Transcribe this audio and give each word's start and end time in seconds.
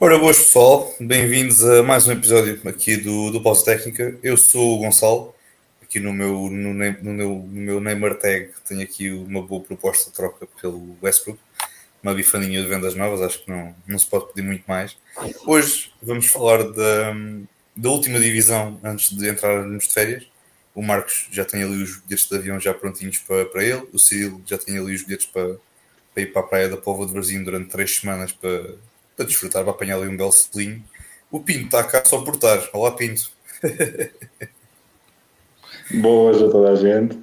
Ora, 0.00 0.18
boas 0.18 0.38
pessoal, 0.38 0.92
bem-vindos 0.98 1.64
a 1.64 1.80
mais 1.80 2.08
um 2.08 2.12
episódio 2.12 2.60
aqui 2.64 2.96
do, 2.96 3.30
do 3.30 3.40
Pausa 3.40 3.64
Técnica. 3.64 4.18
Eu 4.24 4.36
sou 4.36 4.74
o 4.74 4.78
Gonçalo, 4.78 5.32
aqui 5.80 6.00
no 6.00 6.12
meu, 6.12 6.50
no, 6.50 6.74
no, 6.74 7.14
meu, 7.14 7.48
no 7.48 7.60
meu 7.60 7.80
Neymar 7.80 8.16
Tag 8.16 8.50
tenho 8.66 8.82
aqui 8.82 9.10
uma 9.12 9.40
boa 9.40 9.62
proposta 9.62 10.10
de 10.10 10.16
troca 10.16 10.48
pelo 10.60 10.96
Westbrook, 11.00 11.38
uma 12.02 12.12
bifaninha 12.12 12.60
de 12.60 12.68
vendas 12.68 12.96
novas, 12.96 13.22
acho 13.22 13.44
que 13.44 13.50
não, 13.50 13.72
não 13.86 13.96
se 13.96 14.06
pode 14.06 14.26
pedir 14.32 14.42
muito 14.42 14.64
mais. 14.66 14.96
Hoje 15.46 15.92
vamos 16.02 16.26
falar 16.26 16.64
da, 16.64 17.14
da 17.76 17.88
última 17.88 18.18
divisão 18.18 18.80
antes 18.82 19.16
de 19.16 19.30
entrarmos 19.30 19.86
de 19.86 19.94
férias. 19.94 20.26
O 20.74 20.82
Marcos 20.82 21.28
já 21.30 21.44
tem 21.44 21.62
ali 21.62 21.80
os 21.84 21.98
bilhetes 22.00 22.28
de 22.28 22.36
avião 22.36 22.58
já 22.58 22.74
prontinhos 22.74 23.18
para, 23.18 23.46
para 23.46 23.62
ele, 23.62 23.86
o 23.92 23.98
Cirilo 23.98 24.42
já 24.44 24.58
tem 24.58 24.76
ali 24.76 24.92
os 24.92 25.04
bilhetes 25.04 25.26
para, 25.26 25.56
para 26.12 26.22
ir 26.24 26.32
para 26.32 26.42
a 26.42 26.46
praia 26.46 26.68
da 26.68 26.76
Póvoa 26.76 27.06
de 27.06 27.12
Varzim 27.12 27.44
durante 27.44 27.70
três 27.70 27.94
semanas 27.94 28.32
para 28.32 28.74
para 29.16 29.26
desfrutar, 29.26 29.62
para 29.62 29.72
apanhar 29.72 29.96
ali 29.96 30.08
um 30.08 30.16
belo 30.16 30.32
selinho. 30.32 30.82
O 31.30 31.40
Pinto 31.40 31.64
está 31.66 31.84
cá 31.84 32.04
só 32.04 32.22
por 32.22 32.34
estar. 32.34 32.68
Olá, 32.72 32.92
Pinto. 32.92 33.30
Boas 35.90 36.42
a 36.42 36.48
toda 36.50 36.72
a 36.72 36.76
gente. 36.76 37.18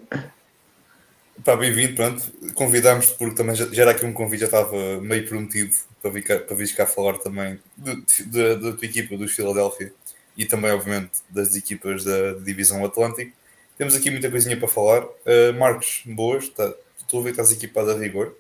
Pá, 1.44 1.56
bem-vindo, 1.56 1.96
pronto. 1.96 2.22
Convidámos-te 2.54 3.18
porque 3.18 3.36
também 3.36 3.56
já, 3.56 3.66
já, 3.72 3.82
era 3.82 3.92
aqui 3.92 4.06
um 4.06 4.14
convite, 4.14 4.42
já 4.42 4.46
estava 4.46 5.02
meio 5.02 5.28
prometido 5.28 5.74
para 6.02 6.12
vir 6.12 6.22
cá, 6.24 6.38
para 6.40 6.56
vir 6.56 6.76
cá 6.76 6.86
falar 6.86 7.18
também 7.18 7.60
da 7.78 8.74
tua 8.74 8.86
equipa, 8.86 9.18
dos 9.18 9.34
Philadelphia 9.34 9.92
e 10.38 10.46
também, 10.46 10.72
obviamente, 10.72 11.12
das 11.30 11.56
equipas 11.56 12.04
da, 12.04 12.34
Divisão 12.34 12.86
Atlântico. 12.86 13.32
Temos 13.78 13.96
aqui 13.96 14.12
muita 14.12 14.30
coisinha 14.30 14.58
para 14.58 14.68
falar. 14.68 15.04
Uh, 15.04 15.54
Marcos, 15.58 16.04
boas, 16.06 16.48
tá, 16.50 16.72
estou 16.98 17.20
a 17.20 17.24
ver 17.24 17.34
que 17.34 17.42
estás 17.42 17.52
equipado 17.52 17.92
a 17.92 17.98
rigor. 17.98 18.36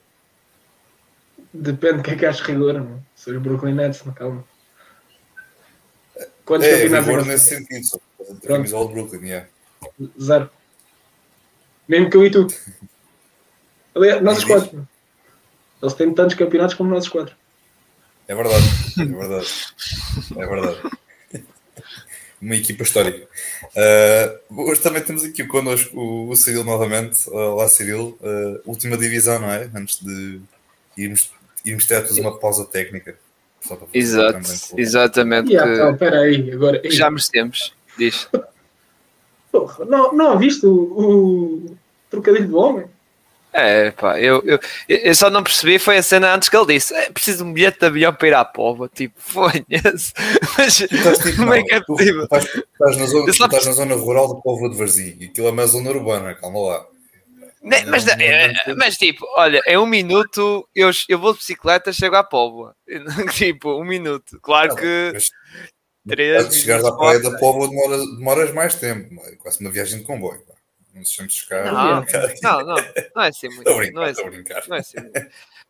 Depende 1.54 1.98
do 1.98 2.04
que 2.04 2.12
é 2.12 2.16
que 2.16 2.26
achas 2.26 2.46
rigor, 2.46 2.76
mano. 2.76 3.05
Se 3.22 3.30
os 3.30 3.40
Brooklyn 3.40 3.76
Nets, 3.76 4.04
não 4.04 4.14
calma. 4.14 4.44
Quantos 6.44 6.68
é, 6.68 6.88
rigor 6.88 7.24
nesse 7.24 7.50
sentido, 7.55 7.86
só. 7.86 8.00
Camisola 8.48 8.88
de 8.88 8.94
Brooklyn, 8.96 9.28
yeah. 9.28 9.48
Zero. 10.20 10.50
Mesmo 11.88 12.10
que 12.10 12.18
eu 12.18 12.26
e 12.26 12.32
tu. 12.32 12.48
Aliás, 13.94 14.24
nós 14.24 14.40
os 14.40 14.46
quatro. 14.46 14.88
Eles 15.84 15.94
têm 15.94 16.12
tantos 16.16 16.36
campeonatos 16.36 16.74
como 16.74 16.90
nós 16.90 17.04
os 17.04 17.10
quatro. 17.12 17.36
É 18.28 18.34
verdade, 18.34 18.66
é 19.00 19.05
verdade. 19.05 19.48
É 20.35 20.48
verdade. 20.48 20.82
Uma 22.41 22.56
equipa 22.56 22.82
histórica. 22.82 23.28
Uh, 24.50 24.63
hoje 24.63 24.82
também 24.82 25.04
temos 25.04 25.24
aqui 25.24 25.46
connosco 25.46 25.96
o, 25.96 26.30
o 26.30 26.35
Cirilo 26.35 26.63
novamente. 26.63 27.30
Olá, 27.30 27.70
Cirilo. 27.70 28.18
Uh, 28.20 28.62
última 28.66 28.98
divisão, 28.98 29.38
não 29.38 29.52
é? 29.52 29.70
Antes 29.76 30.00
de 30.04 30.41
irmos 30.98 31.32
íamos 31.65 31.85
ter 31.85 32.01
todos 32.01 32.17
uma 32.17 32.37
pausa 32.37 32.65
técnica. 32.65 33.15
Exato, 33.93 34.40
exatamente. 34.76 35.54
Yeah, 35.54 35.73
então, 35.73 35.98
peraí, 35.98 36.51
agora, 36.51 36.81
já 36.85 37.12
merecemos, 37.12 37.73
diz. 37.98 38.27
Porra, 39.51 39.85
não, 39.85 40.13
não 40.13 40.39
viste 40.39 40.65
o, 40.65 40.71
o 40.71 41.77
trocadilho 42.09 42.48
do 42.48 42.57
homem? 42.57 42.85
É, 43.54 43.91
pá, 43.91 44.17
eu, 44.17 44.41
eu, 44.45 44.57
eu 44.87 45.13
só 45.13 45.29
não 45.29 45.43
percebi 45.43 45.77
foi 45.77 45.98
a 45.98 46.04
cena 46.04 46.34
antes 46.34 46.48
que 46.48 46.55
ele 46.55 46.73
disse: 46.73 46.93
é 46.95 47.12
preciso 47.12 47.43
um 47.43 47.51
bilhete 47.51 47.79
de 47.79 47.85
avião 47.85 48.13
para 48.13 48.27
ir 48.29 48.34
à 48.34 48.45
pova. 48.45 48.87
Tipo, 48.87 49.13
fonha-se. 49.20 50.13
Mas 50.57 50.77
tipo, 50.77 51.35
como 51.35 51.54
é 51.54 51.62
que 51.62 51.73
é 51.73 51.82
possível? 51.82 52.23
Estás, 52.23 52.45
estás, 52.45 52.98
na 52.98 53.05
zona, 53.05 53.29
estás 53.29 53.65
na 53.65 53.71
zona 53.73 53.95
rural 53.95 54.29
do 54.29 54.41
povo 54.41 54.70
de 54.70 54.77
Varzim 54.77 55.17
e 55.20 55.26
aquilo 55.26 55.48
é 55.48 55.51
uma 55.51 55.67
zona 55.67 55.89
urbana, 55.89 56.34
calma 56.34 56.59
lá. 56.62 56.85
Né, 57.62 57.85
mas, 57.85 58.07
é, 58.07 58.73
mas 58.76 58.98
tipo, 58.98 59.23
olha, 59.37 59.62
em 59.67 59.77
um 59.77 59.85
minuto 59.85 60.67
eu, 60.73 60.90
eu 61.07 61.20
vou 61.20 61.31
de 61.31 61.40
bicicleta 61.40 61.93
chego 61.93 62.15
à 62.15 62.23
Póvoa. 62.23 62.76
tipo, 63.35 63.79
um 63.79 63.85
minuto. 63.85 64.40
Claro 64.41 64.75
que. 64.75 65.12
Mas, 65.13 65.29
três 66.07 66.45
mas 66.45 66.56
chegares 66.56 66.84
à 66.85 66.91
praia 66.91 67.19
da 67.19 67.38
Póvoa 67.38 67.67
demora, 67.67 67.97
demoras 67.97 68.51
mais 68.53 68.73
tempo, 68.73 69.13
é 69.25 69.35
quase 69.35 69.59
uma 69.61 69.69
viagem 69.69 70.00
de 70.00 70.05
comboio. 70.05 70.41
Não 70.94 71.05
se 71.05 71.13
chama 71.13 71.29
chegar. 71.29 71.71
Não, 71.71 72.03
não, 72.41 72.66
não, 72.66 72.75
não 73.16 73.23
é 73.23 73.27
assim 73.29 73.47
muito. 73.55 73.69
Estou 73.69 73.75
a 73.75 73.77
brincar, 73.77 73.94
não 73.94 74.05
é 74.05 74.09
assim, 74.09 74.29
brincar. 74.29 74.67
Não, 74.67 74.75
é 74.75 74.79
assim 74.79 74.95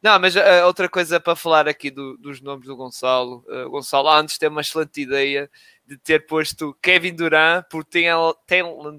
não, 0.02 0.20
mas 0.20 0.36
uh, 0.36 0.66
outra 0.66 0.90
coisa 0.90 1.20
para 1.20 1.36
falar 1.36 1.68
aqui 1.68 1.92
do, 1.92 2.18
dos 2.18 2.42
nomes 2.42 2.66
do 2.66 2.76
Gonçalo. 2.76 3.46
Uh, 3.48 3.70
Gonçalo 3.70 4.10
antes 4.10 4.38
tem 4.40 4.50
uma 4.50 4.62
excelente 4.62 5.00
ideia 5.00 5.48
de 5.86 5.98
ter 5.98 6.26
posto 6.26 6.78
Kevin 6.82 7.16
Durant 7.16 7.66
por 7.70 7.84
Taylor 7.84 8.36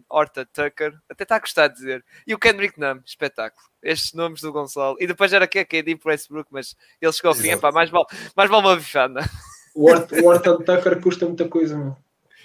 Horta 0.09 0.45
Tucker, 0.45 0.95
até 1.09 1.23
está 1.23 1.37
a 1.37 1.41
gostar 1.41 1.69
de 1.69 1.75
dizer, 1.77 2.05
e 2.27 2.35
o 2.35 2.39
Kendrick 2.39 2.79
Nunn, 2.79 3.01
espetáculo. 3.05 3.67
Estes 3.83 4.13
nomes 4.13 4.41
do 4.41 4.53
Gonçalo. 4.53 4.97
E 5.01 5.07
depois 5.07 5.33
era 5.33 5.47
que 5.47 5.59
é 5.59 5.65
KD 5.65 5.99
Westbrook, 6.05 6.49
mas 6.53 6.77
ele 7.01 7.13
chegou 7.13 7.31
ao 7.31 7.35
fim, 7.35 7.57
pá, 7.59 7.73
mais 7.73 7.91
vale, 7.91 8.07
mais 8.37 8.49
vale 8.49 8.67
uma 8.67 8.77
bifana. 8.77 9.29
O 9.75 9.91
Horta 9.91 10.57
Tucker 10.59 11.01
custa 11.01 11.27
muita 11.27 11.49
coisa, 11.49 11.77
meu. 11.77 11.97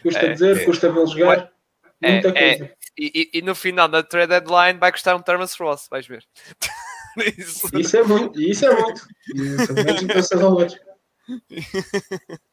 Custa 0.02 0.20
é, 0.20 0.34
dizer, 0.34 0.62
é, 0.62 0.66
custa 0.66 0.92
vê-lo 0.92 1.08
jogar. 1.08 1.52
É, 2.02 2.12
muita 2.12 2.30
é, 2.30 2.58
coisa. 2.58 2.74
E, 2.98 3.30
e, 3.34 3.40
e, 3.40 3.42
no 3.42 3.54
final, 3.54 3.88
na 3.88 4.02
trade 4.02 4.30
deadline, 4.30 4.80
vai 4.80 4.92
custar 4.92 5.16
um 5.16 5.22
Thomas 5.22 5.54
Ross, 5.56 5.88
vais 5.90 6.08
ver. 6.08 6.26
isso. 7.38 7.70
isso 7.78 7.98
é 7.98 8.04
muito, 8.04 8.40
isso 8.42 8.66
é 8.66 8.74
muito. 8.74 9.08
Isso 9.36 9.72
é 9.72 9.84
muito 9.84 10.04
então 10.06 10.68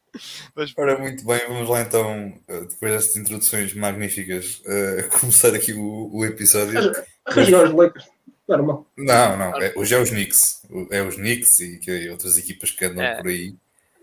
Mas... 0.55 0.73
Ora, 0.77 0.97
muito 0.97 1.25
bem, 1.25 1.39
vamos 1.47 1.69
lá 1.69 1.81
então, 1.81 2.33
eh, 2.47 2.61
depois 2.61 2.91
destas 2.91 3.15
introduções 3.15 3.73
magníficas, 3.73 4.61
uh, 4.61 5.19
começar 5.19 5.53
aqui 5.53 5.73
o, 5.73 6.09
o 6.13 6.25
episódio. 6.25 6.93
Arranjar 7.25 7.65
os 7.65 7.73
Lakers, 7.73 8.05
normal. 8.47 8.85
Não, 8.97 9.37
não, 9.37 9.61
é, 9.61 9.73
hoje 9.75 9.95
é 9.95 9.99
os 9.99 10.09
Knicks, 10.09 10.61
é 10.91 11.01
os 11.01 11.15
Knicks 11.15 11.59
e, 11.59 11.79
e 11.87 12.09
outras 12.09 12.37
equipas 12.37 12.71
que 12.71 12.85
andam 12.85 13.03
é. 13.03 13.15
por 13.15 13.27
aí. 13.27 13.55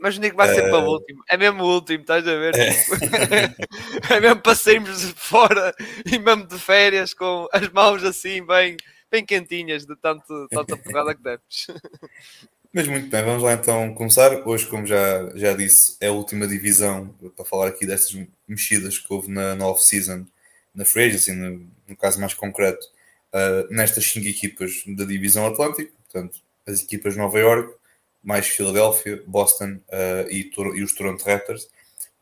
Mas 0.03 0.17
o 0.17 0.21
Nick 0.21 0.35
vai 0.35 0.53
ser 0.53 0.67
uh... 0.67 0.71
para 0.71 0.85
o 0.85 0.91
último. 0.91 1.23
É 1.31 1.37
mesmo 1.37 1.63
o 1.63 1.75
último, 1.75 2.01
estás 2.01 2.27
a 2.27 2.35
ver? 2.35 2.53
É, 2.57 2.71
é 4.17 4.21
mesmo 4.21 4.41
para 4.41 4.57
sairmos 4.57 5.01
de 5.01 5.13
fora 5.15 5.73
e 6.05 6.19
mesmo 6.19 6.45
de 6.45 6.59
férias 6.59 7.15
com 7.15 7.47
as 7.53 7.69
mãos 7.69 8.03
assim 8.03 8.45
bem, 8.45 8.77
bem 9.09 9.25
quentinhas 9.25 9.87
de 9.87 9.95
tanto, 9.95 10.49
tanta 10.51 10.77
porrada 10.77 11.15
que 11.15 11.23
demos. 11.23 11.67
Mas 12.75 12.89
muito 12.89 13.11
bem, 13.11 13.23
vamos 13.23 13.43
lá 13.43 13.53
então 13.53 13.93
começar. 13.95 14.33
Hoje, 14.49 14.67
como 14.67 14.87
já, 14.87 15.31
já 15.35 15.53
disse, 15.53 15.95
é 16.01 16.07
a 16.07 16.13
última 16.13 16.49
divisão 16.49 17.15
para 17.37 17.45
falar 17.45 17.69
aqui 17.69 17.85
destas 17.85 18.19
mexidas 18.49 18.97
que 18.97 19.13
houve 19.13 19.31
na, 19.31 19.55
na 19.55 19.67
off-season, 19.67 20.25
na 20.75 20.83
free 20.83 21.05
agency, 21.05 21.33
no, 21.33 21.69
no, 21.87 21.95
caso 21.95 22.19
mais 22.19 22.33
concreto, 22.33 22.83
uh, 23.35 23.71
nestas 23.71 24.07
cinco 24.07 24.27
equipas 24.27 24.85
da 24.87 25.05
divisão 25.05 25.47
Atlântico, 25.47 25.93
portanto, 26.05 26.41
as 26.67 26.81
equipas 26.81 27.13
de 27.13 27.19
Nova 27.19 27.39
York, 27.39 27.75
mais 28.23 28.49
Filadélfia, 28.49 29.23
Boston 29.27 29.79
uh, 29.89 30.31
e, 30.31 30.51
e, 30.75 30.83
os 30.83 30.95
Toronto 30.95 31.23
Raptors. 31.25 31.69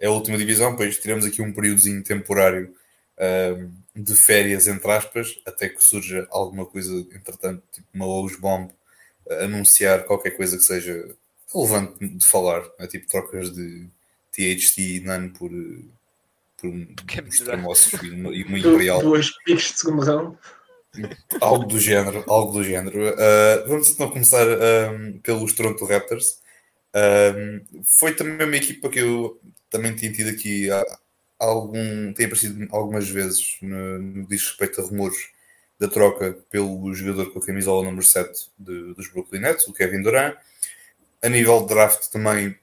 É 0.00 0.08
a 0.08 0.10
última 0.10 0.36
divisão, 0.36 0.74
pois 0.74 0.98
tiramos 0.98 1.24
aqui 1.24 1.40
um 1.40 1.52
períodozinho 1.52 2.02
temporário 2.02 2.74
uh, 3.18 3.70
de 3.94 4.16
férias, 4.16 4.66
entre 4.66 4.90
aspas, 4.90 5.40
até 5.46 5.68
que 5.68 5.80
surja 5.80 6.26
alguma 6.28 6.66
coisa, 6.66 6.92
entretanto, 7.14 7.62
tipo 7.70 7.86
uma 7.94 8.04
Lowe's 8.04 8.36
Bomb 8.36 8.72
anunciar 9.42 10.04
qualquer 10.04 10.30
coisa 10.32 10.56
que 10.56 10.62
seja 10.62 11.14
relevante 11.52 12.08
de 12.08 12.26
falar, 12.26 12.62
é 12.78 12.86
tipo 12.86 13.08
trocas 13.08 13.52
de 13.52 13.86
THT 14.32 14.78
e 14.78 15.00
NAN 15.00 15.30
por, 15.30 15.50
por 16.56 16.70
uns 16.70 17.40
termossos 17.40 18.00
e 18.02 18.44
uma 18.44 18.58
imperial. 18.58 19.00
Duas 19.00 19.30
picks 19.44 19.72
de 19.72 19.78
segundo 19.78 20.02
round. 20.02 20.38
Algo 21.40 21.66
do 21.66 21.78
género, 21.78 22.24
algo 22.26 22.52
do 22.52 22.64
género. 22.64 23.10
Uh, 23.10 23.68
vamos 23.68 23.90
então 23.90 24.10
começar 24.10 24.46
um, 24.46 25.18
pelos 25.20 25.52
Toronto 25.52 25.84
Raptors. 25.84 26.40
Um, 26.94 27.82
foi 27.84 28.12
também 28.14 28.46
uma 28.46 28.56
equipa 28.56 28.88
que 28.88 28.98
eu 28.98 29.40
também 29.68 29.94
tinha 29.94 30.12
tido 30.12 30.30
aqui 30.30 30.68
algum, 31.38 32.12
tem 32.12 32.26
aparecido 32.26 32.66
algumas 32.70 33.08
vezes 33.08 33.56
no, 33.62 33.98
no 33.98 34.26
diz 34.26 34.42
respeito 34.42 34.80
a 34.80 34.84
rumores 34.84 35.28
da 35.80 35.88
troca 35.88 36.38
pelo 36.50 36.92
jogador 36.94 37.32
com 37.32 37.38
a 37.38 37.46
camisola 37.46 37.82
número 37.82 38.02
7 38.02 38.50
de, 38.58 38.92
dos 38.92 39.08
Brooklyn 39.08 39.40
Nets, 39.40 39.66
o 39.66 39.72
Kevin 39.72 40.02
Durant. 40.02 40.36
A 41.22 41.28
nível 41.28 41.62
de 41.62 41.68
draft 41.68 42.08
também 42.08 42.54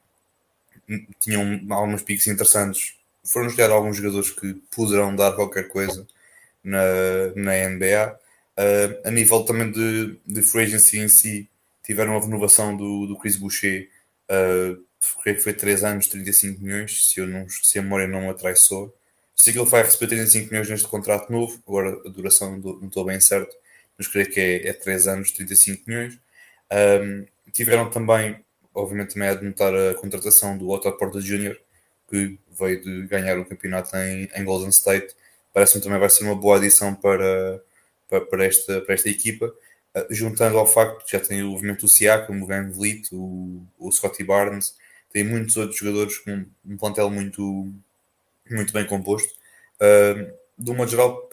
tinham 1.19 1.59
algumas 1.71 2.03
picks 2.03 2.27
interessantes. 2.27 2.95
Foram 3.25 3.47
escolher 3.47 3.71
alguns 3.71 3.97
jogadores 3.97 4.29
que 4.29 4.53
poderão 4.73 5.15
dar 5.15 5.33
qualquer 5.33 5.67
coisa 5.67 6.07
na, 6.63 6.79
na 7.35 7.69
NBA. 7.69 8.19
Uh, 8.57 9.07
a 9.07 9.11
nível 9.11 9.43
também 9.43 9.71
de, 9.71 10.17
de 10.25 10.41
free 10.43 10.63
agency 10.63 10.99
em 10.99 11.07
si, 11.07 11.49
tiveram 11.83 12.15
a 12.17 12.21
renovação 12.21 12.75
do, 12.75 13.07
do 13.07 13.17
Chris 13.17 13.35
Boucher, 13.35 13.89
uh, 14.29 14.83
creio 15.21 15.37
que 15.37 15.43
foi 15.43 15.53
3 15.53 15.83
anos, 15.83 16.07
35 16.07 16.61
milhões, 16.61 17.07
se, 17.07 17.19
eu 17.19 17.27
não, 17.27 17.47
se 17.49 17.77
a 17.77 17.81
memória 17.81 18.07
não 18.07 18.21
me 18.21 18.29
atraiçou. 18.29 18.95
Ele 19.45 19.63
vai 19.65 19.83
receber 19.83 20.07
35 20.07 20.49
milhões 20.49 20.69
neste 20.69 20.87
contrato 20.87 21.31
novo, 21.31 21.61
agora 21.67 22.01
a 22.05 22.09
duração 22.09 22.57
não 22.57 22.87
estou 22.87 23.05
bem 23.05 23.19
certo, 23.19 23.55
mas 23.97 24.07
creio 24.07 24.29
que 24.29 24.39
é, 24.39 24.67
é 24.67 24.73
3 24.73 25.07
anos, 25.07 25.31
35 25.31 25.83
milhões. 25.87 26.19
Um, 26.71 27.25
tiveram 27.53 27.89
também, 27.89 28.43
obviamente, 28.73 29.13
também 29.13 29.29
a 29.29 29.35
de 29.35 29.45
notar 29.45 29.73
a 29.73 29.93
contratação 29.95 30.57
do 30.57 30.69
Otto 30.69 30.91
Porta 30.93 31.21
Jr., 31.21 31.57
que 32.09 32.37
veio 32.49 32.81
de 32.81 33.07
ganhar 33.07 33.37
um 33.37 33.43
campeonato 33.43 33.95
em, 33.97 34.29
em 34.33 34.43
Golden 34.43 34.69
State. 34.69 35.15
Parece-me 35.53 35.83
também 35.83 35.99
vai 35.99 36.09
ser 36.09 36.23
uma 36.23 36.35
boa 36.35 36.57
adição 36.57 36.93
para, 36.95 37.61
para, 38.09 38.21
para, 38.21 38.45
esta, 38.45 38.81
para 38.81 38.95
esta 38.95 39.09
equipa. 39.09 39.53
Uh, 39.95 40.05
juntando 40.09 40.57
ao 40.57 40.67
facto 40.67 41.05
que 41.05 41.11
já 41.11 41.19
tem, 41.19 41.43
o 41.43 41.87
Siakam, 41.87 42.41
o 42.41 42.45
Van 42.45 42.69
Vliet, 42.69 43.09
o, 43.13 43.61
o 43.79 43.91
Scotty 43.91 44.23
Barnes, 44.23 44.75
tem 45.11 45.23
muitos 45.23 45.57
outros 45.57 45.79
jogadores 45.79 46.17
com 46.19 46.45
um 46.65 46.77
plantel 46.77 47.09
muito, 47.09 47.71
muito 48.49 48.73
bem 48.73 48.85
composto. 48.85 49.33
Uh, 49.75 50.33
de 50.57 50.71
um 50.71 50.75
modo 50.75 50.89
geral, 50.89 51.29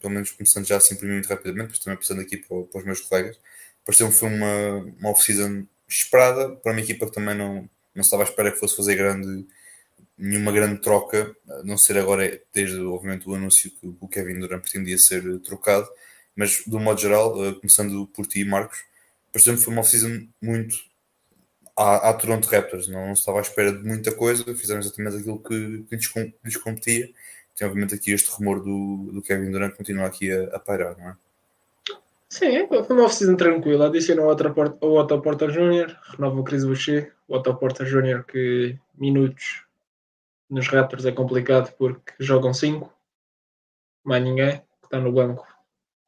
pelo 0.00 0.12
menos 0.12 0.30
começando 0.30 0.66
já 0.66 0.76
assim 0.76 0.94
por 0.94 1.06
mim 1.06 1.14
muito 1.14 1.28
rapidamente, 1.28 1.70
mas 1.70 1.78
também 1.80 1.98
passando 1.98 2.20
aqui 2.20 2.36
para, 2.36 2.62
para 2.62 2.78
os 2.78 2.84
meus 2.84 3.00
colegas, 3.00 3.38
pareceu-me 3.84 4.12
foi 4.12 4.28
uma, 4.28 4.76
uma 4.98 5.10
off-season 5.10 5.66
esperada 5.88 6.54
para 6.56 6.72
uma 6.72 6.80
equipa 6.80 7.06
que 7.06 7.12
também 7.12 7.36
não, 7.36 7.68
não 7.94 8.02
estava 8.02 8.22
à 8.22 8.26
espera 8.26 8.52
que 8.52 8.58
fosse 8.58 8.76
fazer 8.76 8.94
grande, 8.94 9.44
nenhuma 10.16 10.52
grande 10.52 10.80
troca, 10.80 11.34
a 11.48 11.64
não 11.64 11.76
ser 11.76 11.98
agora 11.98 12.40
desde 12.52 12.80
obviamente 12.80 13.28
o 13.28 13.34
anúncio 13.34 13.70
que 13.72 13.94
o 14.00 14.08
Kevin 14.08 14.38
Durant 14.38 14.62
pretendia 14.62 14.98
ser 14.98 15.40
trocado, 15.40 15.88
mas 16.36 16.62
de 16.64 16.76
um 16.76 16.80
modo 16.80 17.00
geral, 17.00 17.36
uh, 17.36 17.54
começando 17.60 18.06
por 18.08 18.26
ti, 18.26 18.44
Marcos, 18.44 18.78
pareceu-me 19.32 19.58
foi 19.58 19.72
uma 19.72 19.80
off-season 19.80 20.28
muito 20.40 20.76
à, 21.76 22.10
à 22.10 22.14
Toronto 22.14 22.46
Raptors, 22.46 22.88
não, 22.88 23.06
não, 23.06 23.12
estava 23.12 23.38
à 23.38 23.42
espera 23.42 23.72
de 23.72 23.86
muita 23.86 24.14
coisa, 24.14 24.44
fizeram 24.54 24.80
exatamente 24.80 25.16
aquilo 25.16 25.42
que, 25.42 25.84
que 25.88 25.96
lhes, 25.96 26.12
lhes 26.44 26.56
competia. 26.56 27.10
Tem 27.56 27.66
obviamente 27.68 27.94
aqui 27.94 28.12
este 28.12 28.30
rumor 28.30 28.60
do, 28.60 29.12
do 29.12 29.22
Kevin 29.22 29.50
Durant 29.50 29.76
continua 29.76 30.06
aqui 30.06 30.32
a, 30.32 30.56
a 30.56 30.58
pairar, 30.58 30.96
não 30.98 31.10
é? 31.10 31.16
Sim, 32.28 32.66
foi 32.66 32.96
uma 32.96 33.04
oficina 33.04 33.36
tranquila. 33.36 33.86
Adicionou 33.86 34.26
o 34.26 34.98
Otto 34.98 35.22
Porter 35.22 35.50
Jr., 35.50 35.96
renova 36.10 36.40
o 36.40 36.42
Chris 36.42 36.64
Boucher, 36.64 37.14
o 37.28 37.36
Otto 37.36 37.54
Porter 37.54 37.86
Jr. 37.86 38.24
que 38.24 38.76
minutos 38.98 39.64
nos 40.50 40.66
Raptors 40.66 41.04
é 41.06 41.12
complicado 41.12 41.72
porque 41.78 42.12
jogam 42.18 42.52
5, 42.52 42.92
mais 44.02 44.22
ninguém 44.22 44.58
que 44.80 44.86
está 44.86 44.98
no 44.98 45.12
banco 45.12 45.46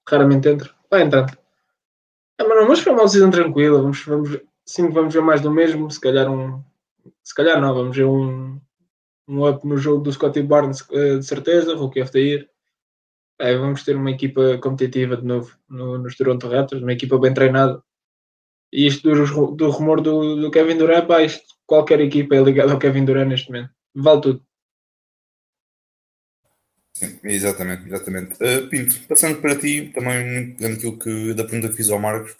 raramente 0.09 0.49
entra, 0.49 0.71
vai 0.91 1.03
entrando. 1.03 1.37
Ah, 2.39 2.45
mas, 2.45 2.59
não, 2.59 2.69
mas 2.69 2.81
foi 2.81 2.93
uma 2.93 3.05
oficina 3.05 3.31
tranquila, 3.31 3.81
vamos, 3.81 4.05
vamos, 4.05 4.41
sim, 4.67 4.91
vamos 4.91 5.15
ver 5.15 5.23
mais 5.23 5.41
do 5.41 5.51
mesmo, 5.51 5.91
se 5.91 6.01
calhar 6.01 6.31
um. 6.31 6.63
Se 7.23 7.35
calhar 7.35 7.61
não, 7.61 7.75
vamos 7.75 7.97
ver 7.97 8.05
um, 8.05 8.61
um 9.29 9.49
up 9.49 9.67
no 9.67 9.77
jogo 9.79 10.03
do 10.03 10.13
Scotty 10.13 10.43
Barnes, 10.43 10.85
eh, 10.91 11.19
de 11.19 11.25
certeza, 11.25 11.75
Rookie 11.77 12.03
of 12.03 12.13
the 12.13 12.19
Year. 12.19 12.49
É, 13.39 13.57
vamos 13.57 13.85
ter 13.85 13.97
uma 13.97 14.11
equipa 14.11 14.59
competitiva 14.59 15.17
de 15.17 15.25
novo 15.25 15.57
no, 15.69 15.99
nos 15.99 16.17
Toronto 16.17 16.49
Raptors, 16.49 16.83
uma 16.83 16.93
equipa 16.93 17.19
bem 17.19 17.35
treinada. 17.35 17.83
E 18.73 18.87
isto 18.87 19.09
do, 19.09 19.53
do 19.53 19.71
rumor 19.71 20.01
do, 20.01 20.37
do, 20.37 20.51
Kevin 20.51 20.79
Durant, 20.79 21.07
pá, 21.07 21.23
isto, 21.23 21.45
qualquer 21.67 22.01
equipa 22.01 22.35
é 22.35 22.43
ligada 22.43 22.73
ao 22.73 22.79
Kevin 22.79 23.05
Durant 23.05 23.29
neste 23.29 23.51
momento. 23.51 23.71
Vale 23.95 24.21
tudo. 24.21 24.47
Sim, 26.95 27.21
exatamente, 27.25 27.87
exatamente. 27.87 28.33
Uh, 28.43 28.69
Pinto, 28.71 28.99
passando 29.07 29.41
para 29.41 29.55
ti, 29.57 29.93
também 29.95 30.57
aquilo 30.63 30.99
que 30.99 31.35
da 31.35 31.45
pergunta 31.45 31.69
que 31.69 31.77
fiz 31.77 31.91
ao 31.91 31.99
Marcos, 31.99 32.35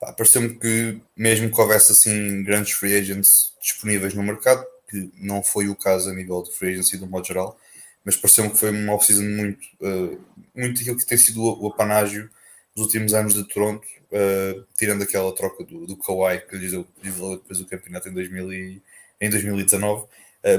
pareceu-me 0.00 0.58
que 0.58 1.00
mesmo 1.16 1.50
que 1.50 1.60
houvesse 1.60 1.92
assim 1.92 2.42
grandes 2.42 2.72
free 2.72 2.96
agents 2.96 3.52
disponíveis 3.60 4.14
no 4.14 4.22
mercado, 4.22 4.64
que 4.88 5.12
não 5.16 5.42
foi 5.42 5.68
o 5.68 5.76
caso 5.76 6.10
a 6.10 6.14
nível 6.14 6.42
de 6.42 6.52
free 6.52 6.72
agency 6.72 6.96
do 6.96 7.06
modo 7.06 7.26
geral, 7.26 7.58
mas 8.04 8.16
pareceu-me 8.16 8.50
que 8.50 8.56
foi 8.56 8.70
uma 8.70 8.94
off-season 8.94 9.22
muito, 9.22 9.66
uh, 9.80 10.18
muito 10.54 10.80
aquilo 10.80 10.96
que 10.96 11.06
tem 11.06 11.18
sido 11.18 11.42
o, 11.42 11.68
apanágio 11.68 12.30
dos 12.74 12.86
últimos 12.86 13.12
anos 13.12 13.34
de 13.34 13.44
Toronto, 13.44 13.86
uh, 14.10 14.64
tirando 14.76 15.02
aquela 15.02 15.34
troca 15.34 15.62
do, 15.64 15.86
do 15.86 15.96
Kawhi 15.96 16.40
que 16.48 16.56
lhes 16.56 16.72
deu, 16.72 16.86
depois 17.02 17.60
o 17.60 17.66
campeonato 17.66 18.08
em, 18.08 18.12
2000 18.12 18.52
e, 18.52 18.82
em 19.20 19.30
2019. 19.30 20.02
Uh, 20.02 20.08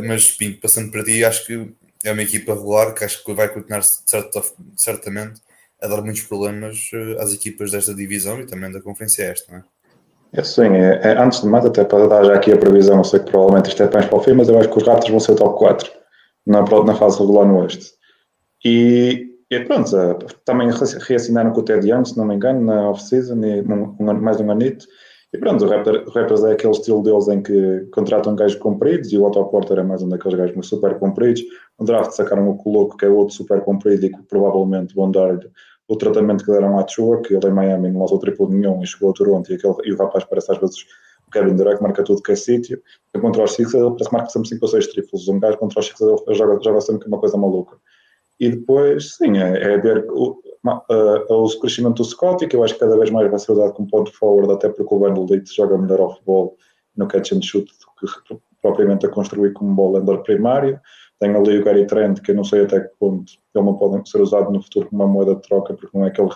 mas 0.08 0.30
Pinto, 0.32 0.62
passando 0.62 0.92
para 0.92 1.04
ti, 1.04 1.26
acho 1.26 1.46
que 1.48 1.74
é 2.04 2.12
uma 2.12 2.22
equipa 2.22 2.54
regular 2.54 2.94
que 2.94 3.04
acho 3.04 3.24
que 3.24 3.34
vai 3.34 3.50
continuar 3.50 3.82
certa, 3.84 4.44
certamente 4.78 5.42
a 5.82 5.88
dar 5.88 6.02
muitos 6.02 6.22
problemas 6.22 6.90
eh, 6.94 7.22
às 7.22 7.34
equipas 7.34 7.72
desta 7.72 7.94
divisão 7.94 8.40
e 8.40 8.46
também 8.46 8.72
da 8.72 8.82
Conferência 8.82 9.32
Este, 9.32 9.52
não 9.52 9.60
é? 9.60 9.64
É 10.34 10.44
sim, 10.44 10.68
é, 10.68 11.02
é, 11.04 11.22
antes 11.22 11.42
de 11.42 11.48
mais, 11.48 11.66
até 11.66 11.84
para 11.84 12.08
dar 12.08 12.24
já 12.24 12.36
aqui 12.36 12.54
a 12.54 12.58
previsão, 12.58 12.98
eu 12.98 13.04
sei 13.04 13.20
que 13.20 13.32
provavelmente 13.32 13.68
isto 13.68 13.84
é 13.84 13.92
mais 13.92 14.06
para 14.06 14.18
o 14.18 14.22
fim, 14.22 14.32
mas 14.32 14.48
eu 14.48 14.58
acho 14.58 14.70
que 14.70 14.78
os 14.78 14.88
Raptors 14.88 15.10
vão 15.10 15.20
ser 15.20 15.36
top 15.36 15.58
4 15.60 15.92
na, 16.48 16.62
na 16.62 16.96
fase 16.96 17.20
regular 17.20 17.46
no 17.46 17.60
Oeste. 17.60 17.92
E, 18.64 19.28
e 19.50 19.60
pronto, 19.62 19.98
eh, 19.98 20.18
também 20.46 20.70
reassinaram 21.08 21.52
com 21.52 21.60
o 21.60 21.64
Ted 21.64 21.86
Young, 21.86 22.06
se 22.06 22.18
não 22.18 22.26
me 22.26 22.36
engano, 22.36 22.62
na 22.62 22.90
off-season, 22.90 23.36
um, 23.36 23.96
um, 24.00 24.14
mais 24.22 24.40
um 24.40 24.50
anito. 24.50 24.86
E 25.34 25.38
pronto, 25.38 25.66
o 25.66 25.70
Raptors 26.12 26.44
é 26.44 26.54
aquele 26.54 26.74
estilo 26.74 27.04
deles 27.04 27.28
em 27.28 27.42
que 27.42 27.88
contratam 27.94 28.36
gajos 28.36 28.58
compridos 28.58 29.12
e 29.12 29.18
o 29.18 29.24
Otto 29.24 29.46
Porter 29.46 29.80
é 29.80 29.84
mais 29.84 30.02
um 30.02 30.10
daqueles 30.10 30.38
gajos 30.38 30.68
super 30.68 30.98
compridos. 31.00 31.42
No 31.80 31.86
draft 31.86 32.12
sacaram 32.12 32.50
o 32.50 32.58
Coloco, 32.58 32.98
que 32.98 33.06
é 33.06 33.10
outro 33.10 33.34
super 33.34 33.62
comprido 33.62 34.06
e 34.06 34.10
que 34.10 34.22
provavelmente 34.24 34.94
vão 34.94 35.10
dar 35.10 35.40
o 35.92 35.98
tratamento 35.98 36.46
que 36.46 36.52
deram 36.52 36.80
à 36.80 36.88
Chua, 36.88 37.22
que 37.22 37.34
ele 37.34 37.48
em 37.48 37.52
Miami 37.52 37.92
não 37.92 38.00
lançou 38.00 38.18
triplo 38.18 38.50
nenhum 38.50 38.82
e 38.82 38.88
chegou 38.88 39.12
a 39.12 39.14
Toronto 39.14 39.52
e, 39.52 39.56
aquele, 39.56 39.76
e 39.84 39.92
o 39.92 39.98
rapaz 39.98 40.24
parece 40.24 40.50
às 40.50 40.58
vezes 40.58 40.86
o 41.28 41.32
Kevin 41.32 41.54
Durant 41.58 41.82
marca 41.82 42.02
tudo 42.02 42.24
que 42.24 42.32
é 42.32 42.36
sítio. 42.36 42.82
Contra 43.20 43.44
os 43.44 43.52
Sixers 43.52 43.84
ele 43.84 43.92
parece 43.92 44.10
que 44.10 44.16
marca 44.16 44.30
sempre 44.30 44.48
5 44.48 44.66
ou 44.66 44.72
6 44.72 44.88
triplos. 44.88 45.28
Um 45.28 45.38
gajo 45.38 45.58
contra 45.58 45.82
os 45.82 45.86
Sixers 45.86 46.22
ele 46.26 46.36
joga, 46.36 46.64
joga 46.64 46.80
sempre 46.80 47.10
uma 47.10 47.20
coisa 47.20 47.36
maluca. 47.36 47.76
E 48.40 48.50
depois, 48.50 49.16
sim, 49.18 49.38
é, 49.38 49.74
é 49.74 49.78
ver 49.80 50.06
o, 50.10 50.42
uh, 50.66 51.34
o 51.34 51.60
crescimento 51.60 51.98
do 51.98 52.06
Scotty, 52.06 52.48
que 52.48 52.56
eu 52.56 52.64
acho 52.64 52.76
que 52.76 52.80
cada 52.80 52.98
vez 52.98 53.10
mais 53.12 53.30
vai 53.30 53.38
ser 53.38 53.52
usado 53.52 53.74
como 53.74 53.90
ponto 53.90 54.14
forward, 54.14 54.54
até 54.54 54.70
porque 54.70 54.96
o 54.96 55.00
Van 55.00 55.14
Leite 55.30 55.54
joga 55.54 55.78
melhor 55.78 56.14
futebol 56.14 56.56
no 56.96 57.06
catch 57.06 57.34
and 57.34 57.42
shoot 57.42 57.66
do 57.66 58.08
que 58.30 58.42
propriamente 58.62 59.06
a 59.06 59.10
construir 59.10 59.52
como 59.52 59.76
ball 59.76 60.24
primário. 60.24 60.80
Tem 61.22 61.36
ali 61.36 61.60
o 61.60 61.64
Gary 61.64 61.86
Trent, 61.86 62.20
que 62.20 62.32
eu 62.32 62.36
não 62.36 62.44
sei 62.44 62.64
até 62.64 62.80
que 62.80 62.90
ponto 63.00 63.32
ele 63.54 63.64
não 63.64 63.76
pode 63.76 64.10
ser 64.10 64.20
usado 64.20 64.52
no 64.52 64.62
futuro 64.62 64.88
como 64.90 65.04
uma 65.04 65.14
moeda 65.14 65.36
de 65.36 65.42
troca, 65.44 65.76
porque 65.76 65.96
não 65.96 66.04
é 66.04 66.08
aquele 66.10 66.32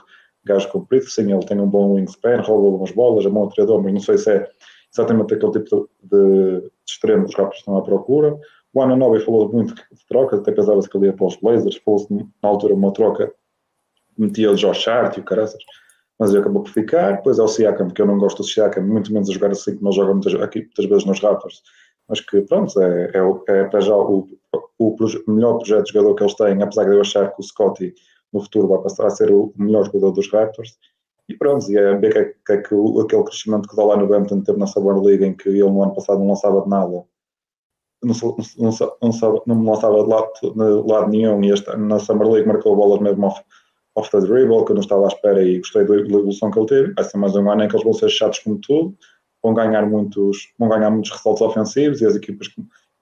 gajo 0.46 0.70
comprido. 0.70 1.10
Sim, 1.10 1.34
ele 1.34 1.44
tem 1.44 1.60
um 1.60 1.68
bom 1.68 1.96
wingspan, 1.96 2.42
rouba 2.42 2.78
umas 2.78 2.92
bolas, 2.92 3.26
é 3.26 3.30
bom 3.30 3.48
treinador, 3.48 3.82
mas 3.82 3.94
não 3.94 4.00
sei 4.00 4.20
se 4.20 4.30
é 4.32 4.48
exatamente 4.94 5.34
aquele 5.34 5.52
tipo 5.54 5.90
de, 6.04 6.62
de 6.62 6.72
extremo 6.88 7.24
que 7.24 7.32
os 7.32 7.36
Raptors 7.36 7.58
estão 7.58 7.76
à 7.76 7.82
procura. 7.82 8.38
O 8.76 8.82
Ananobi 8.82 9.20
falou 9.22 9.52
muito 9.52 9.74
de 9.74 10.06
trocas, 10.08 10.40
até 10.40 10.52
pensava-se 10.52 10.88
que 10.88 10.96
ele 10.98 11.08
ia 11.08 11.14
para 11.14 11.26
os 11.26 11.36
Blazers, 11.38 11.78
falou-se 11.78 12.14
na 12.14 12.50
altura 12.50 12.76
uma 12.76 12.94
troca 12.94 13.34
metia 14.16 14.52
o 14.52 14.56
Josh 14.56 14.88
Hart 14.88 15.18
e 15.18 15.20
o 15.20 15.24
caraças, 15.24 15.62
mas 16.20 16.30
ele 16.30 16.40
acabou 16.40 16.62
por 16.62 16.72
ficar. 16.72 17.18
Depois 17.18 17.40
é 17.40 17.42
o 17.42 17.48
Siakam, 17.48 17.88
porque 17.88 18.02
eu 18.02 18.06
não 18.06 18.18
gosto 18.18 18.38
do 18.38 18.44
Siakam, 18.44 18.84
muito 18.84 19.12
menos 19.12 19.30
a 19.30 19.34
jogar 19.34 19.52
assim, 19.52 19.76
que 19.76 19.84
nós 19.84 19.96
jogamos 19.96 20.26
muitas, 20.26 20.42
aqui, 20.42 20.60
muitas 20.60 20.86
vezes 20.86 21.06
nos 21.06 21.20
Raptors. 21.20 21.64
Mas 22.08 22.22
que, 22.22 22.42
pronto, 22.42 22.80
é, 22.82 23.12
é, 23.14 23.52
é 23.52 23.64
para 23.66 23.80
já 23.82 23.96
o, 23.96 24.28
o, 24.78 24.96
o, 24.96 25.32
melhor 25.32 25.58
projeto 25.58 25.86
de 25.86 25.94
jogador 25.94 26.16
que 26.16 26.24
eles 26.24 26.36
têm, 26.36 26.62
apesar 26.62 26.86
de 26.86 26.96
eu 26.96 27.02
achar 27.02 27.32
que 27.34 27.40
o 27.40 27.44
Scotty 27.44 27.94
no 28.34 28.42
futuro 28.42 28.68
vai 28.68 28.82
passar 28.82 29.08
a 29.08 29.10
ser 29.10 29.32
o 29.32 29.54
melhor 29.56 29.86
jogador 29.86 30.12
dos 30.12 30.32
Raptors. 30.32 30.78
E 31.28 31.36
pronto, 31.36 31.72
e 31.72 31.78
é 31.78 31.96
ver 31.96 32.12
que, 32.12 32.20
é, 32.20 32.24
que, 32.46 32.54
é 32.54 32.58
que 32.58 32.76
aquele 33.02 33.24
crescimento 33.24 33.68
que 33.68 33.74
o 33.74 33.78
Dalano 33.78 34.08
Bampton 34.08 34.42
teve 34.42 34.60
na 34.60 34.68
Summer 34.68 35.02
League, 35.02 35.26
em 35.26 35.34
que 35.34 35.50
ele 35.50 35.64
no 35.64 35.82
ano 35.82 35.96
passado 35.96 36.20
não 36.20 36.28
lançava 36.28 36.62
de 36.62 36.70
nada, 36.70 37.04
não, 38.04 38.16
não, 38.60 38.72
não, 39.02 39.44
não 39.48 39.64
lançava 39.64 40.04
de 40.04 40.10
lado, 40.10 40.32
de 40.44 40.92
lado 40.92 41.10
nenhum, 41.10 41.44
e 41.44 41.52
este, 41.52 41.76
na 41.76 41.98
Summer 41.98 42.28
League 42.28 42.48
marcou 42.48 42.76
bolas 42.76 43.02
mesmo 43.02 43.26
off, 43.26 43.42
off 43.96 44.12
the 44.12 44.20
dribble, 44.20 44.64
que 44.66 44.72
eu 44.72 44.76
não 44.76 44.82
estava 44.82 45.06
à 45.06 45.08
espera 45.08 45.42
e 45.42 45.58
gostei 45.58 45.86
da 45.86 45.96
evolução 45.96 46.52
que 46.52 46.60
ele 46.60 46.68
teve. 46.68 46.94
Vai 46.94 47.04
ser 47.04 47.18
mais 47.18 47.36
um 47.36 47.50
ano 47.50 47.64
em 47.64 47.68
que 47.68 47.76
eles 47.76 47.84
vão 47.84 47.94
ser 47.94 48.10
chatos 48.10 48.40
como 48.40 48.60
tudo, 48.60 48.96
vão 49.42 49.54
ganhar 49.54 49.88
muitos, 49.88 50.54
vão 50.60 50.70
ganhar 50.70 50.92
muitos 50.92 51.12
resultados 51.12 51.42
ofensivos 51.42 52.02
e 52.02 52.06
as 52.06 52.16
equipas 52.16 52.48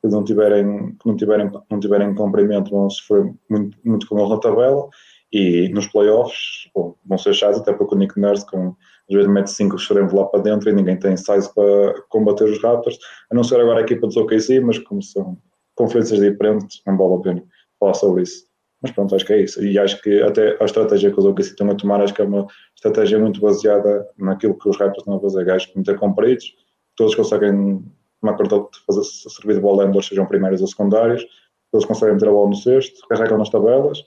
que, 0.04 0.10
não 0.10 0.24
tiverem, 0.24 0.96
que 0.98 1.08
não 1.08 1.16
tiverem, 1.16 1.50
não 1.72 1.80
tiverem 1.80 2.14
comprimento 2.14 2.72
vão 2.72 2.90
sofrer 2.90 3.34
muito, 3.50 3.78
muito 3.86 4.08
com 4.08 4.18
eles 4.20 4.30
na 4.30 4.38
tabela. 4.38 4.90
E 5.32 5.70
nos 5.70 5.88
playoffs 5.88 6.70
bom, 6.76 6.96
vão 7.06 7.18
ser 7.18 7.34
chatos, 7.34 7.62
até 7.62 7.74
porque 7.74 7.96
o 7.96 7.98
Nick 7.98 8.20
Nurse, 8.20 8.46
com, 8.46 8.76
às 9.10 9.16
vezes 9.16 9.32
mete 9.32 9.50
5 9.50 9.76
extremos 9.76 10.14
lá 10.14 10.26
para 10.26 10.42
dentro 10.42 10.70
e 10.70 10.74
ninguém 10.74 11.00
tem 11.00 11.18
size 11.18 11.52
para 11.56 12.02
combater 12.10 12.44
os 12.44 12.62
Raptors, 12.62 13.00
a 13.32 13.36
não 13.36 13.44
ser 13.44 13.60
agora 13.60 13.80
a 13.80 13.82
equipa 13.82 14.06
dos 14.06 14.18
OKC, 14.18 14.60
mas 14.60 14.78
como 14.80 15.02
são 15.02 15.38
conferências 15.76 16.20
diferentes, 16.20 16.82
não 16.86 16.98
vale 16.98 17.16
a 17.16 17.20
pena 17.20 17.44
falar 17.80 17.94
sobre 17.96 18.24
isso. 18.24 18.44
Mas 18.80 18.92
pronto, 18.92 19.16
acho 19.16 19.26
que 19.26 19.34
é 19.34 19.42
isso. 19.42 19.64
E 19.64 19.80
acho 19.80 20.00
que 20.04 20.22
até 20.22 20.58
a 20.62 20.66
estratégia 20.66 21.10
que 21.10 21.18
os 21.18 21.26
OKC 21.26 21.50
estão 21.50 21.72
a 21.72 21.76
tomar, 21.76 22.02
acho 22.02 22.14
que 22.14 22.22
é 22.22 22.26
uma 22.26 22.46
estratégia 22.76 23.18
muito 23.18 23.40
baseada 23.40 24.06
naquilo 24.18 24.58
que 24.60 24.70
os 24.70 24.78
Raptors 24.78 25.00
estão 25.00 25.16
a 25.16 25.22
fazer. 25.22 25.46
Gajos 25.46 25.74
muito 25.74 25.96
compridos, 25.96 26.54
todos 26.96 27.16
conseguem 27.16 27.84
uma 28.24 28.36
carta 28.36 28.58
de 28.60 28.86
fazer 28.86 29.04
servir 29.04 29.56
de 29.56 29.62
bola 29.62 29.86
handlers, 29.86 30.08
sejam 30.08 30.26
primários 30.26 30.62
ou 30.62 30.68
secundários, 30.68 31.26
todos 31.72 31.86
conseguem 31.86 32.18
ter 32.18 32.28
a 32.28 32.32
bola 32.32 32.50
no 32.50 32.56
cesto, 32.56 33.08
carregam 33.08 33.38
nas 33.38 33.50
tabelas, 33.50 34.00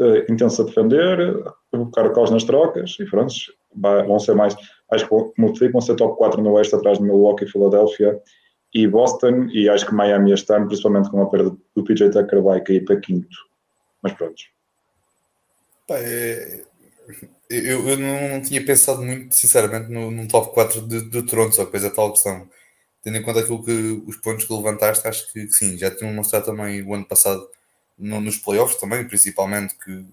uh, 0.00 0.60
a 0.60 0.64
defender, 0.64 1.44
colocar 1.70 2.06
o 2.06 2.12
caos 2.12 2.30
nas 2.30 2.44
trocas 2.44 2.96
e 2.98 3.04
pronto, 3.04 3.34
vão 3.74 4.18
ser 4.18 4.34
mais, 4.34 4.56
acho 4.90 5.04
que 5.04 5.10
como 5.10 5.52
te 5.52 5.68
vão 5.68 5.80
ser 5.80 5.96
top 5.96 6.16
4 6.18 6.42
no 6.42 6.52
Oeste 6.52 6.74
atrás 6.74 6.98
de 6.98 7.04
Milwaukee, 7.04 7.46
Filadélfia 7.46 8.20
e 8.74 8.86
Boston 8.86 9.48
e 9.52 9.68
acho 9.68 9.86
que 9.86 9.94
Miami 9.94 10.32
este 10.32 10.52
ano, 10.54 10.66
principalmente 10.66 11.10
com 11.10 11.22
a 11.22 11.28
perda 11.28 11.56
do 11.74 11.84
PJ 11.84 12.10
Tucker, 12.10 12.42
vai 12.42 12.60
cair 12.60 12.84
para 12.84 13.00
quinto 13.00 13.52
mas 14.02 14.12
pronto. 14.14 14.42
É... 15.90 16.64
eu, 17.48 17.88
eu 17.88 17.98
não, 17.98 18.42
tinha 18.42 18.64
pensado 18.64 19.02
muito, 19.02 19.34
sinceramente, 19.34 19.90
no, 19.90 20.26
top 20.28 20.52
4 20.52 20.82
de, 20.82 21.08
de 21.08 21.22
Toronto, 21.22 21.54
só 21.54 21.64
depois 21.64 21.84
é 21.84 21.90
tal 21.90 22.10
questão. 22.12 22.48
Tendo 23.02 23.16
em 23.16 23.22
conta 23.22 23.40
aquilo 23.40 23.62
que 23.64 24.02
os 24.06 24.16
pontos 24.16 24.44
que 24.44 24.52
levantaste, 24.52 25.06
acho 25.08 25.32
que, 25.32 25.46
que 25.46 25.52
sim, 25.52 25.76
já 25.76 25.90
tinham 25.90 26.12
mostrado 26.12 26.46
também 26.46 26.82
o 26.82 26.94
ano 26.94 27.04
passado 27.04 27.48
no, 27.98 28.20
nos 28.20 28.36
playoffs 28.38 28.78
também, 28.78 29.06
principalmente, 29.06 29.74
que, 29.76 30.04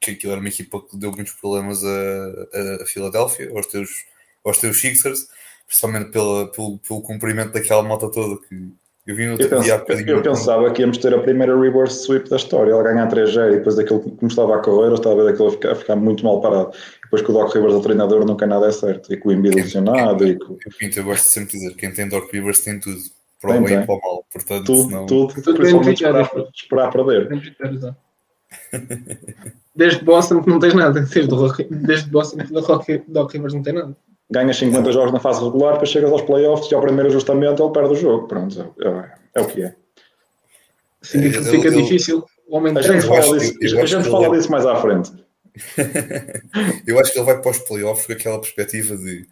que 0.00 0.10
aquilo 0.12 0.32
era 0.32 0.40
uma 0.40 0.48
equipa 0.48 0.80
que 0.80 0.96
deu 0.96 1.12
muitos 1.12 1.34
problemas 1.34 1.82
a, 1.84 2.82
a, 2.82 2.86
Filadélfia, 2.86 3.50
aos 3.54 3.66
teus, 3.66 4.04
aos 4.44 4.58
teus 4.58 4.80
Sixers, 4.80 5.28
principalmente 5.66 6.10
pela, 6.10 6.50
pelo, 6.50 6.78
pelo 6.78 7.02
cumprimento 7.02 7.52
daquela 7.52 7.82
moto 7.82 8.10
toda 8.10 8.40
que 8.48 8.70
Eu, 9.06 9.16
vi 9.16 9.26
no 9.26 9.40
eu, 9.40 9.48
penso, 9.48 10.02
eu, 10.02 10.16
eu 10.16 10.22
pensava 10.22 10.70
que 10.70 10.82
íamos 10.82 10.98
ter 10.98 11.14
a 11.14 11.18
primeira 11.20 11.58
reverse 11.58 12.04
sweep 12.04 12.28
da 12.28 12.36
história. 12.36 12.72
Ela 12.72 12.82
ganhar 12.82 13.08
3G 13.08 13.52
e 13.52 13.56
depois 13.56 13.76
daquilo 13.76 14.00
como 14.00 14.28
estava 14.28 14.56
a 14.56 14.58
correr, 14.58 14.88
eu 14.88 14.94
estava 14.94 15.20
a 15.20 15.24
ver 15.24 15.32
aquilo 15.32 15.48
a 15.48 15.52
ficar, 15.52 15.72
a 15.72 15.74
ficar 15.74 15.96
muito 15.96 16.24
mal 16.24 16.40
parado. 16.40 16.72
Depois 17.12 17.22
que 17.22 17.30
o 17.30 17.34
Doc 17.34 17.54
Rivers, 17.54 17.74
o 17.74 17.82
treinador, 17.82 18.24
nunca 18.24 18.46
nada 18.46 18.68
é 18.68 18.72
certo. 18.72 19.12
E 19.12 19.18
com 19.18 19.28
o 19.28 19.32
Embiid 19.32 19.54
lesionado. 19.54 20.26
E 20.26 20.38
com... 20.38 20.54
eu, 20.54 20.90
eu 20.96 21.04
gosto 21.04 21.24
sempre 21.24 21.52
de 21.52 21.58
dizer: 21.58 21.76
quem 21.76 21.92
tem 21.92 22.08
Doc 22.08 22.32
Rivers 22.32 22.60
tem 22.60 22.80
tudo. 22.80 22.96
Para 23.38 23.58
o 23.58 23.62
bem 23.62 23.82
e 23.82 23.84
para 23.84 23.94
o 23.94 24.00
mal. 24.00 24.24
Portanto, 24.32 24.64
tudo, 24.64 24.88
senão... 24.88 25.06
tudo, 25.06 25.34
tudo 25.42 25.58
principalmente 25.58 26.04
esperar, 26.04 26.30
esperar 26.54 26.90
perder. 26.90 27.28
Desde 29.76 30.02
Boston 30.02 30.42
que 30.42 30.48
não 30.48 30.58
tens 30.58 30.72
nada. 30.72 31.00
Desde, 31.00 31.64
desde 31.70 32.10
Boston 32.10 32.38
que 32.38 32.94
o 32.94 33.04
Doc 33.08 33.32
Rivers 33.32 33.52
não 33.52 33.62
tem 33.62 33.74
nada 33.74 33.94
ganhas 34.32 34.56
50 34.56 34.90
jogos 34.92 35.12
na 35.12 35.20
fase 35.20 35.44
regular, 35.44 35.74
depois 35.74 35.90
chegas 35.90 36.10
aos 36.10 36.22
playoffs 36.22 36.70
e 36.70 36.74
ao 36.74 36.80
primeiro 36.80 37.10
ajustamento 37.10 37.62
ele 37.62 37.72
perde 37.72 37.92
o 37.92 37.96
jogo. 37.96 38.26
Pronto, 38.26 38.74
é, 38.80 39.12
é 39.34 39.40
o 39.40 39.46
que 39.46 39.62
é. 39.62 39.74
Sim, 41.02 41.30
fica 41.30 41.68
eu, 41.68 41.82
difícil. 41.82 42.24
O 42.48 42.56
homem 42.56 42.76
a 42.76 42.80
gente 42.80 43.06
fala, 43.06 43.38
disso, 43.38 43.78
a 43.78 43.86
gente 43.86 44.08
fala 44.08 44.30
disso 44.30 44.50
mais 44.50 44.64
à 44.64 44.76
frente. 44.76 45.12
eu 46.86 46.98
acho 46.98 47.12
que 47.12 47.18
ele 47.18 47.26
vai 47.26 47.40
para 47.40 47.50
os 47.50 47.58
playoffs 47.58 48.06
com 48.06 48.12
aquela 48.12 48.40
perspectiva 48.40 48.96
de 48.96 49.26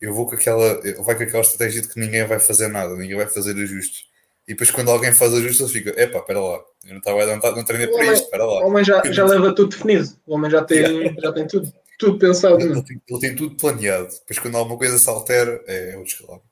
eu 0.00 0.12
vou 0.12 0.26
com 0.26 0.34
aquela, 0.34 0.80
vai 1.02 1.16
com 1.16 1.22
aquela 1.22 1.42
estratégia 1.42 1.82
de 1.82 1.88
que 1.88 2.00
ninguém 2.00 2.26
vai 2.26 2.40
fazer 2.40 2.68
nada, 2.68 2.96
ninguém 2.96 3.16
vai 3.16 3.28
fazer 3.28 3.52
ajustes. 3.52 4.06
E 4.48 4.52
depois 4.52 4.70
quando 4.70 4.90
alguém 4.90 5.12
faz 5.12 5.32
ajustes, 5.32 5.60
ele 5.60 5.70
fica, 5.70 6.02
epá, 6.02 6.18
espera 6.18 6.40
lá, 6.40 6.60
eu 6.84 6.90
não, 6.90 6.98
estava, 6.98 7.26
não, 7.26 7.56
não 7.56 7.64
treinei 7.64 7.86
para 7.86 8.04
isto, 8.06 8.24
espera 8.24 8.44
lá. 8.44 8.64
O 8.64 8.66
homem 8.66 8.84
já, 8.84 9.00
já 9.12 9.24
leva 9.24 9.54
tudo 9.54 9.68
definido, 9.68 10.08
o 10.26 10.34
homem 10.34 10.50
já 10.50 10.64
tem, 10.64 11.14
já 11.20 11.32
tem 11.32 11.46
tudo 11.46 11.72
tudo 12.02 12.18
pensado. 12.18 12.60
Ele, 12.60 12.72
ele, 12.72 12.82
tem, 12.82 13.00
ele, 13.08 13.20
tem, 13.20 13.36
tudo 13.36 13.54
planeado. 13.56 14.08
Depois, 14.08 14.38
quando 14.40 14.56
alguma 14.56 14.76
coisa 14.76 14.98
se 14.98 15.08
altera, 15.08 15.62
é 15.66 15.96
o 15.96 16.02
escalado. 16.02 16.42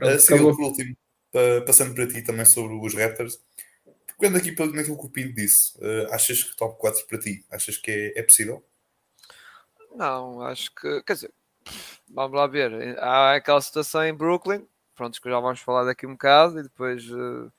Assim, 0.00 0.38
por 0.38 0.60
último, 0.60 0.96
passando 1.66 1.94
para 1.94 2.06
ti 2.06 2.22
também 2.22 2.44
sobre 2.44 2.74
os 2.74 2.94
Raptors, 2.94 3.40
pegando 4.22 4.36
aqui 4.36 4.50
naquilo 4.76 4.96
que 4.96 5.06
o 5.06 5.10
Pinto 5.10 5.34
disse, 5.34 5.76
uh, 5.78 6.12
achas 6.12 6.44
que 6.44 6.56
top 6.56 6.78
4 6.78 7.06
para 7.08 7.18
ti? 7.18 7.44
Achas 7.50 7.76
que 7.76 7.90
é, 7.90 8.20
é 8.20 8.22
possível? 8.22 8.64
Não, 9.96 10.40
acho 10.42 10.72
que, 10.72 11.02
quer 11.02 11.14
dizer, 11.14 11.32
vamos 12.08 12.36
lá 12.36 12.46
ver. 12.46 12.96
Há 13.00 13.34
aquela 13.34 13.60
situação 13.60 14.04
em 14.04 14.14
Brooklyn, 14.14 14.64
pronto, 14.94 15.20
que 15.20 15.28
já 15.28 15.40
vamos 15.40 15.58
falar 15.58 15.84
daqui 15.84 16.06
um 16.06 16.12
bocado, 16.12 16.60
e 16.60 16.62
depois. 16.62 17.04
Uh, 17.10 17.50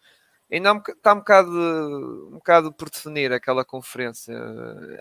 ainda 0.50 0.82
está 0.88 1.14
um 1.14 1.18
bocado, 1.18 2.28
um 2.32 2.36
bocado 2.36 2.72
por 2.72 2.90
definir 2.90 3.34
aquela 3.34 3.66
conferência. 3.66 4.34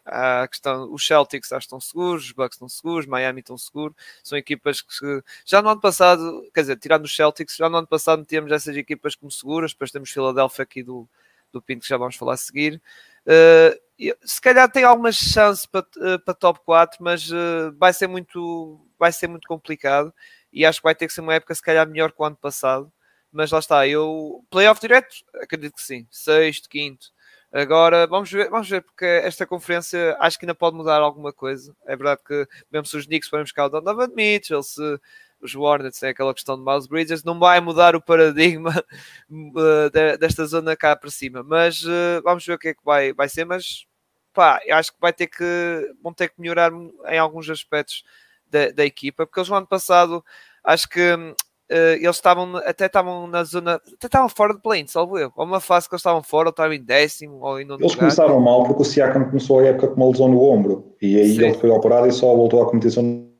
Há 0.04 0.42
a 0.42 0.48
questão, 0.48 0.92
os 0.92 1.06
Celtics 1.06 1.50
já 1.50 1.58
estão 1.58 1.78
seguros, 1.78 2.24
os 2.24 2.32
Bucks 2.32 2.56
estão 2.56 2.68
seguros, 2.68 3.06
Miami 3.06 3.40
estão 3.40 3.56
seguros. 3.56 3.96
São 4.24 4.36
equipas 4.36 4.80
que 4.80 5.22
já 5.44 5.62
no 5.62 5.68
ano 5.68 5.80
passado, 5.80 6.42
quer 6.52 6.62
dizer, 6.62 6.78
tirando 6.78 7.04
os 7.04 7.14
Celtics, 7.14 7.56
já 7.56 7.68
no 7.68 7.76
ano 7.76 7.86
passado 7.86 8.24
tínhamos 8.24 8.50
essas 8.50 8.76
equipas 8.76 9.14
como 9.14 9.30
seguras. 9.30 9.72
Depois 9.72 9.92
temos 9.92 10.10
Philadelphia 10.10 10.62
aqui 10.64 10.82
do, 10.82 11.08
do 11.52 11.62
Pinto 11.62 11.82
que 11.82 11.88
já 11.88 11.96
vamos 11.96 12.16
falar 12.16 12.34
a 12.34 12.36
seguir. 12.36 12.80
Uh, 13.26 14.16
se 14.24 14.40
calhar 14.40 14.70
tem 14.70 14.84
algumas 14.84 15.16
chances 15.16 15.66
para, 15.66 15.86
uh, 15.96 16.18
para 16.24 16.34
top 16.34 16.60
4, 16.64 16.98
mas 17.00 17.30
uh, 17.30 17.72
vai 17.78 17.92
ser 17.92 18.06
muito 18.06 18.80
vai 18.98 19.12
ser 19.12 19.28
muito 19.28 19.46
complicado 19.46 20.12
e 20.52 20.64
acho 20.64 20.80
que 20.80 20.84
vai 20.84 20.94
ter 20.94 21.06
que 21.06 21.12
ser 21.12 21.20
uma 21.20 21.34
época 21.34 21.54
se 21.54 21.62
calhar 21.62 21.86
melhor 21.88 22.12
que 22.12 22.20
o 22.20 22.24
ano 22.24 22.36
passado 22.36 22.92
mas 23.32 23.50
lá 23.50 23.58
está, 23.58 23.88
eu 23.88 24.44
playoff 24.50 24.80
direto, 24.80 25.16
acredito 25.36 25.74
que 25.74 25.82
sim, 25.82 26.06
sexto, 26.10 26.68
quinto. 26.68 27.06
Agora 27.50 28.06
vamos 28.06 28.30
ver, 28.30 28.50
vamos 28.50 28.68
ver, 28.68 28.82
porque 28.82 29.04
esta 29.04 29.46
conferência 29.46 30.16
acho 30.20 30.38
que 30.38 30.44
ainda 30.44 30.54
pode 30.54 30.76
mudar 30.76 31.00
alguma 31.00 31.32
coisa. 31.32 31.74
É 31.86 31.96
verdade 31.96 32.20
que 32.26 32.46
mesmo 32.70 32.86
se 32.86 32.96
os 32.96 33.06
Knicks 33.06 33.28
forem 33.28 33.44
buscar 33.44 33.66
o 33.66 33.68
Donovan 33.70 34.08
Mitchell, 34.14 34.62
se 34.62 35.00
os 35.42 35.54
Hornets 35.54 35.98
têm 35.98 36.10
aquela 36.10 36.32
questão 36.32 36.56
de 36.56 36.64
Miles 36.64 36.86
Bridges, 36.86 37.24
não 37.24 37.38
vai 37.38 37.60
mudar 37.60 37.96
o 37.96 38.00
paradigma 38.00 38.70
uh, 39.28 40.18
desta 40.18 40.46
zona 40.46 40.76
cá 40.76 40.94
para 40.94 41.10
cima. 41.10 41.42
Mas 41.42 41.82
uh, 41.82 42.22
vamos 42.22 42.46
ver 42.46 42.54
o 42.54 42.58
que 42.58 42.68
é 42.68 42.74
que 42.74 42.84
vai, 42.84 43.12
vai 43.12 43.28
ser. 43.28 43.44
Mas 43.44 43.86
pá, 44.32 44.60
eu 44.64 44.76
acho 44.76 44.92
que 44.92 44.98
vai 45.00 45.12
ter 45.12 45.26
que 45.26 45.92
vão 46.02 46.12
ter 46.12 46.28
que 46.28 46.40
melhorar 46.40 46.72
em 47.08 47.18
alguns 47.18 47.48
aspectos 47.50 48.04
da, 48.48 48.70
da 48.70 48.84
equipa, 48.84 49.26
porque 49.26 49.40
eles 49.40 49.48
no 49.48 49.56
ano 49.56 49.66
passado 49.66 50.24
acho 50.64 50.88
que 50.88 51.14
uh, 51.14 51.34
eles 51.70 52.16
estavam 52.16 52.56
até 52.58 52.86
estavam 52.86 53.26
na 53.26 53.44
zona, 53.44 53.74
até 53.74 54.06
estavam 54.06 54.28
fora 54.28 54.54
de 54.54 54.60
play, 54.60 54.84
salvo 54.86 55.18
eu. 55.18 55.32
Ou 55.34 55.44
uma 55.44 55.60
fase 55.60 55.88
que 55.88 55.94
eles 55.94 56.00
estavam 56.00 56.22
fora, 56.22 56.48
ou 56.48 56.50
estavam 56.50 56.72
em 56.72 56.82
décimo, 56.82 57.40
ou 57.40 57.60
em 57.60 57.66
Eles 57.68 57.94
começaram 57.94 58.38
mal 58.40 58.64
porque 58.64 58.82
o 58.82 58.84
Siakam 58.84 59.24
começou 59.24 59.60
a 59.60 59.66
época 59.66 59.88
com 59.88 59.94
uma 59.96 60.10
lesão 60.10 60.28
no 60.28 60.42
ombro 60.42 60.94
e 61.00 61.18
aí 61.18 61.36
Sim. 61.36 61.44
ele 61.44 61.54
foi 61.54 61.70
operado 61.70 62.06
e 62.06 62.12
só 62.12 62.34
voltou 62.34 62.62
à 62.62 62.66
competição. 62.66 63.31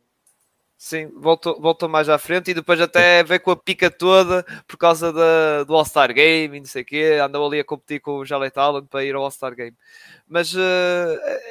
Sim, 0.85 1.07
voltou, 1.15 1.61
voltou 1.61 1.89
mais 1.89 2.09
à 2.09 2.19
frente 2.19 2.51
e 2.51 2.55
depois 2.55 2.81
até 2.81 3.23
veio 3.23 3.41
com 3.41 3.53
a 3.53 3.57
pica 3.57 3.89
toda 3.89 4.45
por 4.67 4.77
causa 4.77 5.13
da, 5.13 5.63
do 5.63 5.77
All-Star 5.77 6.13
Game 6.13 6.57
e 6.57 6.61
não 6.61 6.67
sei 6.67 6.83
o 6.83 6.85
quê, 6.85 7.21
andou 7.23 7.47
ali 7.47 7.61
a 7.61 7.65
competir 7.65 8.01
com 8.01 8.17
o 8.17 8.25
Jalet 8.25 8.59
Allen 8.59 8.85
para 8.87 9.05
ir 9.05 9.15
ao 9.15 9.23
All-Star 9.23 9.55
Game. 9.55 9.77
Mas, 10.27 10.53
uh, 10.53 10.59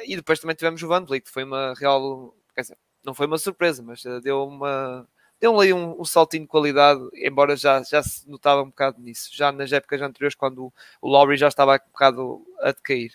e 0.06 0.16
depois 0.16 0.38
também 0.38 0.54
tivemos 0.54 0.82
o 0.82 0.86
Van 0.86 1.02
Vliet, 1.02 1.30
foi 1.30 1.44
uma 1.44 1.72
real, 1.78 2.34
dizer, 2.58 2.76
não 3.02 3.14
foi 3.14 3.26
uma 3.26 3.38
surpresa, 3.38 3.82
mas 3.82 4.04
uh, 4.04 4.20
deu 4.20 4.44
uma, 4.44 5.08
deu 5.40 5.58
ali 5.58 5.72
um, 5.72 5.98
um, 5.98 6.04
saltinho 6.04 6.42
de 6.42 6.48
qualidade, 6.48 7.00
embora 7.14 7.56
já, 7.56 7.82
já 7.82 8.02
se 8.02 8.28
notava 8.28 8.62
um 8.62 8.68
bocado 8.68 9.00
nisso, 9.00 9.30
já 9.32 9.50
nas 9.50 9.72
épocas 9.72 10.02
anteriores, 10.02 10.34
quando 10.34 10.66
o, 10.66 10.72
o 11.00 11.08
Lowry 11.08 11.38
já 11.38 11.48
estava 11.48 11.76
um 11.76 11.90
bocado 11.90 12.44
a 12.60 12.72
decair. 12.72 13.12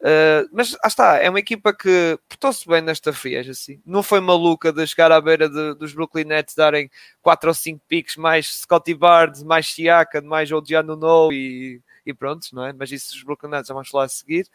Uh, 0.00 0.48
mas 0.52 0.72
lá 0.72 0.78
está, 0.84 1.16
é 1.16 1.30
uma 1.30 1.38
equipa 1.38 1.72
que 1.72 2.18
portou-se 2.28 2.66
bem 2.68 2.82
nesta 2.82 3.12
friagem, 3.12 3.52
assim. 3.52 3.80
Não 3.86 4.02
foi 4.02 4.20
maluca 4.20 4.72
de 4.72 4.86
chegar 4.86 5.10
à 5.10 5.20
beira 5.20 5.48
de, 5.48 5.74
dos 5.74 5.94
Brooklyn 5.94 6.24
Nets 6.24 6.54
darem 6.54 6.90
4 7.22 7.48
ou 7.48 7.54
5 7.54 7.80
piques, 7.88 8.16
mais 8.16 8.60
Scotty 8.60 8.94
Barnes, 8.94 9.42
mais 9.42 9.66
Siaka, 9.68 10.20
mais 10.20 10.52
Odiano 10.52 10.96
No 10.96 11.32
e, 11.32 11.80
e 12.04 12.12
pronto, 12.12 12.46
não 12.52 12.66
é? 12.66 12.72
Mas 12.72 12.90
isso 12.92 13.14
os 13.14 13.22
Brooklyn 13.22 13.50
Nets 13.50 13.68
vamos 13.68 13.88
falar 13.88 14.04
a 14.04 14.08
seguir. 14.08 14.46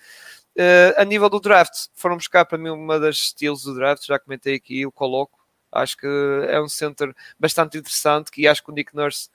Uh, 0.56 0.94
a 0.98 1.06
nível 1.06 1.30
do 1.30 1.40
draft, 1.40 1.88
foram 1.96 2.18
buscar 2.18 2.46
para 2.46 2.58
mim 2.58 2.70
uma 2.70 3.00
das 3.00 3.16
estilos 3.16 3.64
do 3.64 3.74
draft, 3.74 4.06
já 4.06 4.20
comentei 4.20 4.56
aqui, 4.56 4.86
o 4.86 4.92
coloco. 4.92 5.40
Acho 5.72 5.98
que 5.98 6.08
é 6.48 6.60
um 6.60 6.68
center 6.68 7.14
bastante 7.40 7.78
interessante 7.78 8.32
que 8.32 8.48
acho 8.48 8.64
que 8.64 8.72
o 8.72 8.74
Nick 8.74 8.96
Nurse 8.96 9.30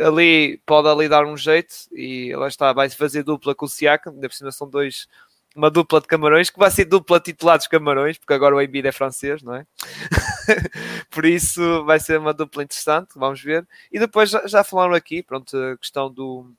ali 0.00 0.60
pode 0.66 0.88
ali 0.88 1.08
dar 1.08 1.24
um 1.24 1.36
jeito 1.36 1.74
e 1.92 2.34
lá 2.34 2.48
está, 2.48 2.72
vai 2.72 2.88
fazer 2.90 3.22
dupla 3.22 3.54
com 3.54 3.66
o 3.66 3.68
Siakam, 3.68 4.12
ainda 4.12 4.28
por 4.28 4.34
cima 4.34 4.52
são 4.52 4.68
dois 4.68 5.06
uma 5.54 5.70
dupla 5.70 6.00
de 6.00 6.08
camarões, 6.08 6.50
que 6.50 6.58
vai 6.58 6.70
ser 6.70 6.84
dupla 6.84 7.20
titular 7.20 7.56
dos 7.56 7.68
camarões, 7.68 8.18
porque 8.18 8.32
agora 8.32 8.56
o 8.56 8.60
Embiid 8.60 8.88
é 8.88 8.92
francês, 8.92 9.40
não 9.40 9.54
é? 9.54 9.66
Por 11.10 11.24
isso 11.24 11.84
vai 11.84 12.00
ser 12.00 12.18
uma 12.18 12.34
dupla 12.34 12.64
interessante, 12.64 13.10
vamos 13.14 13.40
ver. 13.40 13.66
E 13.92 13.98
depois 14.00 14.30
já, 14.30 14.44
já 14.48 14.64
falaram 14.64 14.94
aqui, 14.94 15.22
pronto, 15.22 15.56
a 15.56 15.76
questão 15.78 16.10
do, 16.10 16.52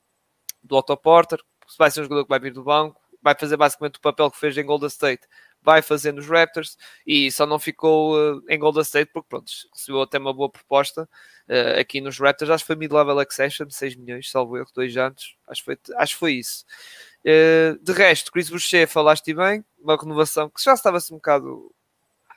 do 0.62 0.76
Otto 0.76 0.96
Porter, 0.96 1.38
vai 1.78 1.90
ser 1.90 2.00
um 2.00 2.04
jogador 2.04 2.24
que 2.24 2.30
vai 2.30 2.40
vir 2.40 2.54
do 2.54 2.64
banco, 2.64 2.98
vai 3.22 3.34
fazer 3.38 3.58
basicamente 3.58 3.96
o 3.96 4.00
papel 4.00 4.30
que 4.30 4.38
fez 4.38 4.56
em 4.56 4.64
Golden 4.64 4.88
State 4.88 5.26
vai 5.66 5.82
fazer 5.82 6.12
nos 6.12 6.28
Raptors 6.28 6.78
e 7.04 7.28
só 7.32 7.44
não 7.44 7.58
ficou 7.58 8.14
uh, 8.14 8.40
em 8.48 8.56
Golden 8.56 8.82
State 8.82 9.10
porque 9.12 9.26
pronto, 9.28 9.50
recebeu 9.74 10.02
até 10.02 10.16
uma 10.16 10.32
boa 10.32 10.48
proposta 10.48 11.02
uh, 11.48 11.80
aqui 11.80 12.00
nos 12.00 12.20
Raptors, 12.20 12.52
acho 12.52 12.62
que 12.62 12.68
foi 12.68 12.76
mid-level 12.76 13.18
accession, 13.18 13.68
6 13.68 13.96
milhões, 13.96 14.30
salvo 14.30 14.56
erro, 14.56 14.68
2 14.72 14.96
anos, 14.96 15.36
acho 15.48 15.60
que 15.60 15.64
foi, 15.64 15.78
acho 15.96 16.16
foi 16.16 16.32
isso. 16.34 16.64
Uh, 17.24 17.76
de 17.82 17.92
resto, 17.92 18.30
Chris 18.30 18.48
Boucher, 18.48 18.86
falaste 18.86 19.34
bem, 19.34 19.64
uma 19.76 19.96
renovação 19.96 20.48
que 20.48 20.62
já 20.62 20.72
estava-se 20.72 21.12
um 21.12 21.16
bocado 21.16 21.74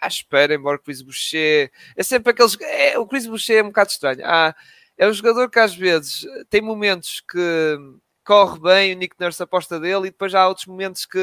à 0.01 0.07
espera, 0.07 0.55
embora 0.55 0.77
o 0.77 0.81
Chris 0.81 1.03
Boucher 1.03 1.71
é 1.95 2.01
sempre 2.01 2.31
aqueles. 2.31 2.57
É, 2.62 2.98
o 2.98 3.05
Chris 3.05 3.27
Boucher 3.27 3.59
é 3.59 3.63
um 3.63 3.67
bocado 3.67 3.91
estranho. 3.91 4.21
Ah, 4.24 4.55
é 4.98 5.07
um 5.07 5.13
jogador 5.13 5.51
que 5.51 5.59
às 5.59 5.75
vezes 5.75 6.25
tem 6.50 6.62
momentos 6.62 7.21
que 7.29 7.77
corre 8.25 8.59
bem, 8.59 8.95
o 8.95 8.98
Nick 8.98 9.15
Nurse 9.19 9.43
aposta 9.43 9.79
dele, 9.79 10.07
e 10.07 10.12
depois 10.12 10.33
há 10.33 10.48
outros 10.48 10.65
momentos 10.65 11.05
que 11.05 11.19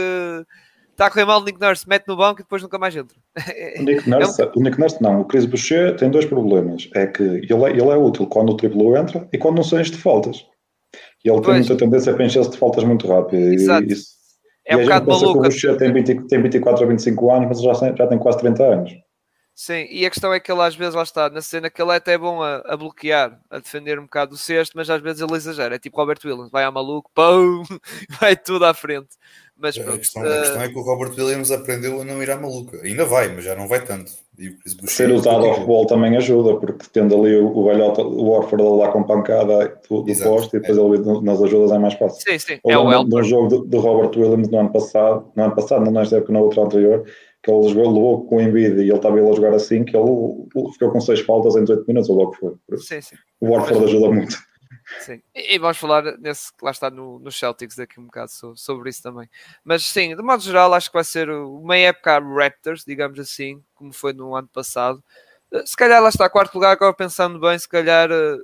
está 0.97 1.07
a 1.07 1.11
correr 1.11 1.27
mal 1.27 1.41
o 1.41 1.45
Nick 1.45 1.61
Nurse, 1.61 1.89
mete 1.89 2.09
no 2.09 2.17
banco 2.17 2.41
e 2.41 2.43
depois 2.43 2.63
nunca 2.63 2.79
mais 2.79 2.97
entra. 2.97 3.17
O 3.79 3.83
Nick 3.83 4.09
Nurse, 4.09 4.41
é 4.43 4.47
um... 4.47 4.51
o 4.57 4.63
Nick 4.63 4.81
Nurse 4.81 5.03
não, 5.03 5.21
o 5.21 5.25
Chris 5.25 5.45
Boucher 5.45 5.95
tem 5.97 6.11
dois 6.11 6.25
problemas. 6.25 6.89
É 6.95 7.07
que 7.07 7.23
ele 7.23 7.65
é, 7.65 7.71
ele 7.71 7.91
é 7.91 7.97
útil 7.97 8.27
quando 8.27 8.51
o 8.51 8.57
triplo 8.57 8.97
entra 8.97 9.29
e 9.33 9.39
quando 9.39 9.57
não 9.57 9.63
se 9.63 9.77
enche 9.77 9.93
de 9.93 9.99
faltas. 9.99 10.45
E 11.25 11.29
ele 11.29 11.41
pois. 11.41 11.47
tem 11.47 11.55
muita 11.57 11.77
tendência 11.77 12.17
a 12.17 12.25
encher-se 12.25 12.51
de 12.51 12.59
faltas 12.59 12.85
muito 12.85 13.07
rápido. 13.07 13.53
Exato. 13.53 13.87
E, 13.87 13.93
isso, 13.93 14.17
é 14.67 14.77
um 14.77 14.83
bocado 14.83 15.07
maluco. 15.07 15.39
O 15.39 15.43
Boucher 15.43 15.77
tem, 15.77 15.93
20, 15.93 16.27
tem 16.27 16.43
24 16.43 16.83
ou 16.83 16.89
25 16.89 17.31
anos, 17.31 17.49
mas 17.49 17.63
já, 17.63 17.95
já 17.95 18.07
tem 18.07 18.19
quase 18.19 18.39
30 18.39 18.63
anos. 18.65 18.93
Sim, 19.59 19.87
e 19.91 20.05
a 20.05 20.11
questão 20.11 20.35
é 20.35 20.39
que 20.39 20.53
ele 20.53 20.61
às 20.61 20.77
vezes 20.77 20.95
lá 20.95 21.03
está 21.03 21.31
na 21.31 21.41
cena 21.41 21.71
que 21.71 21.81
ele 21.81 21.91
é 21.91 21.95
até 21.95 22.19
bom 22.19 22.43
a, 22.43 22.57
a 22.67 22.77
bloquear, 22.77 23.41
a 23.49 23.59
defender 23.59 23.99
um 23.99 24.03
bocado 24.03 24.35
o 24.35 24.37
cesto, 24.37 24.77
mas 24.77 24.91
às 24.91 25.01
vezes 25.01 25.23
ele 25.23 25.33
exagera. 25.33 25.77
É 25.77 25.79
tipo 25.79 25.97
Robert 25.97 26.19
Williams, 26.23 26.51
vai 26.51 26.63
a 26.63 26.71
maluco, 26.71 27.11
pum, 27.15 27.63
vai 28.21 28.37
tudo 28.37 28.67
à 28.67 28.75
frente. 28.75 29.17
Mas 29.57 29.79
pronto, 29.79 29.95
a, 29.95 29.99
questão, 29.99 30.23
uh... 30.23 30.27
a, 30.27 30.41
questão, 30.41 30.61
é 30.61 30.69
que 30.69 30.79
o 30.79 30.83
Robert 30.83 31.15
Williams 31.17 31.51
aprendeu 31.51 32.03
a 32.03 32.05
não 32.05 32.23
ir 32.23 32.31
à 32.31 32.37
maluca. 32.37 32.79
Ainda 32.83 33.07
vai, 33.07 33.35
mas 33.35 33.45
já 33.45 33.57
não 33.57 33.67
vai 33.67 33.83
tanto. 33.83 34.13
E 34.39 34.55
Ser 34.87 35.11
usado 35.11 35.47
ao 35.47 35.55
futebol 35.55 35.87
também 35.87 36.15
ajuda, 36.19 36.57
porque 36.57 36.85
tendo 36.93 37.19
ali 37.19 37.37
o, 37.37 37.57
o 37.57 37.65
velhote, 37.65 38.03
o 38.03 38.29
Orford 38.29 38.63
lá 38.63 38.93
com 38.93 39.03
pancada 39.05 39.81
do, 39.89 40.03
do 40.03 40.19
posto 40.19 40.55
e 40.55 40.61
depois 40.61 40.77
ele 40.77 41.23
nas 41.23 41.41
ajudas 41.41 41.73
é 41.73 41.79
mais 41.79 41.95
fácil. 41.95 42.21
Sim, 42.21 42.39
sim. 42.39 42.61
é 42.67 42.77
o 42.77 43.05
no, 43.05 43.23
jogo 43.23 43.49
do, 43.49 43.65
do, 43.65 43.81
Robert 43.81 44.11
Williams 44.15 44.51
no 44.51 44.61
ano 44.61 44.71
passado, 44.71 45.33
no 45.35 45.45
ano 45.45 45.55
passado, 45.55 45.83
não 45.87 45.93
nesta 45.93 46.19
época, 46.19 46.35
na 46.35 46.41
outra 46.41 46.63
anterior, 46.63 47.07
que 47.47 47.53
ele 47.53 47.69
jogou, 47.69 47.95
levou 47.95 48.27
com 48.27 48.37
o 48.37 48.41
Embiid 48.41 48.77
e 48.79 48.89
ele 48.89 48.93
estava 48.93 49.15
a 49.15 49.33
jogar 49.33 49.55
assim, 49.55 49.85
que 49.85 49.97
ele 49.97 50.73
ficou 50.73 50.91
com 50.91 51.01
seis 51.01 51.21
faltas 51.21 51.55
em 51.55 51.63
18 51.63 51.87
minutos, 51.87 52.11
ou 52.11 52.17
logo 52.17 52.35
foi. 52.35 52.55
Sim, 52.79 53.01
sim. 53.01 53.17
O 53.41 53.51
Warford 53.51 53.85
ajuda 53.85 54.11
muito. 54.11 54.37
Sim, 55.01 55.23
e, 55.33 55.57
vamos 55.59 55.79
falar 55.79 56.19
nesse 56.19 56.53
que 56.53 56.65
lá 56.65 56.73
está 56.73 56.91
no, 56.91 57.21
no 57.21 57.31
Celtics 57.31 57.77
daqui 57.77 58.01
um 58.01 58.07
bocado 58.07 58.33
sobre, 58.33 58.59
sobre, 58.59 58.91
isso 58.91 59.03
também. 59.03 59.29
Mas 59.65 59.85
sim, 59.85 60.17
de 60.17 60.23
modo 60.23 60.43
geral, 60.43 60.75
acho 60.75 60.91
que 60.91 60.95
vai 60.95 61.05
ser 61.05 61.31
uma 61.31 61.77
época 61.77 62.19
Raptors, 62.19 62.85
digamos 62.85 63.19
assim, 63.21 63.63
como 63.75 63.93
foi 63.93 64.13
no 64.13 64.35
ano 64.35 64.49
passado. 64.49 65.03
Eh, 65.53 65.65
se 65.65 65.77
calhar 65.77 66.03
lá 66.03 66.09
está 66.09 66.29
quarto 66.29 66.55
lugar, 66.55 66.73
agora 66.73 66.93
pensando 66.95 67.39
bem, 67.39 67.57
se 67.59 67.69
calhar 67.69 68.11
eh, 68.11 68.37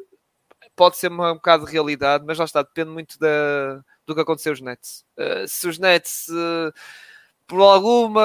pode 0.76 0.96
ser 0.96 1.10
um 1.10 1.16
bocado 1.16 1.66
de 1.66 1.72
realidade, 1.72 2.24
mas 2.24 2.38
lá 2.38 2.44
está, 2.44 2.62
depende 2.62 2.90
muito 2.90 3.18
da, 3.18 3.82
do 4.06 4.14
que 4.14 4.20
aconteceu 4.20 4.52
os 4.52 4.60
Nets. 4.60 5.04
Uh, 5.18 5.46
se 5.46 5.68
os 5.68 5.78
Nets 5.78 6.28
por 7.52 7.60
alguma 7.60 8.22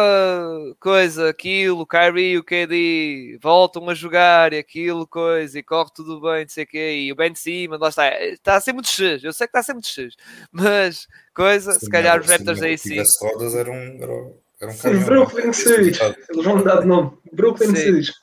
coisa, 0.79 1.27
aquilo, 1.27 1.81
o 1.81 1.85
Kyrie 1.85 2.31
e 2.31 2.37
o 2.37 2.43
KD 2.45 3.37
voltam 3.41 3.89
a 3.89 3.93
jogar 3.93 4.53
e 4.53 4.57
aquilo, 4.57 5.05
coisa, 5.05 5.59
e 5.59 5.61
corre 5.61 5.89
tudo 5.93 6.21
bem, 6.21 6.43
não 6.43 6.49
sei 6.49 6.63
o 6.63 6.67
quê, 6.67 6.93
e 7.01 7.11
o 7.11 7.15
Ben 7.15 7.35
Simmons, 7.35 7.81
lá 7.81 7.89
está, 7.89 8.23
está 8.23 8.55
a 8.55 8.61
ser 8.61 8.71
muito 8.71 8.87
X, 8.87 9.21
eu 9.21 9.33
sei 9.33 9.45
que 9.45 9.49
está 9.49 9.59
a 9.59 9.63
ser 9.63 9.73
muito 9.73 9.89
X, 9.89 10.15
mas 10.49 11.09
coisa, 11.35 11.73
se, 11.73 11.81
se 11.81 11.89
calhar 11.89 12.21
os 12.21 12.25
Raptors 12.25 12.61
aí 12.61 12.77
sim. 12.77 13.03
Se 13.03 13.21
rodas 13.21 13.53
era 13.53 13.69
um, 13.69 13.97
era, 14.01 14.71
um 14.71 14.71
sim, 14.71 14.97
Brooklyn 15.03 15.51
Cities, 15.51 15.99
eles 16.29 16.45
vão 16.45 16.55
mudar 16.59 16.79
de 16.79 16.87
nome, 16.87 17.11
Brooklyn 17.33 17.75
Cities. 17.75 18.13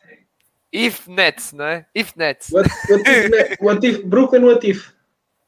If 0.73 1.07
Nets, 1.07 1.53
não 1.53 1.67
é? 1.67 1.87
If 1.95 2.17
Nets. 2.17 2.49
What, 2.51 2.71
what 2.89 3.11
if, 3.11 3.61
what 3.61 3.87
if, 3.87 4.05
Brooklyn 4.07 4.45
What 4.45 4.67
if. 4.67 4.91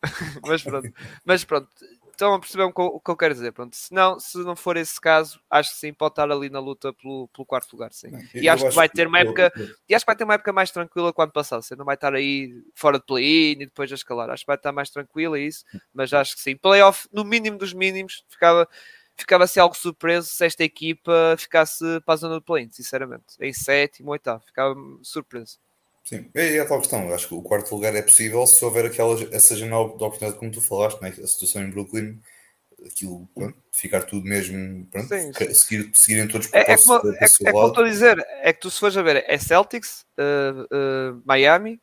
mas 0.47 0.63
pronto, 0.63 0.93
mas 1.25 1.45
pronto, 1.45 1.69
estão 2.17 2.35
a 2.35 2.41
perceber 2.41 2.65
o 2.65 3.01
que 3.01 3.11
eu 3.11 3.17
quero 3.17 3.35
dizer. 3.35 3.53
Pronto, 3.53 3.77
se, 3.77 3.93
não, 3.93 4.19
se 4.19 4.39
não 4.39 4.57
for 4.57 4.77
esse 4.77 5.01
caso, 5.01 5.41
acho 5.51 5.71
que 5.71 5.77
sim, 5.77 5.93
pode 5.93 6.13
estar 6.13 6.31
ali 6.31 6.51
na 6.51 6.59
luta 6.59 6.93
pelo, 6.93 7.29
pelo 7.29 7.47
quarto 7.47 7.73
lugar, 7.73 7.93
sim. 7.93 8.09
E 8.35 8.49
acho, 8.49 8.65
acho 8.65 8.71
que 8.71 8.77
vai 8.77 8.89
ter 8.89 9.07
uma 9.07 9.21
época, 9.21 9.53
eu, 9.55 9.65
eu, 9.65 9.75
e 9.89 9.95
acho 9.95 10.05
que 10.05 10.11
vai 10.11 10.17
ter 10.17 10.25
uma 10.25 10.35
época 10.35 10.53
mais 10.53 10.71
tranquila 10.71 11.13
quando 11.13 11.33
passar. 11.33 11.63
Você 11.63 11.77
não 11.77 11.85
vai 11.85 11.95
estar 11.95 12.15
aí 12.15 12.53
fora 12.75 12.99
de 12.99 13.05
play-in 13.05 13.63
e 13.63 13.67
depois 13.67 13.93
a 13.93 13.95
escalar. 13.95 14.31
Acho 14.31 14.43
que 14.43 14.49
vai 14.49 14.57
estar 14.57 14.73
mais 14.73 14.91
tranquila 14.91 15.39
isso, 15.39 15.65
mas 15.93 16.13
acho 16.13 16.35
que 16.35 16.41
sim. 16.41 16.57
Playoff, 16.57 17.07
no 17.13 17.25
mínimo 17.25 17.59
dos 17.59 17.73
mínimos, 17.73 18.25
ficava 18.29 18.69
ficava-se 19.19 19.59
algo 19.59 19.75
surpreso 19.75 20.29
se 20.29 20.45
esta 20.45 20.63
equipa 20.63 21.35
ficasse 21.39 21.83
para 22.05 22.15
a 22.15 22.17
zona 22.17 22.35
do 22.35 22.43
play-in, 22.43 22.71
sinceramente. 22.71 23.25
Em 23.41 23.53
sétimo, 23.53 24.11
oitavo, 24.11 24.45
ficava 24.45 24.75
surpreso. 25.03 25.59
Sim, 26.07 26.31
é, 26.35 26.57
é 26.57 26.61
a 26.61 26.65
tal 26.65 26.79
questão. 26.79 27.13
Acho 27.13 27.27
que 27.27 27.35
o 27.35 27.43
quarto 27.43 27.75
lugar 27.75 27.95
é 27.97 28.01
possível 28.01 28.47
se 28.47 28.65
houver 28.65 28.87
aquela, 28.87 29.21
essa 29.35 29.57
janela 29.57 29.89
de 29.89 29.95
oportunidade, 29.95 30.39
como 30.39 30.53
tu 30.53 30.61
falaste, 30.61 31.03
né? 31.03 31.09
a 31.09 31.27
situação 31.27 31.63
em 31.63 31.71
Brooklyn, 31.71 32.21
aquilo, 32.87 33.29
pronto, 33.35 33.59
ficar 33.73 34.03
tudo 34.05 34.25
mesmo, 34.25 34.87
pronto, 34.87 35.09
sim, 35.09 35.33
sim. 35.33 35.55
Seguir, 35.55 35.91
seguirem 35.95 36.29
todos 36.29 36.47
para, 36.47 36.61
é, 36.61 36.73
é, 36.73 36.77
como, 36.77 36.95
é, 36.95 37.25
é 37.25 37.53
como 37.53 37.67
estou 37.67 37.85
a 37.85 37.89
dizer, 37.89 38.25
é 38.41 38.53
que 38.53 38.61
tu 38.61 38.71
se 38.71 38.79
fores 38.79 38.97
a 38.97 39.03
ver, 39.03 39.25
é 39.27 39.37
Celtics, 39.37 40.07
uh, 40.17 40.63
uh, 40.63 41.23
Miami, 41.25 41.81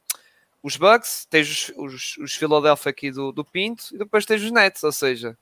os 0.62 0.78
Bucks, 0.78 1.28
tens 1.30 1.50
os, 1.50 1.74
os, 1.76 2.18
os 2.20 2.36
Philadelphia 2.36 2.90
aqui 2.92 3.12
do, 3.12 3.34
do 3.34 3.44
Pinto 3.44 3.94
e 3.94 3.98
depois 3.98 4.26
tens 4.26 4.42
os 4.42 4.52
Nets, 4.52 4.84
ou 4.84 4.92
seja, 4.94 5.38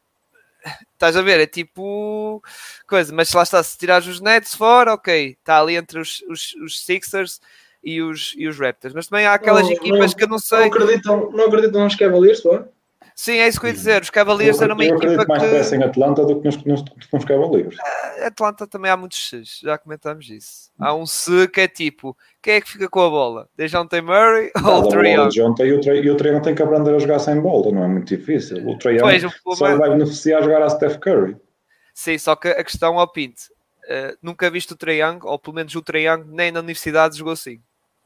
estás 0.93 1.15
a 1.15 1.21
ver, 1.21 1.39
é 1.39 1.45
tipo 1.45 2.41
coisa, 2.87 3.13
mas 3.13 3.31
lá 3.31 3.43
está, 3.43 3.61
se 3.61 3.77
tirares 3.77 4.07
os 4.07 4.19
Nets 4.19 4.55
fora, 4.55 4.95
ok, 4.95 5.37
está 5.39 5.59
ali 5.61 5.75
entre 5.75 5.99
os, 5.99 6.23
os, 6.27 6.55
os 6.55 6.83
Sixers 6.83 7.39
e 7.83 8.01
os, 8.01 8.33
e 8.37 8.47
os 8.47 8.59
Raptors. 8.59 8.93
Mas 8.93 9.07
também 9.07 9.25
há 9.25 9.33
aquelas 9.33 9.63
não, 9.63 9.71
equipas 9.71 10.11
não, 10.11 10.17
que 10.17 10.23
eu 10.23 10.27
não 10.27 10.39
sei. 10.39 10.59
Não 10.59 10.67
acreditam, 10.67 11.31
não 11.31 11.45
acreditam 11.45 11.83
nos 11.83 11.95
Cavaliers, 11.95 12.41
pô? 12.41 12.63
Sim, 13.15 13.37
é 13.37 13.47
isso 13.47 13.59
que 13.59 13.65
eu 13.65 13.69
ia 13.69 13.75
dizer. 13.75 14.01
Os 14.01 14.09
Cavaliers 14.09 14.61
eram 14.61 14.73
uma 14.73 14.85
equipa 14.85 15.23
que. 15.23 15.27
mais 15.27 15.73
em 15.73 15.83
Atlanta 15.83 16.25
do 16.25 16.39
que 16.39 16.45
nos, 16.45 16.63
nos, 16.63 16.83
nos 17.13 17.25
Cavaliers. 17.25 17.75
Uh, 17.75 18.25
Atlanta 18.25 18.65
também 18.65 18.89
há 18.89 18.97
muitos 18.97 19.29
Cs, 19.29 19.59
já 19.61 19.77
comentámos 19.77 20.29
isso. 20.29 20.71
Há 20.79 20.95
um 20.95 21.05
C 21.05 21.47
que 21.47 21.61
é 21.61 21.67
tipo: 21.67 22.17
quem 22.41 22.55
é 22.55 22.61
que 22.61 22.71
fica 22.71 22.89
com 22.89 23.01
a 23.01 23.09
bola? 23.09 23.49
Dejounte 23.55 24.01
Murray 24.01 24.51
ou 24.63 24.83
o 24.83 24.87
Trae 24.87 25.13
Young? 25.13 25.29
E 25.35 26.09
o 26.09 26.15
Trae, 26.15 26.41
tem 26.41 26.55
que 26.55 26.63
aprender 26.63 26.95
a 26.95 26.99
jogar 26.99 27.19
sem 27.19 27.39
bola, 27.39 27.71
não 27.71 27.83
é 27.83 27.87
muito 27.87 28.07
difícil. 28.07 28.67
O 28.67 28.77
Trae 28.77 28.97
Young 28.97 29.29
só 29.53 29.77
vai 29.77 29.89
beneficiar 29.89 30.41
a 30.41 30.43
jogar 30.43 30.63
a 30.63 30.69
Steph 30.69 30.97
Curry. 30.97 31.35
Sim, 31.93 32.17
só 32.17 32.35
que 32.35 32.47
a 32.47 32.63
questão 32.63 32.97
ao 32.97 33.11
Pinto, 33.11 33.41
uh, 33.83 34.17
nunca 34.21 34.49
viste 34.49 34.73
o 34.73 34.77
Trae 34.77 35.01
Young, 35.01 35.19
ou 35.23 35.37
pelo 35.37 35.55
menos 35.55 35.75
o 35.75 35.81
Trae 35.81 36.07
Young 36.07 36.23
nem 36.27 36.51
na 36.51 36.59
universidade 36.59 37.17
jogou 37.17 37.33
assim 37.33 37.61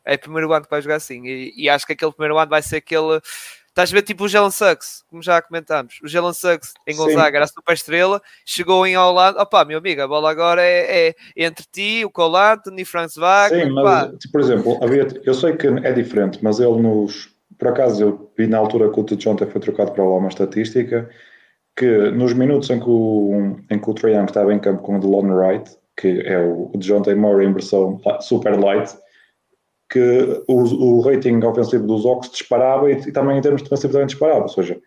é 0.06 0.16
o 0.16 0.20
primeiro 0.20 0.54
ano 0.54 0.66
que 0.66 0.72
vai 0.72 0.82
jogar 0.82 0.96
assim. 0.96 1.26
E, 1.26 1.54
e, 1.56 1.70
acho 1.70 1.86
que 1.86 1.94
aquele 1.94 2.12
primeiro 2.12 2.38
ano 2.38 2.50
vai 2.50 2.62
ser 2.62 2.78
aquele. 2.78 3.20
Estás 3.68 3.92
a 3.92 3.94
ver 3.94 4.04
tipo 4.04 4.24
o 4.24 4.28
Jalen 4.28 4.52
Suggs, 4.52 5.04
como 5.10 5.22
já 5.22 5.42
comentámos. 5.42 6.00
O 6.02 6.08
Jalen 6.08 6.34
Suggs 6.34 6.74
em 6.88 6.96
Gonzaga 6.96 7.32
Sim. 7.32 7.36
era 7.36 7.48
super 7.48 7.74
estrela, 7.74 8.22
chegou 8.46 8.88
em 8.88 8.96
Holanda. 8.96 9.42
Opá, 9.42 9.66
meu 9.66 9.80
amigo, 9.80 10.02
a 10.02 10.08
bola 10.08 10.32
agora 10.32 10.62
é, 10.62 11.10
é 11.10 11.16
entre 11.36 11.66
ti, 11.70 12.06
o 12.06 12.10
Cole 12.10 12.38
Anthony, 12.38 12.86
Franz 12.86 13.16
Wagner. 13.16 13.66
Sim, 13.66 13.74
mas 13.74 14.12
por 14.32 14.40
exemplo, 14.40 14.80
havia, 14.82 15.08
eu 15.26 15.34
sei 15.34 15.58
que 15.58 15.68
é 15.68 15.92
diferente, 15.92 16.40
mas 16.42 16.60
ele 16.60 16.82
nos. 16.82 17.34
Por 17.58 17.70
acaso 17.70 18.02
eu 18.02 18.32
vi 18.38 18.48
na 18.48 18.58
altura 18.58 18.92
que 18.92 19.00
o 19.00 19.18
Jonathan 19.18 19.48
foi 19.48 19.62
trocado 19.62 19.92
para 19.92 20.04
lá 20.04 20.18
uma 20.18 20.30
estatística 20.30 21.10
que 21.76 22.12
nos 22.12 22.34
minutos 22.34 22.70
em 22.70 22.80
que 22.80 22.90
o, 22.90 23.58
em 23.70 23.78
que 23.78 23.90
o 23.90 23.94
Trae 23.94 24.14
Young 24.14 24.26
estava 24.26 24.54
em 24.54 24.60
campo 24.60 24.82
com 24.82 24.98
o 24.98 25.00
DeLon 25.00 25.34
Wright, 25.34 25.78
que 25.98 26.22
é 26.26 26.40
o, 26.40 26.72
o 26.74 26.78
John 26.78 27.04
Moore 27.18 27.46
em 27.46 27.54
versão 27.54 28.00
super 28.22 28.58
light, 28.58 28.96
que 29.90 30.44
o, 30.48 30.62
o 30.64 31.02
rating 31.02 31.44
ofensivo 31.44 31.86
dos 31.86 32.06
Ox 32.06 32.30
disparava 32.32 32.92
e, 32.92 32.96
e, 32.96 33.12
também 33.12 33.38
em 33.38 33.42
termos 33.42 33.62
defensivos 33.62 33.94
também 33.94 34.08
disparava, 34.08 34.42
ou 34.42 34.50
seja, 34.50 34.80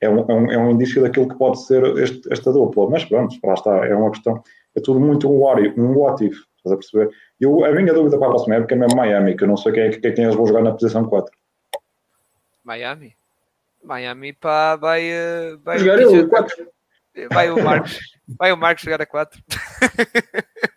é 0.00 0.08
um, 0.08 0.20
é 0.20 0.34
um, 0.34 0.52
é 0.52 0.58
um 0.58 0.70
indício 0.70 1.02
daquilo 1.02 1.28
que 1.28 1.38
pode 1.38 1.62
ser 1.64 1.84
este, 1.98 2.32
esta 2.32 2.52
dupla, 2.52 2.88
mas 2.88 3.04
pronto, 3.04 3.36
lá 3.44 3.54
está, 3.54 3.86
é 3.86 3.94
uma 3.94 4.10
questão, 4.10 4.42
é 4.74 4.80
tudo 4.80 5.00
muito 5.00 5.30
um 5.30 5.40
what 5.40 5.62
if, 5.62 5.76
um 5.76 5.96
what 5.98 6.24
if 6.24 6.36
estás 6.66 6.72
a 6.72 6.76
perceber? 6.76 7.10
Eu, 7.40 7.64
a 7.64 7.72
minha 7.72 7.92
dúvida 7.92 8.18
para 8.18 8.26
a 8.28 8.30
próxima 8.30 8.56
época 8.56 8.74
é 8.74 8.78
mesmo 8.78 8.96
Miami, 8.96 9.36
que 9.36 9.44
eu 9.44 9.48
não 9.48 9.56
sei 9.56 9.72
quem 9.72 9.82
é, 9.84 9.90
quem 9.90 10.10
é 10.10 10.14
que 10.14 10.20
eles 10.20 10.34
vão 10.34 10.46
jogar 10.46 10.62
na 10.62 10.72
posição 10.72 11.04
4. 11.04 11.32
Miami? 12.64 13.14
Miami 13.82 14.32
pá, 14.32 14.76
vai, 14.76 15.08
eh, 15.08 15.56
vai 15.62 15.78
jogar 15.78 16.00
ele, 16.00 16.26
4. 16.26 16.66
Vai 17.32 17.50
o 17.50 17.62
Marcos, 17.62 17.98
vai 18.38 18.52
o 18.52 18.56
Marcos 18.56 18.84
jogar 18.84 19.00
a 19.00 19.06
4. 19.06 19.40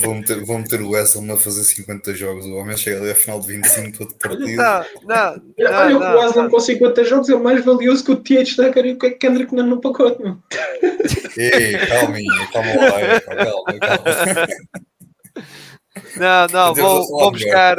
Vou 0.00 0.14
meter, 0.14 0.44
vou 0.44 0.58
meter 0.58 0.80
o 0.80 0.90
Wesley 0.90 1.30
a 1.30 1.36
fazer 1.36 1.64
50 1.64 2.14
jogos. 2.14 2.46
O 2.46 2.54
homem 2.56 2.76
chega 2.76 3.00
ali 3.00 3.10
ao 3.10 3.16
final 3.16 3.40
de 3.40 3.48
25 3.48 3.98
todo 3.98 4.14
partido. 4.14 4.56
Não, 4.56 4.84
não, 5.04 5.42
não, 5.58 5.72
Olha, 5.72 5.96
o 5.96 6.18
Wesley 6.20 6.50
com 6.50 6.60
50 6.60 7.04
jogos 7.04 7.28
é 7.28 7.36
mais 7.36 7.64
valioso 7.64 8.04
que 8.04 8.12
o 8.12 8.16
TH 8.16 8.56
Tucker 8.56 8.86
e 8.86 8.92
o 8.92 8.98
Kendrick 8.98 9.54
Nunn 9.54 9.68
no 9.68 9.80
pacote. 9.80 10.22
Meu. 10.22 10.38
Ei, 11.36 11.78
calminha, 11.86 12.48
calma 12.52 12.74
lá. 12.76 13.20
Calma, 13.20 13.78
calma. 13.80 14.46
Não, 16.16 16.46
não, 16.48 16.74
vou, 16.74 17.06
vou 17.06 17.32
buscar. 17.32 17.76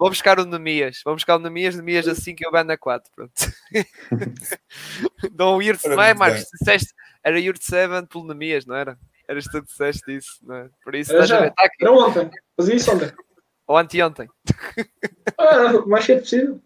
Vou 0.00 0.08
buscar 0.08 0.40
o 0.40 0.46
Nemias. 0.46 1.02
Vou 1.04 1.14
buscar 1.14 1.36
o 1.36 1.38
Nemias, 1.38 1.76
Nemias 1.76 2.08
assim 2.08 2.34
que 2.34 2.46
eu 2.46 2.50
bando 2.50 2.72
a 2.72 2.78
4. 2.78 3.12
Pronto. 3.14 3.32
Dou 5.32 5.58
um 5.58 5.62
Yurt. 5.62 5.84
Não 5.84 6.02
é, 6.02 6.14
Marcos? 6.14 6.46
Disseste, 6.58 6.94
era 7.22 7.38
Yurt 7.38 7.60
7 7.60 8.06
pelo 8.06 8.26
Nemias, 8.26 8.64
não 8.64 8.74
era? 8.74 8.98
Eras 9.30 9.44
tu 9.44 9.62
que 9.62 9.68
disseste 9.68 10.16
isso, 10.16 10.40
não 10.42 10.56
é? 10.56 10.70
Por 10.82 10.92
isso, 10.92 11.14
era, 11.14 11.24
já. 11.24 11.50
Tá 11.52 11.68
era 11.80 11.92
ontem. 11.92 12.28
Fazia 12.56 12.74
isso 12.74 12.90
ontem. 12.90 13.12
Ou 13.64 13.78
anteontem. 13.78 14.28
Ah, 15.38 15.76
o 15.76 15.88
mais 15.88 16.04
cedo 16.04 16.20
possível. 16.20 16.60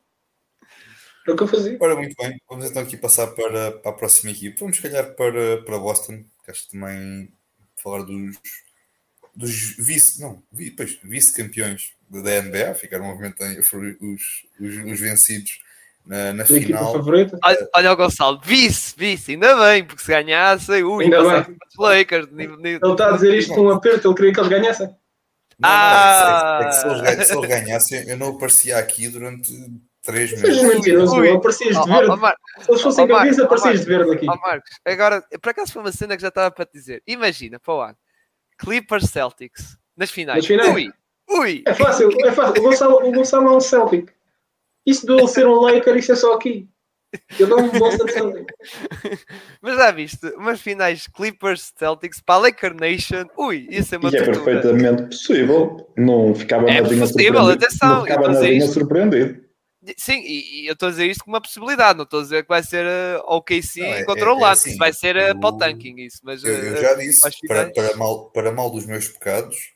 Era 1.27 1.35
o 1.35 1.37
que 1.37 1.43
eu 1.43 1.47
fazia. 1.47 1.79
Ora, 1.81 1.95
muito 1.95 2.17
bem. 2.17 2.41
Vamos 2.49 2.65
então 2.65 2.83
aqui 2.83 2.97
passar 2.97 3.29
para, 3.29 3.73
para 3.73 3.91
a 3.91 3.95
próxima 3.95 4.33
equipe. 4.33 4.59
Vamos, 4.59 4.77
se 4.77 4.83
calhar, 4.83 5.15
para, 5.15 5.63
para 5.63 5.79
Boston, 5.79 6.25
que 6.43 6.51
acho 6.51 6.65
que 6.65 6.73
também 6.73 7.31
falar 7.77 8.03
dos, 8.03 8.39
dos 9.37 9.77
vice, 9.77 10.21
não, 10.21 10.43
vice-campeões 10.51 11.93
da 12.09 12.43
NBA, 12.43 12.75
ficaram 12.75 13.05
obviamente 13.07 13.61
os, 13.61 13.73
os, 13.73 14.45
os 14.59 15.01
vencidos 15.01 15.61
na, 16.05 16.33
na 16.33 16.45
final. 16.45 16.93
Favorita? 16.93 17.39
Olha, 17.43 17.69
olha 17.75 17.93
o 17.93 17.97
Gonçalo, 17.97 18.41
vice, 18.43 18.95
vice, 18.97 19.33
ainda 19.33 19.57
bem, 19.57 19.85
porque 19.85 20.03
se 20.03 20.09
ganhassem, 20.09 20.83
ui, 20.83 21.05
ainda 21.05 21.23
bem. 21.23 21.57
os 21.69 21.77
Lakers. 21.79 22.29
Ele 22.33 22.77
está 22.77 23.09
a 23.09 23.13
dizer 23.13 23.35
isto 23.35 23.55
com 23.55 23.63
um 23.63 23.71
aperto, 23.71 24.09
ele 24.09 24.15
queria 24.15 24.33
que 24.33 24.41
eles 24.41 24.51
ganhassem. 24.51 24.87
Não, 25.59 25.69
ah! 25.71 26.59
Não, 26.61 26.61
é, 26.61 26.61
que, 26.61 26.65
é 26.65 26.69
que 26.69 26.75
se, 26.75 27.09
eles, 27.09 27.27
se 27.27 27.37
eles 27.37 27.49
ganhassem, 27.49 28.09
eu 28.09 28.17
não 28.17 28.29
aparecia 28.31 28.77
aqui 28.77 29.09
durante 29.09 29.51
três 30.03 30.31
meses. 30.33 30.41
Seja 30.41 30.69
mentiroso, 30.69 31.17
aparecias 31.33 31.77
de 31.77 31.91
verde. 31.91 32.11
Oh, 32.11 32.15
oh, 32.15 32.63
se 32.63 32.71
eles 32.71 32.83
fossem 32.83 33.05
oh, 33.05 33.17
aparecias 33.45 33.81
de 33.81 33.87
verde 33.87 34.13
aqui. 34.13 34.27
Oh, 34.29 34.37
Marcos, 34.37 34.71
agora, 34.85 35.25
por 35.41 35.49
acaso 35.51 35.73
foi 35.73 35.83
uma 35.83 35.93
cena 35.93 36.17
que 36.17 36.23
já 36.23 36.29
estava 36.29 36.51
para 36.51 36.67
te 36.67 36.73
dizer. 36.73 37.03
Imagina, 37.07 37.59
para 37.59 37.75
o 37.75 37.81
ano, 37.81 37.97
Clippers 38.59 39.11
Celtics 39.11 39.79
nas 39.97 40.11
finais. 40.11 40.39
Nas 40.39 40.47
finais. 40.47 40.75
Ui, 40.75 40.93
ui. 41.31 41.63
É 41.67 41.75
fácil, 41.75 42.11
é 42.25 42.33
fácil. 42.33 42.61
O 42.61 42.65
Gonçalo, 42.65 43.09
o 43.09 43.13
Gonçalo 43.13 43.49
é 43.49 43.57
um 43.57 43.61
Celtic. 43.61 44.13
Isso 44.87 45.07
de 45.07 45.13
ele 45.13 45.29
ser 45.29 45.47
um 45.47 45.61
Laker, 45.61 45.97
isso 45.97 46.13
é 46.13 46.17
só 46.17 46.35
aqui. 46.35 46.69
Eu 47.39 47.47
não 47.47 47.71
gosto 47.71 48.05
de. 48.05 48.13
Mas 49.63 49.77
já 49.77 49.91
viste, 49.91 50.27
umas 50.37 50.61
finais 50.61 51.07
Clippers 51.07 51.73
Celtics 51.77 52.21
para 52.21 52.35
a 52.35 52.39
Laker 52.39 52.75
Nation, 52.75 53.27
ui, 53.39 53.67
isso 53.71 53.95
é 53.95 53.99
uma 53.99 54.11
E 54.11 54.17
é 54.17 54.25
perfeitamente 54.25 55.03
possível. 55.05 55.89
Não 55.97 56.35
ficava 56.35 56.69
é 56.69 56.81
nadinha 56.81 57.07
surpreendido. 57.07 57.51
Atenção, 57.51 57.89
não 57.89 58.03
ficava 58.03 58.29
nadinha 58.29 58.67
surpreendido. 58.67 59.45
Sim, 59.99 60.23
e, 60.25 60.67
eu 60.67 60.73
estou 60.73 60.89
a 60.89 60.91
dizer 60.91 61.07
isto 61.07 61.25
como 61.25 61.35
uma 61.37 61.43
possibilidade, 61.43 61.99
não 61.99 62.05
estou 62.05 62.21
a 62.21 62.23
dizer 62.23 62.43
que 62.43 62.49
vai 62.49 62.63
ser 62.63 62.87
uh, 62.87 63.37
OKC 63.37 63.81
não, 63.81 63.87
é, 63.87 64.05
contra 64.05 64.25
é, 64.25 64.29
o 64.33 64.39
Lance, 64.39 64.69
é 64.69 64.71
assim, 64.71 64.79
vai 64.79 64.93
ser 64.95 65.17
uh, 65.17 65.39
para 65.39 65.49
o 65.51 65.59
tanking 65.59 66.01
isso. 66.01 66.21
Mas, 66.23 66.43
eu, 66.43 66.55
eu 66.55 66.73
uh, 66.73 66.81
já 66.81 66.95
disse, 66.95 67.47
para, 67.47 67.71
para, 67.71 67.95
mal, 67.97 68.31
para 68.31 68.51
mal 68.51 68.71
dos 68.71 68.87
meus 68.87 69.09
pecados, 69.09 69.75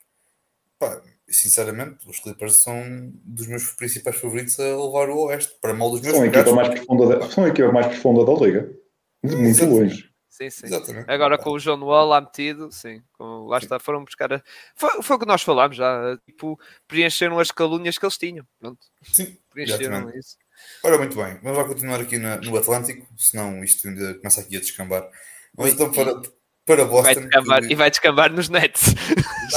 pá, 0.79 0.99
sinceramente, 1.31 2.07
os 2.07 2.19
Clippers 2.19 2.61
são 2.61 3.11
dos 3.23 3.47
meus 3.47 3.71
principais 3.73 4.17
favoritos 4.17 4.59
a 4.59 4.63
levar 4.63 5.09
o 5.09 5.25
Oeste, 5.27 5.53
para 5.61 5.73
mal 5.73 5.91
dos 5.91 6.01
meus 6.01 6.15
são 6.15 6.23
a 6.23 6.27
equipa 6.27 6.51
mais 6.51 6.69
profunda 6.69 7.07
da, 7.07 7.29
São 7.29 7.43
a 7.43 7.47
equipa 7.47 7.71
mais 7.71 7.87
profunda 7.87 8.25
da 8.25 8.33
Liga. 8.33 8.71
De 9.23 9.35
muito 9.35 9.49
Exatamente. 9.49 9.79
longe. 9.79 10.09
Sim, 10.29 10.49
sim. 10.49 10.65
Exatamente. 10.67 11.11
Agora 11.11 11.37
com 11.37 11.49
o 11.51 11.59
João 11.59 11.75
Noel 11.75 12.05
lá 12.05 12.21
metido, 12.21 12.71
sim. 12.71 13.01
Com, 13.13 13.45
lá 13.47 13.57
está, 13.57 13.77
foram 13.77 14.05
buscar. 14.05 14.31
A... 14.31 14.41
Foi, 14.73 15.01
foi 15.03 15.15
o 15.17 15.19
que 15.19 15.25
nós 15.25 15.41
falámos 15.41 15.75
já. 15.75 16.17
Tipo, 16.25 16.57
preencheram 16.87 17.39
as 17.39 17.51
calúnias 17.51 17.97
que 17.97 18.05
eles 18.05 18.17
tinham. 18.17 18.45
Pronto. 18.57 18.79
Sim, 19.03 19.37
preencheram 19.49 19.95
exatamente. 19.95 20.19
isso. 20.19 20.37
Ora, 20.81 20.97
muito 20.97 21.17
bem. 21.17 21.37
Vamos 21.43 21.57
lá 21.57 21.65
continuar 21.65 21.99
aqui 21.99 22.17
na, 22.17 22.37
no 22.37 22.55
Atlântico, 22.55 23.05
senão 23.17 23.61
isto 23.63 23.87
ainda 23.87 24.13
começa 24.15 24.39
aqui 24.39 24.55
a 24.55 24.61
descambar. 24.61 25.09
Vamos 25.53 25.73
então 25.73 25.91
para, 25.91 26.21
para 26.69 26.85
Boston. 26.85 27.01
Vai 27.01 27.15
descambar, 27.15 27.61
que... 27.61 27.73
E 27.73 27.75
vai 27.75 27.89
descambar 27.89 28.31
nos 28.31 28.47
nets. 28.47 28.93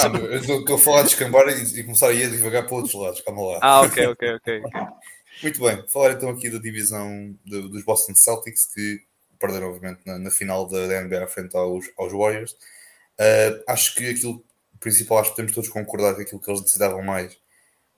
Não, 0.02 0.16
eu 0.24 0.38
estou 0.38 0.76
a 0.76 0.78
falar 0.78 1.02
de 1.02 1.08
descambar 1.08 1.46
e, 1.48 1.80
e, 1.80 1.84
começar 1.84 2.08
a 2.08 2.12
ir 2.14 2.30
devagar 2.30 2.64
para 2.64 2.74
outros 2.74 2.94
lados. 2.94 3.20
Calma 3.20 3.42
lá. 3.42 3.58
Ah, 3.60 3.82
ok, 3.82 4.06
ok, 4.06 4.34
ok. 4.36 4.62
Muito 5.42 5.60
bem. 5.60 5.86
Falar 5.88 6.12
então 6.12 6.30
aqui 6.30 6.48
da 6.48 6.58
divisão 6.58 7.36
de, 7.44 7.68
dos 7.68 7.84
Boston 7.84 8.14
Celtics, 8.14 8.64
que 8.64 9.02
perderam, 9.38 9.68
obviamente, 9.68 10.00
na, 10.06 10.18
na 10.18 10.30
final 10.30 10.66
da, 10.66 10.86
da 10.86 11.02
NBA 11.02 11.26
frente 11.26 11.54
aos, 11.54 11.90
aos 11.98 12.12
Warriors. 12.12 12.52
Uh, 13.20 13.62
acho 13.68 13.94
que 13.94 14.08
aquilo 14.08 14.42
principal, 14.80 15.18
acho 15.18 15.30
que 15.30 15.36
temos 15.36 15.52
todos 15.52 15.68
concordar 15.68 16.14
que 16.14 16.22
aquilo 16.22 16.40
que 16.40 16.50
eles 16.50 16.62
necessitavam 16.62 17.02
mais 17.02 17.36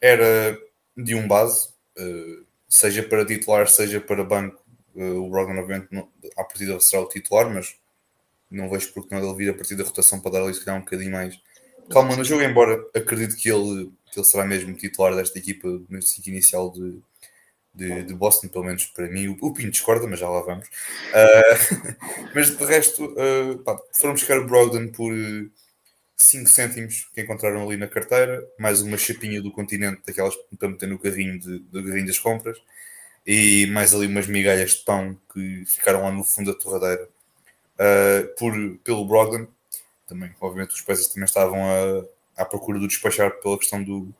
era 0.00 0.58
de 0.96 1.14
um 1.14 1.28
base, 1.28 1.68
uh, 1.98 2.44
seja 2.68 3.02
para 3.04 3.24
titular, 3.24 3.68
seja 3.68 4.00
para 4.00 4.24
banco. 4.24 4.60
Uh, 4.92 5.22
o 5.22 5.30
Brogdon, 5.30 5.60
obviamente, 5.60 5.86
não, 5.92 6.08
à 6.36 6.42
partida 6.42 6.80
será 6.80 7.02
o 7.02 7.08
titular, 7.08 7.48
mas 7.48 7.76
não 8.54 8.70
vejo 8.70 8.92
porque 8.92 9.14
não 9.14 9.22
ele 9.22 9.36
vir 9.36 9.50
a 9.50 9.54
partir 9.54 9.74
da 9.74 9.84
rotação 9.84 10.20
para 10.20 10.32
dar 10.32 10.42
ali, 10.42 10.54
se 10.54 10.64
calhar, 10.64 10.80
um 10.80 10.84
bocadinho 10.84 11.12
mais 11.12 11.38
calma 11.90 12.16
no 12.16 12.24
jogo, 12.24 12.42
embora 12.42 12.82
acredito 12.94 13.36
que 13.36 13.50
ele, 13.50 13.92
que 14.10 14.18
ele 14.18 14.26
será 14.26 14.44
mesmo 14.44 14.74
titular 14.74 15.14
desta 15.14 15.38
equipa 15.38 15.68
no 15.88 16.00
5 16.00 16.28
inicial 16.28 16.70
de, 16.70 17.00
de, 17.74 18.02
de, 18.04 18.14
Boston, 18.14 18.48
pelo 18.48 18.64
menos 18.64 18.86
para 18.86 19.08
mim. 19.08 19.28
O, 19.28 19.48
o 19.48 19.52
Pinto 19.52 19.70
discorda, 19.70 20.06
mas 20.06 20.18
já 20.18 20.28
lá 20.28 20.40
vamos. 20.40 20.66
Uh, 20.66 21.96
mas 22.34 22.56
de 22.56 22.64
resto, 22.64 23.04
uh, 23.04 23.58
pá, 23.58 23.78
foram 23.92 24.14
buscar 24.14 24.38
o 24.38 24.46
Brogdon 24.46 24.88
por 24.88 25.12
5 26.16 26.48
cêntimos 26.48 27.08
que 27.14 27.20
encontraram 27.20 27.66
ali 27.66 27.76
na 27.76 27.88
carteira, 27.88 28.42
mais 28.58 28.80
uma 28.80 28.96
chapinha 28.96 29.42
do 29.42 29.52
continente, 29.52 30.00
daquelas 30.06 30.34
para 30.58 30.68
meter 30.68 30.88
no 30.88 30.98
carrinho, 30.98 31.38
de, 31.38 31.58
do 31.58 31.84
carrinho 31.84 32.06
das 32.06 32.18
compras, 32.18 32.58
e 33.26 33.66
mais 33.66 33.94
ali 33.94 34.06
umas 34.06 34.26
migalhas 34.26 34.72
de 34.72 34.84
pão 34.84 35.18
que 35.32 35.64
ficaram 35.66 36.02
lá 36.02 36.12
no 36.12 36.24
fundo 36.24 36.52
da 36.52 36.58
torradeira 36.58 37.08
uh, 37.74 38.34
por, 38.38 38.52
pelo 38.82 39.06
Brogdon. 39.06 39.46
Também, 40.06 40.34
obviamente, 40.40 40.72
os 40.72 40.80
Pacers 40.80 41.08
também 41.08 41.24
estavam 41.24 41.64
a, 41.64 42.42
à 42.42 42.44
procura 42.44 42.78
do 42.78 42.88
despachar 42.88 43.30
pela 43.40 43.58
questão 43.58 43.82
do, 43.82 44.12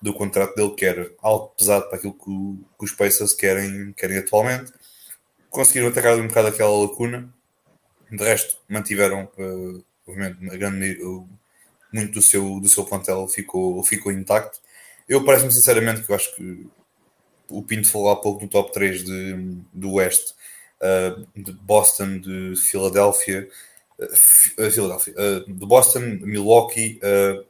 do 0.00 0.12
contrato 0.12 0.54
dele, 0.54 0.74
que 0.74 0.84
era 0.84 1.10
algo 1.20 1.48
pesado 1.56 1.88
para 1.88 1.98
aquilo 1.98 2.14
que, 2.14 2.30
o, 2.30 2.58
que 2.78 2.84
os 2.84 2.92
Pacers 2.92 3.32
querem, 3.32 3.92
querem 3.92 4.18
atualmente. 4.18 4.72
Conseguiram 5.48 5.88
atacar 5.88 6.18
um 6.18 6.28
bocado 6.28 6.48
aquela 6.48 6.70
lacuna. 6.70 7.32
De 8.10 8.24
resto, 8.24 8.56
mantiveram, 8.68 9.30
uh, 9.38 9.84
obviamente, 10.06 10.58
grande, 10.58 11.02
uh, 11.02 11.28
muito 11.92 12.14
do 12.14 12.22
seu, 12.22 12.60
do 12.60 12.68
seu 12.68 12.84
plantel 12.84 13.26
ficou, 13.28 13.82
ficou 13.82 14.12
intacto. 14.12 14.60
Eu 15.08 15.24
parece-me 15.24 15.52
sinceramente 15.52 16.02
que 16.02 16.10
eu 16.10 16.16
acho 16.16 16.34
que 16.34 16.68
o 17.48 17.62
Pinto 17.62 17.88
falou 17.88 18.10
há 18.10 18.16
pouco 18.16 18.42
no 18.42 18.48
top 18.48 18.72
3 18.72 19.04
de, 19.04 19.34
do 19.72 19.94
Oeste, 19.94 20.34
de 21.36 21.52
Boston, 21.52 22.18
de 22.18 22.54
Filadélfia, 22.56 23.48
uh, 23.98 24.70
Filadélfia, 24.70 25.14
uh, 25.14 25.52
de 25.52 25.66
Boston, 25.66 26.00
Milwaukee, 26.22 26.98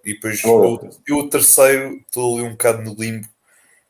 e 0.04 0.14
depois 0.14 0.42
oh. 0.44 0.80
eu, 1.06 1.16
o 1.18 1.28
terceiro 1.28 2.00
estou 2.06 2.38
ali 2.38 2.46
um 2.46 2.52
bocado 2.52 2.82
no 2.82 2.94
limbo, 2.94 3.28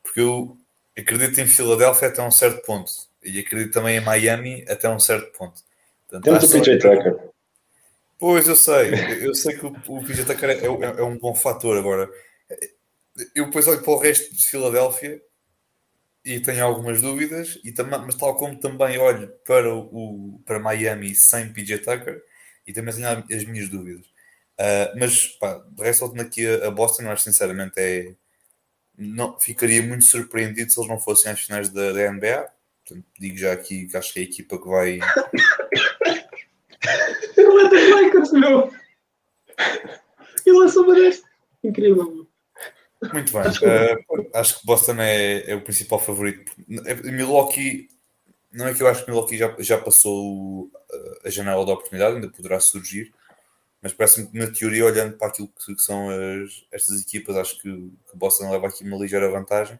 porque 0.02 0.20
eu 0.20 0.56
acredito 0.96 1.40
em 1.40 1.46
Filadélfia 1.46 2.08
até 2.08 2.22
um 2.22 2.30
certo 2.30 2.64
ponto, 2.64 2.92
e 3.22 3.40
acredito 3.40 3.72
também 3.72 3.96
em 3.96 4.04
Miami 4.04 4.64
até 4.68 4.88
um 4.88 4.98
certo 4.98 5.36
ponto. 5.36 5.62
Portanto, 6.08 6.24
Temos 6.24 6.44
o 6.44 6.58
PJ 6.58 6.78
Tucker. 6.78 7.30
Pois, 8.18 8.46
eu 8.46 8.56
sei. 8.56 8.90
Eu 9.22 9.34
sei 9.34 9.56
que 9.56 9.64
o, 9.64 9.74
o 9.88 10.04
PJ 10.04 10.24
Tucker 10.24 10.50
é, 10.50 10.54
é, 10.58 11.00
é, 11.00 11.02
um 11.02 11.16
bom 11.16 11.34
fator. 11.34 11.78
Agora, 11.78 12.10
eu 13.34 13.46
depois 13.46 13.66
olho 13.66 13.80
para 13.80 13.92
o 13.92 13.98
resto 13.98 14.34
de 14.34 14.44
Filadélfia 14.44 15.22
e 16.24 16.40
tenho 16.40 16.64
algumas 16.64 17.00
dúvidas, 17.00 17.58
e 17.64 17.72
também, 17.72 17.98
mas 18.00 18.14
tal 18.14 18.36
como 18.36 18.58
também 18.58 18.98
olho 18.98 19.28
para, 19.46 19.74
o, 19.74 20.40
para 20.44 20.58
Miami 20.58 21.14
sem 21.14 21.52
PJ 21.52 21.78
Tucker, 21.78 22.22
e 22.66 22.72
também 22.72 22.94
tenho 22.94 23.06
as 23.08 23.44
minhas 23.44 23.68
dúvidas. 23.68 24.06
Uh, 24.60 24.92
mas, 24.98 25.26
pá, 25.26 25.62
de 25.70 25.82
resto, 25.82 26.00
voltando 26.00 26.20
aqui 26.20 26.46
a, 26.46 26.70
Boston, 26.70 27.04
eu 27.04 27.10
acho 27.10 27.24
sinceramente 27.24 27.72
é. 27.78 28.14
Não, 28.96 29.40
ficaria 29.40 29.82
muito 29.82 30.04
surpreendido 30.04 30.70
se 30.70 30.78
eles 30.78 30.90
não 30.90 31.00
fossem 31.00 31.32
às 31.32 31.40
finais 31.40 31.70
da, 31.70 31.92
da 31.92 32.12
NBA. 32.12 32.46
Portanto, 32.84 33.06
digo 33.18 33.38
já 33.38 33.52
aqui 33.52 33.86
que 33.86 33.96
acho 33.96 34.12
que 34.12 34.18
é 34.18 34.22
a 34.22 34.26
equipa 34.26 34.60
que 34.60 34.68
vai. 34.68 35.00
Atlanta 37.38 37.76
Lakers, 37.94 38.32
meu. 38.32 38.70
E 40.44 40.52
lançou-me 40.52 40.94
deste. 40.94 41.24
Incrível, 41.64 42.19
Muito 43.12 43.32
bem. 43.32 43.42
Uh, 43.42 44.30
acho 44.34 44.60
que 44.60 44.66
Boston 44.66 44.96
é, 45.00 45.50
é, 45.50 45.54
o 45.54 45.62
principal 45.62 45.98
favorito. 45.98 46.52
Milwaukee, 46.66 47.88
não 48.52 48.66
é 48.66 48.74
que 48.74 48.82
eu 48.82 48.88
acho 48.88 49.04
que 49.04 49.10
Milwaukee 49.10 49.38
já, 49.38 49.54
já 49.58 49.78
passou 49.78 50.70
a 51.24 51.30
janela 51.30 51.64
da 51.64 51.72
oportunidade, 51.72 52.16
ainda 52.16 52.28
poderá 52.28 52.60
surgir, 52.60 53.12
mas 53.80 53.92
parece-me 53.92 54.26
que 54.26 54.38
na 54.38 54.50
teoria, 54.50 54.84
olhando 54.84 55.16
para 55.16 55.28
aquilo 55.28 55.48
que, 55.48 55.74
que 55.74 55.80
são 55.80 56.10
as, 56.10 56.64
estas 56.70 57.00
equipas, 57.00 57.36
acho 57.36 57.58
que, 57.60 57.70
que 57.70 58.16
Boston 58.16 58.50
leva 58.50 58.68
aqui 58.68 58.84
uma 58.84 58.98
ligeira 58.98 59.30
vantagem. 59.30 59.78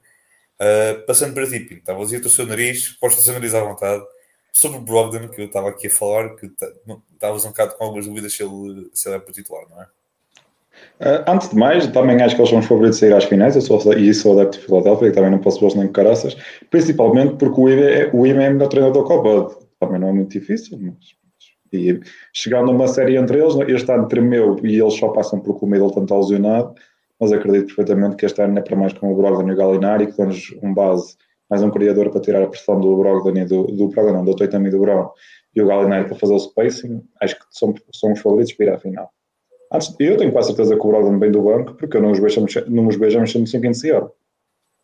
Uh, 0.57 1.05
passando 1.07 1.35
para 1.35 1.49
ti, 1.49 1.61
Pinto, 1.61 1.81
estava 1.81 2.01
a 2.01 2.05
dizer 2.05 2.25
o 2.25 2.31
seu 2.31 2.47
nariz, 2.47 2.91
podes 3.01 3.19
o 3.19 3.23
seu 3.23 3.35
nariz 3.35 3.55
à 3.55 3.61
vontade 3.61 4.05
sobre 4.53 4.79
o 4.79 4.83
Brogdon, 4.83 5.29
que 5.29 5.41
eu 5.41 5.47
estava 5.47 5.71
aqui 5.71 5.87
a 5.87 5.91
falar, 5.91 6.37
que 6.37 6.47
estavas 7.15 7.45
um 7.45 7.49
bocado 7.49 7.77
com 7.77 7.85
algumas 7.85 8.07
dúvidas 8.07 8.35
se 8.35 8.43
ele, 8.43 8.91
se 8.93 9.09
ele 9.09 9.17
é 9.17 9.19
para 9.19 9.33
titular, 9.33 9.69
não 9.69 9.83
é? 9.83 9.89
Uh, 11.01 11.25
antes 11.27 11.49
de 11.49 11.57
mais, 11.57 11.87
também 11.87 12.21
acho 12.23 12.35
que 12.35 12.41
eles 12.41 12.51
são 12.51 12.59
os 12.59 12.67
favoritos 12.67 12.99
a 12.99 13.01
sair 13.01 13.15
às 13.15 13.25
finais, 13.25 13.57
eu 13.57 13.63
sou, 13.63 13.93
e 13.95 14.13
sou 14.13 14.39
adepto 14.39 14.59
de 14.59 14.67
Filadélfia, 14.67 15.09
que 15.09 15.15
também 15.15 15.31
não 15.31 15.39
posso 15.39 15.67
ver 15.67 15.77
nem 15.79 15.89
caraças, 15.89 16.37
principalmente 16.71 17.37
porque 17.37 17.61
o 17.61 17.69
IBE 17.69 17.83
é, 17.83 18.11
o 18.13 18.27
é 18.27 18.33
melhor 18.35 18.69
treinador 18.69 19.07
que 19.07 19.13
o 19.13 19.71
também 19.81 19.99
não 19.99 20.09
é 20.09 20.13
muito 20.13 20.31
difícil, 20.31 20.79
mas, 20.79 21.21
e 21.73 22.01
chegando 22.33 22.71
a 22.71 22.75
uma 22.75 22.89
série 22.89 23.17
entre 23.17 23.41
eles, 23.41 23.55
este 23.69 23.91
ano 23.93 24.09
tremeu 24.09 24.59
e 24.63 24.79
eles 24.79 24.95
só 24.95 25.09
passam 25.09 25.41
porque 25.41 25.65
o 25.65 25.69
Middleton 25.69 26.03
está 26.03 26.75
mas 27.21 27.33
acredito 27.33 27.67
perfeitamente 27.67 28.17
que 28.17 28.27
este 28.27 28.43
ano 28.43 28.59
é 28.59 28.63
para 28.63 28.77
mais 28.77 28.93
com 28.93 29.13
o 29.13 29.17
Brogdon 29.17 29.49
e 29.49 29.53
o 29.53 29.57
Galinari, 29.57 30.07
que 30.07 30.17
dão-nos 30.17 30.55
um 30.63 30.75
base 30.75 31.17
mais 31.49 31.63
um 31.63 31.71
criador 31.71 32.11
para 32.11 32.21
tirar 32.21 32.43
a 32.43 32.49
pressão 32.49 32.81
do 32.81 32.97
Brogdon 32.97 33.39
e 33.39 33.45
do, 33.45 33.65
do 33.65 33.89
Brogdon, 33.89 34.13
não, 34.15 34.25
do 34.25 34.35
Tatum 34.35 34.67
e 34.67 34.71
do 34.71 34.81
Brown, 34.81 35.11
e 35.55 35.63
o 35.63 35.67
Gallinari 35.67 36.07
para 36.07 36.17
fazer 36.17 36.35
o 36.35 36.39
spacing, 36.39 37.03
acho 37.21 37.37
que 37.37 37.45
são, 37.51 37.75
são 37.93 38.13
os 38.13 38.21
favoritos 38.21 38.53
para 38.55 38.67
ir 38.67 38.71
à 38.71 38.79
final. 38.79 39.11
Antes, 39.73 39.95
eu 40.01 40.17
tenho 40.17 40.33
quase 40.33 40.49
certeza 40.49 40.77
que 40.77 40.85
o 40.85 40.89
Brogdon 40.89 41.19
vem 41.19 41.31
do 41.31 41.43
banco, 41.43 41.75
porque 41.75 41.97
eu 41.97 42.03
não 42.03 42.11
os 42.11 42.19
vejo, 42.19 42.45
não 42.69 42.89
os 42.89 42.97
vejo 42.97 43.19
a 43.19 43.21
mexer 43.21 43.39
no 43.39 43.47
5 43.47 43.65
inicial. 43.65 44.15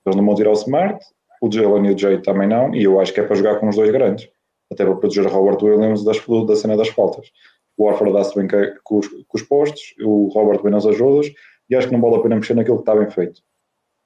Eles 0.04 0.16
não 0.16 0.24
vão 0.24 0.34
tirar 0.34 0.50
o 0.50 0.52
Smart, 0.52 1.04
o 1.42 1.50
Jalen 1.50 1.86
e 1.86 1.94
o 1.94 1.98
Jay 1.98 2.22
também 2.22 2.48
não, 2.48 2.74
e 2.74 2.84
eu 2.84 3.00
acho 3.00 3.12
que 3.12 3.20
é 3.20 3.24
para 3.24 3.34
jogar 3.34 3.58
com 3.58 3.68
os 3.68 3.76
dois 3.76 3.90
grandes, 3.90 4.28
até 4.70 4.84
para 4.84 4.94
proteger 4.94 5.26
o 5.26 5.28
Robert 5.28 5.62
Williams 5.62 6.04
das, 6.04 6.22
da 6.46 6.56
cena 6.56 6.76
das 6.76 6.88
faltas. 6.88 7.30
O 7.76 7.84
Warford 7.84 8.12
dá-se 8.12 8.34
bem 8.36 8.48
com 8.84 8.98
os, 8.98 9.08
com 9.08 9.36
os 9.36 9.42
postos, 9.42 9.94
o 10.00 10.28
Robert 10.28 10.62
bem 10.62 10.70
nas 10.70 10.86
ajudas, 10.86 11.32
e 11.68 11.74
acho 11.74 11.88
que 11.88 11.92
não 11.92 12.00
vale 12.00 12.16
a 12.16 12.20
pena 12.20 12.36
mexer 12.36 12.54
naquilo 12.54 12.76
que 12.76 12.82
está 12.82 12.94
bem 12.94 13.10
feito. 13.10 13.42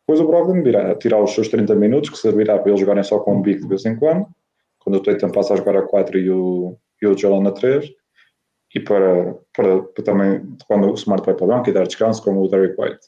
Depois 0.07 0.21
o 0.21 0.27
Brogdon 0.27 0.62
virá 0.62 0.95
tirar 0.97 1.23
os 1.23 1.33
seus 1.33 1.49
30 1.49 1.75
minutos, 1.77 2.11
que 2.11 2.16
servirá 2.16 2.59
para 2.59 2.71
eles 2.71 2.81
jogarem 2.81 3.03
só 3.03 3.21
com 3.21 3.37
um 3.37 3.43
big 3.43 3.61
de 3.61 3.69
vez 3.69 3.85
em 3.85 3.95
quando, 3.97 4.27
quando 4.79 4.97
o 4.97 5.03
Tatum 5.03 5.31
passa 5.31 5.55
a 5.55 5.57
jogar 5.57 5.77
a 5.77 5.83
4 5.83 6.19
e 6.19 6.31
o, 6.31 6.75
e 7.01 7.07
o 7.07 7.16
Jalen 7.16 7.47
a 7.47 7.53
3, 7.53 7.93
e 8.74 8.80
para, 8.80 9.35
para, 9.54 9.83
para, 9.83 10.04
também, 10.04 10.56
quando 10.66 10.90
o 10.90 10.94
Smart 10.94 11.24
vai 11.24 11.35
para 11.35 11.44
o 11.44 11.48
banco 11.48 11.68
e 11.68 11.72
dar 11.72 11.87
descanso, 11.87 12.22
como 12.22 12.42
o 12.42 12.48
Derek 12.48 12.80
White. 12.80 13.00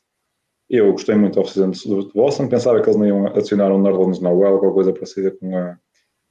Eu 0.69 0.93
gostei 0.93 1.15
muito 1.15 1.35
da 1.35 1.43
oficina 1.43 1.69
do 1.69 2.13
Boston, 2.15 2.49
pensava 2.49 2.81
que 2.81 2.89
eles 2.89 2.99
não 2.99 3.07
iam 3.07 3.27
adicionar 3.27 3.71
um 3.73 3.81
Nerlens 3.81 4.21
Noel, 4.21 4.55
alguma 4.55 4.73
coisa 4.73 4.93
parecida 4.93 5.31
com, 5.31 5.57
a, 5.57 5.77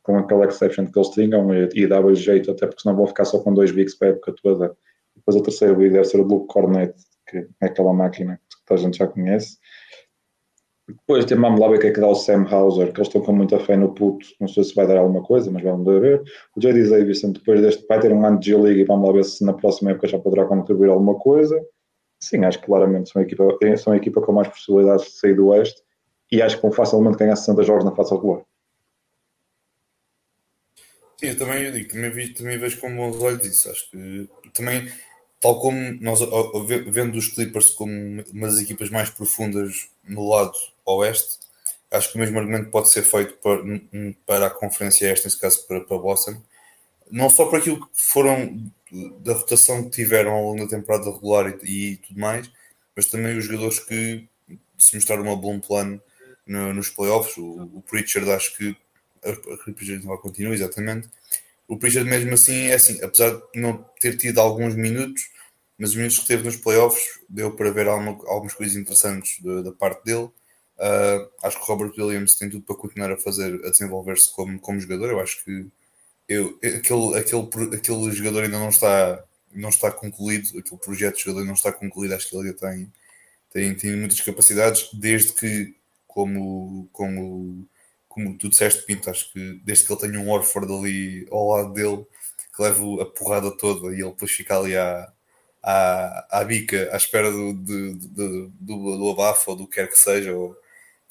com 0.03 0.17
aquela 0.17 0.45
exception 0.45 0.85
que 0.87 0.97
eles 0.97 1.09
tinham, 1.09 1.53
e, 1.53 1.69
e 1.75 1.87
dava 1.87 2.13
jeito, 2.15 2.51
até 2.51 2.65
porque 2.65 2.81
senão 2.81 2.95
vão 2.95 3.07
ficar 3.07 3.25
só 3.25 3.39
com 3.39 3.53
dois 3.53 3.71
bigs 3.71 3.97
para 3.97 4.09
a 4.09 4.11
época 4.11 4.33
toda. 4.41 4.75
Depois 5.15 5.37
o 5.37 5.43
terceiro 5.43 5.75
big 5.75 5.91
deve 5.91 6.05
ser 6.05 6.19
o 6.19 6.23
Luke 6.23 6.47
Cornet, 6.47 6.93
que 7.29 7.37
é 7.61 7.65
aquela 7.65 7.93
máquina 7.93 8.39
que 8.65 8.73
a 8.73 8.77
gente 8.77 8.97
já 8.97 9.07
conhece. 9.07 9.57
Depois 10.99 11.25
tem 11.25 11.37
o 11.37 11.79
que 11.79 11.87
é 11.87 11.91
que 11.91 11.99
dá 11.99 12.07
o 12.07 12.15
Sam 12.15 12.45
Hauser, 12.49 12.91
que 12.91 12.99
eles 12.99 13.07
estão 13.07 13.21
com 13.21 13.33
muita 13.33 13.59
fé 13.59 13.77
no 13.77 13.93
puto. 13.93 14.27
Não 14.39 14.47
sei 14.47 14.63
se 14.63 14.75
vai 14.75 14.87
dar 14.87 14.97
alguma 14.97 15.23
coisa, 15.23 15.49
mas 15.51 15.63
vamos 15.63 15.85
ver. 15.85 16.21
O 16.55 16.59
J.D. 16.59 16.89
Davidson, 16.89 17.31
depois 17.31 17.61
deste, 17.61 17.85
vai 17.87 17.99
ter 17.99 18.11
um 18.11 18.25
ano 18.25 18.39
de 18.39 18.47
G-League 18.47 18.81
e 18.81 18.83
vamos 18.83 19.07
lá 19.07 19.13
ver 19.13 19.23
se 19.23 19.45
na 19.45 19.53
próxima 19.53 19.91
época 19.91 20.07
já 20.07 20.19
poderá 20.19 20.45
contribuir 20.45 20.89
alguma 20.89 21.15
coisa. 21.15 21.59
Sim, 22.19 22.45
acho 22.45 22.59
que 22.59 22.65
claramente 22.65 23.11
são 23.11 23.21
a 23.21 23.25
equipa, 23.25 23.57
são 23.77 23.93
a 23.93 23.97
equipa 23.97 24.21
com 24.21 24.31
mais 24.31 24.47
possibilidades 24.47 25.05
de 25.05 25.11
sair 25.11 25.35
do 25.35 25.47
Oeste 25.47 25.81
e 26.31 26.41
acho 26.41 26.55
que 26.55 26.61
vão 26.61 26.71
facilmente 26.71 27.17
ganhar 27.17 27.35
60 27.35 27.63
jogos 27.63 27.85
na 27.85 27.95
fase 27.95 28.13
regular. 28.13 28.41
Sim, 31.17 31.27
eu 31.27 31.37
também 31.37 31.63
eu 31.63 31.71
digo, 31.71 31.91
também, 31.91 32.09
vi, 32.09 32.33
também 32.33 32.57
vejo 32.57 32.79
com 32.79 32.95
bons 32.95 33.21
olhos 33.21 33.45
isso. 33.45 33.69
Acho 33.69 33.89
que 33.91 34.29
também 34.53 34.87
tal 35.41 35.59
como 35.59 35.97
nós 35.99 36.19
vendo 36.87 37.17
os 37.17 37.27
Clippers 37.27 37.71
como 37.71 38.23
umas 38.31 38.61
equipas 38.61 38.89
mais 38.89 39.09
profundas 39.09 39.89
no 40.07 40.29
lado 40.29 40.53
oeste, 40.97 41.39
acho 41.91 42.11
que 42.11 42.17
o 42.17 42.19
mesmo 42.19 42.39
argumento 42.39 42.69
pode 42.69 42.89
ser 42.89 43.03
feito 43.03 43.33
para, 43.35 43.61
para 44.25 44.47
a 44.47 44.49
conferência 44.49 45.07
esta, 45.07 45.27
nesse 45.27 45.39
caso 45.39 45.65
para, 45.67 45.81
para 45.81 45.97
Boston, 45.97 46.41
não 47.09 47.29
só 47.29 47.45
por 47.45 47.59
aquilo 47.59 47.85
que 47.85 47.91
foram 47.93 48.71
da 49.19 49.33
rotação 49.33 49.83
que 49.83 49.89
tiveram 49.89 50.31
ao 50.31 50.43
longo 50.43 50.63
da 50.63 50.69
temporada 50.69 51.11
regular 51.11 51.53
e, 51.63 51.93
e 51.93 51.97
tudo 51.97 52.19
mais, 52.19 52.49
mas 52.95 53.05
também 53.05 53.37
os 53.37 53.45
jogadores 53.45 53.79
que 53.79 54.27
se 54.77 54.95
mostraram 54.95 55.27
um 55.27 55.35
bom 55.35 55.59
plano 55.59 56.01
no, 56.45 56.73
nos 56.73 56.89
playoffs. 56.89 57.37
O, 57.37 57.69
o 57.73 57.81
Pritchard, 57.81 58.29
acho 58.31 58.57
que 58.57 58.75
a 59.23 59.71
Pritchard 59.73 60.05
não 60.05 60.17
continua, 60.17 60.53
exatamente. 60.53 61.09
O 61.67 61.77
Pritchard, 61.77 62.09
mesmo 62.09 62.33
assim, 62.33 62.67
é 62.67 62.73
assim, 62.73 63.01
apesar 63.01 63.29
de 63.29 63.59
não 63.59 63.85
ter 63.99 64.17
tido 64.17 64.39
alguns 64.39 64.75
minutos, 64.75 65.29
mas 65.77 65.91
os 65.91 65.95
minutos 65.95 66.19
que 66.19 66.27
teve 66.27 66.43
nos 66.43 66.57
playoffs 66.57 67.19
deu 67.29 67.55
para 67.55 67.71
ver 67.71 67.87
alguma, 67.87 68.11
algumas 68.27 68.53
coisas 68.53 68.75
interessantes 68.75 69.41
da, 69.41 69.61
da 69.61 69.71
parte 69.71 70.03
dele. 70.03 70.29
Uh, 70.81 71.29
acho 71.43 71.57
que 71.57 71.63
o 71.63 71.65
Robert 71.67 71.93
Williams 71.95 72.33
tem 72.35 72.49
tudo 72.49 72.63
para 72.63 72.75
continuar 72.75 73.11
a 73.11 73.17
fazer, 73.17 73.53
a 73.63 73.69
desenvolver-se 73.69 74.33
como, 74.33 74.59
como 74.59 74.79
jogador. 74.79 75.11
Eu 75.11 75.19
acho 75.19 75.43
que 75.45 75.67
eu, 76.27 76.57
aquele, 76.63 77.17
aquele, 77.19 77.75
aquele 77.75 78.11
jogador 78.11 78.43
ainda 78.43 78.57
não 78.57 78.69
está, 78.69 79.23
não 79.53 79.69
está 79.69 79.91
concluído, 79.91 80.57
aquele 80.57 80.81
projeto 80.81 81.17
de 81.17 81.23
jogador 81.25 81.45
não 81.45 81.53
está 81.53 81.71
concluído. 81.71 82.15
Acho 82.15 82.29
que 82.29 82.35
ele 82.35 82.47
ainda 82.47 82.59
tem, 82.59 82.93
tem, 83.51 83.75
tem 83.75 83.95
muitas 83.95 84.21
capacidades, 84.21 84.89
desde 84.93 85.33
que, 85.33 85.75
como, 86.07 86.89
como, 86.91 87.67
como 88.09 88.37
tu 88.37 88.49
disseste, 88.49 88.83
Pinto, 88.83 89.09
acho 89.09 89.31
que 89.31 89.61
desde 89.63 89.85
que 89.85 89.93
ele 89.93 90.01
tenha 90.01 90.19
um 90.19 90.31
Orford 90.31 90.73
ali 90.73 91.27
ao 91.29 91.47
lado 91.49 91.73
dele, 91.73 92.05
que 92.55 92.61
leva 92.63 93.03
a 93.03 93.05
porrada 93.05 93.51
toda 93.55 93.95
e 93.95 94.01
ele 94.01 94.09
depois 94.09 94.31
fica 94.31 94.57
ali 94.57 94.75
à, 94.75 95.13
à, 95.61 96.39
à 96.39 96.43
bica, 96.43 96.89
à 96.91 96.97
espera 96.97 97.31
do, 97.31 97.53
do, 97.53 97.95
do, 97.95 98.49
do, 98.49 98.97
do 98.97 99.09
abafo 99.11 99.51
ou 99.51 99.57
do 99.57 99.67
que 99.67 99.75
quer 99.75 99.87
que 99.87 99.97
seja, 99.97 100.33
ou, 100.33 100.57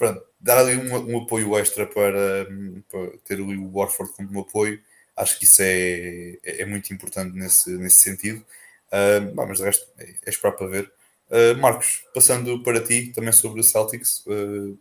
pronto, 0.01 0.25
dar 0.41 0.57
ali 0.57 0.77
um, 0.79 1.13
um 1.13 1.23
apoio 1.23 1.59
extra 1.59 1.87
para, 1.87 2.47
para 2.91 3.19
ter 3.23 3.39
o 3.39 3.71
Warford 3.71 4.11
como 4.15 4.31
um 4.33 4.41
apoio, 4.41 4.81
acho 5.15 5.39
que 5.39 5.45
isso 5.45 5.61
é, 5.61 6.39
é, 6.43 6.63
é 6.63 6.65
muito 6.65 6.91
importante 6.95 7.37
nesse, 7.37 7.71
nesse 7.77 7.97
sentido. 7.97 8.43
Uh, 8.89 9.35
mas 9.35 9.59
de 9.59 9.65
resto 9.65 9.87
é, 9.99 10.15
é 10.25 10.31
esperar 10.31 10.57
para 10.57 10.69
ver. 10.69 10.91
Uh, 11.29 11.55
Marcos, 11.61 12.03
passando 12.15 12.63
para 12.63 12.83
ti 12.83 13.13
também 13.15 13.31
sobre 13.31 13.61
o 13.61 13.63
Celtics, 13.63 14.25
uh, 14.27 14.79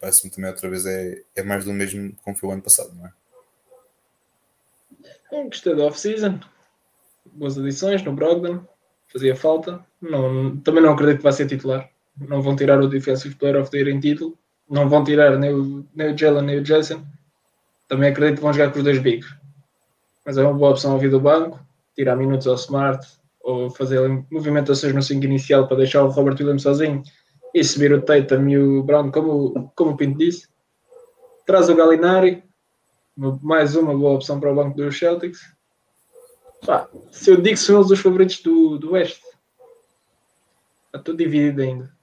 parece-me 0.00 0.32
também 0.32 0.50
outra 0.50 0.70
vez 0.70 0.86
é, 0.86 1.22
é 1.36 1.42
mais 1.42 1.66
do 1.66 1.72
mesmo 1.74 2.16
como 2.24 2.34
foi 2.34 2.48
o 2.48 2.52
ano 2.52 2.62
passado, 2.62 2.94
não 2.94 3.06
é? 3.06 3.12
Gostei 5.44 5.76
da 5.76 5.84
off-season, 5.84 6.40
boas 7.26 7.58
adições 7.58 8.02
no 8.02 8.14
Brogdon, 8.14 8.66
fazia 9.08 9.36
falta. 9.36 9.84
Não, 10.00 10.56
também 10.58 10.82
não 10.82 10.94
acredito 10.94 11.18
que 11.18 11.22
vai 11.22 11.32
ser 11.32 11.46
titular. 11.46 11.90
Não 12.18 12.40
vão 12.40 12.56
tirar 12.56 12.80
o 12.80 12.88
Defensive 12.88 13.34
Player 13.34 13.60
of 13.60 13.70
the 13.70 13.78
Year 13.78 13.88
em 13.88 14.00
título, 14.00 14.38
não 14.72 14.88
vão 14.88 15.04
tirar 15.04 15.38
nem 15.38 15.52
o, 15.52 15.86
nem 15.94 16.14
o 16.14 16.18
Jalen 16.18 16.42
nem 16.42 16.58
o 16.58 16.62
Jason. 16.62 17.04
Também 17.86 18.10
acredito 18.10 18.36
que 18.36 18.42
vão 18.42 18.54
jogar 18.54 18.72
com 18.72 18.78
os 18.78 18.84
dois 18.84 18.98
bigs. 18.98 19.28
Mas 20.24 20.38
é 20.38 20.42
uma 20.42 20.54
boa 20.54 20.70
opção 20.70 20.94
ouvir 20.94 21.10
do 21.10 21.20
banco, 21.20 21.60
tirar 21.94 22.16
minutos 22.16 22.46
ao 22.46 22.54
Smart, 22.54 23.06
ou 23.42 23.70
fazer 23.70 24.08
movimentações 24.30 24.94
no 24.94 25.02
5 25.02 25.22
inicial 25.24 25.68
para 25.68 25.76
deixar 25.76 26.02
o 26.02 26.08
Robert 26.08 26.36
Williams 26.40 26.62
sozinho 26.62 27.02
e 27.54 27.62
subir 27.62 27.92
o 27.92 28.00
Tatum 28.00 28.48
e 28.48 28.58
o 28.58 28.82
Brown, 28.82 29.10
como, 29.10 29.70
como 29.76 29.90
o 29.90 29.96
Pinto 29.96 30.16
disse. 30.16 30.48
Traz 31.44 31.68
o 31.68 31.74
Galinari, 31.74 32.42
mais 33.14 33.76
uma 33.76 33.94
boa 33.94 34.14
opção 34.14 34.40
para 34.40 34.52
o 34.52 34.54
banco 34.54 34.74
dos 34.74 34.98
Celtics. 34.98 35.40
Pá, 36.64 36.88
se 37.10 37.30
eu 37.30 37.36
digo 37.36 37.56
que 37.56 37.56
são 37.56 37.76
eles 37.76 37.90
os 37.90 38.00
favoritos 38.00 38.40
do, 38.40 38.78
do 38.78 38.92
Oeste, 38.92 39.20
estou 40.94 41.14
dividido 41.14 41.60
ainda. 41.60 42.01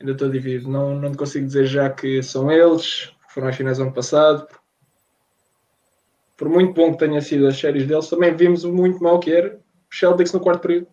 Ainda 0.00 0.12
estou 0.12 0.30
dividido. 0.30 0.70
Não, 0.70 0.94
não 0.94 1.14
consigo 1.14 1.46
dizer 1.46 1.66
já 1.66 1.90
que 1.90 2.22
são 2.22 2.50
eles, 2.50 3.12
foram 3.28 3.48
às 3.48 3.56
finais 3.56 3.80
ano 3.80 3.92
passado. 3.92 4.46
Por 6.36 6.48
muito 6.48 6.72
bom 6.72 6.92
que 6.92 6.98
tenha 6.98 7.20
sido 7.20 7.46
as 7.48 7.58
séries 7.58 7.86
deles, 7.86 8.08
também 8.08 8.34
vimos 8.34 8.62
o 8.62 8.72
muito 8.72 9.02
mal 9.02 9.18
que 9.18 9.32
era 9.32 9.60
Celtics 9.90 10.32
no 10.32 10.40
quarto 10.40 10.62
período. 10.62 10.86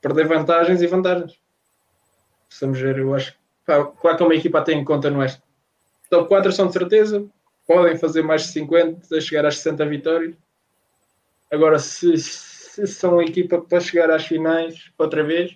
Perder 0.00 0.26
vantagens 0.26 0.80
e 0.80 0.86
vantagens. 0.86 1.38
Precisamos 2.48 2.80
ver, 2.80 2.98
eu 2.98 3.14
acho. 3.14 3.34
Pá, 3.66 3.84
claro 3.84 4.16
que 4.16 4.22
é 4.22 4.26
uma 4.26 4.34
equipa 4.34 4.58
a 4.58 4.62
ter 4.62 4.72
em 4.72 4.84
conta 4.84 5.10
no 5.10 5.18
Oeste. 5.18 5.42
Top 6.08 6.28
4 6.28 6.50
são 6.52 6.68
de 6.68 6.72
certeza. 6.72 7.28
Podem 7.66 7.98
fazer 7.98 8.22
mais 8.22 8.42
de 8.42 8.48
50, 8.48 9.14
a 9.14 9.20
chegar 9.20 9.44
às 9.44 9.58
60 9.58 9.84
vitórias. 9.86 10.34
Agora, 11.52 11.78
se, 11.78 12.16
se 12.16 12.86
são 12.86 13.14
uma 13.14 13.24
equipa 13.24 13.60
para 13.60 13.80
chegar 13.80 14.10
às 14.10 14.26
finais 14.26 14.90
outra 14.96 15.22
vez, 15.22 15.54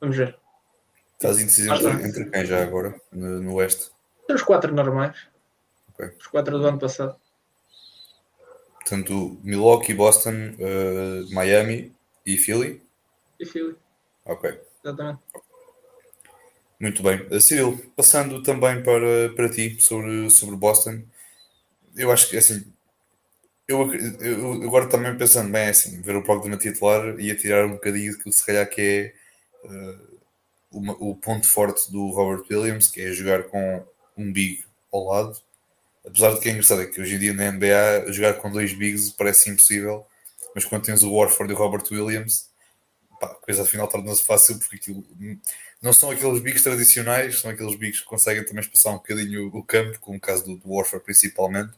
vamos 0.00 0.16
ver. 0.16 0.38
Estás 1.18 1.40
indeciso 1.40 1.74
entre, 1.74 2.06
entre 2.06 2.30
quem 2.30 2.46
já 2.46 2.62
agora, 2.62 2.94
no, 3.10 3.40
no 3.40 3.54
Oeste? 3.54 3.90
Os 4.30 4.40
quatro 4.40 4.72
normais. 4.72 5.16
Okay. 5.92 6.12
Os 6.16 6.28
quatro 6.28 6.56
do 6.56 6.64
ano 6.64 6.78
passado. 6.78 7.16
Portanto, 8.74 9.36
Milwaukee, 9.42 9.94
Boston, 9.94 10.54
uh, 10.60 11.34
Miami 11.34 11.92
e 12.24 12.36
Philly? 12.38 12.80
E 13.40 13.44
Philly. 13.44 13.74
Ok. 14.24 14.60
Exatamente. 14.84 15.18
Muito 16.78 17.02
bem. 17.02 17.26
Uh, 17.32 17.40
Cyril, 17.40 17.92
passando 17.96 18.40
também 18.44 18.80
para, 18.84 19.34
para 19.34 19.48
ti 19.48 19.76
sobre, 19.80 20.30
sobre 20.30 20.54
Boston, 20.54 21.02
eu 21.96 22.12
acho 22.12 22.30
que 22.30 22.36
assim, 22.36 22.64
eu, 23.66 23.92
eu 24.20 24.52
agora 24.62 24.88
também 24.88 25.18
pensando 25.18 25.50
bem 25.50 25.68
assim, 25.68 26.00
ver 26.00 26.14
o 26.14 26.22
programa 26.22 26.56
titular 26.56 27.18
e 27.18 27.32
a 27.32 27.36
tirar 27.36 27.66
um 27.66 27.72
bocadinho 27.72 28.16
que 28.16 28.30
se 28.30 28.46
calhar 28.46 28.70
que 28.70 28.80
é 28.80 29.68
uh, 29.68 30.17
uma, 30.70 30.92
o 30.94 31.14
ponto 31.14 31.46
forte 31.48 31.90
do 31.90 32.08
Robert 32.10 32.44
Williams, 32.50 32.88
que 32.88 33.00
é 33.00 33.12
jogar 33.12 33.44
com 33.44 33.84
um 34.16 34.32
big 34.32 34.64
ao 34.92 35.04
lado 35.04 35.40
apesar 36.08 36.34
de 36.34 36.40
que 36.40 36.48
é 36.48 36.52
engraçado 36.52 36.82
é 36.82 36.86
que 36.86 37.00
hoje 37.00 37.14
em 37.14 37.18
dia 37.18 37.34
na 37.34 37.52
NBA 37.52 38.12
jogar 38.12 38.34
com 38.34 38.50
dois 38.50 38.72
bigs 38.72 39.10
parece 39.10 39.50
impossível, 39.50 40.06
mas 40.54 40.64
quando 40.64 40.84
tens 40.84 41.02
o 41.02 41.14
Warford 41.14 41.52
e 41.52 41.56
o 41.56 41.58
Robert 41.58 41.84
Williams, 41.90 42.48
pá, 43.20 43.26
a 43.26 43.34
coisa 43.34 43.62
afinal 43.62 43.86
torna-se 43.88 44.24
fácil 44.24 44.58
porque 44.58 44.76
aquilo 44.76 45.04
não 45.80 45.92
são 45.92 46.10
aqueles 46.10 46.40
bigs 46.40 46.62
tradicionais, 46.62 47.40
são 47.40 47.50
aqueles 47.50 47.76
bigs 47.76 48.00
que 48.00 48.06
conseguem 48.06 48.44
também 48.44 48.60
espaçar 48.60 48.92
um 48.92 48.96
bocadinho 48.96 49.48
o 49.54 49.62
campo, 49.62 49.98
como 50.00 50.16
o 50.16 50.20
caso 50.20 50.44
do, 50.44 50.56
do 50.56 50.74
Warford 50.74 51.04
principalmente, 51.04 51.72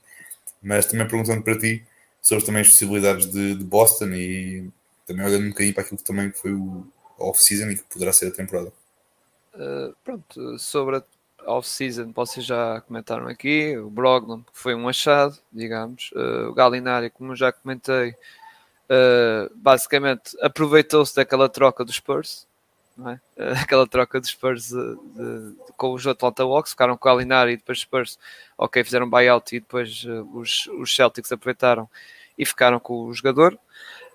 mas 0.63 0.87
também 0.87 1.07
perguntando 1.07 1.43
para 1.43 1.59
ti 1.59 1.85
sobre 2.23 2.45
também 2.45 2.63
as 2.63 2.69
possibilidades 2.69 3.27
de, 3.31 3.57
de 3.57 3.65
Boston 3.65 4.11
e 4.13 4.71
também 5.07 5.27
olhando 5.27 5.47
um 5.47 5.51
bocadinho 5.51 5.75
para 5.75 5.83
aquilo 5.83 5.99
que 5.99 6.05
também 6.05 6.31
foi 6.31 6.53
o 6.53 6.87
off-season 7.19 7.71
e 7.71 7.77
que 7.77 7.83
poderá 7.85 8.13
ser 8.13 8.29
a 8.29 8.31
temporada. 8.31 8.73
Uh, 9.55 9.95
pronto, 10.05 10.59
sobre 10.59 10.97
a 10.97 11.03
off-season, 11.47 12.13
vocês 12.13 12.45
já 12.45 12.81
comentaram 12.83 13.27
aqui, 13.27 13.77
o 13.77 13.91
Brogdon 13.91 14.45
foi 14.53 14.75
um 14.75 14.89
achado, 14.89 15.37
digamos, 15.53 16.11
uh, 16.13 16.49
o 16.49 16.55
Galinari, 16.55 17.11
como 17.11 17.35
já 17.35 17.53
comentei, 17.53 18.11
uh, 18.11 19.51
basicamente 19.55 20.37
aproveitou-se 20.41 21.15
daquela 21.15 21.49
troca 21.49 21.85
dos 21.85 21.97
Spurs, 21.97 22.47
é? 23.07 23.13
uh, 23.43 23.61
aquela 23.63 23.87
troca 23.87 24.21
dos 24.21 24.31
Spurs 24.31 24.69
de, 24.69 24.75
de, 24.75 25.51
de, 25.53 25.73
com 25.77 25.95
os 25.95 26.07
Atlanta 26.07 26.43
Hawks, 26.43 26.73
ficaram 26.73 26.97
com 26.97 27.09
o 27.09 27.13
Galinari 27.13 27.53
e 27.53 27.57
depois 27.57 27.79
os 27.79 27.83
Spurs, 27.83 28.19
ok, 28.57 28.85
fizeram 28.85 29.09
buyout 29.09 29.55
e 29.55 29.61
depois 29.61 30.05
os, 30.35 30.67
os 30.79 30.95
Celtics 30.95 31.33
aproveitaram 31.33 31.89
e 32.39 32.45
ficaram 32.45 32.79
com 32.79 33.05
o 33.05 33.15
jogador. 33.15 33.59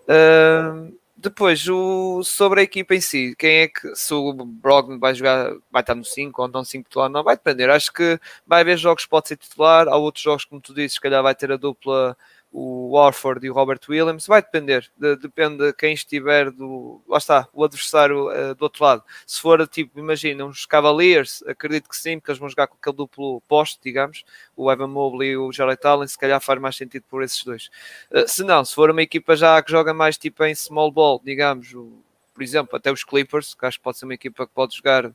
Uh, 0.07 0.95
depois, 1.17 1.67
o, 1.69 2.23
sobre 2.23 2.59
a 2.59 2.63
equipa 2.63 2.93
em 2.93 3.01
si, 3.01 3.35
quem 3.37 3.61
é 3.61 3.67
que, 3.69 3.95
se 3.95 4.13
o 4.13 4.33
Brogdon 4.33 4.99
vai 4.99 5.15
jogar, 5.15 5.53
vai 5.71 5.81
estar 5.81 5.95
no 5.95 6.03
5 6.03 6.41
ou 6.41 6.47
não 6.49 6.63
5 6.63 6.83
titular, 6.89 7.09
não 7.09 7.23
vai 7.23 7.35
depender. 7.37 7.69
Acho 7.69 7.91
que 7.93 8.19
vai 8.45 8.61
haver 8.61 8.77
jogos 8.77 9.05
que 9.05 9.09
pode 9.09 9.29
ser 9.29 9.37
titular, 9.37 9.87
há 9.87 9.95
outros 9.95 10.23
jogos, 10.23 10.43
como 10.45 10.59
tu 10.61 10.73
dizes, 10.73 10.93
se 10.93 11.01
calhar 11.01 11.23
vai 11.23 11.33
ter 11.33 11.51
a 11.51 11.57
dupla 11.57 12.17
o 12.57 12.91
Warford 12.91 13.45
e 13.45 13.49
o 13.49 13.53
Robert 13.53 13.81
Williams, 13.89 14.27
vai 14.27 14.41
depender, 14.41 14.89
de, 14.95 15.17
depende 15.17 15.57
de 15.57 15.73
quem 15.73 15.93
estiver 15.93 16.49
do, 16.49 17.01
lá 17.05 17.17
está, 17.17 17.49
o 17.51 17.65
adversário 17.65 18.29
uh, 18.29 18.55
do 18.55 18.63
outro 18.63 18.81
lado. 18.81 19.03
Se 19.27 19.41
for 19.41 19.67
tipo, 19.67 19.99
imagina, 19.99 20.45
uns 20.45 20.65
Cavaliers, 20.65 21.43
acredito 21.45 21.89
que 21.89 21.97
sim, 21.97 22.17
porque 22.17 22.31
eles 22.31 22.39
vão 22.39 22.47
jogar 22.47 22.67
com 22.67 22.77
aquele 22.79 22.95
duplo 22.95 23.41
poste, 23.41 23.77
digamos, 23.83 24.23
o 24.55 24.71
Evan 24.71 24.87
Mobley 24.87 25.31
e 25.31 25.37
o 25.37 25.51
Jarrett 25.51 25.85
Allen, 25.85 26.07
se 26.07 26.17
calhar 26.17 26.39
faz 26.39 26.61
mais 26.61 26.77
sentido 26.77 27.03
por 27.09 27.23
esses 27.23 27.43
dois. 27.43 27.69
Uh, 28.09 28.25
se 28.25 28.41
não, 28.41 28.63
se 28.63 28.73
for 28.73 28.89
uma 28.89 29.01
equipa 29.01 29.35
já 29.35 29.61
que 29.61 29.69
joga 29.69 29.93
mais 29.93 30.17
tipo 30.17 30.41
em 30.45 30.55
small 30.55 30.89
ball, 30.89 31.21
digamos, 31.21 31.73
o, 31.73 31.91
por 32.33 32.41
exemplo, 32.41 32.77
até 32.77 32.89
os 32.89 33.03
Clippers, 33.03 33.53
que 33.53 33.65
acho 33.65 33.79
que 33.79 33.83
pode 33.83 33.97
ser 33.97 34.05
uma 34.05 34.13
equipa 34.13 34.47
que 34.47 34.53
pode 34.53 34.77
jogar 34.77 35.11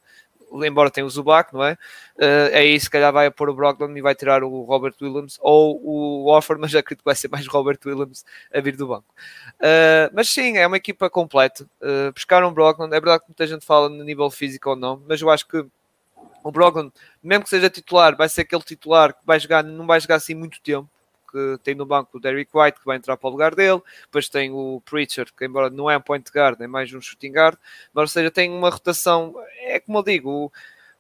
embora 0.64 0.90
tenha 0.90 1.06
o 1.06 1.10
Zubac, 1.10 1.52
não 1.52 1.64
é? 1.64 1.72
Uh, 2.16 2.56
aí 2.56 2.80
se 2.80 2.90
calhar 2.90 3.12
vai 3.12 3.30
pôr 3.30 3.48
o 3.48 3.54
Brogdon 3.54 3.96
e 3.96 4.00
vai 4.00 4.14
tirar 4.14 4.42
o 4.42 4.62
Robert 4.62 4.94
Williams 5.00 5.38
ou 5.40 5.80
o 5.82 6.30
Warford, 6.30 6.60
mas 6.60 6.74
acredito 6.74 7.00
que 7.00 7.04
vai 7.04 7.14
ser 7.14 7.28
mais 7.28 7.46
Robert 7.46 7.78
Williams 7.84 8.24
a 8.52 8.60
vir 8.60 8.76
do 8.76 8.88
banco. 8.88 9.14
Uh, 9.56 10.10
mas 10.12 10.28
sim, 10.28 10.56
é 10.56 10.66
uma 10.66 10.76
equipa 10.76 11.08
completa. 11.08 11.64
Uh, 11.80 12.12
buscaram 12.12 12.48
o 12.48 12.52
Brogdon, 12.52 12.86
é 12.86 12.90
verdade 12.90 13.20
que 13.20 13.28
muita 13.28 13.46
gente 13.46 13.64
fala 13.64 13.88
no 13.88 14.04
nível 14.04 14.30
físico 14.30 14.70
ou 14.70 14.76
não, 14.76 15.02
mas 15.06 15.20
eu 15.20 15.30
acho 15.30 15.46
que 15.46 15.64
o 16.42 16.50
Brogdon, 16.50 16.90
mesmo 17.22 17.44
que 17.44 17.50
seja 17.50 17.68
titular, 17.70 18.16
vai 18.16 18.28
ser 18.28 18.42
aquele 18.42 18.62
titular 18.62 19.12
que 19.12 19.20
vai 19.24 19.38
jogar, 19.38 19.62
não 19.62 19.86
vai 19.86 20.00
jogar 20.00 20.16
assim 20.16 20.34
muito 20.34 20.60
tempo, 20.60 20.88
porque 21.30 21.58
tem 21.62 21.74
no 21.74 21.86
banco 21.86 22.18
o 22.18 22.20
Derrick 22.20 22.50
White 22.52 22.80
que 22.80 22.84
vai 22.84 22.96
entrar 22.96 23.16
para 23.16 23.28
o 23.28 23.30
lugar 23.30 23.54
dele, 23.54 23.80
depois 24.02 24.28
tem 24.28 24.50
o 24.50 24.82
Preacher, 24.84 25.32
que 25.32 25.44
embora 25.44 25.70
não 25.70 25.88
é 25.88 25.96
um 25.96 26.00
point 26.00 26.28
guard, 26.34 26.60
é 26.60 26.66
mais 26.66 26.92
um 26.92 27.00
shooting 27.00 27.32
guard, 27.32 27.56
mas 27.94 28.02
ou 28.02 28.08
seja, 28.08 28.30
tem 28.30 28.50
uma 28.50 28.70
rotação, 28.70 29.34
é 29.60 29.78
como 29.78 29.98
eu 29.98 30.02
digo, 30.02 30.52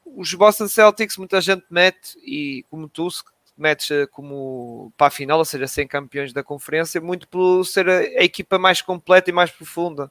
os 0.04 0.32
Boston 0.34 0.68
Celtics 0.68 1.16
muita 1.16 1.40
gente 1.40 1.64
mete, 1.68 2.16
e 2.24 2.64
como 2.70 2.88
tu, 2.88 3.08
metes 3.56 3.90
eh, 3.90 4.06
como 4.06 4.92
para 4.96 5.08
a 5.08 5.10
final, 5.10 5.38
ou 5.38 5.44
seja, 5.44 5.66
sem 5.66 5.86
campeões 5.86 6.32
da 6.32 6.42
conferência, 6.42 7.00
muito 7.00 7.28
por 7.28 7.64
ser 7.64 7.88
a, 7.88 8.24
equipa 8.24 8.58
mais 8.58 8.80
completa 8.80 9.30
e 9.30 9.32
mais 9.32 9.50
profunda 9.50 10.10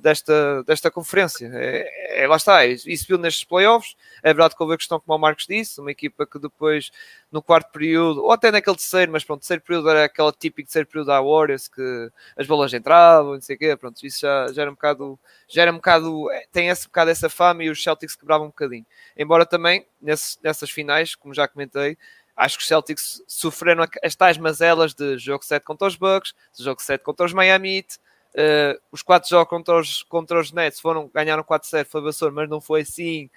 desta, 0.00 0.62
desta 0.62 0.90
conferência. 0.90 1.50
É, 1.52 2.22
é, 2.22 2.26
lá 2.28 2.36
está, 2.36 2.64
isso 2.64 3.06
viu 3.08 3.18
nestes 3.18 3.44
playoffs. 3.44 3.96
É 4.22 4.32
verdade 4.32 4.54
que 4.54 4.62
houve 4.62 4.74
a 4.74 4.78
questão, 4.78 5.00
como 5.00 5.16
o 5.16 5.20
Marcos 5.20 5.46
disse, 5.46 5.80
uma 5.80 5.90
equipa 5.90 6.24
que 6.26 6.38
depois, 6.38 6.90
no 7.30 7.42
quarto 7.42 7.72
período, 7.72 8.22
ou 8.22 8.30
até 8.30 8.50
naquele 8.52 8.76
terceiro, 8.76 9.10
mas 9.10 9.24
pronto, 9.24 9.40
terceiro 9.40 9.62
período 9.62 9.90
era 9.90 10.04
aquela 10.04 10.32
típica 10.32 10.66
terceiro 10.66 10.88
período 10.88 11.08
da 11.08 11.20
Warriors, 11.20 11.66
que 11.68 12.10
as 12.36 12.46
bolas 12.46 12.72
entravam, 12.72 13.34
não 13.34 13.40
sei 13.40 13.56
o 13.56 13.58
quê, 13.58 13.76
pronto, 13.76 14.04
isso 14.06 14.20
já, 14.20 14.52
já 14.52 14.62
era 14.62 14.70
um 14.70 14.74
bocado, 14.74 15.18
já 15.48 15.62
era 15.62 15.72
um 15.72 15.76
bocado, 15.76 16.30
é, 16.30 16.46
tem 16.52 16.68
esse 16.68 16.86
bocado 16.86 17.10
essa 17.10 17.28
fama 17.28 17.64
e 17.64 17.70
os 17.70 17.82
Celtics 17.82 18.14
quebravam 18.14 18.46
um 18.46 18.50
bocadinho. 18.50 18.86
Embora 19.16 19.44
também, 19.44 19.86
nesse, 20.00 20.38
nessas 20.42 20.70
finais, 20.70 21.14
como 21.16 21.34
já 21.34 21.48
comentei, 21.48 21.98
acho 22.36 22.56
que 22.56 22.62
os 22.62 22.68
Celtics 22.68 23.22
sofreram 23.26 23.84
as 24.02 24.14
tais 24.14 24.38
mazelas 24.38 24.94
de 24.94 25.18
jogo 25.18 25.44
7 25.44 25.64
contra 25.64 25.88
os 25.88 25.96
Bucks, 25.96 26.32
jogo 26.58 26.80
7 26.80 27.02
contra 27.02 27.26
os 27.26 27.32
Miami 27.32 27.76
Heat, 27.76 27.98
uh, 28.34 28.80
os 28.90 29.02
4 29.02 29.28
jogos 29.28 29.48
contra 29.48 29.78
os, 29.78 30.02
contra 30.02 30.40
os 30.40 30.52
Nets 30.52 30.80
foram, 30.80 31.10
ganharam 31.12 31.42
4-0, 31.42 31.86
foi 31.86 32.00
vassoura, 32.02 32.34
mas 32.34 32.48
não 32.48 32.60
foi 32.60 32.82
assim, 32.82 33.30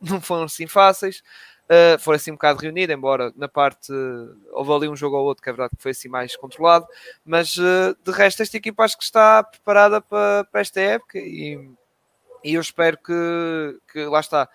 não 0.00 0.20
foram 0.20 0.44
assim 0.44 0.66
fáceis. 0.66 1.22
Uh, 1.66 1.98
foi 1.98 2.16
assim 2.16 2.30
um 2.30 2.34
bocado 2.34 2.60
reunido, 2.60 2.92
embora 2.94 3.30
na 3.36 3.46
parte 3.46 3.92
uh, 3.92 4.34
houve 4.52 4.72
ali 4.72 4.88
um 4.88 4.96
jogo 4.96 5.18
ou 5.18 5.26
outro 5.26 5.42
que 5.42 5.50
é 5.50 5.52
verdade 5.52 5.76
que 5.76 5.82
foi 5.82 5.90
assim 5.90 6.08
mais 6.08 6.34
controlado, 6.34 6.86
mas 7.26 7.58
uh, 7.58 7.94
de 8.02 8.10
resto 8.10 8.42
esta 8.42 8.56
equipa 8.56 8.84
acho 8.84 8.96
que 8.96 9.04
está 9.04 9.42
preparada 9.42 10.00
para, 10.00 10.44
para 10.44 10.62
esta 10.62 10.80
época 10.80 11.18
e, 11.18 11.70
e 12.42 12.54
eu 12.54 12.60
espero 12.62 12.96
que, 12.96 13.78
que 13.92 14.02
lá 14.06 14.20
está 14.20 14.48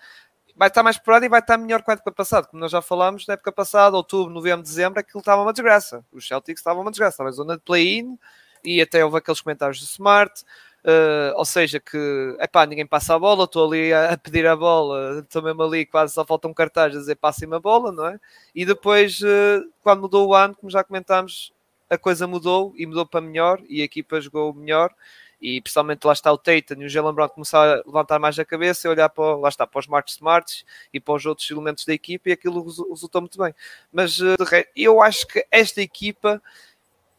vai 0.56 0.68
estar 0.68 0.82
mais 0.82 0.96
preparado 0.96 1.24
e 1.24 1.28
vai 1.28 1.38
estar 1.38 1.56
melhor 1.56 1.82
que 1.82 1.90
a 1.90 1.94
época 1.94 2.12
passada. 2.12 2.46
Como 2.46 2.60
nós 2.60 2.70
já 2.70 2.80
falámos, 2.80 3.26
na 3.26 3.34
época 3.34 3.52
passada, 3.52 3.96
outubro, 3.96 4.32
novembro, 4.32 4.62
dezembro, 4.62 5.00
aquilo 5.00 5.20
estava 5.20 5.42
uma 5.42 5.52
desgraça. 5.52 6.04
Os 6.12 6.26
Celtics 6.26 6.60
estavam 6.60 6.82
uma 6.82 6.90
desgraça. 6.90 7.14
Estava 7.14 7.30
em 7.30 7.32
zona 7.32 7.56
de 7.56 7.62
play-in 7.62 8.18
e 8.64 8.80
até 8.80 9.04
houve 9.04 9.18
aqueles 9.18 9.40
comentários 9.40 9.80
do 9.80 9.84
Smart. 9.86 10.42
Uh, 10.84 11.32
ou 11.36 11.46
seja, 11.46 11.80
que 11.80 12.36
epá, 12.38 12.66
ninguém 12.66 12.86
passa 12.86 13.14
a 13.14 13.18
bola, 13.18 13.44
estou 13.44 13.66
ali 13.66 13.90
a, 13.90 14.12
a, 14.12 14.18
pedir 14.18 14.46
a 14.46 14.54
bola, 14.54 15.20
estou 15.20 15.42
mesmo 15.42 15.62
ali, 15.62 15.86
quase 15.86 16.12
só 16.12 16.26
falta 16.26 16.46
um 16.46 16.52
cartaz 16.52 16.94
a 16.94 16.98
dizer 16.98 17.14
passem 17.14 17.48
a 17.54 17.58
bola, 17.58 17.90
não 17.90 18.06
é? 18.06 18.20
E 18.54 18.66
depois, 18.66 19.18
uh, 19.22 19.66
quando 19.82 20.02
mudou 20.02 20.28
o 20.28 20.34
ano, 20.34 20.54
como 20.54 20.70
já 20.70 20.84
comentámos, 20.84 21.54
a 21.88 21.96
coisa 21.96 22.26
mudou 22.26 22.74
e 22.76 22.86
mudou 22.86 23.06
para 23.06 23.22
melhor 23.22 23.62
e 23.66 23.80
a 23.80 23.84
equipa 23.84 24.20
jogou 24.20 24.52
melhor 24.52 24.94
e 25.40 25.60
principalmente 25.60 26.04
lá 26.06 26.12
está 26.12 26.32
o 26.32 26.38
Tatum 26.38 26.80
e 26.80 26.86
o 26.86 26.88
Jalen 26.88 27.14
Brown 27.14 27.28
começar 27.28 27.78
a 27.78 27.82
levantar 27.84 28.18
mais 28.18 28.38
a 28.38 28.44
cabeça 28.44 28.86
e 28.86 28.90
olhar 28.90 29.08
para, 29.10 29.36
lá 29.36 29.48
está, 29.48 29.66
para 29.66 29.78
os 29.78 29.86
Marcos 29.86 30.14
Smarts 30.14 30.64
e 30.92 30.98
para 30.98 31.14
os 31.14 31.26
outros 31.26 31.50
elementos 31.50 31.84
da 31.84 31.92
equipa 31.92 32.30
e 32.30 32.32
aquilo 32.32 32.64
resultou 32.90 33.20
muito 33.20 33.38
bem. 33.38 33.54
Mas 33.92 34.18
eh, 34.20 34.66
eu 34.74 35.02
acho 35.02 35.26
que 35.26 35.46
esta 35.50 35.82
equipa 35.82 36.42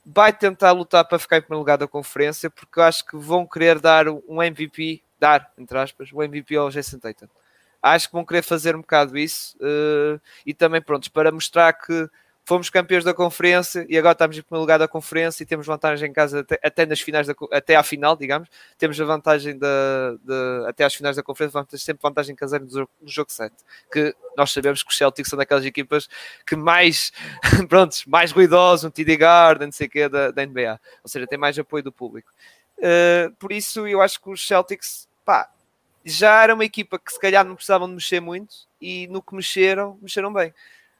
vai 0.05 0.31
tentar 0.31 0.71
lutar 0.71 1.03
para 1.05 1.17
ficar 1.17 1.37
em 1.37 1.41
primeiro 1.41 1.59
lugar 1.59 1.77
da 1.77 1.87
conferência 1.87 2.49
porque 2.49 2.79
eu 2.79 2.83
acho 2.83 3.05
que 3.05 3.17
vão 3.17 3.47
querer 3.47 3.79
dar 3.79 4.07
um 4.07 4.41
MVP, 4.41 5.01
dar, 5.19 5.51
entre 5.57 5.77
aspas, 5.77 6.11
o 6.11 6.17
um 6.17 6.23
MVP 6.23 6.55
ao 6.55 6.69
Jason 6.69 6.99
Tatum. 6.99 7.27
Acho 7.81 8.07
que 8.07 8.13
vão 8.13 8.25
querer 8.25 8.43
fazer 8.43 8.75
um 8.75 8.81
bocado 8.81 9.17
isso 9.17 9.57
uh, 9.57 10.19
e 10.45 10.53
também, 10.53 10.81
pronto, 10.81 11.11
para 11.11 11.31
mostrar 11.31 11.73
que 11.73 12.09
fomos 12.45 12.69
campeões 12.69 13.03
da 13.03 13.13
conferência 13.13 13.85
e 13.89 13.97
agora 13.97 14.13
estamos 14.13 14.37
em 14.37 14.41
primeiro 14.43 14.61
lugar 14.61 14.77
da 14.77 14.87
conferência 14.87 15.41
e 15.41 15.45
temos 15.45 15.65
vantagem 15.65 16.09
em 16.09 16.13
casa 16.13 16.41
até, 16.41 16.59
até 16.63 16.85
nas 16.85 17.01
finais, 17.01 17.25
da, 17.25 17.33
até 17.51 17.75
à 17.75 17.81
final, 17.81 18.15
digamos. 18.15 18.47
Temos 18.77 19.01
a 19.01 19.05
vantagem 19.05 19.53
de, 19.53 19.67
de, 20.23 20.67
até 20.67 20.83
às 20.83 20.93
finais 20.93 21.15
da 21.15 21.23
conferência, 21.23 21.53
vamos 21.53 21.69
ter 21.69 21.79
sempre 21.79 22.03
vantagem 22.03 22.35
no 22.39 22.69
jogo, 22.69 22.91
no 23.01 23.09
jogo 23.09 23.31
7. 23.31 23.53
Que 23.91 24.15
nós 24.37 24.51
sabemos 24.51 24.83
que 24.83 24.91
os 24.91 24.97
Celtics 24.97 25.29
são 25.29 25.37
daquelas 25.37 25.65
equipas 25.65 26.07
que 26.45 26.55
mais, 26.55 27.11
prontos, 27.67 28.05
mais 28.05 28.31
ruidosos, 28.31 28.85
um 28.85 28.91
TD 28.91 29.17
Garden, 29.17 29.67
não 29.67 29.73
sei 29.73 29.87
o 29.87 29.89
que, 29.89 30.07
da, 30.07 30.29
da 30.29 30.45
NBA. 30.45 30.79
Ou 31.03 31.09
seja, 31.09 31.25
tem 31.25 31.39
mais 31.39 31.57
apoio 31.57 31.83
do 31.83 31.91
público. 31.91 32.31
Uh, 32.77 33.33
por 33.39 33.51
isso, 33.51 33.87
eu 33.87 34.01
acho 34.01 34.21
que 34.21 34.29
os 34.29 34.45
Celtics, 34.45 35.09
pá, 35.25 35.49
já 36.03 36.43
era 36.43 36.53
uma 36.53 36.65
equipa 36.65 36.99
que 36.99 37.11
se 37.11 37.19
calhar 37.19 37.43
não 37.43 37.55
precisavam 37.55 37.87
de 37.87 37.95
mexer 37.95 38.19
muito 38.19 38.55
e 38.79 39.07
no 39.07 39.23
que 39.23 39.33
mexeram, 39.33 39.97
mexeram 39.99 40.31
bem. 40.31 40.53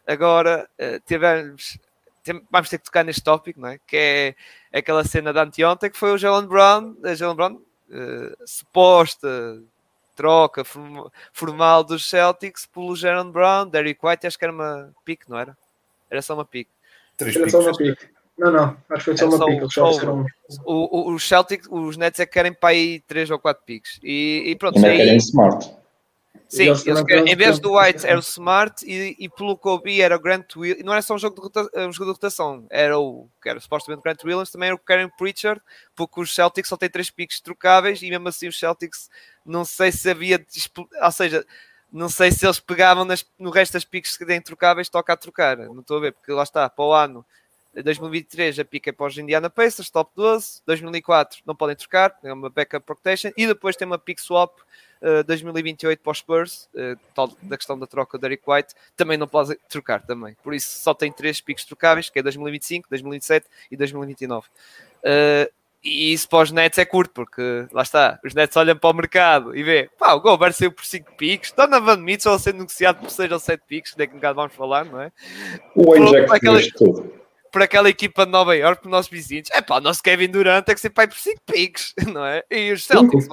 Agora 0.07 0.67
uh, 0.79 0.99
tivemos, 1.05 1.77
vamos 2.51 2.69
ter 2.69 2.77
que 2.77 2.85
tocar 2.85 3.03
neste 3.03 3.23
tópico, 3.23 3.59
não 3.59 3.69
é? 3.69 3.79
que 3.87 4.35
é 4.71 4.79
aquela 4.79 5.03
cena 5.03 5.33
de 5.33 5.39
anteontem 5.39 5.89
que 5.89 5.97
foi 5.97 6.11
o 6.11 6.17
Jalen 6.17 6.47
Brown, 6.47 6.95
a 7.03 7.15
Jalen 7.15 7.35
Brown 7.35 7.53
uh, 7.55 8.35
suposta 8.45 9.61
troca 10.15 10.63
formal 11.33 11.83
dos 11.83 12.09
Celtics 12.09 12.65
pelo 12.65 12.95
Jalen 12.95 13.31
Brown, 13.31 13.67
Derrick 13.67 13.99
White, 14.03 14.25
acho 14.25 14.39
que 14.39 14.45
era 14.45 14.53
uma 14.53 14.93
pick, 15.03 15.27
não 15.27 15.37
era? 15.37 15.57
Era 16.09 16.21
só 16.21 16.33
uma 16.33 16.45
pick. 16.45 16.69
Três 17.17 17.35
era 17.35 17.49
só 17.49 17.59
uma 17.59 17.75
pick. 17.75 18.09
Não, 18.37 18.51
não, 18.51 18.77
acho 18.89 19.11
que 19.11 19.17
foi 19.17 19.17
só 19.17 19.27
uma 19.27 19.45
pick. 19.45 19.61
O, 20.65 21.11
o, 21.11 21.13
os 21.13 21.27
Celtics, 21.27 21.67
os 21.69 21.97
Nets 21.97 22.19
é 22.19 22.25
que 22.25 22.33
querem 22.33 22.53
para 22.53 22.69
aí 22.69 22.99
3 23.01 23.31
ou 23.31 23.39
4 23.39 23.63
picks. 23.65 23.99
E, 24.03 24.43
e 24.47 24.55
pronto. 24.55 24.79
E 24.79 24.85
aí, 24.85 24.97
querem 24.97 25.17
smart. 25.17 25.71
Sim, 26.55 26.63
eles 26.63 26.85
em 26.85 27.35
vez 27.35 27.59
do 27.59 27.77
White 27.77 28.05
era 28.05 28.17
o 28.17 28.21
Smart 28.21 28.85
e, 28.85 29.15
e 29.19 29.29
pelo 29.29 29.57
Kobe 29.57 30.01
era 30.01 30.15
o 30.15 30.19
Grant 30.19 30.55
Williams. 30.55 30.83
Não 30.83 30.93
era 30.93 31.01
só 31.01 31.15
um 31.15 31.19
jogo 31.19 31.35
de, 31.35 31.41
rota, 31.41 31.69
um 31.75 31.91
jogo 31.91 32.05
de 32.05 32.11
rotação, 32.11 32.65
era 32.69 32.97
o 32.97 33.29
que 33.41 33.49
era 33.49 33.59
supostamente 33.59 34.03
Grant 34.03 34.23
Williams, 34.23 34.51
também 34.51 34.67
era 34.67 34.75
o 34.75 34.79
Karen 34.79 35.09
Pritchard, 35.17 35.61
porque 35.95 36.19
os 36.19 36.33
Celtics 36.33 36.69
só 36.69 36.77
têm 36.77 36.89
três 36.89 37.09
picos 37.09 37.39
trocáveis 37.39 38.01
e 38.01 38.09
mesmo 38.09 38.27
assim 38.27 38.47
os 38.47 38.57
Celtics 38.57 39.09
não 39.45 39.63
sei 39.63 39.91
se 39.91 40.09
havia, 40.09 40.43
ou 41.01 41.11
seja, 41.11 41.45
não 41.91 42.09
sei 42.09 42.31
se 42.31 42.45
eles 42.45 42.59
pegavam 42.59 43.05
nas, 43.05 43.25
no 43.37 43.49
resto 43.49 43.73
das 43.73 43.85
picos 43.85 44.17
que 44.17 44.25
têm 44.25 44.41
trocáveis, 44.41 44.89
toca 44.89 45.13
a 45.13 45.17
trocar, 45.17 45.57
não 45.57 45.79
estou 45.79 45.97
a 45.97 46.01
ver, 46.01 46.13
porque 46.13 46.31
lá 46.31 46.43
está, 46.43 46.69
para 46.69 46.85
o 46.85 46.93
ano 46.93 47.25
2023 47.83 48.59
a 48.59 48.65
pica 48.65 48.89
é 48.89 48.93
para 48.93 49.07
os 49.07 49.17
Indiana 49.17 49.49
Pacers, 49.49 49.89
top 49.89 50.11
12. 50.15 50.61
2004 50.65 51.41
não 51.45 51.55
podem 51.55 51.75
trocar, 51.75 52.17
é 52.23 52.31
uma 52.31 52.49
backup 52.49 52.85
protection. 52.85 53.31
E 53.35 53.45
depois 53.45 53.75
tem 53.75 53.85
uma 53.85 53.97
pick 53.97 54.19
swap 54.19 54.59
uh, 55.01 55.23
2028 55.25 55.99
para 55.99 56.11
os 56.11 56.17
Spurs, 56.19 56.69
uh, 56.73 56.97
tal 57.13 57.29
da 57.41 57.57
questão 57.57 57.77
da 57.77 57.85
troca 57.85 58.17
do 58.17 58.25
Eric 58.25 58.43
White, 58.47 58.73
também 58.95 59.17
não 59.17 59.27
podem 59.27 59.57
trocar 59.69 60.01
também. 60.01 60.35
Por 60.41 60.53
isso 60.53 60.79
só 60.79 60.93
tem 60.93 61.11
três 61.11 61.41
picos 61.41 61.65
trocáveis, 61.65 62.09
que 62.09 62.19
é 62.19 62.23
2025, 62.23 62.89
2027 62.89 63.47
e 63.71 63.77
2029. 63.77 64.47
Uh, 64.47 65.51
e 65.83 66.13
isso 66.13 66.27
para 66.27 66.41
os 66.41 66.51
Nets 66.51 66.79
é 66.79 66.85
curto, 66.85 67.11
porque 67.13 67.67
lá 67.71 67.83
está, 67.83 68.19
os 68.25 68.33
Nets 68.33 68.57
olham 68.57 68.75
para 68.75 68.89
o 68.89 68.93
mercado 68.93 69.55
e 69.55 69.61
vê, 69.61 69.87
pá, 69.99 70.13
o 70.13 70.19
Gobert 70.19 70.53
saiu 70.53 70.71
por 70.71 70.83
5 70.83 71.13
picos, 71.15 71.51
Donovan 71.51 71.97
Mitchell 71.97 72.39
sendo 72.39 72.57
negociado 72.57 73.01
por 73.01 73.11
6 73.11 73.31
ou 73.31 73.39
7 73.39 73.63
picos, 73.67 73.93
daqui 73.93 74.13
a 74.13 74.15
um 74.15 74.17
bocado 74.17 74.35
vamos 74.35 74.55
falar, 74.55 74.83
não 74.85 74.99
é? 74.99 75.11
O 75.75 75.93
Ajax 75.93 76.31
aquela... 76.31 76.59
tudo 76.71 77.24
por 77.55 77.61
aquela 77.61 77.89
equipa 77.89 78.25
de 78.25 78.33
Nova 78.33 78.53
York, 78.53 78.83
por 78.83 78.89
nossos 78.89 79.09
vizinhos. 79.09 79.47
É 79.49 79.61
pá, 79.61 79.77
o 79.77 79.79
nosso 79.79 80.03
Kevin 80.03 80.29
Durant 80.29 80.65
tem 80.65 80.75
que 80.75 80.81
ser 80.81 80.89
pai 80.89 81.07
por 81.07 81.15
5 81.15 81.39
picks, 81.45 81.93
não 82.13 82.25
é? 82.25 82.43
E 82.51 82.73
os 82.73 82.83
Celtics, 82.83 83.29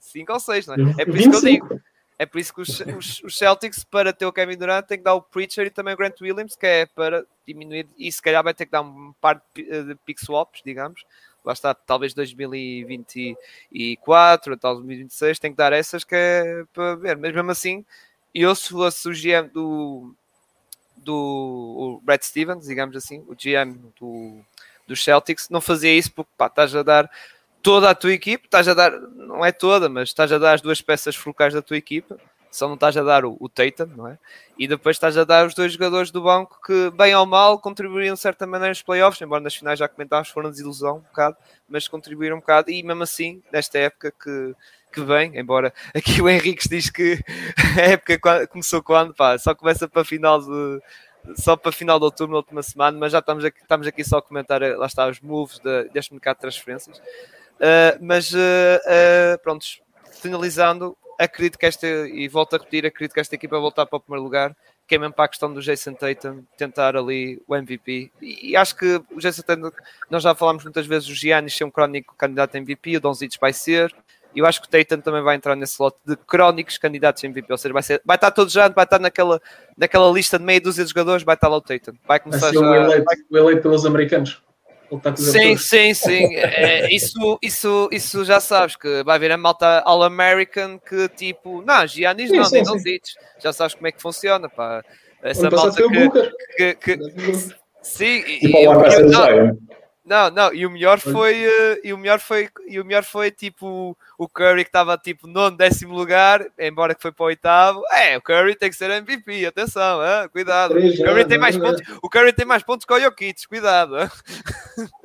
5 0.00 0.32
ou 0.32 0.40
6, 0.40 0.66
não 0.66 0.74
é? 0.74 0.78
É 0.98 1.04
por 1.04 1.16
isso 1.16 1.30
que 1.30 1.36
eu 1.36 1.42
digo. 1.42 1.80
É 2.18 2.26
por 2.26 2.40
isso 2.40 2.52
que 2.52 2.60
os, 2.60 2.80
os, 2.80 3.22
os, 3.22 3.38
Celtics, 3.38 3.84
para 3.84 4.12
ter 4.12 4.26
o 4.26 4.32
Kevin 4.32 4.56
Durant, 4.56 4.84
tem 4.84 4.98
que 4.98 5.04
dar 5.04 5.14
o 5.14 5.22
Preacher 5.22 5.68
e 5.68 5.70
também 5.70 5.94
o 5.94 5.96
Grant 5.96 6.20
Williams, 6.20 6.56
que 6.56 6.66
é 6.66 6.86
para 6.86 7.24
diminuir, 7.46 7.86
e 7.96 8.10
se 8.10 8.20
calhar 8.20 8.42
vai 8.42 8.52
ter 8.52 8.66
que 8.66 8.72
dar 8.72 8.82
um 8.82 9.14
par 9.20 9.40
de, 9.54 9.84
de 9.84 9.94
pick 10.04 10.18
swaps, 10.18 10.60
digamos. 10.66 11.04
Lá 11.44 11.52
está, 11.52 11.72
talvez 11.72 12.14
2024, 12.14 14.56
tal 14.56 14.74
2026, 14.74 15.38
tem 15.38 15.52
que 15.52 15.56
dar 15.56 15.72
essas 15.72 16.02
que 16.02 16.16
é 16.16 16.64
para 16.72 16.96
ver. 16.96 17.16
Mas 17.16 17.32
mesmo 17.32 17.52
assim, 17.52 17.84
eu 18.34 18.56
se 18.56 18.70
fosse 18.70 19.08
o 19.08 19.12
GM 19.12 19.48
do, 19.52 20.12
do 21.02 22.00
Brad 22.02 22.22
Stevens, 22.22 22.66
digamos 22.66 22.96
assim, 22.96 23.24
o 23.28 23.34
GM 23.34 23.78
do, 23.98 24.40
dos 24.86 25.02
Celtics, 25.02 25.48
não 25.50 25.60
fazia 25.60 25.92
isso 25.92 26.12
porque 26.12 26.30
pá, 26.36 26.46
estás 26.46 26.74
a 26.74 26.82
dar 26.82 27.10
toda 27.62 27.90
a 27.90 27.94
tua 27.94 28.12
equipe, 28.12 28.46
estás 28.46 28.66
a 28.68 28.74
dar, 28.74 28.90
não 28.90 29.44
é 29.44 29.52
toda, 29.52 29.88
mas 29.88 30.08
estás 30.08 30.32
a 30.32 30.38
dar 30.38 30.54
as 30.54 30.60
duas 30.60 30.80
peças 30.82 31.14
focais 31.14 31.54
da 31.54 31.62
tua 31.62 31.76
equipa, 31.76 32.18
só 32.50 32.66
não 32.66 32.74
estás 32.74 32.96
a 32.96 33.02
dar 33.02 33.24
o, 33.24 33.36
o 33.40 33.48
Tatum, 33.48 33.86
não 33.96 34.08
é? 34.08 34.18
E 34.58 34.68
depois 34.68 34.96
estás 34.96 35.16
a 35.16 35.24
dar 35.24 35.46
os 35.46 35.54
dois 35.54 35.72
jogadores 35.72 36.10
do 36.10 36.22
banco 36.22 36.60
que, 36.64 36.90
bem 36.90 37.14
ou 37.14 37.24
mal, 37.24 37.58
contribuíram 37.58 38.14
de 38.14 38.20
certa 38.20 38.46
maneira 38.46 38.70
nos 38.70 38.82
playoffs, 38.82 39.20
embora 39.22 39.42
nas 39.42 39.54
finais 39.54 39.78
já 39.78 39.88
comentámos, 39.88 40.28
foram 40.28 40.50
desilusão 40.50 40.96
um 40.96 41.00
bocado, 41.00 41.36
mas 41.68 41.88
contribuíram 41.88 42.36
um 42.36 42.40
bocado, 42.40 42.70
e 42.70 42.82
mesmo 42.82 43.02
assim, 43.02 43.42
nesta 43.50 43.78
época 43.78 44.12
que 44.12 44.54
que 44.92 45.02
vem, 45.02 45.38
embora 45.38 45.72
aqui 45.94 46.20
o 46.20 46.28
Henrique 46.28 46.68
diz 46.68 46.90
que 46.90 47.18
a 47.78 47.80
época 47.80 48.46
começou 48.46 48.82
quando, 48.82 49.14
pá, 49.14 49.38
só 49.38 49.54
começa 49.54 49.88
para 49.88 50.04
final 50.04 50.40
de 50.40 50.80
só 51.36 51.56
para 51.56 51.70
final 51.72 51.98
de 51.98 52.04
outubro, 52.04 52.32
na 52.32 52.38
última 52.38 52.62
semana, 52.62 52.98
mas 52.98 53.12
já 53.12 53.20
estamos 53.20 53.44
aqui, 53.44 53.60
estamos 53.60 53.86
aqui 53.86 54.04
só 54.04 54.18
a 54.18 54.22
comentar, 54.22 54.60
eh, 54.60 54.74
lá 54.74 54.86
está, 54.86 55.06
os 55.08 55.20
moves 55.20 55.58
de, 55.60 55.84
deste 55.90 56.12
mercado 56.12 56.36
de 56.36 56.40
transferências. 56.40 56.98
Uh, 56.98 57.94
mas, 58.00 58.32
uh, 58.32 58.36
uh, 58.36 59.38
pronto, 59.40 59.64
finalizando, 60.20 60.96
acredito 61.18 61.58
que 61.58 61.66
esta, 61.66 61.86
e 61.86 62.26
volto 62.28 62.54
a 62.54 62.58
repetir, 62.58 62.84
acredito 62.84 63.14
que 63.14 63.20
esta 63.20 63.34
equipa 63.34 63.54
vai 63.54 63.60
voltar 63.60 63.86
para 63.86 63.96
o 63.96 64.00
primeiro 64.00 64.24
lugar, 64.24 64.56
que 64.86 64.96
é 64.96 64.98
mesmo 64.98 65.14
para 65.14 65.26
a 65.26 65.28
questão 65.28 65.52
do 65.52 65.62
Jason 65.62 65.94
Tatum 65.94 66.42
tentar 66.56 66.96
ali 66.96 67.40
o 67.46 67.54
MVP. 67.54 68.10
E, 68.20 68.50
e 68.50 68.56
acho 68.56 68.76
que 68.76 69.00
o 69.10 69.18
Jason 69.18 69.42
Tatum, 69.42 69.70
nós 70.10 70.22
já 70.22 70.34
falámos 70.34 70.64
muitas 70.64 70.86
vezes, 70.86 71.08
o 71.08 71.14
Giannis 71.14 71.56
ser 71.56 71.64
um 71.64 71.70
crónico 71.70 72.16
candidato 72.16 72.56
a 72.56 72.58
MVP, 72.58 72.96
o 72.96 73.00
Donzic 73.00 73.38
vai 73.40 73.52
ser. 73.52 73.94
Eu 74.34 74.46
acho 74.46 74.60
que 74.60 74.66
o 74.66 74.70
Tatum 74.70 75.00
também 75.00 75.22
vai 75.22 75.36
entrar 75.36 75.54
nesse 75.54 75.80
lote 75.80 75.98
de 76.06 76.16
crónicos 76.16 76.78
candidatos 76.78 77.22
a 77.22 77.26
MVP, 77.26 77.52
ou 77.52 77.58
seja, 77.58 77.72
vai, 77.72 77.82
ser, 77.82 78.02
vai 78.04 78.16
estar 78.16 78.30
todo 78.30 78.50
já, 78.50 78.68
vai 78.68 78.84
estar 78.84 78.98
naquela, 78.98 79.40
naquela 79.76 80.10
lista 80.10 80.38
de 80.38 80.44
meia 80.44 80.60
dúzia 80.60 80.84
de 80.84 80.90
jogadores, 80.90 81.22
vai 81.22 81.34
estar 81.34 81.48
lá 81.48 81.56
o 81.56 81.60
Tatum. 81.60 81.92
Vai 82.06 82.20
começar 82.20 82.52
vai 82.52 82.54
já, 82.54 82.60
o 82.60 82.74
eleito, 82.74 83.04
vai... 83.04 83.16
o 83.30 83.36
eleito 83.38 83.62
pelos 83.62 83.86
americanos. 83.86 84.42
Sim, 85.16 85.56
sim, 85.56 85.94
sim. 85.94 86.36
É, 86.36 86.94
isso, 86.94 87.38
isso, 87.40 87.88
isso 87.90 88.24
já 88.26 88.40
sabes 88.40 88.76
que 88.76 89.02
vai 89.02 89.16
haver 89.16 89.32
a 89.32 89.38
malta 89.38 89.80
All-American 89.86 90.78
que 90.78 91.08
tipo, 91.08 91.62
não, 91.62 91.86
Giannis 91.86 92.30
não, 92.30 92.44
sim, 92.44 92.62
não 92.62 92.76
dites. 92.76 93.14
Já 93.38 93.54
sabes 93.54 93.74
como 93.74 93.86
é 93.86 93.92
que 93.92 94.02
funciona, 94.02 94.50
pá. 94.50 94.84
Essa 95.22 95.50
malta 95.50 95.82
que, 96.56 96.74
que, 96.74 96.96
que, 96.96 97.62
Sim, 97.82 98.22
e, 98.26 98.46
e, 98.46 98.64
e, 98.64 98.66
não, 98.66 99.58
não, 100.04 100.30
não, 100.30 100.52
e 100.52 100.66
o 100.66 100.70
melhor 100.70 100.98
foi, 100.98 101.46
uh, 101.46 101.78
e 101.84 101.92
o 101.92 101.98
melhor 101.98 102.18
foi, 102.18 102.48
e 102.66 102.80
o 102.80 102.84
melhor 102.84 103.04
foi 103.04 103.30
tipo 103.30 103.96
o 104.18 104.28
Curry 104.28 104.64
que 104.64 104.68
estava 104.68 104.98
tipo 104.98 105.28
nono, 105.28 105.56
décimo 105.56 105.94
lugar, 105.94 106.44
embora 106.58 106.92
que 106.92 107.00
foi 107.00 107.12
para 107.12 107.22
o 107.22 107.26
oitavo. 107.26 107.82
É, 107.92 108.16
o 108.16 108.20
Curry 108.20 108.56
tem 108.56 108.68
que 108.68 108.74
ser 108.74 108.90
MVP, 108.90 109.46
atenção, 109.46 110.00
hein? 110.02 110.28
cuidado. 110.32 110.72
O 110.72 111.04
Curry, 111.04 111.24
tem 111.24 111.38
mais 111.38 111.56
pontos, 111.56 111.82
o 112.02 112.08
Curry 112.08 112.32
tem 112.32 112.44
mais 112.44 112.64
pontos 112.64 112.84
que 112.84 112.92
o 112.92 113.00
Jokic, 113.00 113.46
cuidado. 113.46 113.96
Hein? 113.96 114.08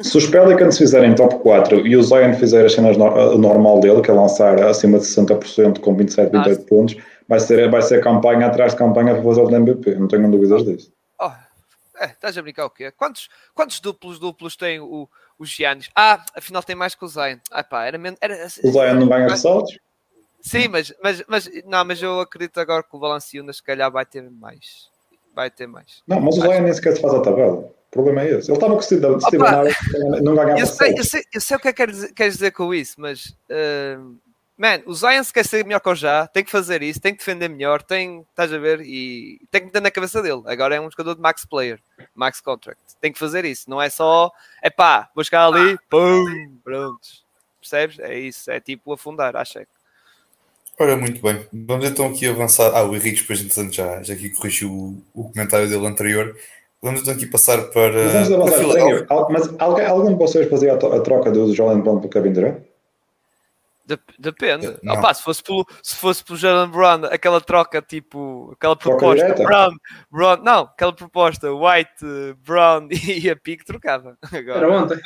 Se 0.02 0.18
os 0.18 0.26
Pelicans 0.26 0.78
fizerem 0.80 1.14
top 1.14 1.36
4 1.43 1.86
e 1.86 1.95
o 1.95 2.02
Zion 2.02 2.34
fizer 2.34 2.66
as 2.66 2.74
cenas 2.74 2.98
no, 2.98 3.38
normal 3.38 3.80
dele, 3.80 4.02
que 4.02 4.10
é 4.10 4.14
lançar 4.16 4.60
acima 4.64 4.98
de 4.98 5.06
60% 5.06 5.80
com 5.80 5.95
27, 5.95 6.32
28 6.32 6.60
ah, 6.60 6.66
pontos, 6.68 6.95
vai 7.30 7.39
ser, 7.39 7.70
vai 7.70 7.84
ser 7.84 8.02
campanha 8.02 8.48
atrás 8.48 8.72
de 8.72 8.80
campanha 8.80 9.14
para 9.14 9.24
fazer 9.24 9.41
o 9.41 9.56
MVP, 9.56 9.93
não 9.95 10.08
tenho 10.08 10.32
dúvidas 10.32 10.64
disso. 10.64 10.97
É, 12.00 12.06
estás 12.06 12.38
a 12.38 12.41
brincar 12.41 12.66
o 12.66 12.70
quê? 12.70 12.91
Quantos, 12.91 13.30
quantos 13.54 13.80
duplos 13.80 14.20
duplos 14.20 14.56
tem 14.56 14.80
o, 14.80 15.10
o 15.38 15.45
Giannis? 15.45 15.89
Ah, 15.95 16.24
afinal 16.36 16.62
tem 16.62 16.76
mais 16.76 16.93
que 16.93 17.04
o 17.04 17.08
Zion. 17.08 17.38
Ah, 17.52 17.64
pá, 17.64 17.86
era, 17.86 18.00
era, 18.22 18.48
o 18.64 18.72
Zion 18.72 18.93
não 18.95 19.08
ganha 19.08 19.28
ressaltos? 19.28 19.80
Sim, 20.41 20.68
mas, 20.68 20.93
mas, 21.02 21.24
mas, 21.28 21.50
não, 21.66 21.84
mas 21.84 22.02
eu 22.02 22.20
acredito 22.20 22.60
agora 22.60 22.84
que 22.84 22.95
o 22.95 23.00
Valanciunas 23.00 23.58
se 23.58 23.64
calhar 23.64 23.91
vai 23.91 24.06
ter 24.06 24.30
mais. 24.30 24.89
Vai 25.34 25.50
ter 25.50 25.68
mais. 25.68 26.04
Não, 26.08 26.22
mas 26.22 26.38
o 26.38 26.41
Zion 26.41 26.62
nem 26.62 26.74
sequer 26.74 26.95
se 26.95 27.02
faz 27.02 27.14
a 27.16 27.22
tabela. 27.22 27.56
O 27.56 27.91
problema 27.91 28.22
é 28.22 28.32
esse. 28.32 28.52
Ele 28.52 28.58
estava 28.58 28.74
com 28.74 28.80
o 28.80 28.84
Steve, 28.84 29.20
Steve 29.22 29.43
não 30.22 30.36
ganhava 30.36 30.60
eu 30.60 30.68
sei, 30.68 30.93
eu 30.98 31.04
sei, 31.04 31.24
eu 31.34 31.41
sei 31.41 31.58
o 31.58 31.60
que 31.60 31.70
é 31.70 31.74
que 31.74 31.78
queres 31.78 31.95
dizer, 31.95 32.14
dizer 32.14 32.52
com 32.52 32.74
isso, 32.74 32.95
mas 32.98 33.36
uh, 33.50 34.18
Man, 34.58 34.82
o 34.88 34.93
Zion 34.95 35.24
se 35.24 35.32
quer 35.32 35.45
ser 35.45 35.64
melhor 35.64 35.80
que 35.80 35.89
o 35.89 35.93
já, 35.93 36.26
tem 36.26 36.43
que 36.43 36.49
fazer 36.49 36.82
isso, 36.82 36.99
tem 36.99 37.14
que 37.14 37.20
defender 37.20 37.47
melhor, 37.47 37.84
tem, 37.84 38.26
estás 38.30 38.51
a 38.51 38.58
ver, 38.58 38.82
e 38.82 39.39
tem 39.51 39.62
que 39.62 39.68
meter 39.68 39.82
na 39.82 39.91
cabeça 39.91 40.20
dele. 40.20 40.41
Agora 40.47 40.76
é 40.76 40.82
um 40.82 40.89
jogador 40.89 41.14
de 41.14 41.22
max 41.22 41.45
player, 41.45 41.80
max 42.16 42.41
contract. 42.41 42.82
Tem 42.99 43.14
que 43.14 43.20
fazer 43.20 43.45
isso, 43.45 43.70
não 43.70 43.80
é 43.80 43.88
só, 43.88 44.32
é 44.64 44.72
pá, 44.72 45.10
vou 45.14 45.24
chegar 45.24 45.45
ali, 45.45 45.78
pum, 45.88 46.58
pronto. 46.64 47.08
Percebes? 47.62 47.99
É 47.99 48.18
isso, 48.18 48.49
é 48.49 48.60
tipo 48.60 48.91
afundar, 48.91 49.36
acho 49.36 49.60
que. 49.60 49.68
Ora, 50.80 50.95
muito 50.95 51.22
bem. 51.22 51.45
Vamos 51.51 51.88
então 51.88 52.08
aqui 52.08 52.28
avançar. 52.28 52.72
Ah, 52.76 52.84
o 52.84 52.95
Henrique 52.95 53.22
depois 53.22 53.39
já, 53.74 54.01
já 54.01 54.14
aqui 54.14 54.30
corrigiu 54.30 54.72
o, 54.72 55.03
o 55.14 55.30
comentário 55.30 55.68
dele 55.68 55.86
anterior. 55.88 56.36
Vamos 56.82 57.01
então 57.01 57.14
aqui 57.14 57.26
passar 57.26 57.64
para. 57.72 58.14
Mas, 58.14 58.30
vamos 58.30 58.51
para 58.51 59.30
mas 59.30 59.55
alguém, 59.58 59.86
algum 59.86 60.10
de 60.10 60.16
vocês 60.16 60.47
fazia 60.47 60.74
a 60.74 60.99
troca 61.01 61.32
do 61.32 61.53
Jalen 61.53 61.82
Brown 61.82 61.99
para 61.99 62.08
o 62.08 62.10
Kevin 62.10 62.34
Durant? 62.34 62.58
Depende. 64.19 64.67
Opa, 64.88 65.13
se 65.13 65.23
fosse 65.23 65.41
pelo, 65.41 65.65
se 65.81 65.95
fosse 65.95 66.23
pelo 66.23 66.38
Jalen 66.38 66.69
Brown, 66.69 67.05
aquela 67.05 67.39
troca 67.39 67.81
tipo, 67.81 68.51
aquela 68.53 68.75
proposta 68.75 69.33
Brown, 69.35 69.71
Brown, 70.11 70.38
não, 70.43 70.63
aquela 70.63 70.93
proposta 70.93 71.51
White, 71.53 72.35
Brown 72.45 72.88
e 72.91 73.29
a 73.29 73.35
Pique 73.35 73.65
trocava. 73.65 74.17
Agora, 74.31 74.57
Era 74.57 74.71
ontem. 74.71 74.99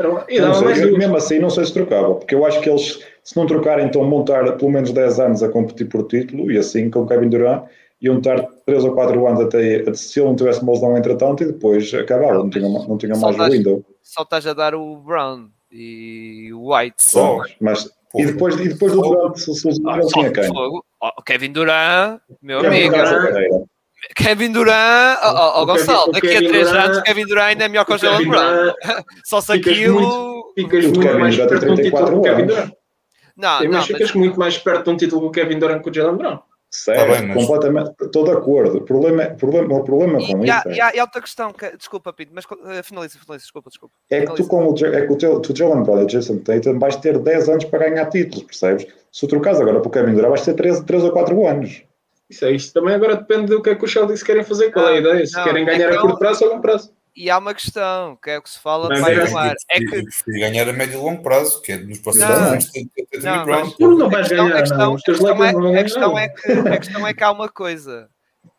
Era, 0.00 0.24
e 0.28 0.40
não, 0.40 0.54
sei, 0.54 0.84
eu, 0.84 0.96
mesmo 0.96 1.16
assim 1.16 1.40
não 1.40 1.50
sei 1.50 1.64
se 1.64 1.74
trocava, 1.74 2.14
porque 2.14 2.32
eu 2.32 2.46
acho 2.46 2.60
que 2.60 2.70
eles, 2.70 3.04
se 3.24 3.36
não 3.36 3.46
trocarem, 3.46 3.86
então 3.86 4.04
montar 4.04 4.52
pelo 4.56 4.70
menos 4.70 4.92
10 4.92 5.18
anos 5.18 5.42
a 5.42 5.48
competir 5.48 5.88
por 5.88 6.06
título, 6.06 6.52
e 6.52 6.56
assim 6.56 6.88
com 6.88 7.00
o 7.00 7.06
Kevin 7.06 7.28
Durant, 7.28 7.64
iam 8.00 8.18
estar 8.18 8.40
3 8.64 8.84
ou 8.84 8.94
4 8.94 9.26
anos 9.26 9.40
até 9.40 9.92
se 9.94 10.20
ele 10.20 10.28
não 10.28 10.36
tivesse 10.36 10.62
uma 10.62 10.72
lesão 10.72 10.96
entretanto 10.96 11.42
e 11.42 11.46
depois 11.46 11.92
acabava, 11.94 12.34
não, 12.34 12.44
não 12.44 12.50
tinha, 12.50 12.68
não 12.68 12.98
tinha 12.98 13.16
mais 13.16 13.36
o 13.36 13.50
window. 13.50 13.84
Só 14.00 14.22
estás 14.22 14.46
a 14.46 14.54
dar 14.54 14.76
o 14.76 14.96
Brown 14.98 15.48
e 15.70 16.52
o 16.52 16.72
White. 16.72 16.94
Só, 16.98 17.42
mas 17.60 17.90
e 18.14 18.26
depois, 18.26 18.54
e 18.58 18.68
depois 18.68 18.92
do 18.92 19.02
Durant, 19.02 19.36
se 19.36 19.50
ah, 19.86 20.00
tinha 20.12 20.32
quem? 20.32 20.50
O 20.50 21.22
Kevin 21.24 21.52
Durant, 21.52 22.20
meu 22.40 22.60
Kevin 22.60 22.88
amigo. 22.88 22.96
Durant, 22.96 23.68
Kevin 24.14 24.52
Durant, 24.52 25.18
oh, 25.24 25.60
oh, 25.60 25.66
Gonçalo, 25.66 26.12
daqui 26.12 26.36
a 26.36 26.38
3 26.38 26.68
anos 26.68 27.00
Kevin 27.02 27.26
Durant 27.26 27.46
ainda 27.48 27.64
é 27.64 27.68
melhor 27.68 27.84
que 27.84 27.92
o 27.92 27.98
Jalen 27.98 28.28
Brown. 28.28 28.72
Só 29.24 29.40
se 29.40 29.52
aquilo. 29.52 30.52
Ficas 30.54 30.86
muito, 30.86 30.98
ficas 30.98 31.16
muito 31.16 31.18
mais 31.18 31.36
perto 31.36 31.66
de 31.66 31.70
um 31.70 31.76
título 31.76 32.06
que 32.06 32.14
o 32.14 32.22
Kevin 32.22 32.46
Durant. 32.46 32.72
Não, 33.36 33.60
não, 33.64 33.82
ficas 33.82 34.12
muito 34.14 34.38
mais 34.38 34.58
perto 34.58 34.84
de 34.84 34.90
um 34.90 34.96
título 34.96 35.20
que 35.22 35.26
o 35.26 35.30
Kevin 35.30 35.58
Durant 35.58 35.82
que 35.82 35.90
o 35.90 35.94
Jalen 35.94 36.16
Brown. 36.16 36.38
Certo, 36.70 37.00
tá 37.00 37.06
bem, 37.06 37.28
mas... 37.28 37.36
completamente, 37.46 37.94
estou 38.02 38.24
de 38.24 38.30
acordo. 38.30 38.78
O 38.78 38.80
problema, 38.82 39.24
problema, 39.26 39.74
o 39.74 39.84
problema 39.84 40.18
com 40.18 40.44
e, 40.44 40.48
isso. 40.48 40.68
E 40.68 40.80
há, 40.80 40.90
é... 40.90 40.96
e 40.96 41.00
há 41.00 41.02
outra 41.02 41.22
questão, 41.22 41.52
que, 41.52 41.76
desculpa, 41.76 42.12
Pito, 42.12 42.32
mas 42.34 42.44
uh, 42.44 42.84
finaliza, 42.84 43.18
finaliza, 43.18 43.44
desculpa, 43.44 43.70
desculpa. 43.70 43.94
É 44.10 44.26
que 44.26 44.34
tu, 44.34 44.46
com 44.46 44.66
o, 44.66 44.86
é 44.86 45.06
que 45.06 45.12
o 45.12 45.16
teu, 45.16 45.40
tu, 45.40 45.56
Jalen 45.56 45.82
Brown 45.82 46.02
e 46.02 46.06
Jason 46.06 46.38
Tatum 46.38 46.78
vais 46.78 46.96
ter 46.96 47.18
10 47.18 47.48
anos 47.48 47.64
para 47.64 47.88
ganhar 47.88 48.06
títulos, 48.10 48.44
percebes? 48.44 48.86
Se 49.10 49.20
tu 49.20 49.28
trocares 49.28 49.60
agora 49.60 49.80
para 49.80 49.88
o 49.88 49.90
Kevin 49.90 50.14
Durant, 50.14 50.28
vais 50.28 50.44
ter 50.44 50.54
3, 50.54 50.80
3 50.80 51.04
ou 51.04 51.12
4 51.12 51.46
anos. 51.46 51.82
Isso 52.28 52.44
é 52.44 52.52
isto. 52.52 52.74
Também 52.74 52.94
agora 52.94 53.16
depende 53.16 53.46
do 53.46 53.62
que 53.62 53.70
é 53.70 53.74
que 53.74 53.84
os 53.84 53.90
Celtics 53.90 54.22
querem 54.22 54.44
fazer, 54.44 54.70
qual 54.70 54.88
é 54.88 54.94
a 54.94 54.98
ideia? 54.98 55.26
Se 55.26 55.34
não, 55.34 55.44
querem 55.44 55.64
ganhar 55.64 55.88
então, 55.88 55.98
a 55.98 56.02
curto 56.02 56.18
prazo 56.18 56.44
ou 56.44 56.50
a 56.50 56.52
longo 56.52 56.62
prazo. 56.62 56.92
E 57.18 57.28
há 57.28 57.36
uma 57.36 57.52
questão, 57.52 58.14
que 58.14 58.30
é 58.30 58.38
o 58.38 58.42
que 58.42 58.48
se 58.48 58.60
fala 58.60 58.94
de 58.94 59.00
vai 59.00 59.52
É 59.70 59.80
que 59.80 60.04
ganhar 60.38 60.68
a 60.68 60.72
médio 60.72 61.00
e 61.00 61.02
longo 61.02 61.20
prazo, 61.20 61.60
que 61.62 61.72
é 61.72 61.76
nos 61.76 61.98
próximos 61.98 62.30
anos. 62.30 62.70
Não, 63.20 64.08
vais 64.08 64.28
ganhar. 64.28 64.56
A 64.56 64.60
questão, 64.60 64.94
a 64.94 65.82
questão, 65.82 66.16
é, 66.16 66.26
é 66.26 66.28
que 66.28 66.52
a 66.52 66.78
questão 66.78 67.04
é 67.04 67.12
que 67.12 67.24
há 67.24 67.32
uma 67.32 67.48
coisa 67.48 68.08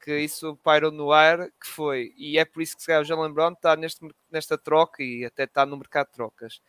que 0.04 0.20
isso 0.20 0.60
pairou 0.62 0.92
no 0.92 1.14
ar, 1.14 1.48
que 1.48 1.68
foi, 1.68 2.14
e 2.18 2.38
é 2.38 2.44
por 2.44 2.62
isso 2.62 2.76
que 2.76 2.82
se 2.82 2.88
calhar 2.88 3.02
o 3.02 3.06
Jalen 3.06 3.32
Brown 3.32 3.54
está 3.54 3.78
neste, 3.78 4.06
nesta 4.30 4.58
troca 4.58 5.02
e 5.02 5.24
até 5.24 5.46
está 5.46 5.66
no 5.66 5.78
mercado 5.78 6.08
de 6.08 6.14
trocas. 6.14 6.60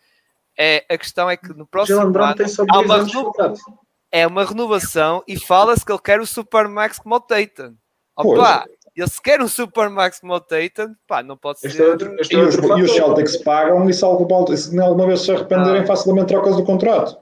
É, 0.56 0.84
a 0.88 0.96
questão 0.96 1.28
é 1.28 1.36
que 1.36 1.48
no 1.48 1.66
próximo 1.66 1.98
ano 2.00 2.16
há 2.16 2.78
uma, 2.78 2.98
renovação, 2.98 3.78
é 4.12 4.26
uma 4.28 4.44
renovação 4.44 5.24
e 5.26 5.36
fala-se 5.40 5.84
que 5.84 5.90
ele 5.90 6.00
quer 6.00 6.20
o 6.20 6.26
Supermax 6.26 7.00
como 7.00 7.16
o 7.16 7.20
Tatum. 7.20 7.74
Opa, 8.14 8.64
ele 8.96 9.08
se 9.08 9.20
quer 9.22 9.40
um 9.40 9.48
Supermax 9.48 10.20
como 10.20 10.34
o 10.34 10.40
Tatum, 10.40 10.94
pá, 11.06 11.22
não 11.22 11.36
pode 11.36 11.58
este 11.64 11.76
ser. 11.76 11.82
É 11.82 11.90
outro, 11.90 12.16
este 12.20 12.36
é 12.36 12.38
e, 12.38 12.42
os, 12.42 12.54
e 12.54 12.82
os 12.82 12.92
Celtics 12.92 13.36
pagam 13.38 13.88
e 13.88 13.94
se 13.94 14.04
alguma, 14.04 14.56
se 14.56 14.78
alguma 14.78 15.06
vez 15.06 15.20
se 15.22 15.32
arrependerem, 15.32 15.82
ah. 15.82 15.86
facilmente 15.86 16.28
trocas 16.28 16.56
do 16.56 16.64
contrato. 16.64 17.16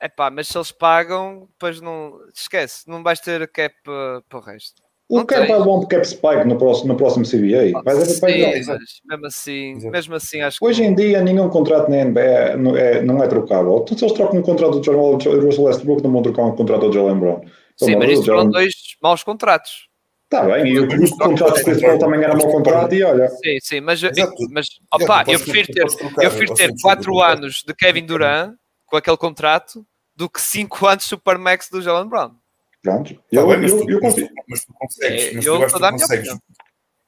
É 0.00 0.08
pá, 0.08 0.30
mas 0.30 0.48
se 0.48 0.56
eles 0.56 0.70
pagam, 0.70 1.48
depois 1.52 1.80
não. 1.80 2.12
Esquece, 2.34 2.88
não 2.88 3.02
vais 3.02 3.20
ter 3.20 3.46
cap 3.50 3.74
uh, 3.88 4.22
para 4.28 4.38
o 4.38 4.42
resto. 4.42 4.82
O 5.08 5.24
cap 5.24 5.50
é 5.50 5.58
bom 5.58 5.86
cap 5.86 6.06
spike 6.06 6.44
no 6.44 6.58
próximo, 6.58 6.88
no 6.88 6.96
próximo 6.96 7.24
CBA. 7.24 7.82
Vai 7.82 7.96
sim, 8.04 8.20
mas 8.20 8.66
mesmo 9.06 9.26
assim, 9.26 9.90
mesmo 9.90 10.14
assim 10.14 10.40
acho 10.42 10.58
Hoje 10.60 10.82
que... 10.82 10.86
em 10.86 10.94
dia 10.94 11.22
nenhum 11.22 11.48
contrato 11.48 11.90
na 11.90 12.04
NBA 12.04 12.56
não 12.58 12.76
é, 12.76 13.00
não 13.00 13.22
é 13.22 13.26
trocável. 13.26 13.80
Todos 13.80 14.02
eles 14.02 14.14
trocam 14.14 14.38
um 14.38 14.42
contrato 14.42 14.78
do 14.78 14.80
John 14.82 15.16
Russell 15.16 15.64
Westbrook, 15.64 16.02
não 16.02 16.12
vão 16.12 16.22
trocar 16.22 16.42
um 16.42 16.54
contrato 16.54 16.90
do 16.90 16.92
Jalen 16.92 17.18
Brown. 17.18 17.40
Sim, 17.76 17.96
mas 17.96 18.10
isto 18.10 18.26
foram 18.26 18.50
dois 18.50 18.74
maus 19.02 19.22
contratos. 19.22 19.87
Está 20.30 20.44
bem, 20.44 20.74
e 20.74 20.78
o 20.78 21.16
contrato 21.16 21.64
principal 21.64 21.98
também 21.98 22.22
era 22.22 22.36
mau 22.36 22.50
contrato 22.50 22.94
e 22.94 23.02
olha. 23.02 23.30
Sim, 23.30 23.58
sim, 23.62 23.80
mas, 23.80 24.02
mas 24.50 24.66
opa, 24.92 25.24
eu 25.26 25.40
prefiro 25.40 25.72
ter, 25.72 25.86
eu 26.22 26.30
prefiro 26.30 26.54
ter 26.54 26.70
4 26.82 27.20
anos 27.22 27.62
de 27.66 27.74
Kevin 27.74 28.04
Durant 28.04 28.54
com 28.84 28.98
aquele 28.98 29.16
contrato 29.16 29.86
do 30.14 30.28
que 30.28 30.38
5 30.38 30.86
anos 30.86 31.04
Supermax 31.04 31.70
do 31.70 31.80
Jalen 31.80 32.10
Brown. 32.10 32.32
Pronto, 32.82 33.14
tá 33.14 33.20
eu, 33.32 33.48
bem, 33.48 33.56
mas, 33.56 33.70
eu, 33.70 33.78
tu, 33.80 33.90
eu, 33.90 34.00
mas, 34.02 34.14
tu, 34.14 34.28
mas 34.46 34.64
tu 34.66 34.74
consegues, 34.74 35.24
é, 35.24 35.32
mas 35.32 35.46
eu, 35.46 35.56
tu 35.56 35.64
acho 35.64 35.74
que 35.74 35.80
tu 35.80 35.90
consegues. 35.90 36.38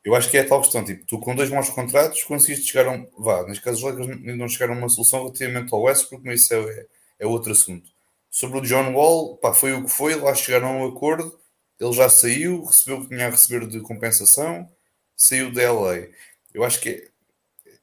Eu 0.02 0.14
acho 0.14 0.30
que 0.30 0.38
é 0.38 0.40
a 0.40 0.48
tal 0.48 0.62
questão, 0.62 0.82
tipo, 0.82 1.04
tu 1.06 1.18
com 1.18 1.34
dois 1.34 1.50
maus 1.50 1.68
contratos 1.68 2.24
conseguiste 2.24 2.72
chegar 2.72 2.86
a 2.88 2.92
um. 2.92 3.06
Vá, 3.18 3.44
neste 3.46 3.62
caso 3.62 3.86
os 3.86 3.98
Lakers 3.98 4.38
não 4.38 4.48
chegaram 4.48 4.72
a 4.72 4.78
uma 4.78 4.88
solução 4.88 5.24
relativamente 5.24 5.74
ao 5.74 5.82
Westbrook, 5.82 6.24
mas 6.24 6.40
isso 6.40 6.54
é, 6.54 6.86
é 7.18 7.26
outro 7.26 7.52
assunto. 7.52 7.90
Sobre 8.30 8.60
o 8.60 8.62
John 8.62 8.94
Wall, 8.94 9.36
pá, 9.36 9.52
foi 9.52 9.74
o 9.74 9.84
que 9.84 9.90
foi, 9.90 10.14
lá 10.14 10.34
chegaram 10.34 10.68
a 10.68 10.72
um 10.72 10.88
acordo 10.88 11.38
ele 11.80 11.92
já 11.92 12.10
saiu, 12.10 12.62
recebeu 12.64 12.98
o 12.98 13.02
que 13.02 13.08
tinha 13.08 13.26
a 13.26 13.30
receber 13.30 13.66
de 13.66 13.80
compensação, 13.80 14.68
saiu 15.16 15.50
da 15.50 15.72
LA. 15.72 16.08
Eu 16.52 16.62
acho 16.62 16.78
que 16.80 17.10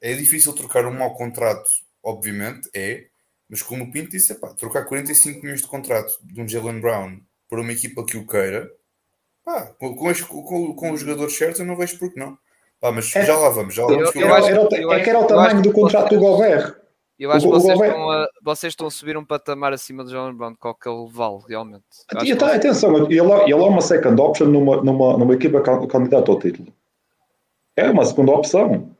é, 0.01 0.11
é 0.11 0.13
difícil 0.13 0.53
trocar 0.53 0.85
um 0.85 0.93
mau 0.93 1.15
contrato, 1.15 1.67
obviamente, 2.03 2.69
é, 2.75 3.07
mas 3.49 3.63
como 3.63 3.85
o 3.85 3.91
Pinto 3.91 4.11
disse, 4.11 4.33
é 4.33 4.35
pá, 4.35 4.53
trocar 4.53 4.85
45 4.85 5.41
milhões 5.41 5.61
de 5.61 5.67
contrato 5.67 6.19
de 6.21 6.39
um 6.39 6.47
Jalen 6.47 6.79
Brown 6.79 7.19
por 7.49 7.59
uma 7.59 7.71
equipa 7.71 8.05
que 8.05 8.17
o 8.17 8.27
queira, 8.27 8.69
pá, 9.43 9.65
com, 9.79 9.95
com, 9.95 10.13
com, 10.13 10.75
com 10.75 10.91
os 10.91 10.99
jogadores 10.99 11.35
certos, 11.35 11.59
eu 11.59 11.65
não 11.65 11.75
vejo 11.75 11.97
porque 11.97 12.19
não. 12.19 12.37
Pá, 12.79 12.91
mas 12.91 13.15
é, 13.15 13.25
já 13.25 13.35
lá 13.35 13.49
vamos, 13.49 13.73
já 13.73 13.83
lá 13.83 13.89
vamos. 13.89 14.15
Eu, 14.15 14.21
eu, 14.21 14.27
eu, 14.27 14.35
era, 14.35 14.99
é 14.99 15.03
que 15.03 15.09
era 15.09 15.19
o 15.19 15.25
tamanho 15.25 15.61
do 15.63 15.73
contrato 15.73 16.13
do 16.13 16.19
Gobert. 16.19 16.86
Eu 17.19 17.31
acho 17.31 17.47
o, 17.47 17.51
que 17.51 17.59
vocês, 17.59 17.79
estão 17.79 18.11
a, 18.11 18.27
vocês 18.43 18.73
estão 18.73 18.87
a 18.87 18.91
subir 18.91 19.17
um 19.17 19.25
patamar 19.25 19.73
acima 19.73 20.03
do 20.03 20.11
Jalen 20.11 20.35
Brown, 20.35 20.55
qual 20.55 20.75
que 20.75 20.87
ele 20.87 21.07
vale 21.09 21.39
realmente. 21.47 21.83
E, 22.23 22.35
tá, 22.35 22.53
atenção, 22.53 22.95
ele, 22.95 23.19
ele 23.19 23.51
é 23.51 23.55
uma 23.55 23.81
second 23.81 24.21
option 24.21 24.45
numa, 24.45 24.77
numa, 24.83 25.17
numa 25.17 25.33
equipa 25.33 25.61
candidata 25.61 26.31
ao 26.31 26.39
título. 26.39 26.71
É 27.75 27.89
uma 27.89 28.05
segunda 28.05 28.31
opção. 28.33 28.91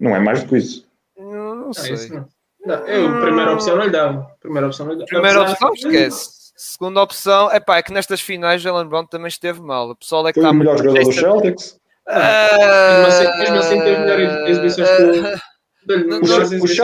Não 0.00 0.14
é 0.14 0.18
mais 0.20 0.42
do 0.42 0.48
que 0.48 0.56
isso. 0.58 0.86
Não, 1.18 1.54
não 1.54 1.72
sei. 1.72 1.94
É 1.94 2.08
não. 2.08 2.28
Não, 2.66 2.74
eu, 2.86 3.20
primeira 3.20 3.52
opção 3.52 3.76
não 3.76 3.84
lhe 3.84 3.90
dá. 3.90 4.12
Primeira 4.40 4.66
opção 4.66 4.86
não 4.86 4.94
lhe 4.94 4.98
dá. 4.98 5.04
Primeira 5.06 5.42
opção, 5.42 5.72
esquece. 5.72 6.52
Segunda 6.56 7.02
opção, 7.02 7.50
é 7.50 7.60
pá, 7.60 7.76
é 7.76 7.82
que 7.82 7.92
nestas 7.92 8.20
finais 8.20 8.62
Jalen 8.62 8.88
Brown 8.88 9.06
também 9.06 9.28
esteve 9.28 9.60
mal. 9.60 9.90
O 9.90 9.96
pessoal 9.96 10.26
é 10.26 10.32
que 10.32 10.40
Foi 10.40 10.42
está 10.42 10.50
o 10.50 10.58
melhor 10.58 10.78
jogador 10.78 11.04
dos 11.04 11.14
Celtics. 11.14 11.80
Ah, 12.08 13.02
mesmo, 13.04 13.06
assim, 13.06 13.38
mesmo 13.38 13.56
assim 13.56 13.80
teve 13.80 14.00
melhores 14.00 14.48
exibições 14.48 14.88
que 14.88 15.02
os 15.02 15.16
Celtics, 15.16 15.42
os, 16.22 16.76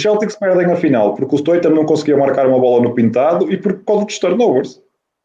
Celtics, 0.00 0.36
perdem 0.36 0.72
a 0.72 0.76
final 0.76 1.14
porque 1.14 1.34
o 1.34 1.38
Stoighton 1.38 1.70
não 1.70 1.84
conseguia 1.84 2.16
marcar 2.16 2.46
uma 2.46 2.58
bola 2.58 2.82
no 2.82 2.94
pintado 2.94 3.50
e 3.52 3.56
por 3.56 3.84
causa 3.84 4.06
dos 4.06 4.18
turnovers. 4.18 4.80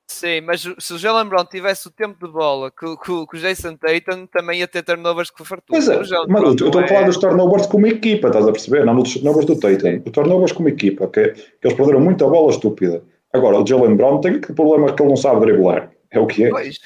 Sim, 0.08 0.42
mas 0.42 0.62
se 0.78 0.94
o 0.94 0.98
Jalen 0.98 1.28
Brown 1.28 1.46
tivesse 1.46 1.88
o 1.88 1.92
tempo 1.92 2.28
de 2.28 2.32
bola 2.32 2.70
que, 2.70 2.86
que, 2.98 3.28
que 3.28 3.38
o 3.38 3.40
Jason 3.40 3.78
Tatum 3.78 4.28
também 4.28 4.60
ia 4.60 4.68
ter 4.68 4.84
turnovers 4.84 5.32
que 5.32 5.44
fartura. 5.44 5.80
Pois 5.80 5.88
é, 5.88 5.98
mas 6.28 6.44
eu 6.44 6.54
estou 6.54 6.82
a 6.82 6.88
falar 6.88 7.02
é... 7.02 7.06
dos 7.06 7.18
turnovers 7.18 7.66
como 7.68 7.88
equipa, 7.88 8.28
estás 8.28 8.48
a 8.48 8.52
perceber? 8.52 8.86
Não 8.86 8.96
dos 8.96 9.14
turnovers 9.14 9.46
do 9.46 9.60
Tatum. 9.60 10.02
Os 10.06 10.12
turnovers 10.12 10.52
como 10.52 10.70
equipa, 10.70 11.08
que, 11.08 11.30
que 11.30 11.42
eles 11.64 11.78
perderam 11.78 12.02
muita 12.02 12.28
bola 12.28 12.52
estúpida. 12.52 13.02
Agora, 13.32 13.60
o 13.60 13.66
Jalen 13.66 13.96
Brown 13.96 14.22
tem 14.22 14.40
problemas 14.40 14.92
que 14.92 15.02
ele 15.02 15.10
não 15.10 15.18
sabe 15.18 15.40
driblar. 15.40 15.90
É 16.14 16.20
o 16.20 16.28
que 16.28 16.46
é. 16.46 16.50
Pois, 16.50 16.80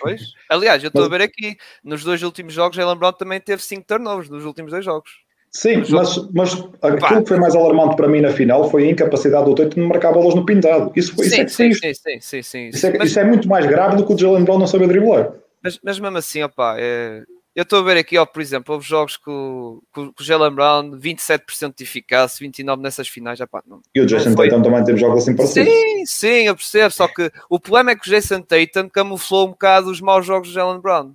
pois. 0.00 0.22
Aliás, 0.48 0.82
eu 0.82 0.88
estou 0.88 1.04
a 1.04 1.08
ver 1.08 1.22
aqui, 1.22 1.56
nos 1.82 2.04
dois 2.04 2.22
últimos 2.22 2.52
jogos, 2.52 2.76
Jalen 2.76 2.98
Brown 2.98 3.12
também 3.12 3.40
teve 3.40 3.62
5 3.62 3.84
turnovers 3.86 4.28
nos 4.28 4.44
últimos 4.44 4.70
dois 4.70 4.84
jogos. 4.84 5.10
Sim, 5.50 5.82
mas, 5.90 6.16
mas 6.32 6.52
aquilo 6.82 7.22
que 7.22 7.28
foi 7.28 7.38
mais 7.38 7.54
alarmante 7.54 7.96
para 7.96 8.08
mim 8.08 8.20
na 8.20 8.30
final 8.30 8.68
foi 8.68 8.88
a 8.88 8.90
incapacidade 8.90 9.44
do 9.44 9.54
Tatum 9.54 9.82
de 9.82 9.86
marcar 9.86 10.12
bolas 10.12 10.34
no 10.34 10.44
pintado. 10.44 10.92
Isso, 10.96 11.14
foi, 11.14 11.26
sim, 11.26 11.44
isso 11.44 11.62
é 11.62 11.68
que 11.68 11.74
sim, 11.74 11.94
sim, 11.94 12.20
sim, 12.20 12.42
sim, 12.42 12.68
Isso, 12.68 12.86
é, 12.88 12.98
mas, 12.98 13.10
isso 13.10 13.20
é 13.20 13.24
muito 13.24 13.48
mais 13.48 13.64
grave 13.64 13.96
do 13.96 14.04
que 14.04 14.12
o 14.12 14.18
Jalen 14.18 14.44
Brown 14.44 14.58
não 14.58 14.66
saber 14.66 14.88
driblar. 14.88 15.32
Mas, 15.62 15.78
mas 15.82 15.98
mesmo 16.00 16.18
assim, 16.18 16.42
opa, 16.42 16.74
é, 16.76 17.22
eu 17.54 17.62
estou 17.62 17.78
a 17.78 17.82
ver 17.82 17.96
aqui, 17.96 18.18
ó, 18.18 18.26
por 18.26 18.42
exemplo, 18.42 18.74
houve 18.74 18.86
jogos 18.86 19.16
com, 19.16 19.80
com, 19.92 20.12
com 20.12 20.22
o 20.22 20.24
Jalen 20.24 20.52
Brown, 20.52 20.90
27% 20.98 21.74
de 21.76 21.84
eficácia, 21.84 22.44
29% 22.44 22.80
nessas 22.80 23.06
finais. 23.06 23.40
Opa, 23.40 23.62
não, 23.66 23.80
e 23.94 24.00
o 24.00 24.06
Jason 24.06 24.34
Tatum 24.34 24.60
também 24.60 24.84
teve 24.84 24.98
jogos 24.98 25.22
assim 25.22 25.36
parecidos. 25.36 25.72
Sim, 25.72 26.06
sim, 26.06 26.46
eu 26.46 26.56
percebo. 26.56 26.90
Só 26.90 27.06
que 27.06 27.30
o 27.48 27.60
problema 27.60 27.92
é 27.92 27.96
que 27.96 28.08
o 28.08 28.10
Jason 28.10 28.42
Tatum 28.42 28.88
camuflou 28.88 29.46
um 29.46 29.50
bocado 29.50 29.90
os 29.90 30.00
maus 30.00 30.26
jogos 30.26 30.48
do 30.48 30.54
Jalen 30.54 30.80
Brown. 30.80 31.14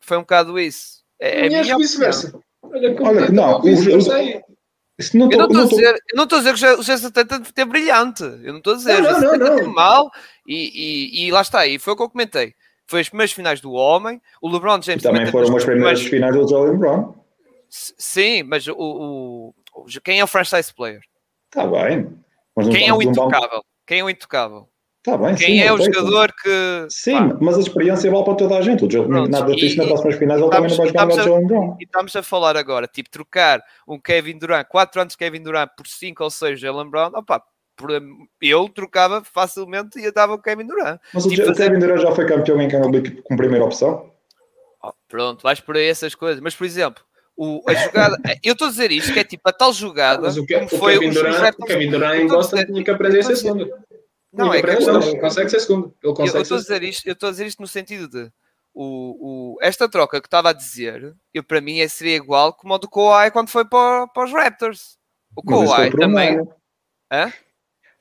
Foi 0.00 0.16
um 0.16 0.20
bocado 0.20 0.58
isso. 0.60 1.02
É, 1.20 1.46
é 1.46 1.48
minha 1.48 1.76
vice-versa. 1.76 2.38
Olha, 2.62 2.94
Olha 3.00 3.30
não, 3.30 3.60
o, 3.60 3.68
eu 3.68 5.38
não 5.38 5.46
estou 5.46 5.62
a 5.62 5.66
dizer, 5.66 5.94
eu 5.94 6.16
não 6.16 6.24
estou 6.24 6.38
a 6.38 6.42
dizer 6.42 6.54
que 6.54 6.80
o 6.80 6.82
Jesus 6.82 7.12
Tatum 7.12 7.42
é 7.56 7.64
brilhante. 7.64 8.22
Eu 8.22 8.52
não 8.52 8.58
estou 8.58 8.74
a 8.74 8.76
dizer, 8.76 9.02
não, 9.02 9.20
não, 9.20 9.36
não, 9.36 9.56
não. 9.56 9.72
mal 9.72 10.08
e, 10.46 11.24
e, 11.24 11.26
e, 11.26 11.30
lá 11.32 11.40
está, 11.40 11.66
e 11.66 11.80
foi 11.80 11.94
o 11.94 11.96
que 11.96 12.02
eu 12.02 12.10
comentei. 12.10 12.54
Foi 12.86 13.00
as 13.00 13.08
primeiras 13.08 13.32
finais 13.32 13.60
do 13.60 13.72
homem, 13.72 14.20
o 14.42 14.48
LeBron 14.48 14.80
James 14.82 15.02
e 15.02 15.06
também 15.06 15.26
foram 15.26 15.56
as 15.56 15.64
primeiras 15.64 16.02
finais 16.02 16.34
do 16.34 16.48
Jalen 16.48 16.78
Brown. 16.78 17.14
Sim, 17.68 18.42
mas 18.44 18.66
o, 18.66 18.74
o, 18.76 19.54
quem 20.04 20.20
é 20.20 20.24
o 20.24 20.28
franchise 20.28 20.72
player? 20.72 21.00
Está 21.46 21.66
bem. 21.66 22.08
quem 22.70 22.88
é 22.88 22.92
o 22.94 23.02
intocável? 23.02 23.64
Quem 23.86 24.00
é 24.00 24.04
o 24.04 24.10
intocável? 24.10 24.68
Tá 25.04 25.18
bem, 25.18 25.34
Quem 25.34 25.58
sim, 25.58 25.60
é 25.60 25.70
o 25.70 25.76
jogador 25.76 26.32
que. 26.42 26.86
Sim, 26.88 27.28
pá. 27.28 27.36
mas 27.38 27.58
a 27.58 27.60
experiência 27.60 28.10
vale 28.10 28.24
para 28.24 28.36
toda 28.36 28.56
a 28.56 28.62
gente. 28.62 28.86
O 28.86 28.90
Joe, 28.90 29.06
Pronto, 29.06 29.30
nada 29.30 29.54
disso 29.54 29.76
nas 29.76 29.86
próximas 29.86 30.16
finais 30.16 30.40
ele 30.40 30.50
também 30.50 30.70
não 30.70 30.76
vai 30.78 30.86
jogar 30.86 31.08
o 31.08 31.10
Jalen 31.10 31.46
Brown. 31.46 31.76
E 31.78 31.84
estamos 31.84 32.16
a 32.16 32.22
falar 32.22 32.56
agora, 32.56 32.86
tipo, 32.86 33.10
trocar 33.10 33.62
um 33.86 34.00
Kevin 34.00 34.38
Durant, 34.38 34.66
4 34.66 35.02
anos 35.02 35.12
de 35.12 35.18
Kevin 35.18 35.42
Durant 35.42 35.68
por 35.76 35.86
5 35.86 36.24
ou 36.24 36.30
6 36.30 36.58
Jalen 36.58 36.88
Brown, 36.88 37.10
opa, 37.14 37.44
eu 38.40 38.68
trocava 38.68 39.22
facilmente 39.24 39.98
e 39.98 40.04
eu 40.04 40.12
dava 40.12 40.34
o 40.34 40.38
Kevin 40.38 40.66
Durant. 40.66 41.00
Mas 41.12 41.24
tipo, 41.24 41.50
o. 41.50 41.54
Kevin 41.54 41.78
Durant 41.78 42.00
já 42.00 42.12
foi 42.12 42.26
campeão 42.26 42.60
em 42.60 42.68
Canada 42.68 43.02
com 43.22 43.36
primeira 43.36 43.64
opção? 43.64 44.10
Oh, 44.82 44.92
pronto, 45.08 45.42
vais 45.42 45.60
por 45.60 45.76
aí 45.76 45.86
essas 45.86 46.14
coisas. 46.14 46.40
Mas, 46.40 46.54
por 46.54 46.64
exemplo, 46.64 47.02
o, 47.36 47.62
a 47.66 47.74
jogada. 47.74 48.18
eu 48.44 48.52
estou 48.52 48.68
a 48.68 48.70
dizer 48.70 48.92
isto, 48.92 49.12
que 49.12 49.18
é 49.18 49.24
tipo 49.24 49.48
a 49.48 49.52
tal 49.52 49.72
jogada. 49.72 50.22
Mas 50.22 50.36
o, 50.36 50.46
que, 50.46 50.56
o 50.56 50.68
foi 50.68 50.98
Kevin 50.98 51.12
Durant, 51.12 51.54
o 51.58 51.64
Kevin 51.64 51.90
Durant 51.90 52.20
em 52.20 52.26
Boston 52.26 52.64
tinha 52.64 52.84
que 52.84 52.90
aprender 52.90 53.20
a 53.20 53.22
ser 53.22 53.36
segundo. 53.36 53.70
Não, 54.32 54.52
é 54.52 54.60
que 54.60 54.84
não, 54.84 55.00
ele 55.00 55.20
consegue 55.20 55.48
ser 55.48 55.60
segundo. 55.60 55.94
Ele 56.02 56.14
consegue 56.14 56.38
eu 56.38 56.42
estou 56.42 56.56
a 56.56 56.60
dizer 56.60 56.82
isto, 56.82 57.06
eu 57.06 57.12
estou 57.12 57.28
a 57.28 57.32
dizer 57.32 57.46
isto 57.46 57.62
no 57.62 57.68
sentido 57.68 58.08
de 58.08 58.32
o, 58.74 59.54
o, 59.54 59.58
esta 59.62 59.88
troca 59.88 60.20
que 60.20 60.26
estava 60.26 60.50
a 60.50 60.52
dizer, 60.52 61.14
eu 61.32 61.44
para 61.44 61.60
mim 61.60 61.78
é, 61.78 61.86
seria 61.86 62.16
igual 62.16 62.52
como 62.52 62.74
a 62.74 62.78
do 62.78 62.90
Kawhi 62.90 63.30
quando 63.30 63.48
foi 63.48 63.64
para, 63.64 64.08
para 64.08 64.24
os 64.24 64.32
Raptors. 64.32 64.98
O 65.36 65.42
Kawhi 65.42 65.90
também. 65.96 66.40
Hã? 67.10 67.32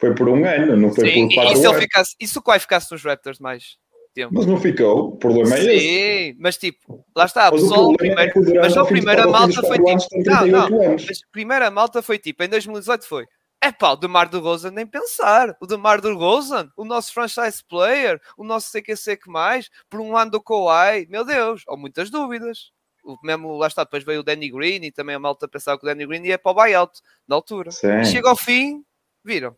Foi 0.04 0.14
por 0.14 0.28
um 0.28 0.46
ano, 0.46 0.76
não 0.76 0.94
foi 0.94 1.10
Sim, 1.10 1.30
por 1.30 1.36
quatro 1.36 1.54
e 1.54 1.56
se 1.56 1.66
ele 1.66 1.80
ficasse, 1.80 2.16
e 2.20 2.28
se 2.28 2.38
o 2.38 2.42
Kawhi 2.42 2.60
ficasse 2.60 2.92
nos 2.92 3.02
Raptors 3.02 3.40
mais 3.40 3.78
tempo? 4.14 4.34
Mas 4.34 4.46
não 4.46 4.60
ficou, 4.60 5.08
o 5.08 5.16
problema 5.16 5.56
é 5.56 5.62
Sim, 5.62 5.70
esse. 5.70 5.80
Sim, 5.80 6.38
mas 6.42 6.58
tipo, 6.58 7.06
lá 7.16 7.24
está, 7.24 7.50
mas 7.50 7.62
pessoal, 7.62 7.90
o 7.90 7.96
primeiro, 7.96 8.22
é 8.22 8.60
mas 8.60 8.76
a 8.76 8.84
primeira 8.84 9.26
malta 9.26 9.62
foi 9.62 9.78
tipo, 9.78 10.30
não, 10.30 10.70
não, 10.70 10.92
mas 10.92 11.22
a 11.26 11.32
primeira 11.32 11.72
malta 11.72 12.02
foi 12.02 12.20
tipo, 12.20 12.44
em 12.44 12.50
2018 12.50 13.06
foi 13.06 13.26
é 13.62 13.72
pá, 13.72 13.92
o 13.92 13.96
Demar 13.96 14.28
de 14.28 14.38
Rosa 14.38 14.70
nem 14.70 14.86
pensar. 14.86 15.56
O 15.62 15.66
Demar 15.66 16.02
de 16.02 16.12
Rosa, 16.12 16.70
o 16.76 16.84
nosso 16.84 17.14
franchise 17.14 17.64
player, 17.64 18.20
o 18.38 18.44
nosso 18.44 18.70
CQC 18.70 19.16
que 19.16 19.30
mais, 19.30 19.70
por 19.90 20.02
um 20.02 20.18
ano 20.18 20.32
do 20.32 20.44
Kawhi, 20.44 21.08
meu 21.10 21.24
Deus, 21.24 21.64
há 21.70 21.78
muitas 21.78 22.10
dúvidas. 22.10 22.74
O 23.06 23.18
mesmo, 23.24 23.56
lá 23.56 23.68
está, 23.68 23.86
depois 23.86 24.04
veio 24.04 24.20
o 24.20 24.24
Danny 24.24 24.52
Green 24.52 24.84
e 24.84 24.92
também 24.92 25.16
a 25.16 25.20
malta 25.20 25.48
pensava 25.48 25.80
que 25.80 25.86
o 25.86 25.88
Danny 25.88 26.06
Green 26.06 26.26
ia 26.26 26.38
para 26.38 26.52
o 26.52 26.56
buyout 26.56 27.00
na 27.26 27.38
altura. 27.38 27.72
Chega 27.72 28.28
ao 28.28 28.36
fim, 28.36 28.84
viram. 29.24 29.56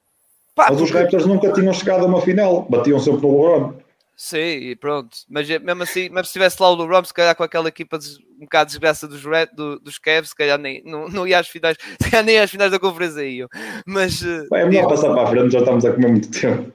Pá, 0.55 0.67
Mas 0.71 0.81
os 0.81 0.89
Raptors 0.89 1.25
nunca 1.25 1.51
tinham 1.51 1.73
chegado 1.73 2.05
a 2.05 2.07
uma 2.07 2.21
final, 2.21 2.65
batiam 2.69 2.97
sempre 2.97 3.21
no 3.21 3.31
LeBron. 3.31 3.73
Sim, 4.15 4.37
e 4.37 4.75
pronto. 4.77 5.17
Mas 5.29 5.49
mesmo 5.49 5.83
assim, 5.83 6.09
mas 6.09 6.27
se 6.27 6.33
tivesse 6.33 6.61
lá 6.61 6.71
o 6.71 6.75
LeBron, 6.75 7.03
se 7.03 7.13
calhar 7.13 7.35
com 7.35 7.43
aquela 7.43 7.67
equipa 7.67 7.99
de, 7.99 8.07
um 8.39 8.45
bocado 8.45 8.67
de 8.67 8.71
desgraça 8.71 9.07
dos, 9.07 9.25
Red, 9.25 9.47
do, 9.47 9.77
dos 9.79 9.99
Cavs, 9.99 10.29
se 10.29 10.35
calhar 10.35 10.57
nem, 10.57 10.81
não, 10.85 11.09
não 11.09 11.27
ia 11.27 11.39
às 11.39 11.49
finais, 11.49 11.75
se 12.01 12.09
calhar 12.09 12.25
nem 12.25 12.39
às 12.39 12.49
finais 12.49 12.71
da 12.71 12.79
conferência 12.79 13.25
iam. 13.25 13.49
Mas. 13.85 14.23
Eh, 14.23 14.47
é 14.53 14.65
melhor 14.65 14.87
passar 14.87 15.13
para 15.13 15.23
a 15.23 15.27
frente, 15.27 15.51
já 15.51 15.59
estamos 15.59 15.83
a 15.83 15.91
comer 15.91 16.07
muito 16.07 16.31
tempo. 16.31 16.71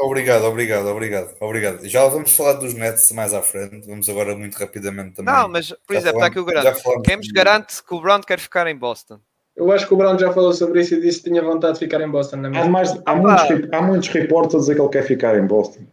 Obrigado, 0.00 0.44
obrigado, 0.44 0.86
obrigado, 0.86 1.34
obrigado. 1.40 1.88
Já 1.88 2.06
vamos 2.06 2.34
falar 2.34 2.54
dos 2.54 2.72
Nets 2.72 3.10
mais 3.12 3.34
à 3.34 3.42
frente, 3.42 3.86
vamos 3.86 4.08
agora 4.08 4.34
muito 4.34 4.56
rapidamente 4.56 5.16
também. 5.16 5.34
Não, 5.34 5.48
mas, 5.48 5.68
por 5.86 5.94
já 5.94 6.00
exemplo, 6.00 6.18
está 6.18 6.26
aqui 6.26 6.38
o 6.38 6.44
garante. 6.44 6.82
Quem 7.04 7.16
nos 7.16 7.28
garante 7.28 7.82
que 7.82 7.94
o 7.94 8.00
Brown 8.00 8.20
quer 8.22 8.38
ficar 8.38 8.66
em 8.66 8.76
Boston? 8.76 9.18
Eu 9.58 9.72
acho 9.72 9.88
que 9.88 9.92
o 9.92 9.96
Brown 9.96 10.16
já 10.16 10.32
falou 10.32 10.52
sobre 10.52 10.80
isso 10.80 10.94
e 10.94 11.00
disse 11.00 11.20
que 11.20 11.30
tinha 11.30 11.42
vontade 11.42 11.72
de 11.74 11.80
ficar 11.80 12.00
em 12.00 12.08
Boston. 12.08 12.36
Na 12.36 12.60
há, 12.60 12.68
mais, 12.68 12.96
há, 13.04 13.14
muitos, 13.16 13.68
há 13.72 13.82
muitos 13.82 14.08
reportes 14.08 14.54
a 14.54 14.58
dizer 14.58 14.76
que 14.76 14.80
ele 14.80 14.88
quer 14.88 15.02
ficar 15.02 15.36
em 15.36 15.44
Boston. 15.44 15.84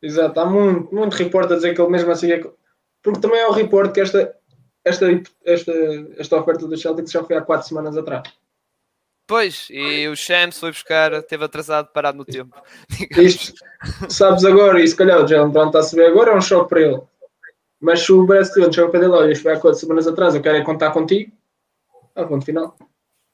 Exato, 0.00 0.38
há 0.38 0.46
muito, 0.46 0.94
muito 0.94 1.14
report 1.14 1.50
a 1.50 1.56
dizer 1.56 1.74
que 1.74 1.80
ele 1.80 1.90
mesmo 1.90 2.12
assim 2.12 2.30
é. 2.30 2.40
Porque 3.02 3.20
também 3.20 3.40
é 3.40 3.48
o 3.48 3.52
report 3.52 3.92
que 3.92 4.00
esta, 4.00 4.32
esta, 4.84 5.06
esta, 5.44 5.72
esta 6.18 6.36
oferta 6.36 6.68
do 6.68 6.76
Celtics 6.76 7.10
já 7.10 7.24
foi 7.24 7.34
há 7.34 7.42
quatro 7.42 7.66
semanas 7.66 7.96
atrás. 7.96 8.22
Pois, 9.26 9.66
e 9.70 10.06
o 10.06 10.14
Shams 10.14 10.60
foi 10.60 10.70
buscar, 10.70 11.20
teve 11.24 11.44
atrasado, 11.44 11.88
parado 11.92 12.18
no 12.18 12.24
tempo. 12.24 12.62
Isto, 13.18 13.54
sabes 14.08 14.44
agora, 14.44 14.80
e 14.80 14.86
se 14.86 14.94
calhar 14.94 15.20
o 15.20 15.26
Jalen 15.26 15.50
Brown 15.50 15.66
está 15.66 15.80
a 15.80 15.82
saber 15.82 16.06
agora, 16.06 16.30
é 16.30 16.36
um 16.36 16.40
choque 16.40 16.68
para 16.68 16.80
ele. 16.80 17.00
Mas 17.80 18.02
se 18.02 18.12
o 18.12 18.24
Brad 18.24 18.44
Stevens 18.44 18.74
chegou 18.74 18.90
para 18.90 19.00
ele, 19.00 19.08
olha, 19.08 19.32
isto 19.32 19.42
foi 19.42 19.52
há 19.52 19.58
quatro 19.58 19.80
semanas 19.80 20.06
atrás, 20.06 20.36
eu 20.36 20.42
quero 20.42 20.58
é 20.58 20.64
contar 20.64 20.92
contigo. 20.92 21.32
Ah, 22.14 22.24
ponto 22.24 22.44
final. 22.44 22.76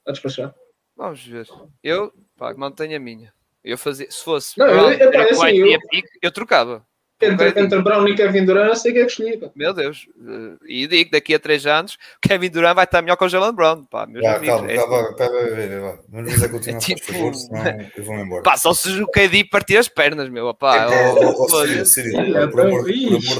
Está 0.07 0.13
despachado. 0.13 0.53
Vamos 0.95 1.25
ver. 1.25 1.47
Eu, 1.83 2.13
pá, 2.37 2.53
mantenho 2.53 2.95
a 2.95 2.99
minha. 2.99 3.33
Eu 3.61 3.77
fazia, 3.77 4.09
se 4.09 4.23
fosse 4.23 4.57
não, 4.57 4.65
Brown, 4.65 4.91
eu, 4.91 5.11
eu, 5.11 5.29
assim, 5.29 5.57
eu, 5.57 5.79
eu 6.21 6.31
trocava. 6.31 6.85
Entre, 7.19 7.59
entre 7.59 7.81
Brown 7.81 8.07
e 8.07 8.15
Kevin 8.15 8.45
Durant, 8.45 8.69
eu 8.69 8.75
sei 8.75 8.93
que 8.93 8.99
é 8.99 9.05
que 9.05 9.11
escolhi. 9.11 9.51
Meu 9.53 9.73
Deus, 9.73 10.07
eh, 10.17 10.55
e 10.65 10.87
digo, 10.87 11.11
daqui 11.11 11.33
a 11.33 11.39
3 11.39 11.65
anos, 11.65 11.97
Kevin 12.21 12.49
Durant 12.49 12.75
vai 12.75 12.85
estar 12.85 13.01
melhor 13.01 13.17
que 13.17 13.25
o 13.25 13.27
Jalen 13.27 13.53
Brown. 13.53 13.83
Pá, 13.85 14.05
meus 14.05 14.23
ah, 14.23 14.35
amigos, 14.35 14.55
calma, 14.55 14.71
é 14.71 14.75
calma, 14.75 15.15
calma, 15.15 15.99
vamos 16.07 16.31
dizer 16.31 16.49
continuar, 16.49 16.79
tipo, 16.79 17.05
por 17.05 17.13
favor, 17.13 17.35
senão 17.35 17.89
eu 17.97 18.03
vou-me 18.03 18.21
embora. 18.21 18.43
Pá, 18.43 18.55
só 18.55 18.73
se 18.73 19.01
o 19.01 19.07
KD 19.07 19.45
partir 19.49 19.77
as 19.77 19.89
pernas, 19.89 20.29
meu. 20.29 20.53
Pá, 20.53 20.87
é, 20.89 22.47
por 22.47 22.61
amor 22.61 22.85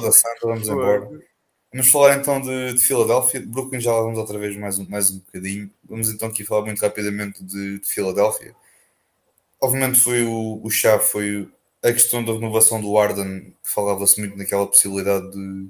da 0.02 0.12
santa, 0.12 0.40
vamos 0.42 0.68
embora. 0.68 1.08
Vamos 1.78 1.92
falar 1.92 2.18
então 2.18 2.42
de, 2.42 2.74
de 2.74 2.82
Filadélfia. 2.82 3.40
Brooklyn 3.46 3.80
já 3.80 3.92
vamos 3.92 4.18
outra 4.18 4.40
vez 4.40 4.58
mais 4.58 4.80
um, 4.80 4.90
mais 4.90 5.12
um 5.12 5.20
bocadinho. 5.20 5.70
Vamos 5.88 6.10
então 6.10 6.28
aqui 6.28 6.44
falar 6.44 6.66
muito 6.66 6.82
rapidamente 6.82 7.44
de, 7.44 7.80
de 7.80 7.88
Filadélfia 7.88 8.56
obviamente 9.60 10.00
foi 10.00 10.24
o, 10.24 10.60
o 10.64 10.70
chave, 10.70 11.04
foi 11.04 11.48
a 11.84 11.92
questão 11.92 12.24
da 12.24 12.34
renovação 12.34 12.82
do 12.82 12.98
Arden, 12.98 13.54
falava-se 13.64 14.20
muito 14.20 14.38
naquela 14.38 14.68
possibilidade 14.68 15.32
de 15.32 15.68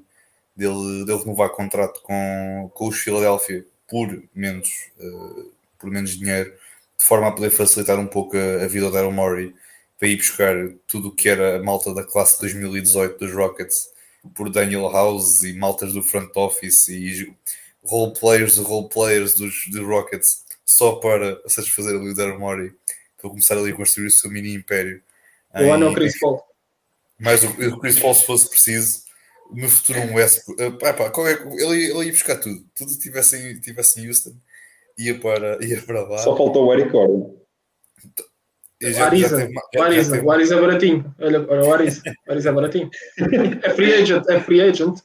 dele, 0.55 1.05
dele 1.05 1.20
renovar 1.20 1.49
contrato 1.49 2.01
com, 2.01 2.72
com 2.74 2.88
os 2.88 2.97
Philadelphia 2.97 3.66
por 3.88 4.24
menos, 4.34 4.70
uh, 4.99 5.51
por 5.78 5.89
menos 5.89 6.18
dinheiro, 6.18 6.51
de 6.97 7.05
forma 7.05 7.28
a 7.28 7.32
poder 7.32 7.51
facilitar 7.51 7.99
um 7.99 8.08
pouco 8.08 8.36
a, 8.38 8.64
a 8.64 8.68
vida 8.68 8.88
do 8.88 8.91
Daryl 8.91 9.12
Morey 9.12 9.53
para 9.99 10.08
ir 10.08 10.18
buscar 10.18 10.55
tudo 10.88 11.10
o 11.10 11.12
que 11.12 11.30
era 11.30 11.58
a 11.58 11.64
malta 11.64 11.93
da 11.93 12.03
classe 12.03 12.39
2018 12.39 13.20
dos 13.20 13.34
Rockets 13.34 13.89
por 14.36 14.50
Daniel 14.50 14.90
House 14.90 15.44
e 15.44 15.54
maltas 15.54 15.94
do 15.94 16.04
front 16.04 16.36
office 16.36 16.88
e 16.88 17.34
role 17.84 18.14
players 18.14 18.58
e 18.58 18.62
role 18.62 18.90
players 18.90 19.34
dos, 19.36 19.66
dos 19.70 19.86
Rockets 19.86 20.46
só 20.66 20.96
para 20.96 21.42
satisfazer 21.48 21.96
ali 21.96 22.10
o 22.10 22.16
Daryl 22.16 22.40
Morey, 22.40 22.72
para 23.20 23.30
começar 23.30 23.58
ali 23.58 23.72
a 23.72 23.76
construir 23.76 24.08
o 24.08 24.12
seu 24.12 24.30
mini 24.30 24.54
império. 24.54 25.02
O 25.56 25.72
ano 25.72 25.88
é 25.88 25.90
o 25.90 25.94
Chris 25.94 26.20
Paul. 26.20 26.44
Mas 27.18 27.44
o, 27.44 27.48
o 27.48 27.80
Chris 27.80 28.00
Paul, 28.00 28.14
se 28.14 28.26
fosse 28.26 28.50
preciso, 28.50 29.04
no 29.52 29.70
futuro 29.70 30.00
um 30.02 30.16
Westbrook, 30.16 30.62
uh, 30.62 30.88
epá, 30.88 31.10
qualquer, 31.10 31.42
ele, 31.48 31.86
ele 31.86 32.06
ia 32.06 32.12
buscar 32.12 32.36
tudo, 32.36 32.64
tudo 32.76 32.92
que 32.92 33.00
tivesse 33.00 33.38
em, 33.38 33.60
tivesse 33.60 34.00
em 34.00 34.08
Houston, 34.08 34.36
ia 34.98 35.18
para, 35.20 35.64
ia 35.66 35.82
para 35.82 36.04
lá. 36.08 36.18
Só 36.20 36.36
faltou 36.36 36.66
o 36.66 36.74
Eric 36.74 36.92
Gordon. 36.92 37.47
O 38.82 39.04
Ariza, 39.04 39.50
o 39.76 39.82
Ariza, 39.82 40.24
o 40.24 40.32
Ariza 40.32 40.56
é 40.56 40.62
baratinho. 40.62 41.16
Olha, 41.20 41.42
o 41.42 41.74
Ariza, 41.74 42.02
o 42.28 42.32
Ariza 42.32 42.50
é 42.50 42.54
baratinho. 42.54 42.90
É 43.64 43.70
free 43.72 43.94
agent, 43.94 44.24
é 44.30 44.40
free 44.40 44.62
agent. 44.62 45.00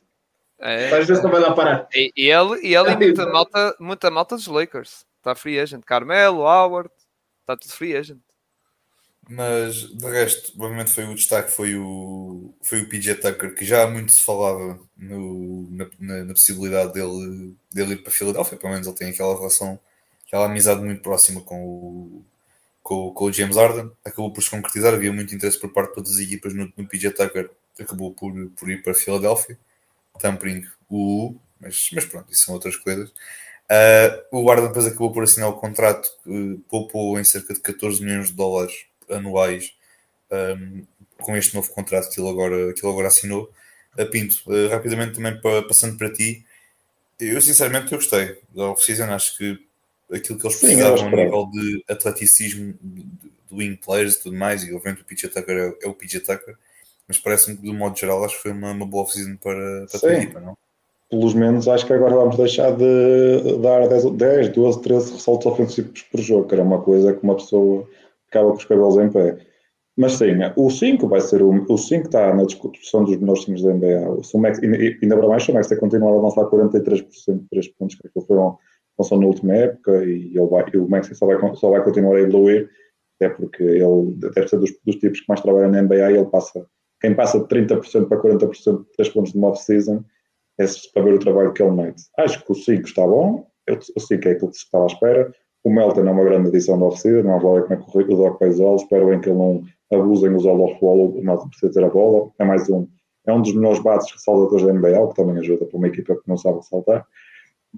É. 0.61 0.87
Às 0.97 1.07
vezes 1.07 1.23
não 1.23 1.31
vai 1.31 1.41
lá 1.41 1.53
parar. 1.55 1.89
E, 1.95 2.13
e 2.17 2.31
ele, 2.31 2.61
e 2.63 2.75
ele 2.75 2.91
e 2.91 2.97
muita 2.97 3.27
malta, 3.27 3.77
muita 3.81 4.11
malta 4.11 4.37
dos 4.37 4.47
Lakers. 4.47 5.07
Está 5.19 5.35
free 5.35 5.59
agent. 5.59 5.83
Carmelo, 5.85 6.41
Howard, 6.41 6.91
está 7.41 7.57
tudo 7.57 7.73
free 7.73 7.97
agent. 7.97 8.21
Mas 9.29 9.77
de 9.77 10.07
resto, 10.07 10.53
provavelmente 10.53 10.91
foi 10.91 11.05
o 11.05 11.15
destaque 11.15 11.51
foi 11.51 11.77
o, 11.77 12.53
foi 12.61 12.83
o 12.83 12.89
PJ 12.89 13.21
Tucker, 13.21 13.55
que 13.55 13.65
já 13.65 13.87
muito 13.87 14.13
se 14.13 14.23
falava 14.23 14.79
no, 14.97 15.69
na, 15.71 15.87
na, 15.99 16.25
na, 16.25 16.33
possibilidade 16.35 16.93
dele, 16.93 17.55
dele 17.73 17.95
ir 17.95 17.99
para 17.99 18.11
a 18.11 18.13
Filadélfia, 18.13 18.59
pelo 18.59 18.73
menos 18.73 18.87
ele 18.87 18.97
tem 18.97 19.11
aquela 19.11 19.37
relação, 19.37 19.79
aquela 20.27 20.47
amizade 20.47 20.83
muito 20.83 21.03
próxima 21.03 21.41
com 21.41 21.65
o, 21.65 22.25
com, 22.83 23.13
com 23.13 23.25
o 23.27 23.33
James 23.33 23.57
Harden, 23.57 23.91
acabou 24.05 24.33
por 24.33 24.43
se 24.43 24.51
concretizar, 24.51 24.95
havia 24.95 25.13
muito 25.13 25.35
interesse 25.35 25.59
por 25.59 25.73
parte 25.73 25.91
de 25.91 25.95
todas 25.97 26.13
as 26.13 26.19
equipas 26.19 26.55
no, 26.55 26.73
no 26.77 26.87
PJ 26.87 27.11
Tucker, 27.11 27.51
acabou 27.79 28.13
por, 28.13 28.33
por 28.57 28.71
ir 28.71 28.83
para 28.83 28.93
a 28.93 28.95
Filadélfia, 28.95 29.59
tampering 30.19 30.65
o 30.89 31.35
mas, 31.63 31.89
mas 31.93 32.05
pronto, 32.05 32.33
isso 32.33 32.45
são 32.45 32.55
outras 32.55 32.77
coisas. 32.77 33.09
Uh, 33.11 34.37
o 34.37 34.49
Harden 34.49 34.69
depois 34.69 34.87
acabou 34.87 35.13
por 35.13 35.23
assinar 35.23 35.49
o 35.49 35.55
contrato 35.55 36.11
que 36.25 36.61
poupou 36.69 37.19
em 37.19 37.25
cerca 37.25 37.55
de 37.55 37.61
14 37.61 38.03
milhões 38.05 38.27
de 38.27 38.35
dólares 38.35 38.87
anuais 39.09 39.73
um, 40.31 40.85
com 41.19 41.37
este 41.37 41.55
novo 41.55 41.71
contrato 41.71 42.11
que 42.11 42.21
ele 42.21 42.29
agora, 42.29 42.75
que 42.75 42.85
ele 42.85 42.93
agora 42.93 43.09
assinou. 43.09 43.51
Uh, 43.97 44.07
Pinto, 44.11 44.43
uh, 44.47 44.69
rapidamente 44.71 45.15
também 45.15 45.41
passando 45.69 45.97
para 45.97 46.13
ti, 46.13 46.45
eu 47.21 47.41
sinceramente 47.41 47.93
eu 47.93 47.99
gostei 47.99 48.41
da 48.53 48.71
off-season, 48.71 49.05
acho 49.05 49.39
que 49.39 49.65
aquilo 50.13 50.39
que 50.39 50.47
eles 50.47 50.59
precisavam 50.59 51.07
a 51.07 51.11
nível 51.11 51.47
de 51.51 51.85
atleticismo 51.89 52.75
do 53.51 53.57
wing 53.57 53.77
players 53.77 54.15
e 54.15 54.23
tudo 54.23 54.37
mais, 54.37 54.63
e 54.63 54.73
obviamente 54.73 55.03
o 55.03 55.05
PJ 55.05 55.29
Tucker 55.29 55.57
é, 55.57 55.87
é 55.87 55.89
o 55.89 55.95
PJ 55.95 56.21
Tucker, 56.21 56.57
mas 57.07 57.19
parece-me 57.19 57.57
que 57.57 57.63
de 57.63 57.71
um 57.71 57.75
modo 57.75 57.99
geral 57.99 58.25
acho 58.25 58.37
que 58.37 58.43
foi 58.43 58.53
uma, 58.53 58.73
uma 58.73 58.87
boa 58.87 59.05
off-season 59.05 59.37
para, 59.37 59.87
para 59.87 60.11
a 60.11 60.15
equipa, 60.15 60.41
não? 60.41 60.57
Pelos 61.11 61.35
menos 61.35 61.69
acho 61.69 61.87
que 61.87 61.93
agora 61.93 62.15
vamos 62.15 62.37
deixar 62.39 62.75
de 62.75 63.59
dar 63.61 63.87
10, 63.87 64.13
10 64.13 64.49
12, 64.49 64.83
13 64.83 65.13
ressaltos 65.13 65.47
ofensivos 65.47 66.03
por 66.03 66.21
jogo, 66.21 66.49
que 66.49 66.55
era 66.55 66.65
uma 66.65 66.81
coisa 66.81 67.13
que 67.13 67.23
uma 67.23 67.35
pessoa 67.35 67.87
ficava 68.25 68.51
com 68.51 68.57
os 68.57 68.65
cabelos 68.65 68.97
em 68.97 69.11
pé. 69.11 69.37
Mas 69.95 70.15
sim, 70.15 70.33
o 70.57 70.71
5 70.71 71.07
vai 71.07 71.21
ser 71.21 71.43
o, 71.43 71.67
o 71.69 71.77
5 71.77 72.07
está 72.07 72.35
na 72.35 72.45
discussão 72.45 73.05
dos 73.05 73.15
melhores 73.19 73.45
times 73.45 73.63
da 73.63 73.75
NBA. 73.75 74.23
O 74.33 74.39
Max, 74.39 74.59
ainda 74.59 75.17
para 75.19 75.29
mais, 75.29 75.47
o 75.47 75.53
Max 75.53 75.67
tem 75.67 75.79
continuado 75.79 76.17
a 76.17 76.23
lançar 76.23 76.45
43% 76.47 77.05
de 77.29 77.49
3 77.51 77.69
pontos, 77.69 77.97
que 77.97 78.09
foi 78.27 78.39
função 78.97 79.19
na 79.19 79.27
última 79.27 79.55
época, 79.55 80.05
e, 80.05 80.37
ele 80.37 80.47
vai, 80.47 80.65
e 80.73 80.77
o 80.77 80.89
Max 80.89 81.11
só 81.17 81.27
vai, 81.27 81.55
só 81.55 81.71
vai 81.71 81.83
continuar 81.83 82.17
a 82.17 82.21
evoluir, 82.21 82.69
até 83.17 83.29
porque 83.35 83.63
ele 83.63 84.15
deve 84.17 84.49
ser 84.49 84.59
dos, 84.59 84.73
dos 84.85 84.97
tipos 84.97 85.21
que 85.21 85.29
mais 85.29 85.41
trabalham 85.41 85.71
na 85.71 85.83
NBA 85.83 86.13
ele 86.13 86.27
passa, 86.27 86.67
quem 87.01 87.15
passa 87.15 87.39
de 87.39 87.47
30% 87.47 88.09
para 88.09 88.21
40% 88.21 88.79
de 88.79 88.93
3 88.97 89.09
pontos 89.11 89.33
de 89.33 89.39
uma 89.39 89.49
off-season 89.49 90.05
é 90.59 90.65
para 90.93 91.03
ver 91.03 91.15
o 91.15 91.19
trabalho 91.19 91.53
que 91.53 91.63
ele 91.63 91.73
mete. 91.73 92.03
Acho 92.19 92.45
que 92.45 92.53
o 92.53 92.55
5 92.55 92.83
está 92.83 93.07
bom, 93.07 93.47
o 93.97 94.01
5 94.01 94.29
é 94.29 94.33
aquilo 94.33 94.51
que 94.51 94.57
se 94.57 94.65
estava 94.65 94.85
à 94.85 94.87
espera. 94.87 95.33
O 95.65 95.71
Melton 95.71 96.07
é 96.07 96.11
uma 96.11 96.25
grande 96.25 96.49
edição 96.49 96.79
da 96.79 96.87
oficina, 96.87 97.23
não 97.23 97.37
há 97.37 97.39
ver 97.39 97.63
como 97.63 97.75
é 97.75 97.77
que 97.77 98.13
o 98.13 98.17
Doc 98.17 98.39
Paisol, 98.39 98.77
espero 98.77 99.07
bem 99.07 99.21
que 99.21 99.29
ele 99.29 99.39
não 99.39 99.63
abusem 99.93 100.35
os 100.35 100.45
all 100.45 100.61
off 100.61 100.77
wall, 100.83 101.11
o 101.11 101.25
Melton 101.25 101.49
precisa 101.49 101.73
ter 101.73 101.85
a 101.85 101.89
bola, 101.89 102.31
é 102.39 102.45
mais 102.45 102.69
um, 102.69 102.89
é 103.27 103.33
um 103.33 103.41
dos 103.41 103.55
melhores 103.55 103.81
bates 103.81 104.11
ressaltadores 104.11 104.67
da 104.67 104.73
NBA, 104.73 105.09
que 105.09 105.15
também 105.15 105.39
ajuda 105.39 105.67
para 105.67 105.79
uma 105.79 105.87
equipa 105.87 106.17
que 106.17 106.29
não 106.29 106.37
sabe 106.37 106.67
saltar. 106.67 107.07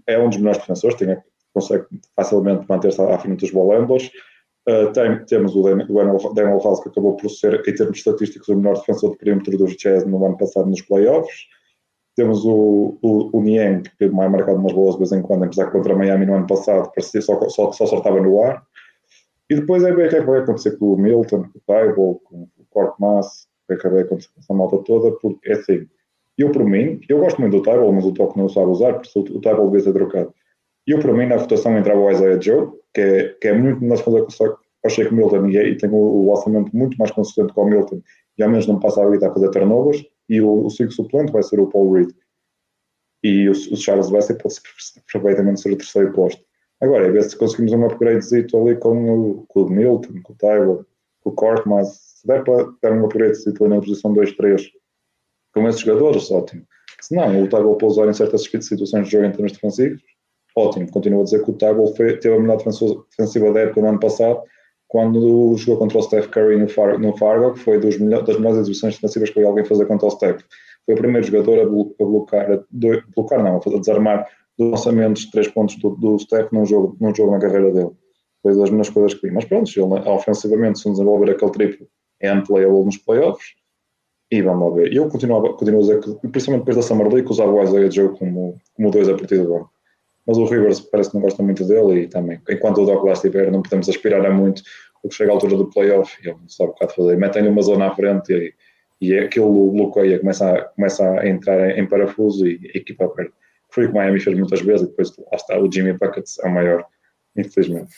É 0.07 0.19
um 0.19 0.29
dos 0.29 0.39
melhores 0.39 0.59
defensores, 0.59 0.97
tem, 0.97 1.17
consegue 1.53 1.87
facilmente 2.17 2.67
manter-se 2.69 3.01
à 3.01 3.19
frente 3.19 3.41
dos 3.41 3.51
bolambos. 3.51 4.11
Uh, 4.69 4.91
tem, 4.93 5.25
temos 5.27 5.55
o 5.55 5.63
Daniel 5.63 6.61
House, 6.63 6.81
que 6.81 6.89
acabou 6.89 7.17
por 7.17 7.29
ser, 7.29 7.63
em 7.69 7.75
termos 7.75 7.99
estatísticos, 7.99 8.49
o 8.49 8.57
melhor 8.57 8.79
defensor 8.79 9.11
de 9.13 9.19
perímetro 9.19 9.57
dos 9.59 9.77
Jazz 9.77 10.07
no 10.07 10.25
ano 10.25 10.37
passado 10.37 10.69
nos 10.69 10.81
playoffs. 10.83 11.47
Temos 12.17 12.45
o, 12.45 12.97
o, 13.03 13.37
o 13.37 13.43
Niang, 13.43 13.83
que 13.99 14.09
mais 14.09 14.31
marcado 14.31 14.59
umas 14.59 14.73
bolas 14.73 14.95
de 14.95 15.01
vez 15.01 15.13
em 15.13 15.21
quando, 15.21 15.45
apesar 15.45 15.67
que 15.67 15.73
contra 15.73 15.97
Miami 15.97 16.25
no 16.25 16.35
ano 16.35 16.47
passado 16.47 16.91
parecia 16.95 17.21
só, 17.21 17.49
só, 17.49 17.73
só 17.73 18.21
no 18.21 18.43
ar. 18.43 18.63
E 19.51 19.57
depois 19.57 19.83
é 19.85 19.93
ver 19.93 20.07
o 20.07 20.11
que 20.11 20.21
vai 20.21 20.41
acontecer 20.41 20.79
com 20.79 20.95
o 20.95 20.97
Milton, 20.97 21.43
com 21.43 21.59
o 21.59 21.63
Tybalt, 21.67 22.23
com 22.25 22.49
o 22.57 22.65
Korkmaz, 22.71 23.47
o 23.69 23.77
que 23.77 23.89
vai 23.89 24.03
acontecer 24.03 24.29
com 24.33 24.41
essa 24.41 24.55
malta 24.55 24.79
toda, 24.85 25.13
porque 25.19 25.51
é 25.51 25.55
assim. 25.55 25.87
Eu, 26.37 26.51
por 26.51 26.65
mim, 26.65 27.01
eu 27.09 27.19
gosto 27.19 27.41
muito 27.41 27.57
do 27.57 27.63
Tybalt, 27.63 27.95
mas 27.95 28.05
o 28.05 28.13
Toque 28.13 28.39
não 28.39 28.49
sabe 28.49 28.67
usar, 28.67 28.95
porque 28.95 29.19
o 29.19 29.41
Tybalt 29.41 29.67
devia 29.67 29.81
ser 29.81 29.93
trocado. 29.93 30.35
Eu, 30.87 30.99
por 30.99 31.15
mim, 31.15 31.27
na 31.27 31.37
votação 31.37 31.79
entrava 31.79 32.01
o 32.01 32.11
Isaiah 32.11 32.41
Joe, 32.41 32.73
que 32.93 33.01
é, 33.01 33.29
que 33.41 33.49
é 33.49 33.53
muito 33.53 33.81
que 33.81 34.87
achei 34.87 35.07
que 35.07 35.13
o 35.13 35.17
Milton 35.17 35.47
e, 35.47 35.57
e 35.57 35.77
tem 35.77 35.89
o, 35.91 35.95
o 35.95 36.31
orçamento 36.31 36.77
muito 36.77 36.97
mais 36.99 37.11
consistente 37.11 37.53
com 37.55 37.63
o 37.63 37.71
Milton, 37.71 38.03
e 38.37 38.43
ao 38.43 38.51
menos 38.51 38.67
não 38.67 38.79
passa 38.79 39.03
a 39.03 39.09
vida 39.09 39.29
a 39.29 39.33
fazer 39.33 39.51
turnovers 39.51 40.05
e 40.29 40.41
o, 40.41 40.67
o 40.67 40.71
suplente 40.71 41.33
vai 41.33 41.43
ser 41.43 41.61
o 41.61 41.69
Paul 41.69 41.93
Reed. 41.93 42.11
E 43.23 43.49
o, 43.49 43.53
o 43.53 43.77
Charles 43.77 44.11
Wesley 44.11 44.39
pode 44.39 44.57
perfeitamente 45.11 45.61
ser 45.61 45.73
o 45.73 45.77
terceiro 45.77 46.13
posto. 46.13 46.43
Agora, 46.81 47.07
é 47.07 47.11
ver 47.11 47.23
se 47.23 47.37
conseguimos 47.37 47.73
um 47.73 47.87
upgradezito 47.87 48.57
ali 48.59 48.77
com 48.77 49.11
o, 49.11 49.47
com 49.49 49.63
o 49.63 49.71
Milton, 49.71 50.21
com 50.23 50.33
o 50.33 50.37
Tyler, 50.37 50.85
com 51.23 51.31
o 51.31 51.33
Cork, 51.33 51.67
mas 51.67 51.89
se 51.89 52.27
der 52.27 52.45
para 52.45 52.69
dar 52.83 52.93
um 52.93 53.05
upgradezito 53.05 53.65
ali 53.65 53.75
na 53.75 53.81
posição 53.81 54.13
2-3 54.13 54.71
com 55.55 55.69
esses 55.69 55.81
jogadores, 55.81 56.31
ótimo. 56.31 56.63
Se 57.01 57.15
não, 57.15 57.43
o 57.43 57.49
Tyler 57.49 57.75
pode 57.77 57.85
usar 57.93 58.09
em 58.09 58.15
certas 58.15 58.43
situações 58.43 59.07
de 59.07 59.13
jogo 59.13 59.27
em 59.27 59.33
termos 59.33 59.53
defensivos, 59.53 60.03
ótimo. 60.57 60.91
Continuo 60.91 61.21
a 61.21 61.25
dizer 61.25 61.45
que 61.45 61.51
o 61.51 61.55
Tyler 61.55 61.93
teve 62.21 62.35
a 62.35 62.41
melhor 62.41 62.57
defensiva 62.57 63.53
da 63.53 63.61
época 63.61 63.81
no 63.81 63.89
ano 63.89 64.01
passado 64.01 64.43
quando 64.89 65.57
jogou 65.57 65.79
contra 65.79 65.99
o 65.99 66.03
Steph 66.03 66.29
Curry 66.29 66.57
no, 66.57 66.69
Far, 66.69 66.99
no 67.01 67.17
Fargo, 67.17 67.55
que 67.55 67.59
foi 67.59 67.81
dos 67.81 67.99
melhor, 67.99 68.23
das 68.23 68.37
melhores 68.37 68.61
exibições 68.61 68.95
defensivas 68.95 69.31
que 69.31 69.43
alguém 69.43 69.65
fazer 69.65 69.87
contra 69.87 70.07
o 70.07 70.11
Steph. 70.11 70.43
Foi 70.87 70.95
o 70.95 70.99
primeiro 70.99 71.27
jogador 71.27 71.61
a, 71.61 71.67
bloquear, 71.67 72.53
a 72.53 72.65
bloquear 73.17 73.43
não, 73.43 73.57
a 73.57 73.79
desarmar 73.79 74.29
dos 74.57 74.71
lançamentos 74.71 75.23
de 75.23 75.31
três 75.33 75.49
pontos 75.49 75.77
do, 75.77 75.91
do 75.97 76.19
Steph 76.19 76.53
num 76.53 76.65
jogo, 76.65 76.97
num 77.01 77.13
jogo 77.13 77.33
na 77.33 77.41
carreira 77.41 77.73
dele. 77.73 77.91
Foi 78.41 78.57
das 78.57 78.71
melhores 78.71 78.91
coisas 78.91 79.15
que 79.15 79.27
vi. 79.27 79.35
Mas 79.35 79.45
pronto, 79.47 79.69
ele 79.75 80.09
ofensivamente, 80.09 80.79
se 80.79 80.87
não 80.87 80.93
desenvolver 80.93 81.31
aquele 81.31 81.51
triplo, 81.51 81.89
é 82.21 82.33
unplayable 82.33 82.85
nos 82.85 82.97
playoffs. 82.99 83.47
E 84.35 84.43
vamos 84.43 84.75
ver. 84.75 84.93
Eu 84.93 85.09
continuo, 85.09 85.41
continuo 85.55 85.81
a 85.81 85.83
dizer 85.83 86.01
que, 86.01 86.29
principalmente 86.29 86.63
depois 86.63 86.77
da 86.77 86.83
Summer 86.83 87.09
League, 87.13 87.31
usava 87.31 87.53
o 87.53 87.63
Isaiah 87.63 87.91
Joe 87.91 88.19
como, 88.19 88.59
como 88.75 88.91
dois 88.91 89.09
a 89.09 89.15
partir 89.15 89.37
de 89.37 89.43
agora 89.43 89.67
mas 90.27 90.39
o 90.39 90.45
Rivers 90.45 90.81
parece 90.81 91.11
que 91.11 91.17
não 91.17 91.23
gosta 91.23 91.43
muito 91.43 91.65
dele 91.67 92.03
e 92.03 92.09
também, 92.09 92.41
enquanto 92.49 92.83
o 92.83 92.87
Doc 92.87 93.05
lá 93.05 93.13
estiver, 93.13 93.51
não 93.51 93.63
podemos 93.63 93.89
aspirar 93.89 94.25
a 94.25 94.31
muito, 94.31 94.63
porque 95.03 95.17
chega 95.17 95.31
à 95.31 95.35
altura 95.35 95.57
do 95.57 95.69
playoff 95.69 96.17
e 96.23 96.29
ele 96.29 96.39
não 96.41 96.49
sabe 96.49 96.71
o 96.71 96.75
que 96.75 96.85
há 96.85 96.87
de 96.87 96.95
fazer. 96.95 97.17
Metem-lhe 97.17 97.49
uma 97.49 97.63
zona 97.63 97.89
à 97.89 97.95
frente 97.95 98.33
e, 98.33 98.55
e 99.01 99.19
aquilo 99.19 99.71
bloqueia, 99.71 100.19
começa 100.19 100.51
a, 100.51 100.65
começa 100.65 101.21
a 101.21 101.29
entrar 101.29 101.71
em, 101.71 101.81
em 101.81 101.87
parafuso 101.87 102.47
e 102.47 102.71
a 102.75 102.79
equipa 102.79 103.09
perde. 103.09 103.33
Foi 103.71 103.85
o 103.85 103.89
que 103.89 103.93
o 103.93 103.97
Miami 103.97 104.21
fez 104.21 104.37
muitas 104.39 104.61
vezes 104.63 104.87
e 104.87 104.91
depois 104.91 105.15
lá 105.17 105.35
está, 105.35 105.59
o 105.59 105.71
Jimmy 105.71 105.93
Buckets 105.93 106.39
é 106.39 106.49
o 106.49 106.51
maior, 106.55 106.87
infelizmente. 107.37 107.95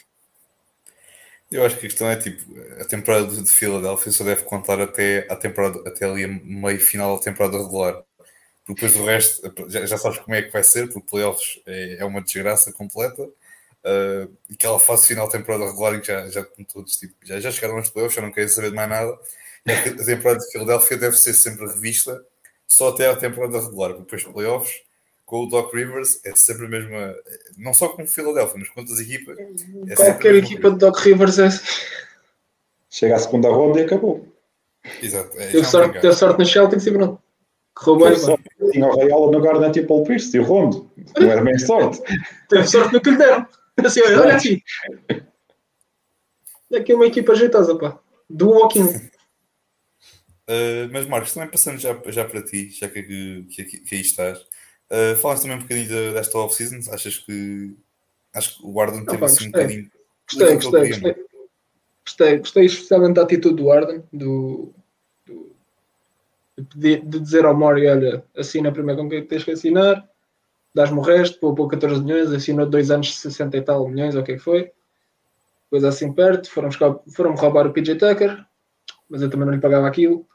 Eu 1.51 1.65
acho 1.65 1.77
que 1.79 1.87
a 1.87 1.89
questão 1.89 2.11
é 2.11 2.17
tipo, 2.17 2.43
a 2.81 2.85
temporada 2.85 3.29
de 3.29 3.51
Filadélfia 3.51 4.13
só 4.13 4.25
deve 4.25 4.43
contar 4.43 4.81
até, 4.81 5.27
a 5.31 5.37
temporada, 5.37 5.81
até 5.89 6.05
ali 6.05 6.27
meio 6.27 6.81
final 6.81 7.17
da 7.17 7.23
temporada 7.23 7.59
regular 7.59 8.05
porque 8.67 8.85
depois 8.85 9.01
o 9.01 9.07
resto 9.07 9.71
já, 9.71 9.87
já, 9.87 9.97
sabes 9.97 10.19
como 10.19 10.35
é 10.35 10.43
que 10.43 10.51
vai 10.53 10.65
ser, 10.65 10.89
porque 10.93 11.09
playoffs 11.09 11.61
é, 11.67 11.99
é 12.01 12.05
uma 12.05 12.21
desgraça 12.21 12.73
completa. 12.73 13.23
Uh, 13.23 14.37
aquela 14.53 14.81
fase 14.81 15.07
final 15.07 15.27
da 15.27 15.39
temporada 15.39 15.67
regular 15.67 15.95
em 15.95 16.01
que 16.01 16.09
já, 16.09 16.29
já, 16.29 16.45
todos, 16.73 16.97
tipo, 16.97 17.15
já, 17.23 17.39
já 17.39 17.53
chegaram 17.53 17.77
aos 17.77 17.89
playoffs, 17.89 18.17
já 18.17 18.23
não 18.23 18.33
querem 18.33 18.49
saber 18.49 18.71
de 18.71 18.77
mais 18.77 18.89
nada. 18.89 19.17
E 19.65 19.71
a 19.71 20.05
temporada 20.05 20.41
de 20.41 20.51
Filadélfia 20.51 20.97
deve 20.97 21.17
ser 21.17 21.35
sempre 21.35 21.67
revista 21.67 22.25
só 22.67 22.89
até 22.89 23.09
a 23.09 23.17
temporada 23.17 23.61
regular, 23.61 23.95
porque 23.95 24.17
depois 24.17 24.35
playoffs 24.35 24.83
com 25.27 25.43
o 25.43 25.47
Doc 25.47 25.74
Rivers 25.74 26.24
é 26.24 26.33
sempre 26.37 26.66
a 26.66 26.68
mesma, 26.68 27.14
não 27.59 27.74
só 27.74 27.89
com 27.89 28.05
o 28.05 28.07
Philadelphia, 28.07 28.55
mas 28.59 28.68
com 28.68 28.81
outras 28.81 29.01
equipas. 29.01 29.37
É 29.89 29.95
Qualquer 29.97 30.37
equipa 30.37 30.70
de 30.70 30.79
Doc 30.79 30.97
Rivers 30.99 31.39
é. 31.41 31.49
Chega 32.89 33.16
à 33.16 33.18
segunda 33.18 33.51
ronda 33.51 33.81
e 33.81 33.85
acabou. 33.85 34.27
Exato. 35.03 35.37
É, 35.39 35.49
teve, 35.49 35.64
sorte, 35.64 36.01
teve 36.01 36.14
sorte 36.14 36.39
no 36.39 36.47
Celtics 36.47 36.87
e 36.87 36.93
pronto. 36.93 37.20
Correu 37.74 38.09
bem, 38.09 38.70
tinha 38.70 38.87
o 38.87 38.97
Raiola 38.97 39.33
no 39.33 39.41
guarda 39.41 39.70
tipo 39.70 40.01
o 40.01 40.05
Pierce 40.05 40.35
e 40.37 40.41
o 40.41 40.45
Rondo. 40.45 40.91
Não 41.18 41.31
era 41.31 41.43
bem 41.43 41.59
sorte. 41.59 42.01
Teve 42.49 42.66
sorte 42.66 42.95
no 42.95 43.01
que 43.01 43.11
lhe 43.11 43.18
deram. 43.18 43.47
Assim, 43.85 44.01
olha, 44.03 44.37
aqui. 44.37 44.62
Aqui 46.74 46.95
uma 46.95 47.07
equipa 47.07 47.33
ajeitosa, 47.33 47.77
pá. 47.77 47.99
Do 48.31 48.51
walking. 48.51 48.87
Uh, 50.49 50.87
mas 50.93 51.09
Marcos, 51.09 51.35
também 51.35 51.51
passando 51.51 51.77
já, 51.77 52.01
já 52.07 52.24
para 52.24 52.41
ti, 52.41 52.70
já 52.70 52.89
que, 52.89 53.03
que, 53.03 53.64
que, 53.64 53.81
que 53.81 53.95
aí 53.97 54.01
estás, 54.01 54.39
uh, 54.91 55.16
falaste 55.16 55.43
também 55.43 55.59
um 55.59 55.62
bocadinho 55.62 56.12
desta 56.12 56.39
off-season. 56.39 56.93
Achas 56.93 57.18
que 57.18 57.76
Acho 58.37 58.59
que 58.59 58.66
o 58.66 58.78
Arden 58.78 59.05
teve 59.07 59.18
pá, 59.18 59.26
assim 59.26 59.49
um 59.49 59.51
bocadinho. 59.51 59.91
Gostei, 60.30 60.55
gostei, 60.57 60.89
gostei, 60.89 61.26
gostei, 62.05 62.39
gostei 62.39 62.64
especialmente 62.66 63.14
da 63.14 63.22
atitude 63.22 63.57
do 63.57 63.72
Arden, 63.72 64.03
do, 64.12 64.74
do 65.24 65.57
de, 66.74 66.97
de, 67.01 67.20
dizer 67.20 67.47
ao 67.47 67.57
Mori, 67.57 67.89
olha, 67.89 68.22
assina 68.37 68.70
primeiro 68.70 69.01
com 69.01 69.09
quem 69.09 69.24
tens 69.26 69.43
que 69.43 69.53
assinar, 69.53 70.07
dás-me 70.74 70.99
o 70.99 71.03
resto, 71.03 71.41
poupou 71.41 71.66
14 71.66 72.03
milhões, 72.03 72.30
assinou 72.30 72.66
dois 72.66 72.91
anos 72.91 73.07
de 73.07 73.14
60 73.14 73.57
e 73.57 73.62
tal 73.62 73.89
milhões, 73.89 74.14
ou 74.14 74.20
o 74.20 74.24
que 74.24 74.32
é 74.32 74.39
foi. 74.39 74.70
Coisa 75.70 75.89
assim 75.89 76.12
perto, 76.12 76.51
foram, 76.51 76.68
foram 77.14 77.34
roubar 77.34 77.66
o 77.66 77.72
PJ 77.72 77.95
Tucker, 77.95 78.45
mas 79.09 79.22
eu 79.22 79.30
também 79.30 79.47
não 79.47 79.55
lhe 79.55 79.61
pagava 79.61 79.89
aquilo. 79.89 80.26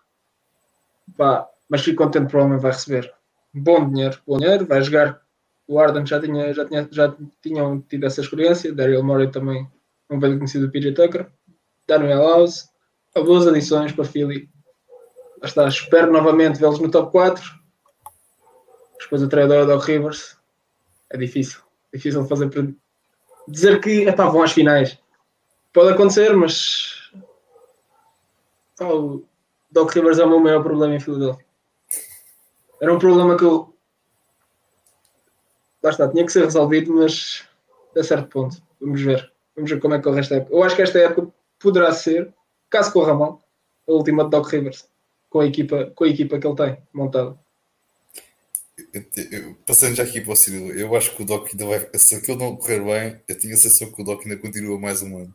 Pá, 1.16 1.48
mas 1.70 1.82
fico 1.82 2.04
contente, 2.04 2.30
provavelmente 2.30 2.64
vai 2.64 2.72
receber 2.72 3.14
bom 3.54 3.90
dinheiro, 3.90 4.18
bom 4.26 4.38
dinheiro, 4.38 4.66
vai 4.66 4.82
jogar. 4.82 5.22
O 5.68 5.80
Arden 5.80 6.06
já, 6.06 6.20
tinha, 6.20 6.54
já, 6.54 6.66
tinha, 6.66 6.88
já 6.92 7.16
tinham 7.42 7.80
tido 7.82 8.06
essa 8.06 8.22
experiência, 8.22 8.74
Daryl 8.74 9.04
Morey 9.04 9.32
também, 9.32 9.70
um 10.10 10.20
velho 10.20 10.38
conhecido 10.38 10.68
do 10.68 10.72
PJ 10.72 10.94
Tucker, 10.94 11.28
Daniel 11.88 12.28
House, 12.28 12.70
boas 13.16 13.48
adições 13.48 13.92
para 13.94 14.04
Philly. 14.04 14.50
Lá 15.42 15.48
está, 15.48 15.68
espero 15.68 16.12
novamente 16.12 16.60
vê-los 16.60 16.80
no 16.80 16.92
top 16.92 17.12
4 17.12 17.62
depois 19.12 19.24
o 19.24 19.28
treinador 19.28 19.68
Doc 19.68 19.84
Rivers, 19.84 20.38
é 21.10 21.18
difícil. 21.18 21.60
Difícil 21.94 22.26
fazer 22.28 22.50
dizer 23.46 23.82
que 23.82 24.08
epá, 24.08 24.30
vão 24.30 24.42
às 24.42 24.54
finais. 24.54 24.98
Pode 25.74 25.90
acontecer, 25.90 26.34
mas 26.34 27.12
o 28.80 29.22
Doc 29.70 29.92
Rivers 29.92 30.18
é 30.18 30.24
o 30.24 30.30
meu 30.30 30.40
maior 30.40 30.64
problema 30.64 30.96
em 30.96 31.00
Filadélfia. 31.02 31.46
Era 32.82 32.94
um 32.94 33.00
problema 33.00 33.38
que 33.38 33.44
eu 33.44 33.74
lá 35.84 35.90
está, 35.90 36.10
tinha 36.10 36.26
que 36.26 36.32
ser 36.32 36.44
resolvido, 36.44 36.94
mas 36.94 37.46
a 37.96 38.04
certo 38.04 38.28
ponto. 38.28 38.62
Vamos 38.80 39.02
ver. 39.02 39.32
Vamos 39.56 39.70
ver 39.70 39.80
como 39.80 39.94
é 39.94 39.98
que 39.98 40.04
corre 40.04 40.20
esta 40.20 40.36
época. 40.36 40.54
Eu 40.54 40.64
acho 40.64 40.76
que 40.76 40.82
esta 40.82 41.00
época 41.00 41.32
poderá 41.60 41.94
ser, 41.94 42.34
caso 42.70 42.92
corra 42.92 43.14
mal, 43.14 43.42
a 43.88 43.92
última 43.92 44.24
de 44.24 44.32
Doc 44.32 44.48
Rivers, 44.48 44.88
com 45.30 45.40
a 45.40 45.46
equipa, 45.46 45.92
com 45.96 46.04
a 46.04 46.08
equipa 46.08 46.40
que 46.40 46.48
ele 46.48 46.56
tem 46.56 46.78
montada 46.94 47.38
passando 49.66 49.96
já 49.96 50.04
aqui 50.04 50.22
para 50.22 50.34
o 50.34 50.36
Cirilo, 50.36 50.72
eu 50.72 50.96
acho 50.96 51.16
que 51.16 51.22
o 51.22 51.26
Doc 51.26 51.50
ainda 51.52 51.66
vai. 51.66 51.90
Se 51.96 52.16
aquilo 52.16 52.38
não 52.38 52.56
correr 52.56 52.80
bem, 52.80 53.22
eu 53.28 53.38
tenho 53.38 53.54
a 53.54 53.58
sensação 53.58 53.92
que 53.92 54.02
o 54.02 54.06
Doc 54.06 54.24
ainda 54.24 54.38
continua 54.38 54.80
mais 54.80 55.02
um 55.02 55.18
ano. 55.18 55.34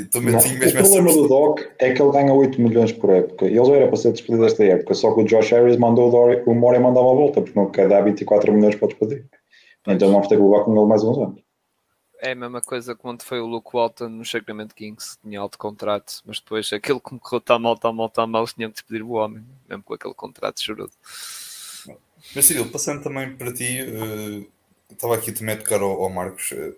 Não, 0.00 0.38
o 0.38 0.72
problema 0.72 1.12
do 1.12 1.28
Doc 1.28 1.60
é 1.78 1.92
que 1.92 2.02
ele 2.02 2.12
ganha 2.12 2.32
8 2.32 2.60
milhões 2.60 2.92
por 2.92 3.10
época. 3.10 3.46
Ele 3.46 3.64
já 3.64 3.72
era 3.74 3.88
para 3.88 3.96
ser 3.96 4.12
despedido 4.12 4.44
desta 4.44 4.64
época, 4.64 4.94
só 4.94 5.14
que 5.14 5.20
o 5.20 5.24
Josh 5.24 5.50
Harris 5.50 5.76
mandou 5.76 6.10
o 6.46 6.54
Mori 6.54 6.78
mandar 6.78 7.00
uma 7.00 7.14
volta, 7.14 7.40
porque 7.40 7.58
não 7.58 7.70
quer 7.70 7.88
dar 7.88 8.02
24 8.02 8.52
milhões 8.52 8.74
para 8.74 8.88
despedir. 8.88 9.26
Então 9.86 10.10
vamos 10.10 10.28
ter 10.28 10.36
que 10.36 10.42
levar 10.42 10.64
com 10.64 10.76
ele 10.76 10.86
mais 10.86 11.02
uns 11.02 11.18
anos. 11.18 11.46
É 12.20 12.32
a 12.32 12.34
mesma 12.34 12.60
coisa 12.60 12.94
quando 12.94 13.22
foi 13.22 13.40
o 13.40 13.46
Luke 13.46 13.70
Walton 13.72 14.08
no 14.08 14.24
Sacramento 14.24 14.74
Kings, 14.74 15.18
tinha 15.22 15.38
alto 15.38 15.58
contrato, 15.58 16.22
mas 16.24 16.40
depois 16.40 16.72
aquele 16.72 16.98
que 16.98 17.12
me 17.12 17.20
correu 17.20 17.40
tão 17.40 17.58
mal, 17.58 17.76
tão 17.76 17.92
mal, 17.92 18.08
tão 18.08 18.26
mal, 18.26 18.46
tinham 18.46 18.70
que 18.70 18.76
despedir 18.76 19.02
o 19.02 19.10
homem, 19.10 19.44
mesmo 19.68 19.82
com 19.82 19.94
aquele 19.94 20.14
contrato 20.14 20.62
chorudo. 20.62 20.92
Mas 22.34 22.44
Cirilo, 22.46 22.70
passando 22.70 23.02
também 23.02 23.36
para 23.36 23.52
ti, 23.52 23.82
uh, 23.82 24.46
estava 24.90 25.14
aqui 25.14 25.30
também 25.30 25.54
a 25.54 25.58
tocar 25.58 25.80
ao, 25.80 26.02
ao 26.02 26.10
Marcos. 26.10 26.50
Uh, 26.52 26.74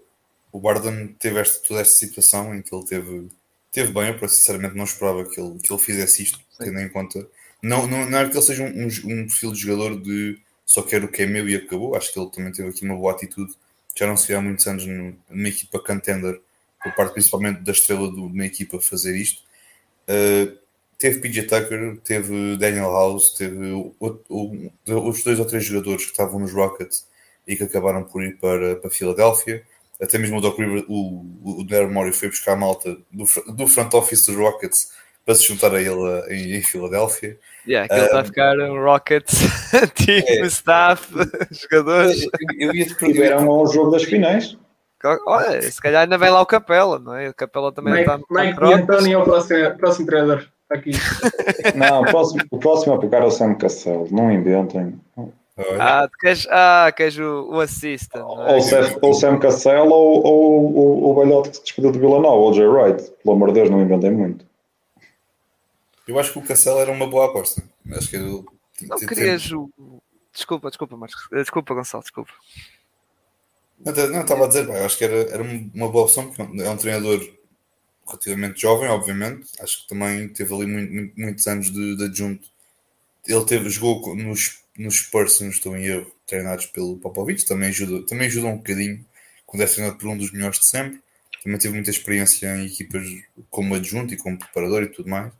o 0.52 0.60
Barden 0.60 1.08
teve 1.18 1.40
esta, 1.40 1.66
toda 1.66 1.80
esta 1.80 1.94
situação 1.94 2.54
em 2.54 2.62
que 2.62 2.74
ele 2.74 2.84
teve, 2.84 3.28
teve 3.70 3.92
bem, 3.92 4.16
eu 4.20 4.28
sinceramente 4.28 4.76
não 4.76 4.84
esperava 4.84 5.24
que 5.24 5.40
ele, 5.40 5.58
que 5.58 5.72
ele 5.72 5.80
fizesse 5.80 6.22
isto, 6.22 6.38
Sim. 6.38 6.64
tendo 6.64 6.80
em 6.80 6.88
conta. 6.88 7.26
Não, 7.62 7.86
não, 7.86 8.08
não 8.08 8.18
é 8.18 8.28
que 8.28 8.36
ele 8.36 8.42
seja 8.42 8.62
um, 8.62 8.66
um, 8.66 8.86
um, 8.86 9.26
perfil 9.26 9.52
de 9.52 9.58
jogador 9.58 10.00
de 10.00 10.38
só 10.64 10.82
quero 10.82 11.06
o 11.06 11.08
que 11.08 11.22
é 11.22 11.26
meu 11.26 11.48
e 11.48 11.56
acabou. 11.56 11.96
Acho 11.96 12.12
que 12.12 12.20
ele 12.20 12.30
também 12.30 12.52
teve 12.52 12.68
aqui 12.68 12.84
uma 12.84 12.96
boa 12.96 13.12
atitude. 13.12 13.52
Já 13.96 14.06
não 14.06 14.16
se 14.16 14.28
vê 14.28 14.34
há 14.34 14.40
muitos 14.40 14.66
anos 14.66 14.86
numa 14.86 15.48
equipa 15.48 15.78
contender, 15.80 16.40
por 16.82 16.94
parte 16.94 17.14
principalmente 17.14 17.60
da 17.62 17.72
estrela 17.72 18.12
de 18.12 18.20
uma 18.20 18.46
equipa, 18.46 18.80
fazer 18.80 19.16
isto. 19.16 19.42
Uh, 20.08 20.56
teve 20.96 21.20
PJ 21.20 21.42
Tucker, 21.48 21.98
teve 22.04 22.56
Daniel 22.56 22.92
House, 22.92 23.34
teve 23.34 23.72
os 23.98 25.22
dois 25.24 25.38
ou 25.38 25.44
três 25.44 25.64
jogadores 25.64 26.04
que 26.04 26.12
estavam 26.12 26.38
nos 26.38 26.52
Rockets 26.52 27.06
e 27.46 27.56
que 27.56 27.64
acabaram 27.64 28.04
por 28.04 28.22
ir 28.22 28.36
para, 28.38 28.76
para 28.76 28.90
Filadélfia. 28.90 29.64
Até 30.00 30.18
mesmo 30.18 30.38
o 30.38 30.40
Doc 30.40 30.58
River, 30.58 30.84
o, 30.88 31.60
o 31.60 31.64
Daryl 31.64 31.90
Morey 31.90 32.12
foi 32.12 32.28
buscar 32.28 32.52
a 32.52 32.56
malta 32.56 32.96
do, 33.10 33.24
do 33.52 33.66
front 33.66 33.92
office 33.94 34.26
dos 34.26 34.36
Rockets 34.36 34.92
para 35.24 35.34
se 35.34 35.44
juntar 35.44 35.74
a 35.74 35.80
ele 35.80 36.24
em, 36.30 36.56
em 36.56 36.62
Filadélfia. 36.62 37.38
Yeah, 37.66 37.84
aquilo 37.84 38.06
está 38.06 38.16
um, 38.16 38.20
a 38.20 38.24
ficar 38.24 38.58
um 38.58 38.82
Rockets, 38.82 39.40
time, 39.94 40.24
é, 40.26 40.40
staff, 40.46 41.12
jogadores. 41.50 42.22
Eu, 42.22 42.68
eu 42.68 42.74
ia 42.74 42.86
te 42.86 42.94
perguntar. 42.94 43.34
Ao 43.34 43.66
jogo 43.66 43.90
das 43.90 44.04
finais. 44.04 44.56
Olha, 45.26 45.62
se 45.62 45.80
calhar 45.80 46.02
ainda 46.02 46.18
vem 46.18 46.30
lá 46.30 46.40
o 46.40 46.46
Capela, 46.46 46.98
não 46.98 47.14
é? 47.14 47.28
O 47.28 47.34
Capela 47.34 47.70
também 47.70 47.94
Mike, 47.94 48.10
está. 48.10 48.18
Mike 48.30 48.64
e 48.64 48.72
António 48.72 49.18
é 49.18 49.18
o 49.18 49.24
próximo, 49.24 49.78
próximo 49.78 50.06
treinador 50.06 50.48
aqui. 50.70 50.90
Não, 51.74 52.02
o 52.02 52.04
próximo, 52.04 52.42
o 52.50 52.58
próximo 52.58 52.94
é 52.94 52.98
pegar 52.98 53.24
o 53.24 53.30
Sam 53.30 53.54
Cassell, 53.54 54.08
não 54.10 54.30
inventem. 54.30 55.00
Ah, 55.80 56.08
queres, 56.20 56.46
ah, 56.50 56.92
queres 56.96 57.18
o, 57.18 57.48
o 57.50 57.60
assistant. 57.60 58.22
É? 58.22 58.24
Ou, 58.24 58.60
Sam, 58.60 58.98
ou 59.02 59.14
Sam 59.14 59.38
Cassell 59.38 59.88
ou, 59.88 60.24
ou, 60.24 60.76
ou 60.76 61.10
o 61.10 61.14
velhote 61.18 61.50
que 61.50 61.56
se 61.56 61.62
despediu 61.64 61.90
de 61.90 61.98
Vila 61.98 62.20
Nova, 62.20 62.36
ou 62.36 62.54
Jay 62.54 62.66
Wright. 62.66 63.10
Pelo 63.22 63.34
amor 63.34 63.48
de 63.48 63.54
Deus, 63.54 63.70
não 63.70 63.82
inventem 63.82 64.12
muito. 64.12 64.46
Eu 66.06 66.18
acho 66.18 66.32
que 66.32 66.38
o 66.38 66.42
Cassell 66.42 66.78
era 66.78 66.92
uma 66.92 67.06
boa 67.06 67.26
aposta. 67.26 67.62
Acho 67.92 68.08
que 68.08 68.16
ele, 68.16 68.44
não 68.82 68.98
querias 68.98 69.50
o. 69.52 69.70
Desculpa, 70.32 70.68
desculpa, 70.68 70.96
Marcos. 70.96 71.28
Desculpa, 71.32 71.74
Gonçalo, 71.74 72.02
desculpa. 72.02 72.32
Não, 73.78 73.92
não 73.92 74.20
estava 74.22 74.44
a 74.44 74.48
dizer, 74.48 74.70
acho 74.70 74.98
que 74.98 75.04
era, 75.04 75.16
era 75.30 75.42
uma 75.42 75.88
boa 75.88 76.04
opção, 76.04 76.28
porque 76.28 76.62
é 76.62 76.70
um 76.70 76.76
treinador 76.76 77.20
relativamente 78.06 78.60
jovem, 78.60 78.88
obviamente. 78.88 79.50
Acho 79.60 79.82
que 79.82 79.88
também 79.88 80.28
teve 80.28 80.54
ali 80.54 80.66
muito, 80.66 80.92
muito, 80.92 81.20
muitos 81.20 81.46
anos 81.46 81.70
de, 81.70 81.96
de, 81.96 82.04
adjunto. 82.04 82.48
Ele 83.26 83.44
teve, 83.44 83.68
jogou 83.68 84.16
nos, 84.16 84.62
nos 84.78 84.96
Spurs, 84.96 85.34
se 85.34 85.42
não 85.42 85.50
estou 85.50 85.76
em 85.76 85.84
erro, 85.84 86.10
treinados 86.26 86.66
pelo 86.66 86.96
Popovich, 86.98 87.44
também 87.44 87.68
ajuda, 87.68 88.06
também 88.06 88.28
ajuda 88.28 88.46
um 88.46 88.56
bocadinho 88.56 89.04
quando 89.44 89.62
é 89.62 89.66
treinado 89.66 89.98
por 89.98 90.08
um 90.08 90.16
dos 90.16 90.30
melhores 90.30 90.60
de 90.60 90.66
sempre. 90.66 91.00
Também 91.42 91.58
teve 91.58 91.74
muita 91.74 91.90
experiência 91.90 92.56
em 92.56 92.66
equipas 92.66 93.06
como 93.50 93.74
adjunto 93.74 94.14
e 94.14 94.16
como 94.16 94.38
preparador 94.38 94.82
e 94.84 94.88
tudo 94.88 95.10
mais. 95.10 95.32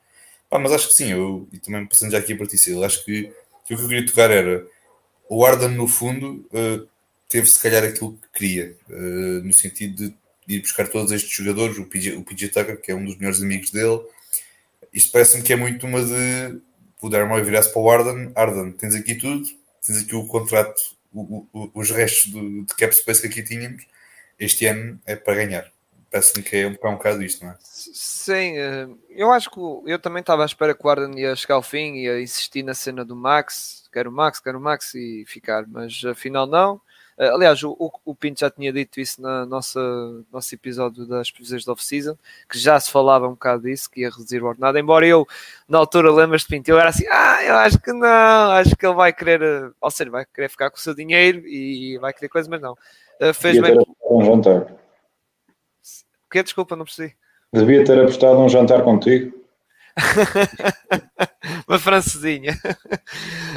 Ah, 0.51 0.59
mas 0.59 0.72
acho 0.72 0.89
que 0.89 0.95
sim, 0.95 1.12
eu, 1.12 1.49
e 1.53 1.59
também 1.59 1.86
passando 1.86 2.12
já 2.12 2.18
aqui 2.18 2.32
a 2.32 2.36
partir 2.36 2.57
acho 2.82 3.05
que, 3.05 3.32
que, 3.66 3.74
o 3.74 3.76
que 3.76 3.82
eu 3.82 3.89
queria 3.89 4.07
tocar 4.07 4.30
era 4.30 4.66
o 5.28 5.45
Arden, 5.45 5.76
no 5.76 5.86
fundo, 5.86 6.47
uh, 6.53 6.89
teve 7.28 7.47
se 7.47 7.61
calhar 7.61 7.84
aquilo 7.84 8.14
que 8.16 8.39
queria, 8.39 8.76
uh, 8.89 9.45
no 9.45 9.53
sentido 9.53 10.14
de 10.47 10.57
ir 10.57 10.61
buscar 10.61 10.89
todos 10.89 11.12
estes 11.12 11.30
jogadores, 11.30 11.76
o 11.76 11.84
PJ, 11.84 12.16
o 12.16 12.24
PJ 12.24 12.49
Tucker, 12.49 12.80
que 12.80 12.91
é 12.91 12.95
um 12.95 13.05
dos 13.05 13.16
melhores 13.16 13.43
amigos 13.43 13.70
dele. 13.70 14.01
Isto 14.93 15.12
parece-me 15.12 15.43
que 15.43 15.53
é 15.53 15.57
muito 15.57 15.86
uma 15.86 16.03
de 16.03 16.59
o 17.01 17.09
Darmoy 17.09 17.42
virar-se 17.42 17.72
para 17.72 17.80
o 17.80 17.90
Arden, 17.90 18.32
Arden, 18.34 18.72
tens 18.72 18.94
aqui 18.94 19.14
tudo, 19.14 19.46
tens 19.84 20.03
aqui 20.03 20.14
o 20.14 20.26
contrato, 20.26 20.80
o, 21.12 21.46
o, 21.53 21.70
os 21.74 21.90
restos 21.90 22.32
do, 22.32 22.64
de 22.64 22.74
cap 22.74 22.94
space 22.94 23.22
que 23.22 23.28
aqui 23.28 23.42
tínhamos, 23.42 23.86
este 24.38 24.66
ano 24.66 25.01
é 25.07 25.16
para 25.16 25.34
ganhar. 25.34 25.70
Parece-me 26.11 26.42
que 26.42 26.57
é 26.57 26.66
um, 26.66 26.76
é 26.82 26.88
um 26.88 26.94
bocado 26.94 27.22
isto, 27.22 27.44
não 27.44 27.53
é? 27.53 27.57
Sim, 27.61 28.57
eh, 28.57 28.88
eu 29.11 29.30
acho 29.30 29.51
que 29.51 29.61
eu 29.61 29.99
também 29.99 30.20
estava 30.20 30.42
à 30.42 30.46
espera 30.46 30.74
que 30.74 30.86
o 30.86 30.88
Arden 30.88 31.18
ia 31.18 31.36
chegar 31.36 31.57
ao 31.57 31.62
fim, 31.62 31.96
ia 31.96 32.20
insistir 32.20 32.62
na 32.62 32.72
cena 32.72 33.05
do 33.05 33.14
Max, 33.14 33.88
quero 33.92 34.09
o 34.09 34.12
Max, 34.12 34.40
quero 34.40 34.59
o 34.59 34.61
Max 34.61 34.94
e 34.94 35.24
ficar, 35.26 35.66
mas 35.68 36.03
afinal 36.07 36.46
não. 36.46 36.80
Uh, 37.19 37.35
aliás, 37.35 37.61
o, 37.64 37.77
o, 38.05 38.14
Pinto 38.14 38.39
já 38.39 38.49
tinha 38.49 38.73
dito 38.73 39.01
isso 39.01 39.21
no 39.21 39.45
nossa, 39.45 39.81
nosso 40.33 40.55
episódio 40.55 41.05
das 41.05 41.33
previsões 41.33 41.64
da 41.64 41.73
off-season, 41.73 42.16
que 42.49 42.57
já 42.57 42.79
se 42.79 42.93
falava 42.93 43.27
um 43.27 43.33
bocado 43.33 43.64
disso, 43.64 43.91
que 43.91 44.03
ia 44.03 44.11
reduzir 44.11 44.41
o 44.41 44.47
ordenado, 44.47 44.79
embora 44.79 45.05
eu, 45.05 45.27
na 45.69 45.79
altura, 45.79 46.12
lembras 46.12 46.43
de 46.43 46.49
Pinto, 46.49 46.71
eu 46.71 46.79
era 46.79 46.91
assim, 46.91 47.05
ah, 47.11 47.43
eu 47.45 47.57
acho 47.57 47.81
que 47.81 47.93
não, 47.93 48.53
acho 48.53 48.77
que 48.77 48.87
ele 48.87 48.95
vai 48.95 49.12
querer, 49.12 49.43
uh, 49.43 49.75
ou 49.81 49.91
seja, 49.91 50.11
vai 50.11 50.25
querer 50.25 50.49
ficar 50.49 50.71
com 50.71 50.77
o 50.77 50.81
seu 50.81 50.95
dinheiro 50.95 51.45
e 51.45 51.99
vai 51.99 52.12
querer 52.12 52.29
coisa, 52.29 52.49
mas 52.49 52.61
não. 52.61 52.75
Uh, 53.21 53.35
fez 53.35 53.57
Devia 53.57 53.75
bem... 53.75 53.85
ter 53.85 53.93
um 54.09 54.25
jantar. 54.25 54.62
O 54.62 56.31
que? 56.31 56.43
Desculpa, 56.43 56.77
não 56.77 56.85
percebi. 56.85 57.16
Devia 57.53 57.85
ter 57.85 57.99
apostado 57.99 58.39
um 58.39 58.49
jantar 58.49 58.85
contigo. 58.85 59.35
uma 61.66 61.78
francesinha. 61.78 62.59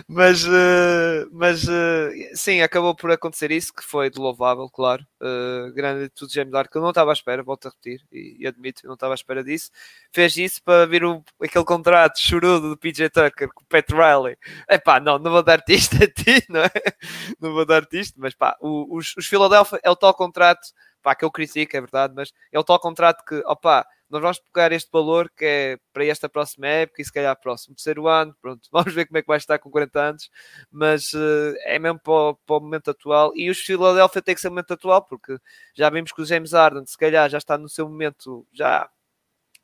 mas, 0.07 0.45
uh, 0.45 1.29
mas 1.31 1.63
uh, 1.63 2.09
sim, 2.33 2.61
acabou 2.61 2.95
por 2.95 3.11
acontecer 3.11 3.51
isso, 3.51 3.73
que 3.73 3.83
foi 3.83 4.09
de 4.09 4.19
louvável, 4.19 4.69
claro. 4.69 5.05
Uh, 5.21 5.71
grande 5.73 6.09
tudo 6.09 6.29
de 6.29 6.35
James 6.35 6.51
que 6.71 6.77
eu 6.77 6.81
não 6.81 6.89
estava 6.89 7.11
à 7.11 7.13
espera, 7.13 7.43
volto 7.43 7.67
a 7.67 7.69
repetir, 7.69 8.01
e, 8.11 8.37
e 8.39 8.47
admito, 8.47 8.81
eu 8.83 8.87
não 8.87 8.95
estava 8.95 9.13
à 9.13 9.15
espera 9.15 9.43
disso. 9.43 9.69
Fez 10.11 10.35
isso 10.37 10.61
para 10.63 10.85
vir 10.85 11.03
o, 11.03 11.23
aquele 11.41 11.65
contrato 11.65 12.19
chorudo 12.19 12.69
do 12.69 12.77
PJ 12.77 13.09
Tucker 13.09 13.49
com 13.53 13.63
o 13.63 13.67
Pat 13.67 13.89
Riley. 13.89 14.37
É 14.67 14.77
pá, 14.77 14.99
não, 14.99 15.19
não 15.19 15.31
vou 15.31 15.43
dar-te 15.43 15.73
isto 15.73 15.95
a 15.95 16.07
ti, 16.07 16.43
não 16.49 16.61
é? 16.61 16.71
Não 17.39 17.53
vou 17.53 17.65
dar-te 17.65 17.99
isto, 17.99 18.19
mas 18.19 18.33
pá, 18.33 18.57
os, 18.61 19.15
os 19.17 19.25
Philadelphia 19.27 19.79
é 19.83 19.89
o 19.89 19.95
tal 19.95 20.13
contrato 20.13 20.67
pá, 21.01 21.15
que 21.15 21.25
eu 21.25 21.31
critico, 21.31 21.75
é 21.75 21.81
verdade, 21.81 22.13
mas 22.15 22.31
é 22.51 22.59
o 22.59 22.63
tal 22.63 22.79
contrato 22.79 23.23
que, 23.25 23.35
opá, 23.45 23.85
nós 24.11 24.21
vamos 24.21 24.39
pegar 24.39 24.73
este 24.73 24.89
valor 24.91 25.29
que 25.29 25.45
é 25.45 25.79
para 25.93 26.05
esta 26.05 26.27
próxima 26.27 26.67
época 26.67 27.01
e 27.01 27.05
se 27.05 27.13
calhar 27.13 27.33
próximo 27.39 27.75
terceiro 27.75 28.07
ano, 28.07 28.35
pronto, 28.41 28.67
vamos 28.71 28.93
ver 28.93 29.05
como 29.05 29.17
é 29.17 29.21
que 29.21 29.27
vai 29.27 29.37
estar 29.37 29.57
com 29.59 29.71
40 29.71 29.99
anos, 30.01 30.29
mas 30.69 31.13
uh, 31.13 31.55
é 31.63 31.79
mesmo 31.79 31.99
para 31.99 32.13
o, 32.13 32.35
para 32.35 32.57
o, 32.57 32.59
momento 32.59 32.91
atual 32.91 33.31
e 33.35 33.49
os 33.49 33.59
Philadelphia 33.59 34.21
tem 34.21 34.35
que 34.35 34.41
ser 34.41 34.49
o 34.49 34.51
momento 34.51 34.73
atual, 34.73 35.01
porque 35.03 35.37
já 35.73 35.89
vimos 35.89 36.11
que 36.11 36.21
o 36.21 36.25
James 36.25 36.51
Harden 36.51 36.85
se 36.85 36.97
calhar 36.97 37.29
já 37.29 37.37
está 37.37 37.57
no 37.57 37.69
seu 37.69 37.87
momento, 37.87 38.45
já 38.51 38.89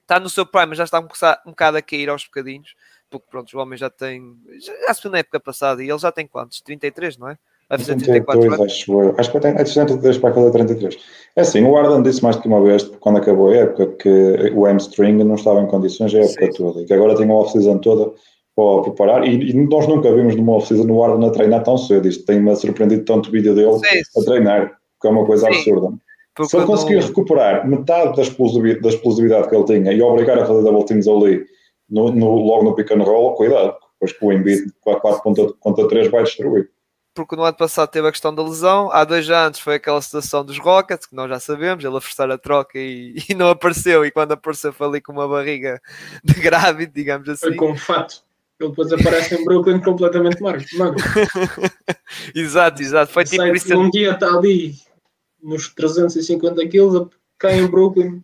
está 0.02 0.20
no 0.20 0.30
seu 0.30 0.46
prime, 0.46 0.68
mas 0.68 0.78
já 0.78 0.86
está 0.86 1.00
um, 1.00 1.08
um 1.46 1.52
bocado 1.52 1.78
a 1.78 1.82
cair 1.82 2.10
aos 2.10 2.24
bocadinhos, 2.24 2.74
porque 3.10 3.28
pronto, 3.30 3.56
o 3.58 3.60
homem 3.62 3.78
já 3.78 3.90
tem, 3.90 4.38
já, 4.60 4.94
se 4.94 5.10
na 5.10 5.20
época 5.20 5.40
passada 5.42 5.84
e 5.84 5.90
ele 5.90 6.00
já 6.00 6.12
tem 6.12 6.26
quantos? 6.26 6.62
33, 6.62 7.18
não 7.18 7.30
é? 7.30 7.38
A 7.70 7.78
fazer 7.78 7.98
34 7.98 8.54
anos. 8.54 8.62
Acho, 8.62 9.14
acho 9.18 9.32
que 9.32 9.40
tem 9.40 9.54
33 9.54 10.18
para 10.20 10.34
fazer 10.34 10.52
33. 10.52 10.98
É 11.36 11.42
assim, 11.42 11.64
o 11.64 11.76
Arden 11.76 12.02
disse 12.02 12.24
mais 12.24 12.38
do 12.38 12.42
que 12.42 12.48
uma 12.48 12.62
vez, 12.62 12.84
quando 13.00 13.18
acabou 13.18 13.50
a 13.50 13.56
época, 13.56 13.88
que 14.00 14.52
o 14.56 14.66
hamstring 14.66 15.24
não 15.24 15.36
estava 15.36 15.60
em 15.60 15.68
condições 15.68 16.16
a 16.16 16.20
época 16.20 16.46
Sim. 16.46 16.52
toda 16.54 16.82
e 16.82 16.86
que 16.86 16.94
agora 16.94 17.16
tem 17.16 17.30
a 17.30 17.34
off-season 17.34 17.78
toda 17.80 18.12
para 18.56 18.82
preparar. 18.84 19.28
E, 19.28 19.52
e, 19.52 19.54
nós 19.54 19.86
nunca 19.86 20.14
vimos 20.16 20.36
numa 20.36 20.54
off-season 20.54 20.90
o 20.90 21.04
Arden 21.04 21.28
a 21.28 21.32
treinar 21.32 21.64
tão 21.64 21.78
cedo. 21.78 22.08
Isto 22.08 22.26
tem-me 22.26 22.56
surpreendido 22.56 23.04
tanto 23.04 23.28
o 23.28 23.32
vídeo 23.32 23.54
dele 23.54 23.78
Sim. 23.80 24.22
a 24.22 24.24
treinar, 24.24 24.78
que 25.02 25.08
é 25.08 25.12
uma 25.12 25.26
coisa 25.26 25.48
Sim. 25.48 25.58
absurda. 25.58 25.98
Porque 26.34 26.52
Se 26.52 26.58
ele 26.58 26.68
conseguir 26.68 27.02
recuperar 27.02 27.68
metade 27.68 28.16
da 28.16 28.22
explosividade, 28.22 28.82
da 28.82 28.90
explosividade, 28.90 29.50
que 29.50 29.56
ele 29.56 29.66
tinha 29.66 29.92
e 29.92 30.02
obrigar 30.02 30.40
a 30.40 30.46
fazer 30.46 30.64
double 30.64 30.86
teams 30.86 31.08
ali 31.08 31.44
no, 31.90 32.12
no, 32.12 32.36
logo 32.36 32.64
no 32.64 32.76
pick 32.76 32.92
and 32.92 33.04
roll, 33.04 33.34
cuidado, 33.34 33.76
pois 34.00 34.14
que 34.14 34.24
o 34.24 34.32
Embiid 34.32 34.72
4.3 34.86 36.10
vai 36.10 36.24
destruir 36.24 36.70
porque 37.18 37.36
no 37.36 37.44
ano 37.44 37.58
passado 37.58 37.90
teve 37.90 38.08
a 38.08 38.12
questão 38.12 38.34
da 38.34 38.44
lesão, 38.44 38.92
há 38.92 39.04
dois 39.04 39.28
anos 39.28 39.58
foi 39.58 39.74
aquela 39.74 40.00
situação 40.00 40.46
dos 40.46 40.60
Rockets, 40.60 41.08
que 41.08 41.16
nós 41.16 41.28
já 41.28 41.40
sabemos, 41.40 41.84
ele 41.84 41.98
a 41.98 42.00
forçar 42.00 42.30
a 42.30 42.38
troca 42.38 42.78
e, 42.78 43.16
e 43.28 43.34
não 43.34 43.50
apareceu, 43.50 44.06
e 44.06 44.12
quando 44.12 44.34
apareceu 44.34 44.72
foi 44.72 44.88
ali 44.88 45.02
com 45.02 45.12
uma 45.12 45.28
barriga 45.28 45.82
de 46.24 46.36
grávido, 46.36 46.94
digamos 46.94 47.28
assim. 47.28 47.48
Foi 47.48 47.56
com 47.56 47.76
fato. 47.76 48.22
Ele 48.60 48.70
depois 48.70 48.94
aparece 48.94 49.36
em 49.36 49.44
Brooklyn 49.44 49.80
completamente 49.80 50.42
magro. 50.42 50.64
exato, 52.36 52.82
exato. 52.82 53.12
Foi 53.12 53.24
tipo 53.24 53.44
isso. 53.46 53.76
Um 53.76 53.90
dia 53.90 54.14
está 54.14 54.28
ali 54.28 54.76
nos 55.42 55.74
350 55.74 56.68
quilos, 56.68 57.08
cai 57.38 57.60
em 57.60 57.68
Brooklyn. 57.68 58.24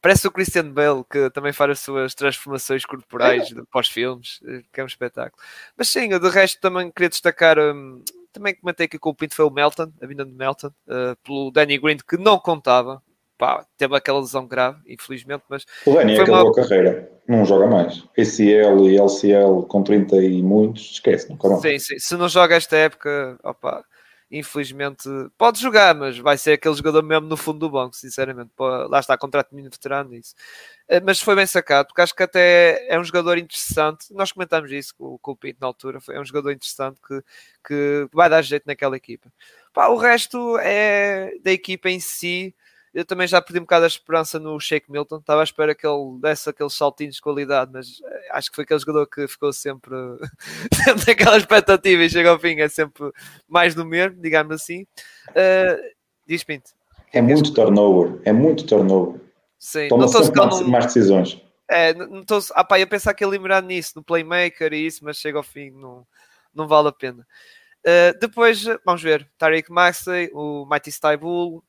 Parece 0.00 0.28
o 0.28 0.30
Christian 0.30 0.70
Bale, 0.70 1.04
que 1.10 1.30
também 1.30 1.52
faz 1.52 1.72
as 1.72 1.80
suas 1.80 2.14
transformações 2.14 2.84
corporais 2.84 3.50
é. 3.50 3.62
pós-filmes, 3.70 4.40
que 4.72 4.80
é 4.80 4.84
um 4.84 4.86
espetáculo. 4.86 5.42
Mas 5.76 5.88
sim, 5.88 6.08
de 6.08 6.28
resto 6.28 6.60
também 6.60 6.90
queria 6.90 7.08
destacar 7.08 7.58
hum, 7.58 8.02
também 8.36 8.54
comentei 8.54 8.86
que 8.86 8.98
o 9.00 9.14
Pinto 9.14 9.34
foi 9.34 9.46
o 9.46 9.50
Melton, 9.50 9.90
a 10.00 10.06
vinda 10.06 10.24
de 10.24 10.32
Melton, 10.32 10.68
uh, 10.68 11.16
pelo 11.24 11.50
Danny 11.50 11.78
Green, 11.78 11.96
que 11.96 12.18
não 12.18 12.38
contava. 12.38 13.02
Pá, 13.38 13.66
teve 13.76 13.94
aquela 13.96 14.20
lesão 14.20 14.46
grave, 14.46 14.78
infelizmente, 14.86 15.42
mas... 15.48 15.64
O 15.86 15.92
Danny 15.92 16.18
acabou 16.18 16.44
uma... 16.44 16.50
a 16.50 16.54
carreira, 16.54 17.10
não 17.28 17.44
joga 17.44 17.66
mais. 17.66 18.04
ACL 18.18 18.88
e 18.88 18.98
LCL 18.98 19.62
com 19.68 19.82
30 19.82 20.16
e 20.22 20.42
muitos, 20.42 20.92
esquece, 20.92 21.28
mais. 21.28 21.60
Sim, 21.60 21.78
sim. 21.78 21.98
Se 21.98 22.16
não 22.16 22.28
joga 22.28 22.56
esta 22.56 22.76
época, 22.76 23.38
opa, 23.42 23.84
infelizmente 24.30 25.08
pode 25.38 25.60
jogar, 25.60 25.94
mas 25.94 26.18
vai 26.18 26.36
ser 26.36 26.52
aquele 26.52 26.74
jogador 26.74 27.02
mesmo 27.02 27.28
no 27.28 27.36
fundo 27.36 27.60
do 27.60 27.70
banco, 27.70 27.94
sinceramente. 27.96 28.50
Lá 28.58 29.00
está, 29.00 29.16
contrato 29.16 29.54
de 29.54 29.62
veterano, 29.62 30.14
isso. 30.14 30.34
Eh, 30.88 31.00
mas 31.00 31.20
foi 31.20 31.34
bem 31.36 31.46
sacado, 31.46 31.86
porque 31.88 32.00
acho 32.02 32.14
que 32.14 32.22
até 32.22 32.86
é 32.88 32.98
um 32.98 33.04
jogador 33.04 33.38
interessante. 33.38 34.12
Nós 34.12 34.32
comentámos 34.32 34.70
isso 34.72 34.94
com, 34.96 35.18
com 35.18 35.32
o 35.32 35.36
Pinto 35.36 35.58
na 35.60 35.66
altura. 35.66 36.00
É 36.10 36.20
um 36.20 36.24
jogador 36.24 36.52
interessante 36.52 37.00
que, 37.06 37.22
que 37.66 38.08
vai 38.12 38.28
dar 38.28 38.42
jeito 38.42 38.64
naquela 38.66 38.96
equipa. 38.96 39.32
Pá, 39.72 39.88
o 39.88 39.96
resto 39.96 40.58
é 40.58 41.32
da 41.42 41.52
equipa 41.52 41.90
em 41.90 42.00
si. 42.00 42.54
Eu 42.96 43.04
também 43.04 43.26
já 43.28 43.42
perdi 43.42 43.58
um 43.58 43.64
bocado 43.64 43.84
a 43.84 43.88
esperança 43.88 44.40
no 44.40 44.58
Shake 44.58 44.90
Milton. 44.90 45.18
Estava 45.18 45.42
à 45.42 45.44
espera 45.44 45.74
que 45.74 45.86
ele 45.86 46.18
desse 46.18 46.48
aqueles 46.48 46.72
saltinhos 46.72 47.16
de 47.16 47.20
qualidade, 47.20 47.70
mas 47.70 48.00
eh, 48.02 48.28
acho 48.30 48.48
que 48.48 48.56
foi 48.56 48.64
aquele 48.64 48.80
jogador 48.80 49.06
que 49.06 49.28
ficou 49.28 49.52
sempre, 49.52 49.94
sempre 50.72 51.04
naquela 51.06 51.36
expectativa 51.36 52.02
e 52.02 52.08
chega 52.08 52.30
ao 52.30 52.38
fim, 52.38 52.58
é 52.58 52.70
sempre 52.70 53.12
mais 53.46 53.74
do 53.74 53.84
mesmo, 53.84 54.18
digamos 54.18 54.54
assim. 54.54 54.86
Uh, 55.28 55.94
diz 56.26 56.42
Pinto. 56.42 56.70
É 57.12 57.20
muito 57.20 57.52
turnover, 57.52 58.18
é 58.24 58.32
muito 58.32 58.64
turnover. 58.66 59.20
Sim, 59.58 59.88
Toma 59.88 60.08
sempre 60.08 60.40
mais, 60.40 60.60
mais, 60.62 60.86
decisões. 60.86 61.38
É, 61.68 61.92
não 61.92 62.20
estou 62.20 62.40
ah, 62.54 62.64
pá, 62.64 62.78
ia 62.78 62.86
pensar 62.86 63.12
que 63.12 63.22
ia 63.22 63.28
lembrar 63.28 63.62
nisso, 63.62 63.92
no 63.96 64.02
Playmaker 64.02 64.72
e 64.72 64.86
isso, 64.86 65.04
mas 65.04 65.18
chega 65.18 65.36
ao 65.36 65.44
fim, 65.44 65.70
não, 65.70 66.06
não 66.54 66.66
vale 66.66 66.88
a 66.88 66.92
pena. 66.92 67.26
Uh, 67.86 68.18
depois, 68.18 68.64
vamos 68.86 69.02
ver, 69.02 69.28
Tariq 69.36 69.70
Maxey, 69.70 70.30
o 70.32 70.64
Mighty 70.64 70.88
Stybul, 70.88 71.62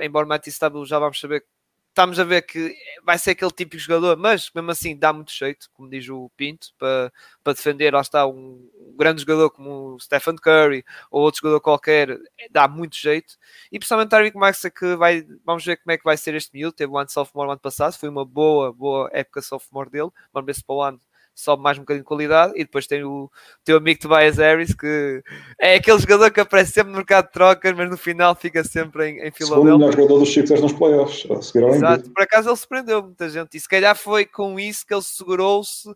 embora 0.00 0.26
o 0.26 0.28
Mighty 0.28 0.50
Stybul 0.50 0.86
já 0.86 0.98
vamos 0.98 1.20
saber 1.20 1.44
estamos 1.90 2.18
a 2.18 2.24
ver 2.24 2.42
que 2.42 2.74
vai 3.04 3.18
ser 3.18 3.32
aquele 3.32 3.50
típico 3.50 3.82
jogador, 3.82 4.16
mas 4.16 4.50
mesmo 4.54 4.70
assim 4.70 4.96
dá 4.96 5.12
muito 5.12 5.32
jeito, 5.32 5.68
como 5.72 5.90
diz 5.90 6.08
o 6.08 6.30
Pinto, 6.36 6.68
para, 6.78 7.12
para 7.42 7.52
defender. 7.52 7.92
Lá 7.92 8.00
está 8.00 8.26
um, 8.26 8.70
um 8.74 8.96
grande 8.96 9.20
jogador 9.22 9.50
como 9.50 9.94
o 9.94 10.00
Stephen 10.00 10.36
Curry 10.36 10.84
ou 11.10 11.22
outro 11.22 11.40
jogador 11.40 11.60
qualquer, 11.60 12.18
dá 12.50 12.68
muito 12.68 12.96
jeito. 12.96 13.36
E 13.70 13.78
principalmente 13.78 14.10
Tyreek 14.10 14.36
Maxey, 14.36 14.70
que 14.70 14.96
vai, 14.96 15.26
vamos 15.44 15.64
ver 15.64 15.76
como 15.78 15.92
é 15.92 15.98
que 15.98 16.04
vai 16.04 16.16
ser 16.16 16.34
este 16.34 16.52
miúdo. 16.54 16.72
Teve 16.72 16.92
o 16.92 16.98
ano 16.98 17.10
sophomore 17.10 17.46
no 17.48 17.52
ano 17.52 17.60
passado, 17.60 17.98
foi 17.98 18.08
uma 18.08 18.24
boa, 18.24 18.72
boa 18.72 19.10
época 19.12 19.42
sophomore 19.42 19.90
dele. 19.90 20.10
Vamos 20.32 20.46
ver 20.46 20.54
se 20.54 20.64
para 20.64 20.76
o 20.76 20.82
ano 20.82 21.00
sobe 21.40 21.62
mais 21.62 21.78
um 21.78 21.80
bocadinho 21.82 22.02
de 22.02 22.08
qualidade. 22.08 22.52
E 22.56 22.64
depois 22.64 22.86
tem 22.86 23.04
o 23.04 23.30
teu 23.64 23.78
amigo 23.78 24.00
Tobias 24.00 24.38
Harris, 24.38 24.74
que 24.74 25.22
é 25.58 25.74
aquele 25.74 25.98
jogador 25.98 26.30
que 26.30 26.40
aparece 26.40 26.72
sempre 26.72 26.90
no 26.90 26.98
mercado 26.98 27.26
de 27.26 27.32
trocas, 27.32 27.72
mas 27.76 27.90
no 27.90 27.96
final 27.96 28.34
fica 28.34 28.62
sempre 28.62 29.10
em, 29.10 29.26
em 29.26 29.30
Filadélfia. 29.30 29.74
o 29.74 29.78
melhor 29.78 29.92
jogador 29.92 30.18
dos 30.20 30.32
Sixers 30.32 30.60
nos 30.60 30.72
playoffs. 30.72 31.26
Exato, 31.74 32.10
por 32.10 32.22
acaso 32.22 32.48
ele 32.48 32.56
surpreendeu 32.56 33.02
muita 33.02 33.28
gente. 33.28 33.56
E 33.56 33.60
se 33.60 33.68
calhar 33.68 33.96
foi 33.96 34.24
com 34.24 34.58
isso 34.58 34.86
que 34.86 34.94
ele 34.94 35.02
segurou-se, 35.02 35.88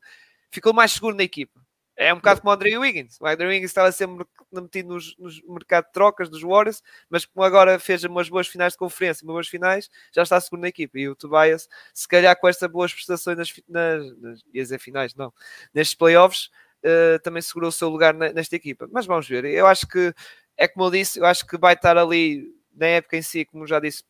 ficou 0.50 0.72
mais 0.72 0.92
seguro 0.92 1.16
na 1.16 1.22
equipa. 1.22 1.60
É 1.96 2.12
um 2.12 2.16
bocado 2.16 2.40
como 2.40 2.50
o 2.50 2.54
André 2.54 2.76
Wiggins. 2.76 3.20
O 3.20 3.26
André 3.26 3.46
Wiggins 3.46 3.70
estava 3.70 3.92
sempre 3.92 4.26
metido 4.52 4.88
nos, 4.94 5.16
nos 5.16 5.40
mercado 5.42 5.86
de 5.86 5.92
trocas 5.92 6.28
dos 6.28 6.42
Warriors, 6.42 6.82
mas 7.08 7.24
como 7.24 7.44
agora 7.44 7.78
fez 7.78 8.02
umas 8.04 8.28
boas 8.28 8.48
finais 8.48 8.72
de 8.72 8.78
conferência, 8.78 9.24
umas 9.24 9.34
boas 9.34 9.48
finais, 9.48 9.88
já 10.12 10.22
está 10.22 10.40
seguro 10.40 10.62
na 10.62 10.68
equipa. 10.68 10.98
E 10.98 11.08
o 11.08 11.14
Tobias, 11.14 11.68
se 11.92 12.08
calhar 12.08 12.38
com 12.38 12.48
estas 12.48 12.70
boas 12.70 12.92
prestações 12.92 13.38
nas, 13.38 13.52
nas, 13.68 14.18
nas 14.20 14.40
ia 14.52 14.62
dizer 14.62 14.78
finais, 14.80 15.14
não, 15.14 15.32
nestes 15.72 15.94
playoffs, 15.94 16.50
uh, 16.84 17.18
também 17.22 17.42
segurou 17.42 17.68
o 17.68 17.72
seu 17.72 17.88
lugar 17.88 18.12
na, 18.12 18.32
nesta 18.32 18.56
equipa. 18.56 18.88
Mas 18.90 19.06
vamos 19.06 19.28
ver. 19.28 19.44
Eu 19.44 19.66
acho 19.66 19.86
que, 19.86 20.12
é 20.56 20.66
como 20.66 20.86
eu 20.86 20.90
disse, 20.90 21.20
eu 21.20 21.26
acho 21.26 21.46
que 21.46 21.56
vai 21.56 21.74
estar 21.74 21.96
ali 21.96 22.52
na 22.74 22.86
época 22.86 23.16
em 23.16 23.22
si, 23.22 23.44
como 23.44 23.66
já 23.66 23.78
disse, 23.78 24.02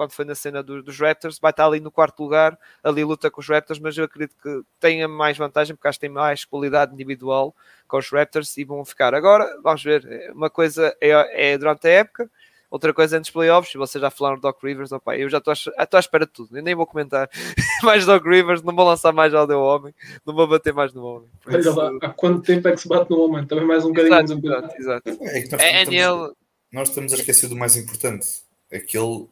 quando 0.00 0.12
foi 0.12 0.24
na 0.24 0.34
cena 0.34 0.62
do, 0.62 0.82
dos 0.82 0.98
Raptors, 0.98 1.38
vai 1.38 1.50
estar 1.50 1.66
ali 1.66 1.78
no 1.78 1.90
quarto 1.90 2.22
lugar, 2.22 2.58
ali 2.82 3.04
luta 3.04 3.30
com 3.30 3.38
os 3.38 3.46
Raptors, 3.46 3.78
mas 3.78 3.98
eu 3.98 4.04
acredito 4.04 4.34
que 4.42 4.62
tenha 4.80 5.06
mais 5.06 5.36
vantagem 5.36 5.76
porque 5.76 5.88
acho 5.88 5.98
que 5.98 6.06
tem 6.06 6.08
mais 6.08 6.42
qualidade 6.42 6.94
individual 6.94 7.54
com 7.86 7.98
os 7.98 8.08
Raptors 8.08 8.56
e 8.56 8.64
vão 8.64 8.82
ficar. 8.82 9.14
Agora, 9.14 9.46
vamos 9.62 9.84
ver, 9.84 10.32
uma 10.34 10.48
coisa 10.48 10.96
é, 11.02 11.52
é 11.52 11.58
durante 11.58 11.86
a 11.86 11.90
época, 11.90 12.30
outra 12.70 12.94
coisa 12.94 13.16
é 13.16 13.18
nos 13.18 13.28
playoffs, 13.28 13.74
e 13.74 13.76
vocês 13.76 14.00
já 14.00 14.10
falaram 14.10 14.36
do 14.36 14.40
Doc 14.40 14.64
Rivers, 14.64 14.90
opa, 14.90 15.18
eu 15.18 15.28
já 15.28 15.36
estou 15.36 15.52
à 15.52 16.00
espera 16.00 16.24
de 16.24 16.32
tudo, 16.32 16.56
eu 16.56 16.62
nem 16.62 16.74
vou 16.74 16.86
comentar 16.86 17.28
mais 17.84 18.06
Doc 18.06 18.24
Rivers, 18.24 18.62
não 18.62 18.74
vou 18.74 18.86
lançar 18.86 19.12
mais 19.12 19.34
ao 19.34 19.52
ao 19.52 19.62
homem, 19.62 19.94
não 20.24 20.34
vou 20.34 20.48
bater 20.48 20.72
mais 20.72 20.94
no 20.94 21.04
homem. 21.04 21.28
Olha 21.46 21.74
lá, 21.74 21.90
há 22.00 22.08
quanto 22.08 22.40
tempo 22.40 22.66
é 22.68 22.72
que 22.72 22.78
se 22.78 22.88
bate 22.88 23.10
no 23.10 23.20
homem? 23.20 23.44
Também 23.44 23.66
mais 23.66 23.84
um 23.84 23.88
bocadinho. 23.88 24.14
Exato, 24.14 24.32
um 24.32 24.48
exato, 24.48 24.76
exato. 24.78 25.10
É, 25.10 25.44
nós, 25.50 25.60
é, 25.60 25.82
estamos, 25.82 26.32
nós 26.72 26.88
estamos 26.88 27.12
a 27.12 27.16
esquecer 27.16 27.50
do 27.50 27.56
mais 27.56 27.76
importante, 27.76 28.26
aquele 28.72 29.28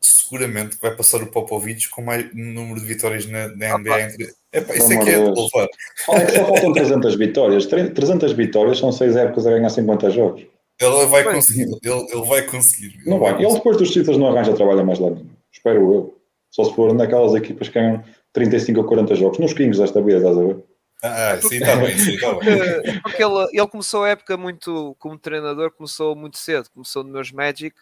seguramente 0.00 0.76
vai 0.80 0.94
passar 0.94 1.22
o 1.22 1.30
Popovich 1.30 1.88
com 1.90 2.02
mais 2.02 2.26
número 2.34 2.80
de 2.80 2.86
vitórias 2.86 3.26
na, 3.26 3.48
na 3.48 3.78
NBA. 3.78 4.02
Entre... 4.02 4.34
Epá, 4.52 4.74
isso 4.74 4.92
é 4.92 5.04
que 5.04 5.10
é 5.10 5.22
de 5.22 5.30
louvar. 5.30 5.68
Só 6.04 6.12
faltam 6.46 6.72
300 6.72 7.14
vitórias. 7.16 7.66
300 7.66 8.32
vitórias 8.32 8.78
são 8.78 8.90
6 8.90 9.16
épocas 9.16 9.46
a 9.46 9.50
ganhar 9.50 9.70
50 9.70 10.10
jogos. 10.10 10.46
Ele 10.80 11.06
vai 11.06 11.24
conseguir. 11.24 11.68
Ele, 11.82 12.06
ele 12.12 12.26
vai 12.26 12.42
conseguir. 12.42 12.98
Não 13.06 13.18
vai. 13.18 13.34
Ele 13.42 13.52
depois 13.52 13.76
dos 13.76 13.90
títulos 13.90 14.18
não 14.18 14.28
arranja 14.28 14.54
trabalho 14.54 14.84
mais 14.86 14.98
lá 14.98 15.10
nenhum. 15.10 15.30
Espero 15.52 15.94
eu. 15.94 16.18
Só 16.50 16.64
se 16.64 16.74
for 16.74 16.94
naquelas 16.94 17.34
equipas 17.34 17.68
que 17.68 17.74
ganham 17.74 18.02
35 18.32 18.80
ou 18.80 18.86
40 18.86 19.14
jogos. 19.14 19.38
Nos 19.38 19.52
Kings 19.52 19.80
desta 19.80 20.00
vida, 20.00 20.18
estás 20.18 20.38
a 20.38 20.40
ver? 20.40 20.56
Ah, 21.02 21.38
sim, 21.40 21.56
está 21.56 21.76
bem, 21.76 21.96
sim, 21.96 22.14
está 22.14 22.34
bem. 22.34 23.00
Porque 23.02 23.22
ele, 23.22 23.48
ele 23.52 23.68
começou 23.68 24.04
a 24.04 24.10
época 24.10 24.36
muito, 24.36 24.96
como 24.98 25.18
treinador, 25.18 25.70
começou 25.72 26.16
muito 26.16 26.38
cedo. 26.38 26.68
Começou 26.70 27.04
no 27.04 27.12
meus 27.12 27.30
Magic. 27.30 27.76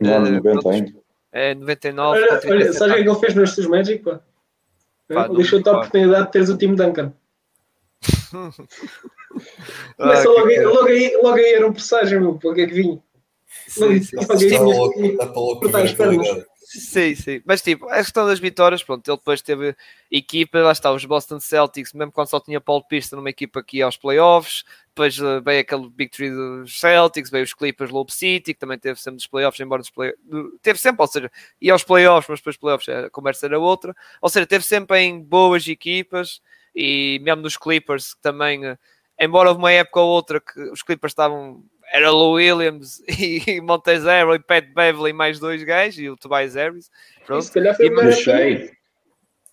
No 0.00 0.14
ano 0.14 0.30
90 0.30 0.70
ainda 0.70 1.05
é 1.32 1.54
99. 1.54 2.18
Olha, 2.18 2.40
olha 2.46 2.72
sabe 2.72 2.92
o 2.92 2.94
que 2.94 3.00
é 3.00 3.10
ele 3.10 3.20
fez 3.20 3.34
nos 3.34 3.54
seus 3.54 3.66
Magic? 3.66 4.02
Pá? 4.02 4.20
Pá, 5.12 5.28
Deixou-te 5.28 5.68
a 5.68 5.72
oportunidade 5.72 6.26
de 6.26 6.32
teres 6.32 6.48
o 6.48 6.56
time 6.56 6.74
Duncan. 6.76 7.12
Começa 8.30 8.62
ah, 9.98 10.32
logo, 10.32 10.46
aí, 10.46 10.60
logo, 10.64 10.86
aí, 10.86 11.18
logo 11.22 11.36
aí 11.36 11.52
era 11.54 11.66
um 11.66 11.72
presságio, 11.72 12.20
meu, 12.20 12.34
para 12.34 12.54
que 12.54 12.60
é 12.62 12.66
que 12.66 12.74
vinha? 12.74 13.02
Sim, 13.68 14.02
sim. 14.02 14.16
Logo, 14.16 14.38
sim. 14.38 14.46
Está 14.46 14.62
louco, 14.62 15.66
está 15.66 16.06
louco. 16.06 16.46
Sim, 16.68 17.14
sim. 17.14 17.40
Mas 17.46 17.62
tipo, 17.62 17.88
a 17.88 17.98
questão 17.98 18.26
das 18.26 18.40
vitórias, 18.40 18.82
pronto, 18.82 19.06
ele 19.08 19.16
depois 19.16 19.40
teve 19.40 19.76
equipa, 20.10 20.58
lá 20.58 20.72
está, 20.72 20.90
os 20.92 21.04
Boston 21.04 21.38
Celtics, 21.38 21.92
mesmo 21.92 22.10
quando 22.10 22.26
só 22.28 22.40
tinha 22.40 22.60
Paul 22.60 22.82
Pista 22.82 23.14
numa 23.14 23.30
equipa 23.30 23.60
aqui 23.60 23.80
aos 23.82 23.96
playoffs, 23.96 24.64
depois 24.88 25.16
uh, 25.20 25.40
veio 25.44 25.60
aquele 25.60 25.88
Big 25.88 26.10
Three 26.10 26.28
dos 26.30 26.80
Celtics, 26.80 27.30
veio 27.30 27.44
os 27.44 27.54
Clippers 27.54 27.90
Lobe 27.92 28.12
City, 28.12 28.52
que 28.52 28.58
também 28.58 28.78
teve 28.80 29.00
sempre 29.00 29.18
dos 29.18 29.28
playoffs, 29.28 29.60
embora 29.60 29.80
dos 29.80 29.90
playoffs, 29.90 30.20
teve 30.60 30.78
sempre, 30.80 31.02
ou 31.02 31.06
seja, 31.06 31.30
ia 31.60 31.72
aos 31.72 31.84
playoffs, 31.84 32.28
mas 32.28 32.40
depois 32.40 32.56
playoffs 32.56 32.88
a 32.88 33.10
conversa 33.10 33.46
era 33.46 33.60
outra, 33.60 33.94
ou 34.20 34.28
seja, 34.28 34.44
teve 34.44 34.64
sempre 34.64 34.98
em 34.98 35.22
boas 35.22 35.68
equipas, 35.68 36.40
e 36.74 37.20
mesmo 37.22 37.42
nos 37.42 37.56
Clippers 37.56 38.16
também, 38.20 38.66
uh, 38.66 38.76
embora 39.20 39.50
houve 39.50 39.60
uma 39.60 39.70
época 39.70 40.00
ou 40.00 40.08
outra 40.08 40.40
que 40.40 40.60
os 40.70 40.82
Clippers 40.82 41.12
estavam 41.12 41.62
era 41.92 42.10
Lou 42.10 42.34
Williams 42.34 43.02
e 43.08 43.60
Montez 43.60 44.04
Harrell 44.04 44.34
e 44.34 44.38
Pat 44.38 44.66
Beverly 44.74 45.12
mais 45.12 45.38
dois 45.38 45.62
gajos 45.62 45.98
e 45.98 46.08
o 46.08 46.16
Tobias 46.16 46.54
Harris. 46.54 46.90
Pronto. 47.24 47.42
Se 47.42 47.52
calhar 47.52 47.76
foi 47.76 47.86
e, 47.86 47.90
o 47.90 48.12
Shea. 48.12 48.76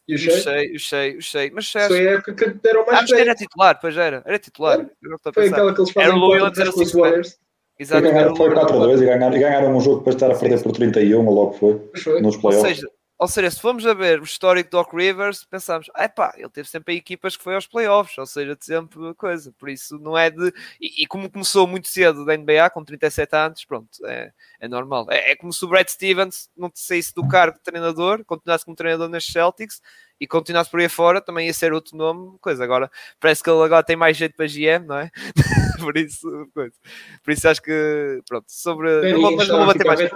E 0.05 0.15
o 0.15 0.17
Shea, 0.17 0.75
o 0.75 0.79
Shea, 0.79 1.17
o 1.17 1.21
Shea. 1.21 1.51
Mas 1.53 1.65
Shea, 1.65 1.87
foi 1.87 2.07
a 2.07 2.11
época 2.11 2.33
que 2.33 2.49
deram 2.59 2.85
mais 2.85 3.11
ah, 3.11 3.19
era 3.19 3.33
titular, 3.33 3.79
pois 3.79 3.95
era. 3.95 4.21
Era 4.25 4.37
titular. 4.37 4.81
É. 4.81 5.31
Foi 5.33 5.47
aquela 5.47 5.73
que 5.73 5.81
eles 5.81 5.91
fazem 5.91 6.09
era 6.09 6.17
o 6.17 6.19
Lou 6.19 6.31
Williams, 6.31 6.57
era 6.57 6.69
os 6.69 6.91
Warriors. 6.91 7.39
Exato. 7.79 8.35
Foi 8.35 8.49
4-2 8.49 9.01
e 9.01 9.05
ganharam, 9.05 9.35
e 9.35 9.39
ganharam 9.39 9.75
um 9.75 9.81
jogo 9.81 9.99
depois 9.99 10.15
de 10.15 10.23
estar 10.23 10.35
a 10.35 10.39
perder 10.39 10.61
por 10.61 10.71
31, 10.73 11.25
ou 11.25 11.33
logo 11.33 11.53
foi, 11.53 11.81
foi. 11.97 12.21
nos 12.21 12.37
playoffs. 12.37 12.63
Ou 12.63 12.75
seja, 12.75 12.87
ou 13.23 13.27
seja, 13.29 13.49
se 13.51 13.61
formos 13.61 13.87
a 13.87 13.93
ver 13.93 14.19
o 14.19 14.25
histórico 14.25 14.69
do 14.69 14.77
Doc 14.77 14.93
Rivers, 14.93 15.45
pensamos, 15.45 15.89
ah 15.93 16.09
pá, 16.09 16.33
ele 16.37 16.49
teve 16.49 16.67
sempre 16.67 16.93
equipas 16.93 17.37
que 17.37 17.43
foi 17.43 17.55
aos 17.55 17.65
playoffs, 17.65 18.17
ou 18.17 18.25
seja, 18.25 18.57
sempre 18.59 19.13
coisa. 19.13 19.49
Por 19.57 19.69
isso 19.69 19.97
não 19.97 20.17
é 20.17 20.29
de. 20.29 20.53
E, 20.79 21.03
e, 21.03 21.07
como 21.07 21.31
começou 21.31 21.65
muito 21.65 21.87
cedo 21.87 22.25
da 22.25 22.35
NBA, 22.35 22.69
com 22.71 22.83
37 22.83 23.33
anos, 23.33 23.63
pronto, 23.63 24.05
é, 24.05 24.33
é 24.59 24.67
normal. 24.67 25.07
É, 25.09 25.31
é, 25.31 25.35
como 25.37 25.53
se 25.53 25.63
o 25.63 25.69
Brad 25.69 25.87
Stevens 25.87 26.49
não 26.57 26.69
saísse 26.75 27.15
do 27.15 27.25
cargo 27.25 27.57
de 27.57 27.63
treinador, 27.63 28.25
continuasse 28.25 28.65
como 28.65 28.75
treinador 28.75 29.07
nas 29.07 29.23
Celtics 29.23 29.81
e 30.19 30.27
continuasse 30.27 30.69
por 30.69 30.81
aí 30.81 30.89
fora, 30.89 31.21
também 31.21 31.47
ia 31.47 31.53
ser 31.53 31.71
outro 31.71 31.95
nome, 31.95 32.37
coisa. 32.41 32.61
Agora 32.61 32.91
parece 33.21 33.41
que 33.41 33.49
ele 33.49 33.63
agora 33.63 33.85
tem 33.85 33.95
mais 33.95 34.17
jeito 34.17 34.35
para 34.35 34.47
GM, 34.47 34.85
não 34.85 34.97
é? 34.97 35.09
por 35.79 35.95
isso, 35.95 36.27
coisa. 36.53 36.75
Por 37.23 37.31
isso 37.31 37.47
acho 37.47 37.61
que, 37.61 38.21
pronto, 38.27 38.47
sobre. 38.49 39.13
Não 39.13 39.21
vou, 39.21 39.35
mas 39.37 39.47
não 39.47 39.59
vou 39.59 39.67
bater 39.67 39.85
mais. 39.85 40.11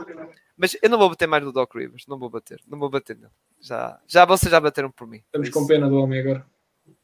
Mas 0.58 0.76
eu 0.82 0.90
não 0.90 0.98
vou 0.98 1.10
bater 1.10 1.28
mais 1.28 1.44
no 1.44 1.52
Doc 1.52 1.76
Rivers, 1.76 2.08
não 2.08 2.18
vou 2.18 2.32
bater, 2.32 2.60
não 2.68 2.80
vou 2.80 2.90
bater 2.90 3.16
nele. 3.16 3.32
Já, 3.62 4.00
já 4.08 4.26
vocês 4.26 4.52
já 4.52 4.60
bateram 4.60 4.90
por 4.90 5.08
mim. 5.08 5.22
Estamos 5.26 5.50
com 5.50 5.68
pena 5.68 5.88
do 5.88 5.98
homem 5.98 6.20
agora. 6.20 6.44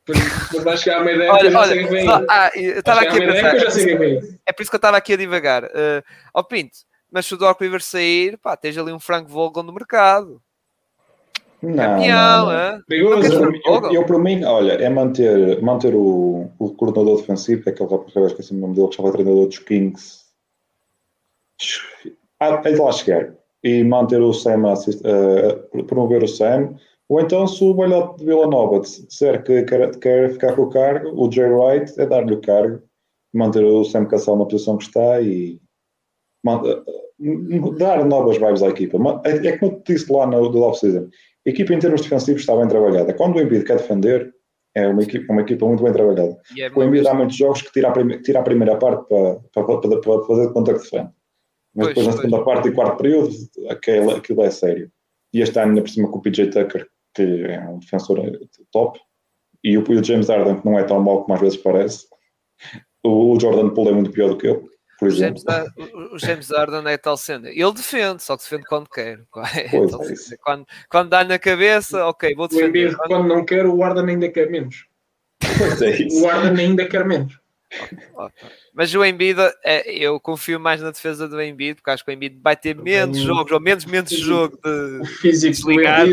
Mas 0.08 0.64
vai 0.64 0.78
chegar 0.78 1.02
a 1.02 1.04
meia 1.04 1.16
ideia 1.16 1.32
olha, 1.32 1.88
vem. 1.88 2.08
Ah, 2.30 2.52
eu 2.56 2.80
estava 2.80 3.02
aqui 3.02 3.24
a 3.24 3.32
pensar. 3.32 3.56
É 4.46 4.52
por 4.52 4.64
isso 4.64 4.72
que 4.72 4.76
eu 4.76 4.80
estava 4.80 4.98
aqui 4.98 5.14
a 5.14 5.18
divagar. 5.18 5.66
Uh, 5.66 6.04
oh 6.34 6.44
Pinto, 6.44 6.80
mas 7.12 7.28
se 7.28 7.36
o 7.36 7.38
Doc 7.38 7.62
Rivers 7.62 7.86
sair, 7.86 8.38
pá, 8.40 8.58
tens 8.58 8.78
ali 8.78 8.92
um 8.92 9.00
Frank 9.00 9.30
Vogel 9.30 9.62
no 9.64 9.72
mercado. 9.72 10.42
Não, 11.62 11.76
Campeão, 11.76 12.46
não, 12.46 12.72
não. 12.72 12.84
Eu, 12.90 13.24
eu, 13.24 13.94
eu, 13.94 14.06
por 14.06 14.20
mim, 14.20 14.44
olha, 14.44 14.74
é 14.74 14.90
manter, 14.90 15.62
manter 15.62 15.96
o, 15.96 16.52
o 16.60 16.74
coordenador 16.74 17.22
defensivo, 17.22 17.64
que 17.64 17.70
é 17.70 17.72
aquele 17.72 17.90
rapaz, 17.90 18.14
eu 18.16 18.28
esqueci 18.28 18.54
o 18.54 18.58
nome 18.58 18.76
dele, 18.76 18.88
que 18.88 18.94
estava 18.96 19.14
treinador 19.14 19.48
dos 19.48 19.60
Kings. 19.60 20.24
Ah, 22.40 22.62
é 22.66 22.72
de 22.72 22.78
lá 22.78 22.92
chegar 22.92 23.34
e 23.64 23.84
manter 23.84 24.22
o 24.22 24.34
Sam, 24.34 24.72
assist, 24.72 25.02
uh, 25.06 25.84
promover 25.86 26.24
o 26.24 26.28
Sam, 26.28 26.76
ou 27.10 27.20
então 27.20 27.48
se 27.48 27.64
o 27.64 27.74
Balhote 27.74 28.20
de 28.20 28.26
Vila 28.26 28.48
Nova 28.48 28.80
disser 28.80 29.44
que 29.44 29.64
quer, 29.64 29.96
quer 30.00 30.32
ficar 30.32 30.56
com 30.56 30.64
o 30.64 30.70
cargo, 30.70 31.10
o 31.16 31.32
Jay 31.32 31.50
Wright 31.50 31.94
é 32.00 32.06
dar-lhe 32.06 32.34
o 32.34 32.42
cargo, 32.42 32.82
manter 33.34 33.64
o 33.64 33.84
Sam 33.84 34.06
Cassell 34.06 34.36
na 34.36 34.46
posição 34.46 34.78
que 34.78 34.84
está 34.86 35.22
e 35.22 35.60
uh, 36.48 37.76
dar 37.78 38.06
novas 38.06 38.38
vibes 38.38 38.64
à 38.64 38.68
equipa. 38.68 38.98
É, 39.26 39.48
é 39.48 39.58
como 39.58 39.74
eu 39.74 39.82
disse 39.86 40.12
lá 40.12 40.28
no 40.28 40.50
do 40.50 40.62
off-season, 40.62 41.10
a 41.46 41.50
equipa 41.50 41.74
em 41.74 41.80
termos 41.80 42.02
defensivos 42.02 42.42
está 42.42 42.56
bem 42.56 42.68
trabalhada. 42.68 43.14
Quando 43.14 43.36
o 43.36 43.42
Embiid 43.42 43.66
quer 43.66 43.78
defender, 43.78 44.34
é 44.76 44.88
uma 44.88 45.04
equipa, 45.04 45.32
uma 45.32 45.42
equipa 45.42 45.66
muito 45.66 45.84
bem 45.84 45.94
trabalhada. 45.94 46.38
É 46.58 46.70
o 46.74 46.84
Embiid 46.84 47.08
há 47.08 47.14
muitos 47.14 47.36
jogos 47.36 47.62
que 47.62 47.72
tira 47.72 47.90
a, 47.90 48.22
tira 48.22 48.40
a 48.40 48.44
primeira 48.44 48.78
parte 48.78 49.08
para, 49.08 49.40
para, 49.54 49.78
para, 49.78 50.02
para 50.02 50.24
fazer 50.24 50.54
conta 50.54 50.74
que 50.74 50.80
defende. 50.80 51.10
Mas 51.76 51.88
depois, 51.88 52.08
na 52.08 52.14
segunda 52.14 52.44
parte 52.44 52.68
e 52.68 52.72
quarto 52.72 52.98
período, 52.98 53.34
aquilo, 53.70 54.12
aquilo 54.12 54.44
é 54.44 54.52
sério. 54.52 54.92
E 55.34 55.42
este 55.42 55.58
ano, 55.60 55.70
ainda 55.70 55.82
por 55.82 55.90
cima, 55.90 56.10
com 56.10 56.20
o 56.20 56.22
PJ 56.22 56.50
Tucker, 56.52 56.88
que 57.14 57.46
é 57.46 57.60
um 57.68 57.80
defensor 57.80 58.20
top, 58.72 59.00
e 59.64 59.78
o, 59.78 59.82
o 59.82 60.04
James 60.04 60.28
Harden, 60.28 60.60
que 60.60 60.66
não 60.66 60.78
é 60.78 60.84
tão 60.84 61.00
mau 61.02 61.24
como 61.24 61.34
às 61.34 61.42
vezes 61.42 61.58
parece. 61.58 62.06
O, 63.04 63.36
o 63.36 63.40
Jordan 63.40 63.70
Poole 63.70 63.90
é 63.90 63.94
muito 63.94 64.12
pior 64.12 64.30
do 64.30 64.38
que 64.38 64.48
ele. 64.48 64.62
Por 65.00 65.08
exemplo. 65.08 65.42
O 65.42 65.52
James, 65.52 66.14
o 66.14 66.20
James 66.20 66.50
Harden 66.50 66.92
é 66.92 66.98
tal 66.98 67.18
cena. 67.18 67.50
Ele 67.50 67.74
defende, 67.74 68.22
só 68.22 68.38
que 68.38 68.44
defende 68.44 68.66
quando 68.68 68.90
quer. 68.90 69.20
É 69.56 70.38
quando, 70.42 70.66
quando 70.90 71.10
dá 71.10 71.24
na 71.24 71.40
cabeça, 71.40 72.06
ok, 72.06 72.36
vou 72.36 72.48
defender. 72.48 72.96
Quando... 72.96 73.08
quando 73.08 73.28
não 73.28 73.46
quer, 73.46 73.66
o 73.66 73.82
Harden 73.82 74.10
ainda 74.10 74.30
quer 74.30 74.50
menos. 74.50 74.86
É 75.42 76.22
o 76.22 76.28
Harden 76.28 76.66
ainda 76.66 76.86
quer 76.88 77.06
menos. 77.06 77.40
Mas 78.74 78.94
o 78.96 79.06
Embiid, 79.06 79.40
é, 79.64 79.94
eu 79.94 80.20
confio 80.20 80.60
mais 80.60 80.82
na 80.82 80.90
defesa 80.90 81.28
do 81.28 81.40
Embiid, 81.40 81.76
porque 81.76 81.92
acho 81.92 82.04
que 82.04 82.10
o 82.10 82.14
Embiid 82.14 82.40
vai 82.42 82.58
ter 82.58 82.76
menos 82.76 83.20
jogos, 83.20 83.52
ou 83.52 83.60
menos, 83.60 83.86
menos 83.86 84.10
jogo 84.12 84.58
de 84.64 85.02
o 85.02 85.06
físico 85.06 85.54
desligar. 85.54 86.08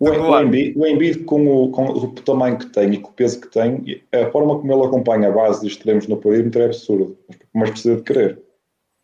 O, 0.00 0.08
o, 0.08 0.40
Embiid, 0.40 0.78
o 0.78 0.86
Embiid 0.86 1.24
com, 1.24 1.46
o, 1.46 1.70
com 1.70 1.84
o 1.84 2.14
tamanho 2.14 2.58
que 2.58 2.66
tem 2.66 2.94
e 2.94 2.98
com 2.98 3.10
o 3.10 3.12
peso 3.12 3.38
que 3.38 3.48
tem, 3.48 4.02
a 4.12 4.30
forma 4.30 4.58
como 4.58 4.72
ele 4.72 4.86
acompanha 4.86 5.28
a 5.28 5.32
base 5.32 5.60
de 5.60 5.66
extremos 5.66 6.06
no 6.06 6.16
perímetro 6.16 6.62
é 6.62 6.66
absurdo, 6.66 7.18
mas 7.52 7.70
precisa 7.70 7.96
de 7.96 8.02
querer. 8.02 8.42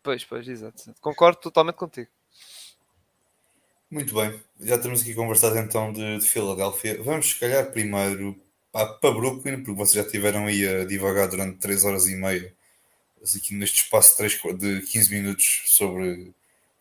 Pois, 0.02 0.24
pois, 0.24 0.48
exato. 0.48 0.94
Concordo 1.02 1.38
totalmente 1.38 1.76
contigo. 1.76 2.08
Muito 3.90 4.14
bem, 4.14 4.40
já 4.58 4.76
estamos 4.76 5.02
aqui 5.02 5.14
conversado 5.14 5.58
então 5.58 5.92
de, 5.92 6.18
de 6.18 6.26
Filadélfia. 6.26 7.02
Vamos, 7.02 7.30
se 7.30 7.40
calhar, 7.40 7.70
primeiro 7.70 8.36
para 8.72 9.12
Brooklyn, 9.12 9.62
porque 9.62 9.72
vocês 9.72 9.94
já 9.94 10.02
estiveram 10.02 10.46
aí 10.46 10.66
a 10.66 10.84
divagar 10.84 11.28
durante 11.28 11.58
3 11.58 11.84
horas 11.84 12.06
e 12.06 12.16
meia 12.16 12.54
aqui 13.36 13.54
neste 13.54 13.82
espaço 13.82 14.10
de, 14.12 14.38
3, 14.38 14.58
de 14.58 14.80
15 14.82 15.14
minutos 15.14 15.62
sobre 15.66 16.32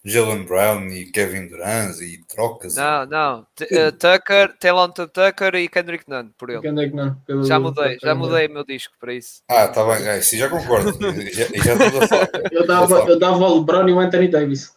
Jalen 0.04 0.44
Brown 0.44 0.88
e 0.88 1.06
Kevin 1.12 1.48
Durant 1.48 2.00
e 2.00 2.24
trocas. 2.26 2.76
Não, 2.76 3.06
não. 3.06 3.48
T 3.54 3.66
uh, 3.66 3.92
Tucker, 3.92 4.58
Telon 4.58 4.90
Tucker 4.90 5.56
e 5.56 5.68
Kendrick 5.68 6.06
Nunn, 6.10 6.30
por 6.38 6.50
ele. 6.50 6.62
Kendrick 6.62 6.96
Nunn, 6.96 7.44
já 7.44 7.60
mudei, 7.60 7.98
já 8.02 8.16
mudei 8.16 8.48
o 8.48 8.52
meu 8.52 8.64
disco 8.64 8.94
para 9.00 9.14
isso. 9.14 9.42
Ah, 9.50 9.68
tá 9.68 9.84
bem, 9.86 10.08
é, 10.08 10.22
sim, 10.22 10.38
já 10.38 10.50
concordo. 10.50 10.94
já, 11.34 11.46
já. 11.46 12.50
Eu 12.52 12.66
dava, 12.66 13.00
eu 13.10 13.20
dava 13.20 13.38
o 13.38 13.60
LeBron 13.60 13.90
e 13.90 13.94
o 13.94 14.00
Anthony 14.00 14.30
Davis. 14.30 14.74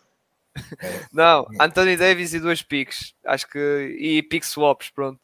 É. 0.81 1.01
Não, 1.13 1.47
Anthony 1.59 1.97
Davis 1.97 2.35
e 2.35 2.41
duas 2.41 2.63
picks, 2.63 3.15
acho 3.25 3.49
que 3.49 3.97
e 3.99 4.23
pick 4.23 4.45
swaps, 4.45 4.91
pronto. 4.91 5.22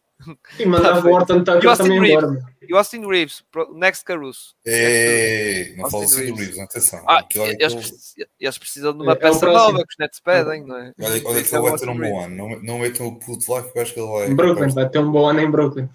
E 0.58 0.66
mandava 0.66 1.06
o 1.06 1.12
Orton 1.12 1.44
Tucker 1.44 1.76
também 1.76 2.00
Reeves. 2.00 2.24
embora. 2.24 2.40
E 2.60 2.74
o 2.74 2.76
Austin 2.76 3.06
Reeves, 3.06 3.44
next 3.74 4.04
Caruso. 4.04 4.54
Ei, 4.64 5.74
não 5.76 5.88
fala 5.88 6.04
assim 6.04 6.26
do 6.26 6.34
Reeves, 6.34 6.58
atenção. 6.58 7.04
Ah, 7.08 7.24
eles, 7.34 8.14
eles, 8.38 8.58
precisam 8.58 8.92
de 8.96 9.02
uma 9.02 9.12
é, 9.12 9.16
peça 9.16 9.46
é 9.46 9.52
nova 9.52 9.78
que 9.78 9.92
os 9.92 9.96
Nets 9.98 10.20
pedem, 10.20 10.64
não 10.64 10.76
é? 10.76 10.92
Olha, 11.00 11.22
olha 11.24 11.42
que 11.42 11.54
ele 11.54 11.62
vai 11.62 11.78
ter 11.78 11.88
um 11.88 11.98
bom 11.98 12.20
ano. 12.20 12.36
Não, 12.36 12.60
não 12.60 12.78
metam 12.80 13.06
o 13.06 13.18
puto 13.18 13.52
lá 13.52 13.62
que 13.62 13.78
eu 13.78 13.82
acho 13.82 13.94
que 13.94 14.00
ele 14.00 14.10
vai. 14.10 14.28
Em 14.28 14.34
Brooklyn, 14.34 14.68
vai 14.70 14.88
ter 14.88 14.98
um 14.98 15.12
bom 15.12 15.28
ano 15.28 15.40
em 15.40 15.50
Brooklyn. 15.50 15.88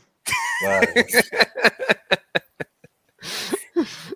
Vai. 0.63 0.82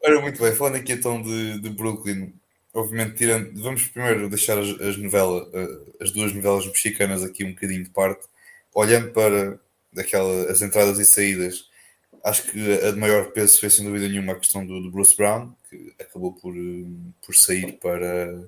Ora, 0.04 0.22
muito 0.22 0.42
bem, 0.42 0.54
falando 0.54 0.76
aqui 0.76 0.94
então 0.94 1.22
de, 1.22 1.60
de 1.60 1.70
Brooklyn, 1.70 2.34
obviamente 2.74 3.16
tirando, 3.16 3.62
vamos 3.62 3.88
primeiro 3.88 4.30
deixar 4.30 4.58
as, 4.58 4.70
as 4.80 4.96
novelas, 4.98 5.48
eh, 5.54 5.80
as 6.02 6.12
duas 6.12 6.32
novelas 6.34 6.66
mexicanas 6.66 7.24
aqui 7.24 7.44
um 7.44 7.52
bocadinho 7.52 7.84
de 7.84 7.90
parte, 7.90 8.26
olhando 8.74 9.12
para 9.12 9.60
daquela, 9.98 10.50
as 10.50 10.62
entradas 10.62 11.00
e 11.00 11.06
saídas, 11.06 11.70
acho 12.24 12.44
que 12.44 12.74
a 12.86 12.92
de 12.92 12.98
maior 12.98 13.32
peso 13.32 13.60
foi 13.60 13.70
sem 13.70 13.84
dúvida 13.84 14.08
nenhuma 14.08 14.34
a 14.34 14.40
questão 14.40 14.66
do, 14.66 14.82
do 14.82 14.92
Bruce 14.92 15.16
Brown, 15.16 15.54
que 15.70 15.94
acabou 16.00 16.34
por, 16.34 16.54
por 17.26 17.36
sair 17.36 17.74
para, 17.74 18.48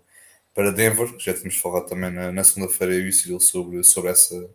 para 0.53 0.71
Denver. 0.71 1.13
Já 1.17 1.33
tínhamos 1.33 1.57
falado 1.57 1.87
também 1.87 2.11
na, 2.11 2.31
na 2.31 2.43
segunda-feira 2.43 2.93
eu 2.93 3.05
e 3.05 3.09
o 3.09 3.13
Cyril 3.13 3.39
sobre, 3.39 3.83
sobre 3.83 4.11
essa, 4.11 4.49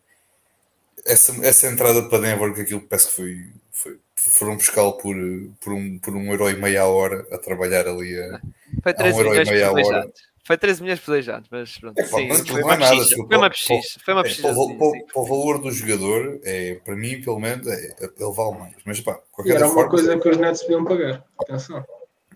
essa, 1.04 1.46
essa 1.46 1.66
entrada 1.66 2.08
para 2.08 2.20
Denver, 2.20 2.54
que 2.54 2.62
aquilo 2.62 2.80
parece 2.80 3.08
que 3.08 3.14
foi, 3.14 3.46
foi 3.72 3.98
foram 4.16 4.56
buscá-lo 4.56 4.92
por, 4.94 5.16
por, 5.60 5.72
um, 5.72 5.98
por 5.98 6.14
um 6.14 6.30
euro 6.30 6.48
e 6.48 6.56
meia 6.56 6.86
hora 6.86 7.26
a 7.30 7.38
trabalhar 7.38 7.86
ali 7.86 8.18
a, 8.18 8.40
foi 8.82 8.94
a 8.96 9.04
um 9.04 9.20
euro 9.20 9.34
e 9.34 9.44
meia 9.44 9.72
hora. 9.72 10.12
Foi 10.46 10.58
13 10.58 10.82
milhões 10.82 11.00
por 11.00 11.12
2 11.12 11.28
anos, 11.30 11.48
mas 11.50 11.78
pronto. 11.78 11.98
É, 11.98 12.04
sim, 12.04 12.28
foi, 12.46 12.62
uma 12.62 12.76
nada, 12.76 13.02
foi 13.02 13.36
uma 13.36 13.48
pesquisa. 13.48 14.00
Foi 14.04 14.14
uma 14.14 14.22
pesquisa. 14.22 14.48
É, 14.48 14.52
para, 14.52 14.76
para, 14.76 15.04
para, 15.12 15.22
o 15.22 15.24
valor 15.24 15.58
do 15.58 15.70
jogador, 15.70 16.38
é, 16.44 16.74
para 16.84 16.94
mim, 16.94 17.20
pelo 17.22 17.40
menos, 17.40 17.66
é, 17.66 17.96
ele 17.98 18.32
vale 18.32 18.58
mais. 18.58 18.74
Mas 18.84 19.00
pá, 19.00 19.18
qualquer 19.32 19.56
era 19.56 19.66
forma, 19.66 19.82
uma 19.82 19.88
coisa 19.88 20.18
que 20.18 20.28
os 20.28 20.36
Nets 20.36 20.62
podiam 20.62 20.84
pagar. 20.84 21.24
Atenção. 21.40 21.84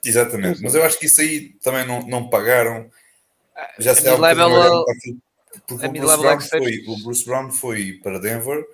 Exatamente, 0.03 0.63
mas 0.63 0.75
eu 0.75 0.85
acho 0.85 0.99
que 0.99 1.07
isso 1.07 1.21
aí 1.21 1.51
também 1.61 1.87
não, 1.87 2.01
não 2.07 2.31
pagaram. 2.31 2.91
Já 3.79 3.95
se 3.95 4.03
sabe 4.03 4.19
porque 5.67 5.87
o 5.87 5.91
Bruce, 5.91 6.19
Brown 6.19 6.41
foi, 6.41 6.85
o 6.87 7.03
Bruce 7.03 7.25
Brown 7.25 7.51
foi 7.51 7.93
para 8.03 8.19
Denver 8.19 8.65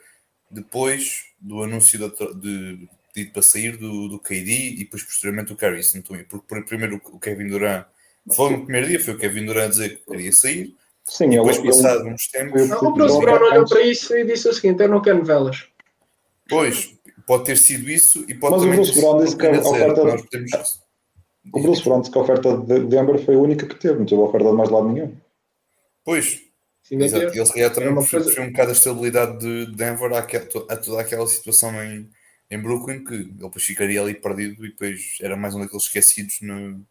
depois 0.51 1.25
do 1.41 1.63
anúncio 1.63 1.99
de, 1.99 2.35
de, 2.35 2.89
ir 3.17 3.33
para 3.33 3.43
sair 3.43 3.77
do, 3.77 4.09
do 4.09 4.19
KD 4.19 4.71
e 4.71 4.79
depois 4.79 5.03
posteriormente 5.03 5.53
o 5.53 5.57
Curry, 5.57 5.81
porque 6.29 6.63
primeiro 6.63 7.01
o 7.07 7.19
Kevin 7.19 7.49
Durant 7.49 7.87
foi 8.33 8.51
no 8.51 8.63
primeiro 8.65 8.89
dia, 8.89 9.01
foi 9.01 9.15
o 9.15 9.19
Kevin 9.19 9.47
Durant 9.47 9.71
dizer 9.71 9.99
que 9.99 10.11
queria 10.11 10.33
sair. 10.33 10.75
Sim, 11.05 11.31
depois 11.31 11.59
ele, 11.59 11.67
passado 11.69 12.01
ele, 12.01 12.15
uns 12.15 12.29
tempos. 12.29 12.71
o 12.71 12.93
Bruce 12.93 13.21
Brown 13.21 13.43
olhou 13.43 13.69
para 13.69 13.83
isso 13.83 14.17
e 14.17 14.25
disse 14.25 14.49
o 14.49 14.53
seguinte: 14.53 14.83
Eu 14.83 14.89
não 14.89 15.03
quero 15.03 15.19
novelas. 15.19 15.69
Pois, 16.49 16.95
pode 17.27 17.45
ter 17.45 17.59
sido 17.59 17.91
isso 17.91 18.25
e 18.29 18.35
pode 18.35 18.55
Mas 18.55 18.63
também 18.63 18.79
o 18.79 18.83
Bruce 18.83 19.01
Brown 19.01 19.25
disse 19.25 19.37
que 19.37 19.47
a 19.47 19.61
oferta. 19.61 20.03
Podemos... 20.03 20.85
O 21.53 21.61
Bruce 21.61 21.85
Brown 21.85 22.01
disse 22.01 22.13
que 22.13 22.19
a 22.19 22.23
oferta 22.23 22.57
de 22.57 22.81
Denver 22.87 23.19
foi 23.19 23.35
a 23.35 23.39
única 23.39 23.67
que 23.67 23.75
teve, 23.75 23.99
não 23.99 24.07
teve 24.07 24.21
oferta 24.21 24.49
de 24.49 24.57
mais 24.57 24.71
lado 24.71 24.89
nenhum. 24.89 25.15
Pois, 26.03 26.43
Sim, 26.85 27.03
Exato. 27.03 27.35
Ele 27.35 27.47
se 27.47 27.53
calhar 27.53 27.73
também 27.73 27.95
coisa... 27.95 28.43
um 28.43 28.51
bocado 28.51 28.69
a 28.69 28.73
estabilidade 28.73 29.39
de 29.39 29.75
Denver 29.75 30.13
a, 30.13 30.19
a 30.19 30.77
toda 30.77 31.01
aquela 31.01 31.27
situação 31.27 31.83
em, 31.83 32.11
em 32.51 32.61
Brooklyn 32.61 33.03
que 33.03 33.15
ele 33.15 33.33
depois 33.33 33.65
ficaria 33.65 34.03
ali 34.03 34.13
perdido 34.13 34.65
e 34.67 34.69
depois 34.69 35.17
era 35.23 35.35
mais 35.35 35.55
um 35.55 35.61
daqueles 35.61 35.85
esquecidos 35.85 36.41
no, 36.43 36.85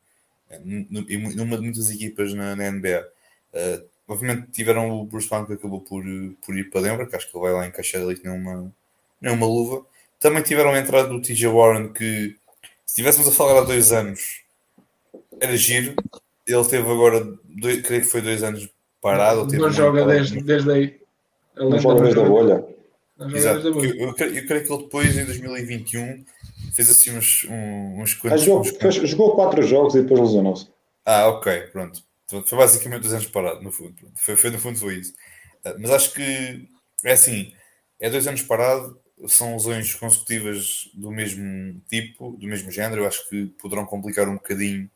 numa 0.64 1.58
de 1.58 1.64
muitas 1.64 1.90
equipas 1.90 2.34
na, 2.34 2.56
na 2.56 2.72
NBA. 2.72 3.08
Uh, 3.54 3.86
obviamente 4.08 4.52
tiveram 4.52 4.90
o 4.92 5.06
Bruce 5.06 5.30
Brown 5.30 5.46
que 5.46 5.54
acabou 5.54 5.82
por, 5.82 6.04
por 6.46 6.58
ir 6.58 6.70
para 6.70 6.82
Denver, 6.82 7.08
que 7.08 7.16
acho 7.16 7.30
que 7.30 7.38
ele 7.38 7.44
vai 7.44 7.54
lá 7.54 7.68
encaixar 7.68 8.02
ali 8.02 8.16
que 8.16 8.28
nem 8.28 8.38
uma, 8.38 8.72
nem 9.22 9.34
uma 9.34 9.46
luva. 9.48 9.86
Também 10.20 10.44
tiveram 10.44 10.72
a 10.72 10.80
entrada 10.80 11.10
do 11.10 11.22
TJ 11.22 11.48
Warren 11.48 11.92
que 11.94 12.36
se 12.86 13.02
estivéssemos 13.02 13.28
a 13.28 13.32
falar 13.32 13.60
há 13.60 13.64
dois 13.64 13.92
anos 13.92 14.44
era 15.40 15.56
giro. 15.58 15.96
Ele 16.46 16.66
teve 16.66 16.90
agora, 16.90 17.26
dois, 17.46 17.82
creio 17.82 18.02
que 18.02 18.08
foi 18.08 18.22
dois 18.22 18.44
anos 18.44 18.70
parado. 19.02 19.46
Não 19.58 19.72
joga 19.72 20.06
desde, 20.06 20.42
desde 20.42 20.72
aí. 20.72 21.00
Ele 21.58 21.70
não 21.70 21.80
joga 21.80 22.04
desde 22.04 22.20
a 22.20 22.24
bolha. 22.24 22.66
Exato. 23.34 23.68
Eu, 23.68 23.84
eu, 23.84 24.08
eu, 24.08 24.14
creio 24.14 24.46
que 24.48 24.54
ele 24.54 24.78
depois, 24.84 25.18
em 25.18 25.26
2021, 25.26 26.26
fez 26.74 26.90
assim 26.90 27.18
uns, 27.18 27.46
uns, 27.50 28.16
uns, 28.16 28.32
ah, 28.32 28.38
jogou. 28.38 28.64
Fez, 28.64 28.96
jogou 28.96 29.36
quatro 29.36 29.62
jogos 29.64 29.96
e 29.96 30.02
depois 30.02 30.20
lesionou-se. 30.20 30.68
Ah, 31.06 31.28
ok, 31.28 31.68
pronto. 31.72 32.04
Foi 32.46 32.58
basicamente 32.58 33.02
dois 33.02 33.14
anos 33.14 33.28
parado, 33.28 33.62
no 33.62 33.72
fundo. 33.72 33.96
Foi, 34.16 34.36
foi, 34.36 34.50
no 34.50 34.60
fundo 34.60 34.80
foi 34.80 34.96
isso. 34.96 35.14
Ah, 35.64 35.76
mas 35.78 35.92
acho 35.92 36.14
que 36.14 36.68
é 37.04 37.12
assim, 37.12 37.54
é 38.00 38.10
dois 38.10 38.28
anos 38.28 38.42
parado, 38.42 39.00
são 39.28 39.54
lesões 39.54 39.94
consecutivas 39.94 40.90
do 40.94 41.12
mesmo 41.12 41.80
tipo, 41.88 42.32
do 42.32 42.48
mesmo 42.48 42.72
género. 42.72 43.04
Eu 43.04 43.08
acho 43.08 43.28
que 43.30 43.46
poderão 43.62 43.86
complicar 43.86 44.28
um 44.28 44.36
bocadinho 44.36 44.90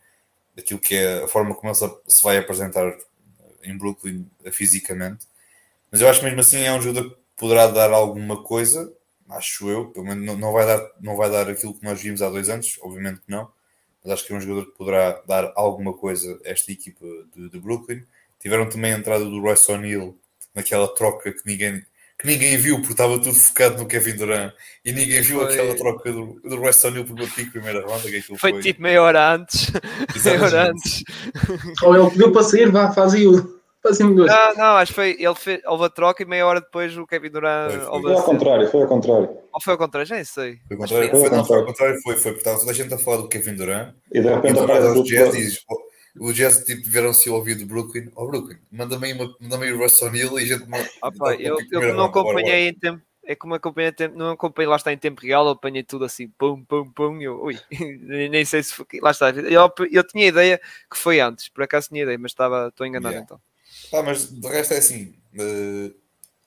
aquilo 0.58 0.80
que 0.80 0.96
é 0.96 1.24
a 1.24 1.28
forma 1.28 1.54
como 1.54 1.72
ele 1.72 1.94
se 2.08 2.24
vai 2.24 2.38
apresentar 2.38 2.98
em 3.64 3.78
Brooklyn 3.78 4.26
fisicamente. 4.52 5.28
Mas 5.92 6.02
eu 6.02 6.10
acho 6.10 6.24
mesmo 6.24 6.40
assim 6.40 6.62
é 6.64 6.74
um 6.74 6.82
jogador 6.82 7.12
que 7.12 7.18
poderá 7.38 7.68
dar 7.68 7.92
alguma 7.92 8.44
coisa, 8.44 8.92
acho 9.30 9.70
eu. 9.70 9.88
Pelo 9.88 10.06
menos 10.06 10.38
não, 10.38 10.52
vai 10.52 10.66
dar, 10.66 10.82
não 11.02 11.16
vai 11.16 11.30
dar 11.30 11.50
aquilo 11.50 11.74
que 11.74 11.84
nós 11.84 12.02
vimos 12.02 12.22
há 12.22 12.30
dois 12.30 12.50
anos, 12.50 12.78
obviamente 12.82 13.22
que 13.22 13.32
não. 13.32 13.50
Mas 14.04 14.14
acho 14.14 14.26
que 14.26 14.34
é 14.34 14.36
um 14.36 14.42
jogador 14.42 14.66
que 14.68 14.78
poderá 14.78 15.22
dar 15.28 15.52
alguma 15.56 15.94
coisa 15.94 16.40
a 16.46 16.50
esta 16.50 16.72
equipa 16.72 17.06
de, 17.36 17.50
de 17.50 17.60
Brooklyn. 17.60 18.04
Tiveram 18.40 18.70
também 18.70 18.94
a 18.94 18.98
entrada 18.98 19.26
do 19.26 19.42
Royce 19.42 19.72
O'Neal 19.72 20.16
naquela 20.54 20.88
troca 20.88 21.32
que 21.32 21.42
ninguém, 21.46 21.84
que 22.18 22.26
ninguém 22.26 22.58
viu 22.58 22.78
porque 22.78 22.94
estava 22.94 23.18
tudo 23.20 23.34
focado 23.34 23.78
no 23.78 23.88
Kevin 23.88 24.16
Durant 24.16 24.54
e 24.86 24.92
ninguém 24.92 25.22
viu 25.22 25.40
foi... 25.40 25.54
aquela 25.54 25.76
troca 25.76 26.12
do, 26.12 26.40
do 26.42 26.58
Royce 26.58 26.88
O'Neal 26.88 27.06
por 27.06 27.20
uma 27.20 27.28
pique 27.28 27.52
primeira 27.52 27.86
ronda. 27.86 28.10
Que 28.10 28.22
foi, 28.22 28.38
foi 28.38 28.62
tipo 28.62 28.82
meia 28.82 29.02
hora 29.02 29.34
antes. 29.36 29.72
meia 30.24 30.44
hora 30.44 30.72
antes. 30.72 31.04
Ou 31.84 31.96
ele 31.96 32.10
pediu 32.12 32.32
para 32.32 32.44
sair, 32.44 32.72
vá, 32.72 32.92
fazia-o. 33.88 34.14
Não, 34.14 34.56
não, 34.56 34.78
acho 34.78 34.92
que 34.92 34.96
foi. 34.96 35.16
Ele 35.20 35.36
fez, 35.36 35.62
houve 35.66 35.86
a 35.86 35.90
troca 35.90 36.24
e 36.24 36.26
meia 36.26 36.46
hora 36.46 36.62
depois 36.62 36.98
o 36.98 37.08
Kevin 37.08 37.30
Durant. 37.30 37.72
Foi, 37.72 37.80
foi. 37.80 38.02
foi 38.02 38.14
ao 38.14 38.24
contrário, 38.24 38.68
foi 38.70 38.82
ao 38.82 38.88
contrário. 38.88 39.30
Ou 39.54 39.62
foi 39.62 39.74
ao 39.74 39.78
contrário, 39.78 40.08
já 40.08 40.16
nem 40.16 40.26
sei. 40.26 40.60
Foi 40.68 40.76
ao 40.76 40.82
contrário, 40.82 41.10
foi, 41.10 41.20
foi, 41.20 41.30
não, 41.30 41.46
foi 41.46 41.58
ao 41.58 41.66
contrário, 41.66 42.02
foi, 42.02 42.16
foi, 42.16 42.32
porque 42.34 42.50
toda 42.50 42.72
a 42.72 42.74
gente 42.74 42.94
a 42.94 42.98
falar 42.98 43.18
do 43.18 43.30
Kevin 43.30 43.56
Durant 43.56 43.94
e 44.12 44.22
de 44.22 44.30
repente 44.30 44.60
aparece 44.60 45.00
o 45.00 45.04
Jazz 45.04 45.36
e 45.36 45.38
diz, 45.38 45.66
o 46.20 46.34
Jazz 46.34 46.64
tipo, 46.64 46.82
tiveram-se 46.82 47.30
ouvido 47.30 47.60
do 47.62 47.68
Brooklyn, 47.68 48.12
ó 48.16 48.24
oh, 48.24 48.28
Brooklyn, 48.28 48.58
manda-me 48.72 49.14
manda 49.14 49.58
o 49.58 49.78
Russ 49.78 50.02
O'Neal 50.02 50.40
e 50.40 50.44
a 50.44 50.46
gente. 50.46 50.66
Ah, 51.02 51.12
pá, 51.12 51.36
eu, 51.36 51.58
eu 51.72 51.94
não 51.94 52.06
acompanhei 52.06 52.70
em 52.70 52.74
tempo 52.74 53.02
é 53.28 53.36
como 53.36 53.54
acompanhei 53.54 53.92
tempo, 53.92 54.18
não 54.18 54.32
acompanhei 54.32 54.70
lá 54.70 54.78
está 54.78 54.94
em 54.94 54.98
tempo 54.98 55.22
real, 55.22 55.46
eu 55.46 55.52
apanhei 55.52 55.84
tudo 55.84 56.06
assim, 56.06 56.30
pum, 56.30 56.64
pum, 56.64 56.90
pum, 56.90 57.22
eu, 57.22 57.44
ui, 57.44 57.60
nem 58.30 58.46
sei 58.46 58.64
se 58.64 58.74
foi, 58.74 58.86
lá 59.02 59.12
está, 59.12 59.30
eu, 59.32 59.70
eu 59.92 60.08
tinha 60.08 60.28
ideia 60.28 60.62
que 60.90 60.98
foi 60.98 61.20
antes, 61.20 61.50
por 61.50 61.62
acaso 61.64 61.90
tinha 61.90 62.04
ideia, 62.04 62.18
mas 62.18 62.32
estava, 62.32 62.70
estou 62.70 62.88
enganado 62.88 63.16
yeah. 63.16 63.26
então. 63.26 63.42
Ah, 63.94 64.04
mas 64.04 64.30
de 64.30 64.48
resto 64.48 64.74
é 64.74 64.78
assim, 64.78 65.16
uh, 65.34 65.94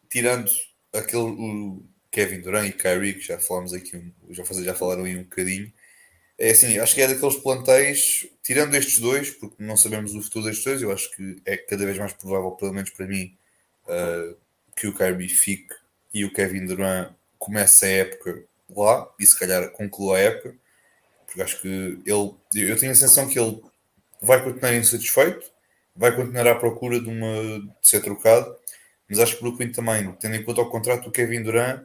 tirando 0.09 0.51
aquele 0.93 1.23
o 1.23 1.83
Kevin 2.11 2.41
Durant 2.41 2.69
e 2.69 2.73
Kyrie, 2.73 3.15
que 3.15 3.21
já 3.21 3.39
falámos 3.39 3.73
aqui, 3.73 3.97
um, 3.97 4.13
já, 4.31 4.45
já 4.45 4.75
falaram 4.75 5.05
aí 5.05 5.17
um 5.17 5.23
bocadinho, 5.23 5.73
é 6.39 6.51
assim, 6.51 6.79
acho 6.79 6.95
que 6.95 7.03
é 7.03 7.09
daqueles 7.09 7.37
plantéis, 7.37 8.27
tirando 8.43 8.75
estes 8.75 8.99
dois, 8.99 9.31
porque 9.31 9.63
não 9.63 9.77
sabemos 9.77 10.15
o 10.15 10.23
futuro 10.23 10.47
destes 10.47 10.65
dois, 10.65 10.83
eu 10.83 10.93
acho 10.93 11.11
que 11.15 11.41
é 11.45 11.57
cada 11.57 11.85
vez 11.85 11.99
mais 11.99 12.13
provável, 12.13 12.51
pelo 12.53 12.73
menos 12.73 12.91
para 12.91 13.07
mim, 13.07 13.37
uh, 13.85 14.37
que 14.77 14.87
o 14.87 14.95
Kyrie 14.95 15.29
fique 15.29 15.75
e 16.13 16.25
o 16.25 16.33
Kevin 16.33 16.67
Durant 16.67 17.13
comece 17.39 17.87
a 17.87 17.89
época 17.89 18.45
lá 18.75 19.09
e 19.19 19.27
se 19.27 19.39
calhar 19.39 19.71
conclua 19.71 20.17
a 20.17 20.21
época, 20.21 20.55
porque 21.27 21.43
acho 21.43 21.61
que 21.61 21.69
ele, 21.69 22.35
eu 22.55 22.79
tenho 22.79 22.93
a 22.93 22.95
sensação 22.97 23.29
que 23.29 23.39
ele 23.39 23.63
vai 24.21 24.43
continuar 24.43 24.75
insatisfeito, 24.75 25.51
vai 25.95 26.15
continuar 26.15 26.47
à 26.47 26.55
procura 26.55 27.01
de, 27.01 27.09
uma, 27.09 27.61
de 27.61 27.89
ser 27.89 28.01
trocado, 28.01 28.55
mas 29.09 29.19
acho 29.19 29.37
que 29.37 29.41
o 29.41 29.49
Brooklyn 29.49 29.73
também, 29.73 30.11
tendo 30.21 30.37
em 30.37 30.45
conta 30.45 30.61
o 30.61 30.71
contrato 30.71 31.05
do 31.05 31.11
Kevin 31.11 31.43
Durant, 31.43 31.85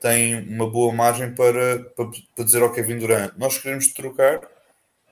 tem 0.00 0.46
uma 0.48 0.68
boa 0.68 0.92
margem 0.92 1.34
para, 1.34 1.78
para, 1.96 2.06
para 2.34 2.44
dizer 2.44 2.62
ao 2.62 2.72
Kevin 2.72 2.98
Durant: 2.98 3.32
Nós 3.36 3.58
queremos 3.58 3.88
trocar, 3.88 4.40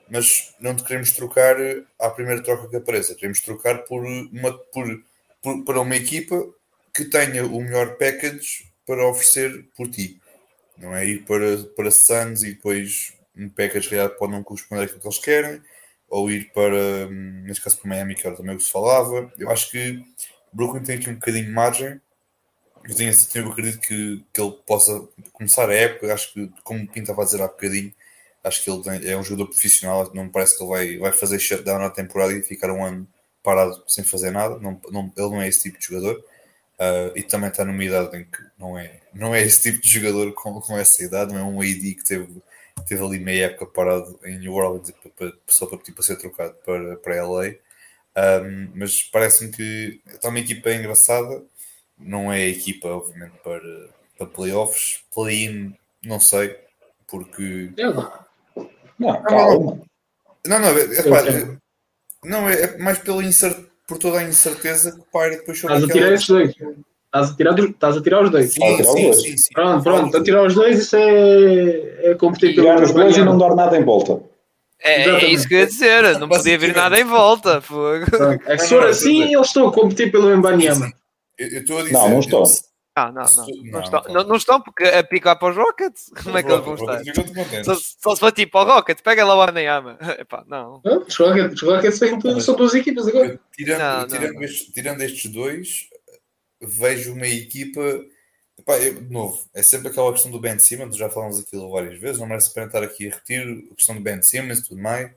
mas 0.09 0.53
não 0.59 0.75
te 0.75 0.83
queremos 0.83 1.11
trocar 1.11 1.55
à 1.99 2.09
primeira 2.09 2.43
troca 2.43 2.67
que 2.69 2.75
apareça, 2.75 3.15
queremos 3.15 3.41
trocar 3.41 3.79
por 3.85 4.05
uma, 4.05 4.53
por, 4.71 5.03
por, 5.41 5.63
para 5.63 5.81
uma 5.81 5.95
equipa 5.95 6.45
que 6.93 7.05
tenha 7.05 7.45
o 7.45 7.61
melhor 7.61 7.97
package 7.97 8.71
para 8.85 9.07
oferecer 9.07 9.67
por 9.75 9.89
ti. 9.89 10.21
Não 10.77 10.95
é 10.95 11.05
ir 11.05 11.25
para, 11.25 11.57
para 11.75 11.91
Suns 11.91 12.43
e 12.43 12.53
depois 12.53 13.13
um 13.35 13.49
package 13.49 13.89
pode 14.17 14.31
não 14.31 14.43
corresponder 14.43 14.83
àquilo 14.83 14.99
que 14.99 15.07
eles 15.07 15.19
querem, 15.19 15.61
ou 16.09 16.29
ir 16.29 16.51
para, 16.53 17.07
hum, 17.09 17.43
neste 17.45 17.63
caso, 17.63 17.77
para 17.77 17.89
Miami, 17.89 18.15
que 18.15 18.25
era 18.25 18.35
também 18.35 18.55
o 18.55 18.57
que 18.57 18.63
se 18.63 18.71
falava. 18.71 19.31
Eu 19.37 19.49
acho 19.49 19.71
que 19.71 20.03
Brooklyn 20.51 20.83
tem 20.83 20.97
aqui 20.97 21.09
um 21.09 21.15
bocadinho 21.15 21.45
de 21.45 21.51
margem. 21.51 21.99
Eu, 22.87 22.95
tenho, 22.95 23.13
eu 23.35 23.51
acredito 23.51 23.79
que, 23.79 24.23
que 24.31 24.41
ele 24.41 24.51
possa 24.65 25.07
começar 25.33 25.69
a 25.69 25.73
época. 25.73 26.13
Acho 26.13 26.33
que, 26.33 26.51
como 26.63 26.83
o 26.83 26.99
estava 26.99 27.21
a 27.21 27.25
dizer 27.25 27.41
há 27.41 27.47
bocadinho, 27.47 27.93
acho 28.43 28.63
que 28.63 28.69
ele 28.69 28.81
tem, 28.83 29.11
é 29.11 29.17
um 29.17 29.23
jogador 29.23 29.47
profissional. 29.47 30.11
Não 30.13 30.25
me 30.25 30.29
parece 30.29 30.57
que 30.57 30.63
ele 30.63 30.69
vai, 30.69 30.97
vai 30.97 31.11
fazer 31.11 31.39
shutdown 31.39 31.79
na 31.79 31.89
temporada 31.89 32.33
e 32.33 32.43
ficar 32.43 32.71
um 32.71 32.85
ano 32.85 33.07
parado 33.43 33.83
sem 33.87 34.03
fazer 34.03 34.31
nada. 34.31 34.57
Não, 34.59 34.79
não, 34.91 35.11
ele 35.17 35.29
não 35.29 35.41
é 35.41 35.47
esse 35.47 35.63
tipo 35.63 35.79
de 35.79 35.85
jogador. 35.85 36.23
Uh, 36.75 37.15
e 37.15 37.23
também 37.23 37.49
está 37.49 37.63
numa 37.63 37.83
idade 37.83 38.17
em 38.17 38.25
que 38.25 38.37
não 38.59 38.77
é, 38.77 38.99
não 39.13 39.33
é 39.33 39.41
esse 39.41 39.61
tipo 39.61 39.81
de 39.81 39.89
jogador 39.89 40.33
com, 40.33 40.59
com 40.59 40.77
essa 40.77 41.01
idade, 41.03 41.33
não 41.33 41.39
é 41.39 41.43
um 41.43 41.61
AD 41.61 41.95
que 41.95 42.03
teve 42.03 42.27
teve 42.83 43.03
ali 43.03 43.19
meia 43.19 43.45
época 43.45 43.65
parado 43.67 44.19
em 44.25 44.37
New 44.39 44.53
Orleans 44.53 44.93
só 45.47 45.65
para 45.65 45.77
pedir 45.77 45.93
para 45.93 46.03
ser 46.03 46.17
trocado 46.17 46.55
para, 46.65 46.97
para 46.97 47.25
LA. 47.25 47.55
Um, 48.17 48.71
mas 48.75 49.01
parece-me 49.03 49.51
que 49.51 50.01
está 50.07 50.29
uma 50.29 50.39
equipa 50.39 50.71
engraçada, 50.71 51.43
não 51.97 52.31
é 52.31 52.37
a 52.37 52.49
equipa, 52.49 52.87
obviamente, 52.87 53.33
para, 53.43 53.89
para 54.17 54.27
playoffs, 54.27 55.03
play-in, 55.13 55.75
não 56.03 56.19
sei, 56.19 56.57
porque. 57.07 57.71
Não, 58.97 59.21
calma. 59.23 59.81
Não, 60.47 60.59
não, 60.59 60.69
é, 60.69 60.81
é, 60.81 61.57
não, 62.23 62.49
é, 62.49 62.61
é 62.61 62.77
mais 62.77 62.99
pela 62.99 63.23
incert... 63.23 63.67
por 63.87 63.97
toda 63.97 64.19
a 64.19 64.23
incerteza 64.23 64.91
que 64.91 65.03
paira 65.11 65.37
depois 65.37 65.59
sobre 65.59 65.75
Estás 65.75 65.91
a 65.91 65.93
tirar 65.93 66.13
esses 66.13 66.27
dois. 66.27 66.55
Estás 67.15 67.31
a 67.31 67.35
tirar, 67.35 67.59
estás 67.59 67.97
a 67.97 68.01
tirar 68.01 68.23
os 68.23 68.29
dois. 68.29 68.53
Sim, 68.53 68.83
sim, 68.83 69.13
sim, 69.13 69.37
sim, 69.37 69.53
Pronto, 69.53 69.83
pronto. 69.83 70.17
A 70.17 70.23
tirar 70.23 70.45
os 70.45 70.53
dois, 70.53 70.79
isso 70.79 70.97
é, 70.97 72.11
é 72.11 72.15
competir 72.15 72.53
pelo 72.53 72.81
os 72.81 72.91
dois 72.91 73.15
e 73.15 73.23
não 73.23 73.37
dar 73.37 73.55
nada 73.55 73.77
em 73.77 73.85
volta. 73.85 74.21
É, 74.81 75.03
é, 75.03 75.25
isso 75.29 75.47
que 75.47 75.53
eu 75.53 75.59
ia 75.59 75.67
dizer, 75.67 76.03
não 76.19 76.27
podia 76.27 76.57
vir 76.57 76.75
nada 76.75 76.99
em 76.99 77.05
volta. 77.05 77.63
É 78.45 78.57
que 78.57 78.63
se 78.63 78.69
for 78.69 78.85
assim, 78.85 79.33
eles 79.33 79.47
estão 79.47 79.69
a 79.69 79.73
competir 79.73 80.11
pelo 80.11 80.33
Embanyama. 80.33 80.91
Eu 81.37 81.47
estou 81.47 81.79
a 81.79 81.81
dizer. 81.83 81.93
Não, 81.93 82.09
não 82.09 82.19
estão. 82.19 82.43
Ah, 82.97 83.11
não, 83.11 83.23
não. 83.23 83.45
Não, 83.45 83.71
não, 83.71 83.81
estão, 83.81 84.03
não, 84.09 84.23
não 84.23 84.35
estão 84.35 84.61
porque 84.61 84.83
a 84.83 85.03
picar 85.03 85.37
para 85.37 85.51
os 85.51 85.57
Rockets, 85.57 86.11
como 86.23 86.37
é 86.37 86.43
que 86.43 86.51
eles 86.51 86.63
vão 86.63 86.75
estar? 86.75 87.01
Só, 87.63 87.75
só 87.75 88.15
se 88.15 88.19
for 88.21 88.31
tipo 88.31 88.57
ao 88.57 88.65
Rockets, 88.65 89.01
pega 89.01 89.25
lá 89.25 89.35
o 89.35 89.41
Anayama. 89.41 89.97
Epá, 90.19 90.45
não. 90.47 90.81
Os 90.85 91.15
Rockets, 91.17 91.61
os 91.61 91.69
Rockets 91.69 92.43
são 92.43 92.55
duas 92.55 92.73
equipas 92.73 93.07
agora. 93.07 93.39
Tirando, 93.53 94.07
tirando, 94.07 94.43
estes, 94.43 94.73
tirando 94.73 95.01
estes 95.01 95.31
dois, 95.31 95.89
vejo 96.61 97.13
uma 97.13 97.27
equipa. 97.27 97.81
Epá, 98.57 98.77
eu, 98.77 99.01
de 99.01 99.11
novo, 99.11 99.43
é 99.53 99.61
sempre 99.61 99.89
aquela 99.89 100.11
questão 100.11 100.31
do 100.31 100.39
Ben 100.39 100.57
Simmons, 100.57 100.95
já 100.95 101.09
falamos 101.09 101.39
aquilo 101.39 101.69
várias 101.69 101.99
vezes, 101.99 102.19
não 102.19 102.27
merece 102.27 102.53
para 102.53 102.65
estar 102.65 102.83
aqui 102.83 103.07
a 103.07 103.11
repetir 103.11 103.67
a 103.71 103.75
questão 103.75 103.95
do 103.95 104.01
Ben 104.01 104.21
Simmons 104.21 104.59
e 104.59 104.63
tudo 104.63 104.81
mais. 104.81 105.11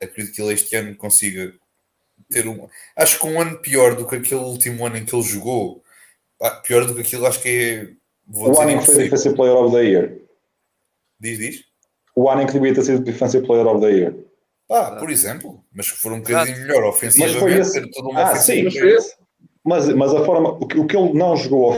Acredito 0.00 0.34
que 0.34 0.40
ele 0.40 0.54
este 0.54 0.74
ano 0.76 0.96
consiga 0.96 1.52
ter 2.30 2.46
um. 2.46 2.68
Acho 2.96 3.18
que 3.18 3.26
um 3.26 3.40
ano 3.40 3.58
pior 3.58 3.94
do 3.94 4.06
que 4.06 4.16
aquele 4.16 4.40
último 4.40 4.86
ano 4.86 4.96
em 4.96 5.04
que 5.04 5.14
ele 5.14 5.22
jogou. 5.22 5.82
Pior 6.62 6.86
do 6.86 6.94
que 6.94 7.00
aquilo, 7.00 7.26
acho 7.26 7.40
que 7.42 7.48
é. 7.48 7.92
o 8.32 8.60
ano 8.60 8.70
em 8.70 8.78
que 8.78 8.86
foi 8.86 9.04
Defensive 9.04 9.34
Player 9.34 9.56
of 9.56 9.74
the 9.74 9.82
Year. 9.82 10.18
Diz, 11.20 11.38
diz. 11.38 11.64
O 12.14 12.30
ano 12.30 12.42
em 12.42 12.46
que 12.46 12.52
devia 12.52 12.74
ter 12.74 12.84
sido 12.84 13.00
Defensive 13.00 13.46
Player 13.46 13.66
of 13.66 13.80
the 13.80 13.90
Year. 13.90 14.14
Ah, 14.70 14.96
por 14.96 15.10
exemplo, 15.10 15.64
mas 15.72 15.90
que 15.90 15.98
for 15.98 16.12
um 16.12 16.18
bocadinho 16.18 16.58
melhor 16.58 16.84
ofensivamente, 16.84 17.72
ter 17.72 17.90
toda 17.90 18.08
uma 18.08 18.20
ah, 18.20 18.32
ofensiva. 18.32 18.70
Sim, 18.70 18.80
Mas, 18.84 19.16
mas 19.64 20.14
a 20.14 20.24
forma, 20.24 20.50
o 20.50 20.66
que, 20.66 20.78
o 20.78 20.86
que 20.86 20.96
ele 20.96 21.12
não 21.12 21.36
jogou 21.36 21.74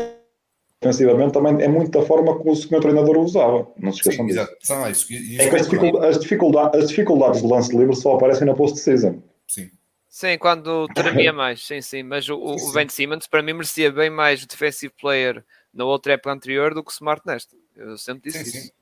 ofensivamente 0.82 1.32
também 1.32 1.62
é 1.62 1.68
muito 1.68 1.90
da 1.90 2.04
forma 2.04 2.36
como 2.38 2.52
o 2.52 2.56
senhor 2.56 2.80
treinador 2.80 3.16
o 3.18 3.22
usava. 3.22 3.70
Não 3.76 3.92
se 3.92 3.98
esqueçam 3.98 4.26
disso. 4.26 4.40
Exato. 4.40 4.56
Não, 4.70 4.90
isso, 4.90 5.12
isso 5.12 5.42
é 5.42 5.50
que 5.50 5.56
as 5.56 5.68
dificuldades, 5.68 6.08
as, 6.08 6.20
dificuldades, 6.20 6.82
as 6.82 6.88
dificuldades 6.88 7.42
de 7.42 7.46
lance 7.46 7.76
livre 7.76 7.96
só 7.96 8.14
aparecem 8.14 8.46
na 8.46 8.54
post-season. 8.54 9.22
Sim. 9.46 9.70
Sim, 10.08 10.38
quando 10.38 10.88
tremia 10.88 11.32
mais, 11.34 11.64
sim, 11.64 11.82
sim. 11.82 12.02
Mas 12.02 12.28
o, 12.28 12.36
o 12.36 12.72
Ben 12.72 12.88
Simmons, 12.88 13.26
para 13.26 13.42
mim, 13.42 13.52
merecia 13.52 13.92
bem 13.92 14.08
mais 14.08 14.44
defensive 14.46 14.92
player 14.98 15.44
na 15.72 15.84
outra 15.84 16.14
época 16.14 16.32
anterior 16.32 16.74
do 16.74 16.82
que 16.82 16.90
o 16.90 16.94
Smart 16.94 17.22
nesta. 17.26 17.54
Eu 17.76 17.96
sempre 17.98 18.30
disse 18.30 18.44
sim, 18.44 18.58
isso. 18.58 18.66
Sim. 18.66 18.72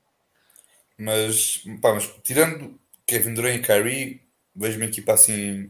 Mas, 0.97 1.63
pá, 1.81 1.93
mas 1.93 2.07
tirando 2.23 2.79
Kevin 3.05 3.33
Durant 3.33 3.55
e 3.57 3.59
Kyrie, 3.59 4.21
vejo 4.55 4.77
uma 4.77 4.85
equipa 4.85 5.13
assim 5.13 5.69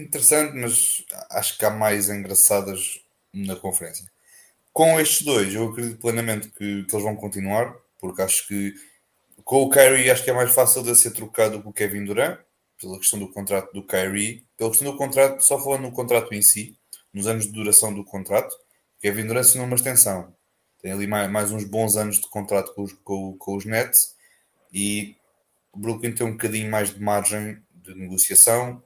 interessante, 0.00 0.54
mas 0.56 1.04
acho 1.30 1.58
que 1.58 1.64
há 1.64 1.70
mais 1.70 2.08
engraçadas 2.08 3.00
na 3.32 3.56
conferência. 3.56 4.10
Com 4.72 4.98
estes 4.98 5.22
dois, 5.22 5.54
eu 5.54 5.68
acredito 5.68 6.00
plenamente 6.00 6.48
que, 6.48 6.84
que 6.84 6.94
eles 6.94 7.04
vão 7.04 7.14
continuar, 7.14 7.74
porque 8.00 8.22
acho 8.22 8.48
que 8.48 8.74
com 9.44 9.62
o 9.62 9.70
Kyrie 9.70 10.10
acho 10.10 10.24
que 10.24 10.30
é 10.30 10.34
mais 10.34 10.52
fácil 10.54 10.82
de 10.82 10.94
ser 10.94 11.10
trocado 11.10 11.62
com 11.62 11.70
o 11.70 11.72
Kevin 11.72 12.04
Durant, 12.04 12.38
pela 12.80 12.98
questão 12.98 13.18
do 13.18 13.28
contrato 13.28 13.72
do 13.72 13.86
Kyrie, 13.86 14.44
pela 14.56 14.70
questão 14.70 14.90
do 14.90 14.96
contrato, 14.96 15.40
só 15.42 15.58
falando 15.62 15.82
no 15.82 15.92
contrato 15.92 16.32
em 16.32 16.42
si, 16.42 16.76
nos 17.12 17.26
anos 17.26 17.46
de 17.46 17.52
duração 17.52 17.92
do 17.92 18.04
contrato, 18.04 18.54
Kevin 19.00 19.26
Durant 19.26 19.44
assinou 19.44 19.66
uma 19.66 19.76
extensão. 19.76 20.34
Tem 20.80 20.90
ali 20.90 21.06
mais, 21.06 21.30
mais 21.30 21.52
uns 21.52 21.64
bons 21.64 21.96
anos 21.96 22.16
de 22.16 22.28
contrato 22.28 22.74
com 22.74 22.82
os, 22.82 22.92
com, 22.92 23.36
com 23.36 23.56
os 23.56 23.64
Nets 23.64 24.16
e 24.72 25.16
o 25.72 25.78
Brooklyn 25.78 26.12
tem 26.12 26.26
um 26.26 26.32
bocadinho 26.32 26.70
mais 26.70 26.94
de 26.94 27.00
margem 27.00 27.62
de 27.70 27.94
negociação, 27.94 28.82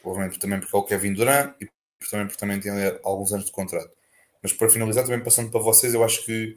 provavelmente 0.00 0.38
também 0.38 0.60
porque 0.60 0.74
é 0.74 0.78
o 0.78 0.82
Kevin 0.82 1.12
Durant 1.12 1.54
e 1.60 1.68
também 2.10 2.26
porque 2.26 2.40
também 2.40 2.60
tem 2.60 2.72
alguns 3.02 3.32
anos 3.32 3.46
de 3.46 3.52
contrato. 3.52 3.90
Mas 4.42 4.52
para 4.52 4.68
finalizar, 4.68 5.04
também 5.04 5.22
passando 5.22 5.50
para 5.50 5.60
vocês, 5.60 5.94
eu 5.94 6.04
acho 6.04 6.24
que, 6.24 6.56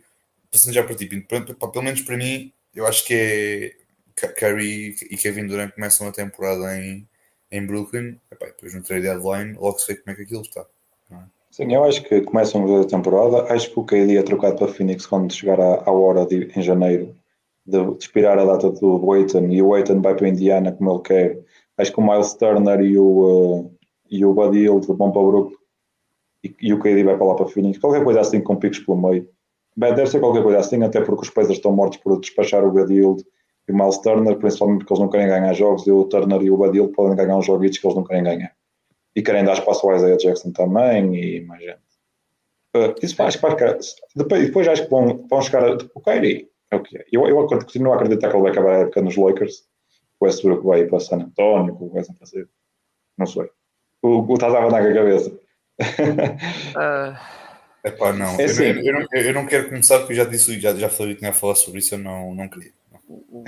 passando 0.52 0.74
já 0.74 0.84
para 0.84 0.96
ti, 0.96 1.08
pelo 1.08 1.84
menos 1.84 2.02
para 2.02 2.18
mim, 2.18 2.54
eu 2.76 2.86
acho 2.86 3.06
que 3.06 3.14
é 3.14 4.28
Curry 4.28 4.96
e 5.10 5.18
Kevin 5.18 5.48
Durant 5.48 5.74
começam 5.74 6.08
a 6.08 6.12
temporada 6.12 6.78
em, 6.78 7.08
em 7.52 7.66
Brooklyn, 7.66 8.20
Epá, 8.32 8.48
depois 8.48 8.74
no 8.74 8.84
trade 8.84 9.04
deadline, 9.04 9.54
logo 9.54 9.80
se 9.80 9.88
vê 9.88 10.00
como 10.00 10.14
é 10.14 10.16
que 10.16 10.24
aquilo 10.24 10.42
está. 10.42 10.66
É? 11.12 11.16
Sim, 11.50 11.74
eu 11.74 11.84
acho 11.84 12.04
que 12.04 12.22
começam 12.22 12.82
a 12.82 12.86
temporada. 12.86 13.54
Acho 13.54 13.72
que 13.72 13.80
o 13.80 13.84
KD 13.84 14.18
é 14.18 14.24
trocado 14.24 14.56
para 14.56 14.74
Phoenix 14.74 15.06
quando 15.06 15.34
chegar 15.34 15.60
à, 15.60 15.84
à 15.86 15.92
hora 15.92 16.26
de, 16.26 16.50
em 16.56 16.62
janeiro 16.62 17.16
de, 17.66 17.78
expirar 18.00 18.40
a 18.40 18.46
data 18.46 18.72
do 18.72 19.06
Waiton 19.06 19.48
e 19.48 19.62
o 19.62 19.70
Waiton 19.70 20.02
vai 20.02 20.16
para 20.16 20.30
Indiana 20.30 20.72
como 20.72 20.94
ele 20.94 21.02
quer. 21.02 21.40
Acho 21.82 21.92
que 21.92 22.00
o 22.00 22.04
Miles 22.04 22.34
Turner 22.34 22.80
e 22.82 22.98
o, 22.98 23.06
uh, 23.06 23.72
e 24.10 24.26
o 24.26 24.34
Buddy 24.34 24.60
Hield 24.60 24.88
vão 24.88 25.12
para 25.12 25.22
o 25.22 25.32
Brooklyn 25.32 25.62
e, 26.44 26.56
e 26.62 26.74
o 26.74 26.80
KD 26.80 27.04
vai 27.04 27.18
para 27.18 27.26
lá 27.26 27.36
para 27.36 27.48
Phoenix, 27.48 27.78
qualquer 27.78 28.04
coisa 28.04 28.22
assim 28.22 28.42
com 28.42 28.56
picos 28.56 28.80
pelo 28.80 28.98
meio. 28.98 29.28
Bem, 29.76 29.94
deve 29.94 30.10
ser 30.10 30.20
qualquer 30.20 30.44
coisa 30.44 30.60
assim, 30.60 30.84
até 30.84 31.02
porque 31.02 31.24
os 31.24 31.30
Pacers 31.30 31.58
estão 31.58 31.72
mortos 31.72 32.00
por 32.00 32.20
despachar 32.20 32.66
o 32.66 32.72
Badild 32.72 33.24
e 33.68 33.72
o 33.72 33.76
Miles 33.76 33.98
Turner, 34.00 34.38
principalmente 34.38 34.80
porque 34.80 34.94
eles 34.94 35.02
não 35.02 35.10
querem 35.10 35.28
ganhar 35.28 35.54
jogos, 35.54 35.88
e 35.88 35.92
o 35.92 36.04
Turner 36.06 36.42
e 36.42 36.52
o 36.52 36.58
Badild 36.58 36.92
podem 36.94 37.16
ganhar 37.16 37.38
uns 37.38 37.46
joguitos 37.46 37.78
que 37.78 37.88
eles 37.88 37.96
não 37.96 38.04
querem 38.04 38.24
ganhar. 38.24 38.54
E 39.16 39.22
querem 39.22 39.44
dar 39.44 39.54
espaço 39.54 39.88
ao 39.88 39.96
Isaiah 39.96 40.18
Jackson 40.18 40.52
também 40.52 41.16
e 41.16 41.42
mais 41.42 41.62
gente. 41.62 41.80
Uh, 42.76 42.96
isso 43.02 43.16
vai 43.18 43.32
ficar. 43.32 43.78
Depois, 44.16 44.46
depois 44.46 44.68
acho 44.68 44.84
que 44.84 44.90
vão, 44.90 45.26
vão 45.30 45.42
chegar. 45.42 45.78
O 45.94 46.02
Kyrie 46.02 46.50
é 46.70 46.76
o 46.78 46.82
que 46.82 46.98
é. 46.98 47.06
Eu, 47.12 47.28
eu 47.28 47.46
continuo 47.46 47.92
a 47.92 47.96
acreditar 47.96 48.30
que 48.30 48.36
ele 48.36 48.44
vai 48.44 48.52
acabar 48.52 48.76
a 48.76 48.80
época 48.80 49.02
nos 49.02 49.18
Lakers. 49.18 49.66
O 50.22 50.26
Westbrook 50.26 50.64
vai 50.64 50.86
para 50.86 51.00
San 51.00 51.18
Antonio, 51.18 51.76
o 51.80 51.96
Westbrook 51.96 52.20
fazer. 52.20 52.48
Não 53.18 53.26
sei. 53.26 53.50
O, 54.02 54.20
o 54.20 54.38
Tazava 54.38 54.70
na 54.70 54.94
cabeça 54.94 55.42
uh... 55.82 57.42
Epá, 57.84 58.14
não. 58.14 58.40
É 58.40 58.42
eu, 58.42 58.46
assim. 58.46 58.74
não, 58.74 58.82
eu, 58.82 58.94
não, 58.94 59.08
eu, 59.12 59.34
não, 59.34 59.46
quero 59.48 59.70
começar 59.70 59.98
porque 60.00 60.14
eu 60.14 60.18
já 60.18 60.24
disse, 60.24 60.60
já, 60.60 60.76
já 60.76 60.88
falei 60.88 61.14
que 61.14 61.20
tinha 61.20 61.32
a 61.32 61.34
falar 61.34 61.56
sobre 61.56 61.80
isso, 61.80 61.96
eu 61.96 62.00
não, 62.00 62.36
não 62.36 62.48
queria. 62.48 62.72
O, 63.12 63.44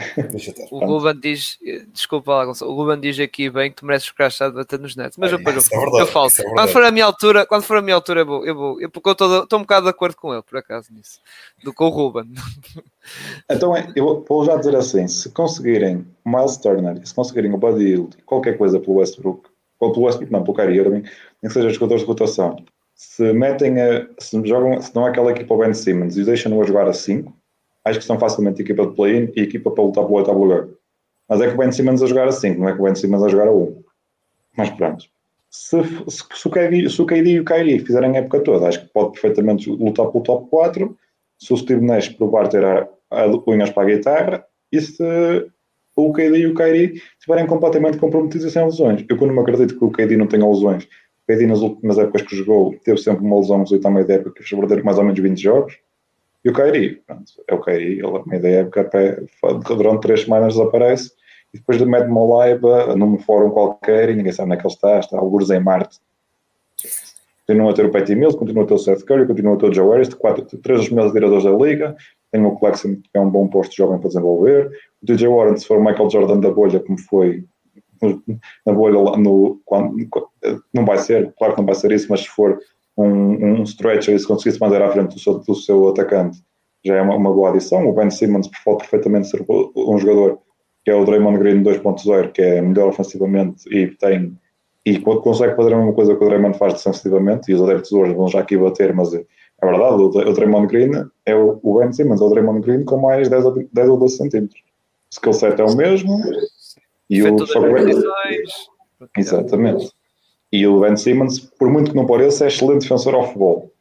o 0.71 0.79
Ruben 0.85 1.19
diz, 1.19 1.57
desculpa 1.93 2.33
lá, 2.33 2.45
Gonçalo, 2.45 2.71
o 2.71 2.75
Ruben 2.75 2.99
diz 2.99 3.17
aqui 3.19 3.49
bem 3.49 3.69
que 3.69 3.77
tu 3.77 3.85
mereces 3.85 4.09
ficar 4.09 4.29
chado 4.29 4.55
bater 4.55 4.77
nos 4.79 4.95
netos, 4.95 5.17
mas 5.17 5.31
é, 5.31 5.37
depois 5.37 5.71
eu, 5.71 5.79
é 5.79 6.01
eu 6.01 6.07
falo. 6.07 6.27
É 6.27 6.43
quando 6.43 6.69
for 6.69 6.83
a 6.83 6.91
minha 6.91 7.05
altura, 7.05 7.45
quando 7.45 7.63
for 7.63 7.77
a 7.77 7.81
minha 7.81 7.95
altura, 7.95 8.21
eu 8.21 8.25
vou, 8.25 8.45
eu 8.45 8.55
vou, 8.55 8.81
eu, 8.81 8.89
porque 8.89 9.09
eu 9.09 9.13
estou 9.13 9.59
um 9.59 9.61
bocado 9.61 9.85
de 9.85 9.89
acordo 9.89 10.15
com 10.15 10.33
ele, 10.33 10.43
por 10.43 10.57
acaso, 10.57 10.93
nisso, 10.93 11.19
do 11.63 11.73
com 11.73 11.85
o 11.85 11.89
Ruben. 11.89 12.31
Então, 13.51 13.75
é, 13.75 13.91
eu 13.97 14.23
vou 14.25 14.45
já 14.45 14.55
dizer 14.55 14.77
assim: 14.77 15.05
se 15.09 15.29
conseguirem 15.31 16.07
o 16.23 16.29
Miles 16.29 16.55
Turner, 16.55 17.05
se 17.05 17.13
conseguirem 17.13 17.53
o 17.53 17.57
Buddy 17.57 18.07
qualquer 18.25 18.57
coisa 18.57 18.79
pelo 18.79 18.95
Westbrook, 18.95 19.49
ou 19.77 19.91
pelo 19.91 20.05
Westbrook, 20.05 20.31
não, 20.31 20.41
pelo 20.41 20.55
Kyrie 20.55 20.79
Irving, 20.79 21.01
nem 21.01 21.47
que 21.47 21.49
sejam 21.49 21.69
jogadores 21.69 22.03
de 22.03 22.07
rotação, 22.07 22.63
se 22.95 23.33
metem 23.33 23.81
a, 23.81 24.07
se 24.19 24.41
jogam, 24.45 24.81
se 24.81 24.93
dão 24.93 25.05
aquela 25.05 25.31
equipa 25.31 25.53
ao 25.53 25.59
Ben 25.59 25.73
Simmons 25.73 26.15
e 26.15 26.23
deixam-no 26.23 26.61
a 26.61 26.65
jogar 26.65 26.87
a 26.87 26.93
5, 26.93 27.33
acho 27.85 27.99
que 27.99 28.05
são 28.05 28.19
facilmente 28.19 28.61
equipa 28.61 28.85
de 28.85 28.95
play-in 28.95 29.31
e 29.35 29.41
equipa 29.41 29.71
para 29.71 29.83
lutar 29.83 30.03
pelo 30.05 30.17
oitavo 30.17 30.43
lugar. 30.43 30.67
Mas 31.27 31.41
é 31.41 31.47
que 31.47 31.53
o 31.53 31.57
Ben 31.57 31.71
Simmons 31.71 32.01
a 32.01 32.07
jogar 32.07 32.27
a 32.27 32.31
5, 32.31 32.59
não 32.59 32.69
é 32.69 32.73
que 32.73 32.79
o 32.79 32.83
Ben 32.83 32.95
Simmons 32.95 33.23
a 33.23 33.29
jogar 33.29 33.47
a 33.47 33.51
1. 33.51 33.83
Mas 34.57 34.69
pronto. 34.71 35.05
Se, 35.49 35.83
se, 35.83 36.23
se, 36.33 36.47
o 36.47 36.51
KD, 36.51 36.89
se 36.89 37.01
o 37.01 37.05
KD 37.05 37.29
e 37.29 37.39
o 37.39 37.45
Kyrie 37.45 37.79
fizerem 37.79 38.15
a 38.15 38.19
época 38.19 38.39
toda, 38.39 38.67
acho 38.67 38.81
que 38.81 38.93
pode 38.93 39.11
perfeitamente 39.11 39.69
lutar 39.69 40.07
pelo 40.07 40.23
top 40.23 40.49
4. 40.49 40.97
Se 41.37 41.53
o 41.53 41.57
Steve 41.57 41.85
Nash 41.85 42.09
provar 42.09 42.47
ter 42.47 42.63
a, 42.63 42.87
a 43.11 43.25
unhas 43.47 43.69
para 43.69 43.83
a 43.83 43.85
guitarra 43.85 44.45
e 44.71 44.81
se 44.81 45.03
o 45.95 46.11
KD 46.11 46.37
e 46.39 46.47
o 46.47 46.55
Kyrie 46.55 47.01
estiverem 47.19 47.45
completamente 47.45 47.97
comprometidos 47.97 48.51
sem 48.51 48.65
lesões. 48.65 49.05
Eu 49.07 49.17
quando 49.17 49.33
me 49.33 49.39
acredito 49.39 49.77
que 49.77 49.85
o 49.85 49.91
KD 49.91 50.17
não 50.17 50.27
tenha 50.27 50.47
lesões 50.47 50.87
Pedi 51.25 51.45
nas 51.45 51.59
últimas 51.59 51.97
épocas 51.97 52.23
que 52.23 52.35
jogou, 52.35 52.75
teve 52.83 52.97
sempre 52.97 53.23
uma 53.23 53.39
lesão 53.39 53.59
nos 53.59 53.71
oito 53.71 53.89
meio 53.89 54.05
da 54.05 54.15
época, 54.15 54.31
que 54.31 54.43
fez 54.43 54.59
perder 54.59 54.83
mais 54.83 54.97
ou 54.97 55.05
menos 55.05 55.19
20 55.19 55.41
jogos. 55.41 55.77
E 56.43 56.49
o 56.49 56.53
Kairi, 56.53 57.01
pronto, 57.07 57.23
é 57.47 57.53
o 57.53 57.59
Kairi, 57.59 57.99
ele 57.99 58.05
a 58.05 58.23
meio 58.25 58.41
da 58.41 58.49
época, 58.49 58.89
durante 59.67 60.01
três 60.01 60.21
semanas 60.21 60.55
desaparece, 60.55 61.11
e 61.53 61.57
depois 61.57 61.79
mete 61.81 62.07
uma 62.07 62.37
live 62.37 62.61
num 62.97 63.17
fórum 63.19 63.51
qualquer 63.51 64.09
e 64.09 64.15
ninguém 64.15 64.33
sabe 64.33 64.47
onde 64.47 64.57
é 64.57 64.61
que 64.61 64.67
ele 64.67 64.73
está, 64.73 64.99
está 64.99 65.17
alguns 65.17 65.49
em 65.49 65.59
Marte. 65.59 65.99
Continua 67.47 67.71
a 67.71 67.73
ter 67.73 67.85
o 67.85 67.91
Patty 67.91 68.15
Mills, 68.15 68.37
continua 68.37 68.63
a 68.63 68.67
ter 68.67 68.73
o 68.73 68.77
Seth 68.77 69.03
Curry, 69.03 69.27
continua 69.27 69.55
a 69.55 69.57
ter 69.57 69.69
o 69.69 69.73
Joe 69.73 69.89
Harris, 69.91 70.13
quatro, 70.13 70.43
três 70.59 70.79
dos 70.79 70.89
melhores 70.89 71.13
tiradores 71.13 71.43
da 71.43 71.51
liga, 71.51 71.95
tem 72.31 72.43
o 72.43 72.55
Clarkson 72.57 72.95
que 72.95 73.09
é 73.13 73.19
um 73.19 73.29
bom 73.29 73.47
posto 73.47 73.75
jovem 73.75 73.99
para 73.99 74.07
desenvolver, 74.07 74.71
o 75.01 75.05
DJ 75.05 75.27
Warren, 75.27 75.57
se 75.57 75.67
for 75.67 75.77
o 75.77 75.83
Michael 75.83 76.09
Jordan 76.09 76.39
da 76.39 76.51
bolha, 76.51 76.79
como 76.79 76.97
foi 76.97 77.45
na 78.65 78.73
bolha 78.73 79.17
no, 79.17 79.61
quando, 79.65 79.95
não 80.73 80.85
vai 80.85 80.97
ser, 80.97 81.33
claro 81.37 81.53
que 81.53 81.59
não 81.59 81.65
vai 81.65 81.75
ser 81.75 81.91
isso, 81.91 82.07
mas 82.09 82.21
se 82.21 82.29
for 82.29 82.59
um, 82.97 83.61
um 83.61 83.63
stretcher 83.63 84.15
e 84.15 84.19
se 84.19 84.27
conseguisse 84.27 84.59
manter 84.59 84.81
à 84.81 84.91
frente 84.91 85.13
do 85.13 85.19
seu, 85.19 85.39
do 85.39 85.55
seu 85.55 85.89
atacante, 85.89 86.39
já 86.85 86.95
é 86.95 87.01
uma, 87.01 87.15
uma, 87.15 87.31
boa 87.31 87.49
adição. 87.49 87.87
O 87.87 87.93
Ben 87.93 88.09
Simmons 88.09 88.49
pode 88.63 88.79
perfeitamente 88.79 89.29
ser 89.29 89.45
um 89.49 89.97
jogador 89.97 90.39
que 90.83 90.91
é 90.91 90.95
o 90.95 91.05
Draymond 91.05 91.39
Green 91.39 91.63
2.0, 91.63 92.31
que 92.31 92.41
é 92.41 92.61
melhor 92.61 92.89
ofensivamente 92.89 93.63
e 93.73 93.87
tem 93.87 94.37
e 94.85 94.99
consegue 94.99 95.55
fazer 95.55 95.73
a 95.73 95.77
mesma 95.77 95.93
coisa 95.93 96.15
que 96.15 96.23
o 96.23 96.27
Draymond 96.27 96.57
faz 96.57 96.73
defensivamente, 96.73 97.49
e 97.49 97.55
os 97.55 97.61
adeptos 97.61 97.91
hoje 97.93 98.13
vão 98.13 98.27
já 98.27 98.41
aqui 98.41 98.57
bater, 98.57 98.93
mas 98.93 99.13
é, 99.13 99.25
é 99.61 99.65
verdade, 99.65 99.95
o, 99.95 100.33
Draymond 100.33 100.67
Green 100.67 100.91
é 101.25 101.33
o, 101.35 101.59
o 101.63 101.79
Ben 101.79 101.93
Simmons, 101.93 102.19
é 102.19 102.23
o 102.23 102.29
Draymond 102.29 102.61
Green 102.61 102.83
com 102.83 102.97
mais 102.97 103.29
10 103.29 103.45
ou, 103.45 103.65
10 103.71 103.89
ou 103.89 103.97
12 103.97 104.17
centímetros. 104.17 104.59
O 104.59 105.13
skill 105.13 105.33
set 105.33 105.59
é 105.59 105.63
o 105.63 105.75
mesmo, 105.75 106.19
e 107.09 107.23
o 107.23 107.37
Exatamente. 109.17 109.89
E 110.53 110.67
o 110.67 110.81
Ben 110.81 110.95
Simmons, 110.95 111.39
por 111.39 111.67
muito 111.67 111.89
que 111.89 111.97
não 111.97 112.05
pareça, 112.05 112.43
é 112.43 112.47
excelente 112.47 112.83
defensor 112.83 113.15
ao 113.15 113.25
futebol. 113.25 113.73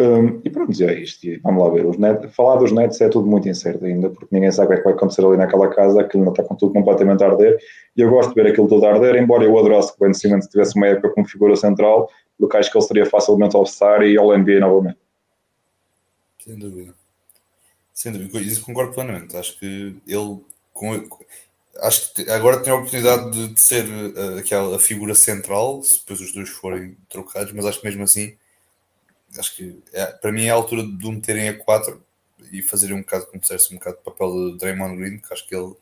Um, 0.00 0.40
e 0.44 0.50
pronto, 0.50 0.82
é 0.82 0.98
isto. 0.98 1.24
Vamos 1.44 1.62
lá 1.62 1.70
ver. 1.70 1.86
Os 1.86 1.96
net, 1.96 2.26
falar 2.30 2.56
dos 2.56 2.72
Nets 2.72 3.00
é 3.00 3.08
tudo 3.08 3.28
muito 3.28 3.48
incerto 3.48 3.84
ainda, 3.84 4.10
porque 4.10 4.26
ninguém 4.32 4.50
sabe 4.50 4.66
o 4.66 4.68
que, 4.70 4.74
é 4.74 4.78
que 4.78 4.84
vai 4.84 4.94
acontecer 4.94 5.24
ali 5.24 5.36
naquela 5.36 5.68
casa, 5.68 6.00
aquilo 6.00 6.24
ainda 6.24 6.32
está 6.32 6.42
com 6.42 6.56
tudo 6.56 6.72
completamente 6.72 7.22
a 7.22 7.28
arder. 7.28 7.56
E 7.96 8.00
eu 8.00 8.10
gosto 8.10 8.30
de 8.30 8.34
ver 8.34 8.50
aquilo 8.50 8.66
tudo 8.66 8.84
a 8.84 8.94
arder, 8.94 9.14
embora 9.14 9.44
eu 9.44 9.56
adorasse 9.56 9.96
que 9.96 10.02
o 10.02 10.04
Ben 10.04 10.12
Simmons 10.12 10.48
tivesse 10.48 10.76
uma 10.76 10.88
época 10.88 11.10
como 11.10 11.28
figura 11.28 11.54
central, 11.54 12.10
porque 12.36 12.56
acho 12.56 12.72
que 12.72 12.76
ele 12.76 12.84
seria 12.84 13.06
facilmente 13.06 13.54
All-Star 13.54 14.02
e 14.02 14.18
All-NBA 14.18 14.58
novamente. 14.58 14.98
Sem 16.40 16.58
dúvida. 16.58 16.94
Sem 17.92 18.10
dúvida. 18.10 18.40
Isso 18.40 18.64
concordo 18.64 18.92
plenamente. 18.92 19.36
Acho 19.36 19.56
que 19.56 19.96
ele, 20.04 20.40
com, 20.72 21.00
acho 21.80 22.12
que 22.14 22.30
agora 22.30 22.60
tem 22.60 22.72
a 22.72 22.76
oportunidade 22.76 23.30
de, 23.30 23.48
de 23.48 23.60
ser 23.60 23.84
uh, 23.84 24.38
aquela 24.38 24.78
figura 24.78 25.14
central, 25.14 25.82
se 25.82 26.00
depois 26.00 26.20
os 26.20 26.32
dois 26.32 26.48
forem 26.48 26.96
trocados, 27.08 27.52
mas 27.52 27.64
acho 27.64 27.80
que 27.80 27.86
mesmo 27.86 28.02
assim, 28.02 28.34
acho 29.38 29.56
que 29.56 29.78
é, 29.92 30.06
para 30.06 30.32
mim 30.32 30.46
é 30.46 30.50
a 30.50 30.54
altura 30.54 30.82
de 30.82 31.06
o 31.06 31.12
meterem 31.12 31.48
a 31.48 31.58
4 31.58 32.00
e 32.52 32.62
fazerem 32.62 32.96
um 32.96 33.00
bocado, 33.00 33.26
como 33.26 33.40
disseste, 33.40 33.72
um 33.72 33.78
bocado 33.78 33.96
de 33.96 34.02
papel 34.02 34.50
de 34.50 34.58
Draymond 34.58 34.96
Green, 34.96 35.18
que 35.18 35.32
acho 35.32 35.46
que 35.46 35.54
ele 35.54 35.74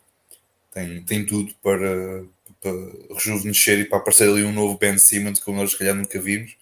tem, 0.72 1.02
tem 1.02 1.26
tudo 1.26 1.52
para, 1.62 2.22
para 2.60 2.72
rejuvenescer 3.14 3.80
e 3.80 3.84
para 3.84 3.98
aparecer 3.98 4.28
ali 4.28 4.44
um 4.44 4.52
novo 4.52 4.78
Ben 4.78 4.96
Simmons, 4.98 5.40
como 5.40 5.58
nós 5.58 5.72
se 5.72 5.78
calhar 5.78 5.94
nunca 5.94 6.20
vimos. 6.20 6.52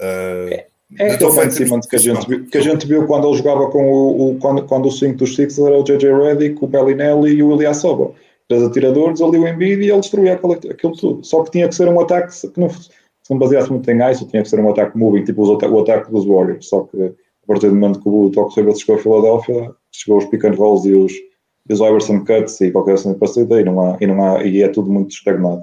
Uh, 0.00 0.54
é. 0.54 0.66
É 0.98 1.14
o 1.24 1.34
Ben 1.34 1.50
Simmons 1.50 1.86
que 1.86 1.96
a, 1.96 1.98
gente 1.98 2.28
viu, 2.28 2.46
que 2.46 2.58
a 2.58 2.60
gente 2.60 2.86
viu 2.86 3.06
quando 3.06 3.26
ele 3.26 3.38
jogava 3.38 3.70
com 3.70 3.90
o, 3.90 4.32
o 4.32 4.38
quando, 4.38 4.66
quando 4.66 4.88
o 4.88 4.92
5 4.92 5.16
dos 5.16 5.34
Six 5.34 5.58
era 5.58 5.78
o 5.78 5.82
JJ 5.82 6.12
Redick, 6.12 6.62
o 6.62 6.66
Bellinelli 6.66 7.32
e 7.32 7.42
o 7.42 7.54
Ilyasova 7.54 8.14
três 8.48 8.62
atiradores, 8.62 9.20
ali 9.20 9.38
o 9.38 9.46
Embiid 9.46 9.82
e 9.82 9.90
ele 9.90 10.00
destruía 10.00 10.34
aquilo, 10.34 10.52
aquilo 10.52 10.96
tudo. 10.96 11.24
Só 11.24 11.42
que 11.44 11.50
tinha 11.50 11.68
que 11.68 11.74
ser 11.74 11.88
um 11.88 12.00
ataque 12.00 12.32
que 12.48 12.60
não, 12.60 12.68
se 12.70 12.90
não 13.30 13.38
baseasse 13.38 13.70
muito 13.70 13.88
em 13.90 14.10
ISO, 14.10 14.26
tinha 14.26 14.42
que 14.42 14.48
ser 14.48 14.60
um 14.60 14.70
ataque 14.70 14.96
moving, 14.96 15.24
tipo 15.24 15.44
o 15.44 15.80
ataque 15.80 16.10
dos 16.10 16.26
Warriors. 16.26 16.68
Só 16.68 16.82
que 16.82 17.02
a 17.02 17.46
partir 17.46 17.68
do 17.68 17.74
momento 17.74 18.00
que 18.00 18.08
o 18.08 18.30
Toque 18.30 18.60
Rivers 18.60 18.80
chegou 18.80 18.96
a 18.96 18.98
Filadélfia, 18.98 19.74
chegou 19.90 20.18
os 20.18 20.24
pick 20.26 20.44
and 20.44 20.54
rolls 20.54 20.88
e 20.88 20.94
os, 20.94 21.12
e 21.12 21.72
os 21.72 21.80
Iverson 21.80 22.24
cuts 22.24 22.60
e 22.60 22.70
qualquer 22.70 22.94
assim 22.94 23.14
parecida, 23.14 23.60
e 23.60 23.64
não 23.64 23.80
há, 23.80 23.96
e 24.00 24.06
não 24.06 24.24
há, 24.24 24.44
e 24.44 24.62
é 24.62 24.68
tudo 24.68 24.90
muito 24.90 25.10
estagnado. 25.10 25.62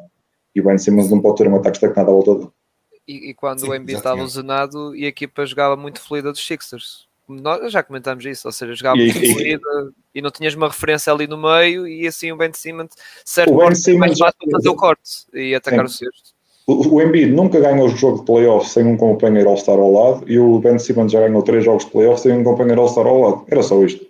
E 0.55 0.61
o 0.61 0.63
Ben 0.63 0.77
Simmons 0.77 1.09
não 1.09 1.21
pode 1.21 1.37
ter 1.37 1.47
um 1.47 1.55
ataque 1.55 1.77
estagnado 1.77 2.09
à 2.09 2.13
volta 2.13 2.35
dele. 2.35 2.49
E, 3.07 3.31
e 3.31 3.33
quando 3.33 3.61
Sim, 3.61 3.69
o 3.69 3.75
Embiid 3.75 3.97
estava 3.97 4.21
lesionado 4.21 4.95
e 4.95 5.05
a 5.05 5.07
equipa 5.07 5.45
jogava 5.45 5.75
muito 5.75 5.99
fluida 5.99 6.31
dos 6.31 6.45
Sixers. 6.45 7.08
Nós 7.29 7.71
já 7.71 7.83
comentámos 7.83 8.25
isso, 8.25 8.47
ou 8.47 8.51
seja, 8.51 8.73
jogava 8.73 8.97
muito 8.97 9.13
fluida 9.13 9.93
e 10.15 10.21
não 10.21 10.31
tinhas 10.31 10.55
uma 10.55 10.67
referência 10.67 11.13
ali 11.13 11.27
no 11.27 11.37
meio 11.37 11.87
e 11.87 12.07
assim 12.07 12.31
o 12.31 12.35
Ben 12.35 12.51
Simmons, 12.51 12.89
certo, 13.23 13.53
o 13.53 13.57
ben 13.57 13.75
Simmons 13.75 13.99
mais 13.99 14.17
fácil 14.17 14.39
para 14.39 14.51
fazer 14.57 14.69
o 14.69 14.75
corte 14.75 15.11
e 15.33 15.53
atacar 15.53 15.87
Sim. 15.87 16.05
o 16.05 16.09
sexto. 16.09 16.39
O, 16.65 16.95
o 16.95 17.01
Embiid 17.01 17.31
nunca 17.31 17.59
ganhou 17.59 17.87
o 17.87 17.89
jogo 17.89 18.19
de 18.19 18.25
playoff 18.25 18.67
sem 18.67 18.85
um 18.85 18.97
companheiro 18.97 19.49
All-Star 19.49 19.77
ao 19.77 19.91
lado 19.91 20.31
e 20.31 20.39
o 20.39 20.59
Ben 20.59 20.79
Simmons 20.79 21.11
já 21.11 21.19
ganhou 21.19 21.43
três 21.43 21.63
jogos 21.63 21.85
de 21.85 21.91
playoff 21.91 22.21
sem 22.21 22.31
um 22.31 22.43
companheiro 22.43 22.81
All-Star 22.81 23.05
ao 23.05 23.21
lado. 23.21 23.45
Era 23.47 23.61
só 23.61 23.83
isto. 23.83 24.05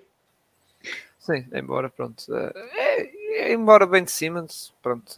Sim, 1.19 1.45
embora, 1.53 1.89
pronto. 1.89 2.23
É, 2.33 3.09
é, 3.31 3.53
embora 3.53 3.85
Ben 3.85 4.05
Simmons, 4.07 4.73
pronto, 4.81 5.13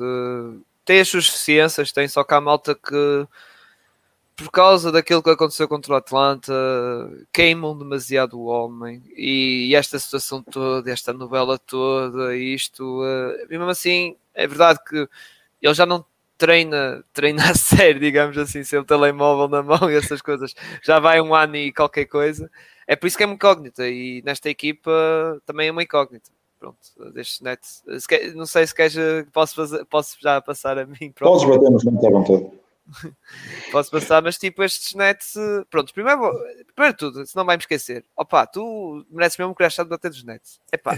tem 0.83 0.99
as 0.99 1.07
suas 1.07 1.25
deficiências, 1.25 1.91
tem 1.91 2.07
só 2.07 2.23
que 2.23 2.33
há 2.33 2.41
malta 2.41 2.75
que 2.75 3.27
por 4.41 4.51
causa 4.51 4.91
daquilo 4.91 5.21
que 5.23 5.29
aconteceu 5.29 5.67
contra 5.67 5.93
o 5.93 5.95
Atlanta, 5.95 6.51
queimam 7.31 7.77
demasiado 7.77 8.39
o 8.39 8.45
homem 8.45 9.03
e 9.15 9.73
esta 9.75 9.97
situação 9.99 10.41
toda, 10.41 10.91
esta 10.91 11.13
novela 11.13 11.57
toda, 11.57 12.35
isto, 12.35 13.01
uh, 13.01 13.47
mesmo 13.49 13.65
assim, 13.65 14.15
é 14.33 14.47
verdade 14.47 14.79
que 14.87 15.07
ele 15.61 15.73
já 15.73 15.85
não 15.85 16.03
treina, 16.37 17.03
treina 17.13 17.51
a 17.51 17.55
sério, 17.55 17.99
digamos 17.99 18.37
assim, 18.37 18.63
sem 18.63 18.79
o 18.79 18.83
telemóvel 18.83 19.47
na 19.47 19.63
mão 19.63 19.89
e 19.89 19.95
essas 19.95 20.21
coisas, 20.21 20.53
já 20.83 20.99
vai 20.99 21.21
um 21.21 21.35
ano 21.35 21.55
e 21.55 21.71
qualquer 21.71 22.05
coisa. 22.05 22.49
É 22.87 22.95
por 22.95 23.07
isso 23.07 23.17
que 23.17 23.23
é 23.23 23.25
uma 23.25 23.35
incógnita 23.35 23.87
e 23.87 24.21
nesta 24.25 24.49
equipa 24.49 24.91
também 25.45 25.67
é 25.67 25.71
uma 25.71 25.83
incógnita. 25.83 26.31
Pronto, 26.59 26.77
destes 27.13 27.41
nets. 27.41 27.83
Não 28.35 28.45
sei 28.45 28.67
se 28.67 28.75
queres, 28.75 28.95
posso, 29.33 29.55
fazer, 29.55 29.83
posso 29.85 30.15
já 30.21 30.39
passar 30.39 30.77
a 30.77 30.85
mim. 30.85 31.11
Podes 31.17 31.43
bater 31.43 31.71
nos 31.71 31.87
à 31.87 32.09
vontade. 32.09 32.60
Posso 33.71 33.91
passar, 33.91 34.21
mas 34.21 34.37
tipo, 34.37 34.63
estes 34.63 34.93
nets. 34.95 35.33
Pronto, 35.69 35.93
primeiro, 35.93 36.21
primeiro 36.75 36.97
tudo, 36.97 37.25
se 37.25 37.35
não 37.35 37.45
vai 37.45 37.55
me 37.55 37.61
esquecer. 37.61 38.05
Opa, 38.15 38.45
tu 38.45 39.05
mereces 39.09 39.37
mesmo 39.37 39.55
que 39.55 39.67
de 39.67 39.85
bater 39.85 40.09
dos 40.09 40.23
nets. 40.23 40.59
Epá, 40.71 40.97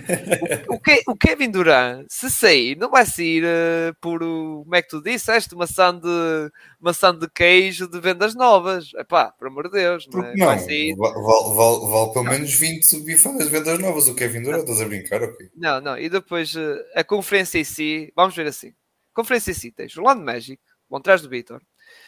o, 0.67 0.75
o, 0.75 1.13
o 1.13 1.15
Kevin 1.15 1.51
Durant, 1.51 2.05
se 2.09 2.29
sair, 2.29 2.77
não 2.77 2.89
vai 2.89 3.05
sair 3.05 3.43
uh, 3.43 3.95
por. 4.01 4.19
Como 4.19 4.75
é 4.75 4.81
que 4.81 4.89
tu 4.89 5.01
disseste? 5.01 5.55
Maçã 5.55 5.97
de, 5.97 6.51
maçã 6.79 7.15
de 7.15 7.29
queijo 7.29 7.87
de 7.87 7.99
vendas 7.99 8.33
novas. 8.33 8.91
Epá, 8.95 9.31
por 9.31 9.47
amor 9.47 9.65
de 9.65 9.77
Deus. 9.77 10.07
Não, 10.11 10.23
é? 10.23 10.33
não 10.35 10.45
vai 10.47 10.59
sair... 10.59 10.95
vale, 10.95 11.15
vale, 11.15 11.85
vale, 11.87 12.13
pelo 12.13 12.25
menos 12.25 12.53
20 12.53 13.01
bifadas 13.01 13.45
de 13.45 13.49
vendas 13.49 13.79
novas. 13.79 14.07
O 14.07 14.15
Kevin 14.15 14.41
Durant, 14.41 14.61
estás 14.61 14.81
a 14.81 14.85
brincar? 14.85 15.21
Okay. 15.21 15.49
Não, 15.55 15.81
não, 15.81 15.97
e 15.97 16.09
depois 16.09 16.55
uh, 16.55 16.79
a 16.95 17.03
conferência 17.03 17.59
em 17.59 17.63
si, 17.63 18.11
vamos 18.15 18.35
ver 18.35 18.47
assim. 18.47 18.73
Conferência 19.13 19.51
em 19.51 19.55
si, 19.55 19.71
tens 19.71 19.95
Orlando 19.95 20.23
Magic, 20.23 20.59
vão 20.89 20.97
atrás 20.97 21.21
do 21.21 21.29
Vitor 21.29 21.61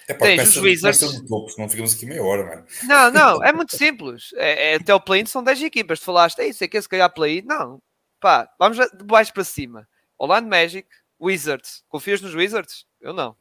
é 0.07 0.13
pá, 0.13 0.25
Tens 0.25 0.49
os 0.49 0.57
Wizards. 0.57 1.23
Não 1.57 1.69
ficamos 1.69 1.93
aqui 1.93 2.05
meia 2.05 2.23
hora, 2.23 2.45
mano. 2.45 2.65
Não, 2.83 3.11
não, 3.11 3.43
é 3.45 3.51
muito 3.51 3.75
simples. 3.75 4.31
É, 4.35 4.73
é, 4.73 4.75
até 4.75 4.93
o 4.93 4.99
play-in 4.99 5.25
são 5.25 5.43
10 5.43 5.63
equipas. 5.63 5.99
Tu 5.99 6.05
falaste, 6.05 6.39
é 6.39 6.47
isso, 6.47 6.63
é 6.63 6.67
que 6.67 6.81
se 6.81 6.89
calhar 6.89 7.11
play-in. 7.13 7.43
Não, 7.45 7.81
pá, 8.19 8.49
vamos 8.59 8.77
de 8.77 9.03
baixo 9.03 9.33
para 9.33 9.43
cima. 9.43 9.87
Orlando 10.17 10.47
Magic, 10.47 10.87
Wizards. 11.19 11.83
Confias 11.89 12.21
nos 12.21 12.35
Wizards? 12.35 12.85
Eu 13.01 13.13
não. 13.13 13.35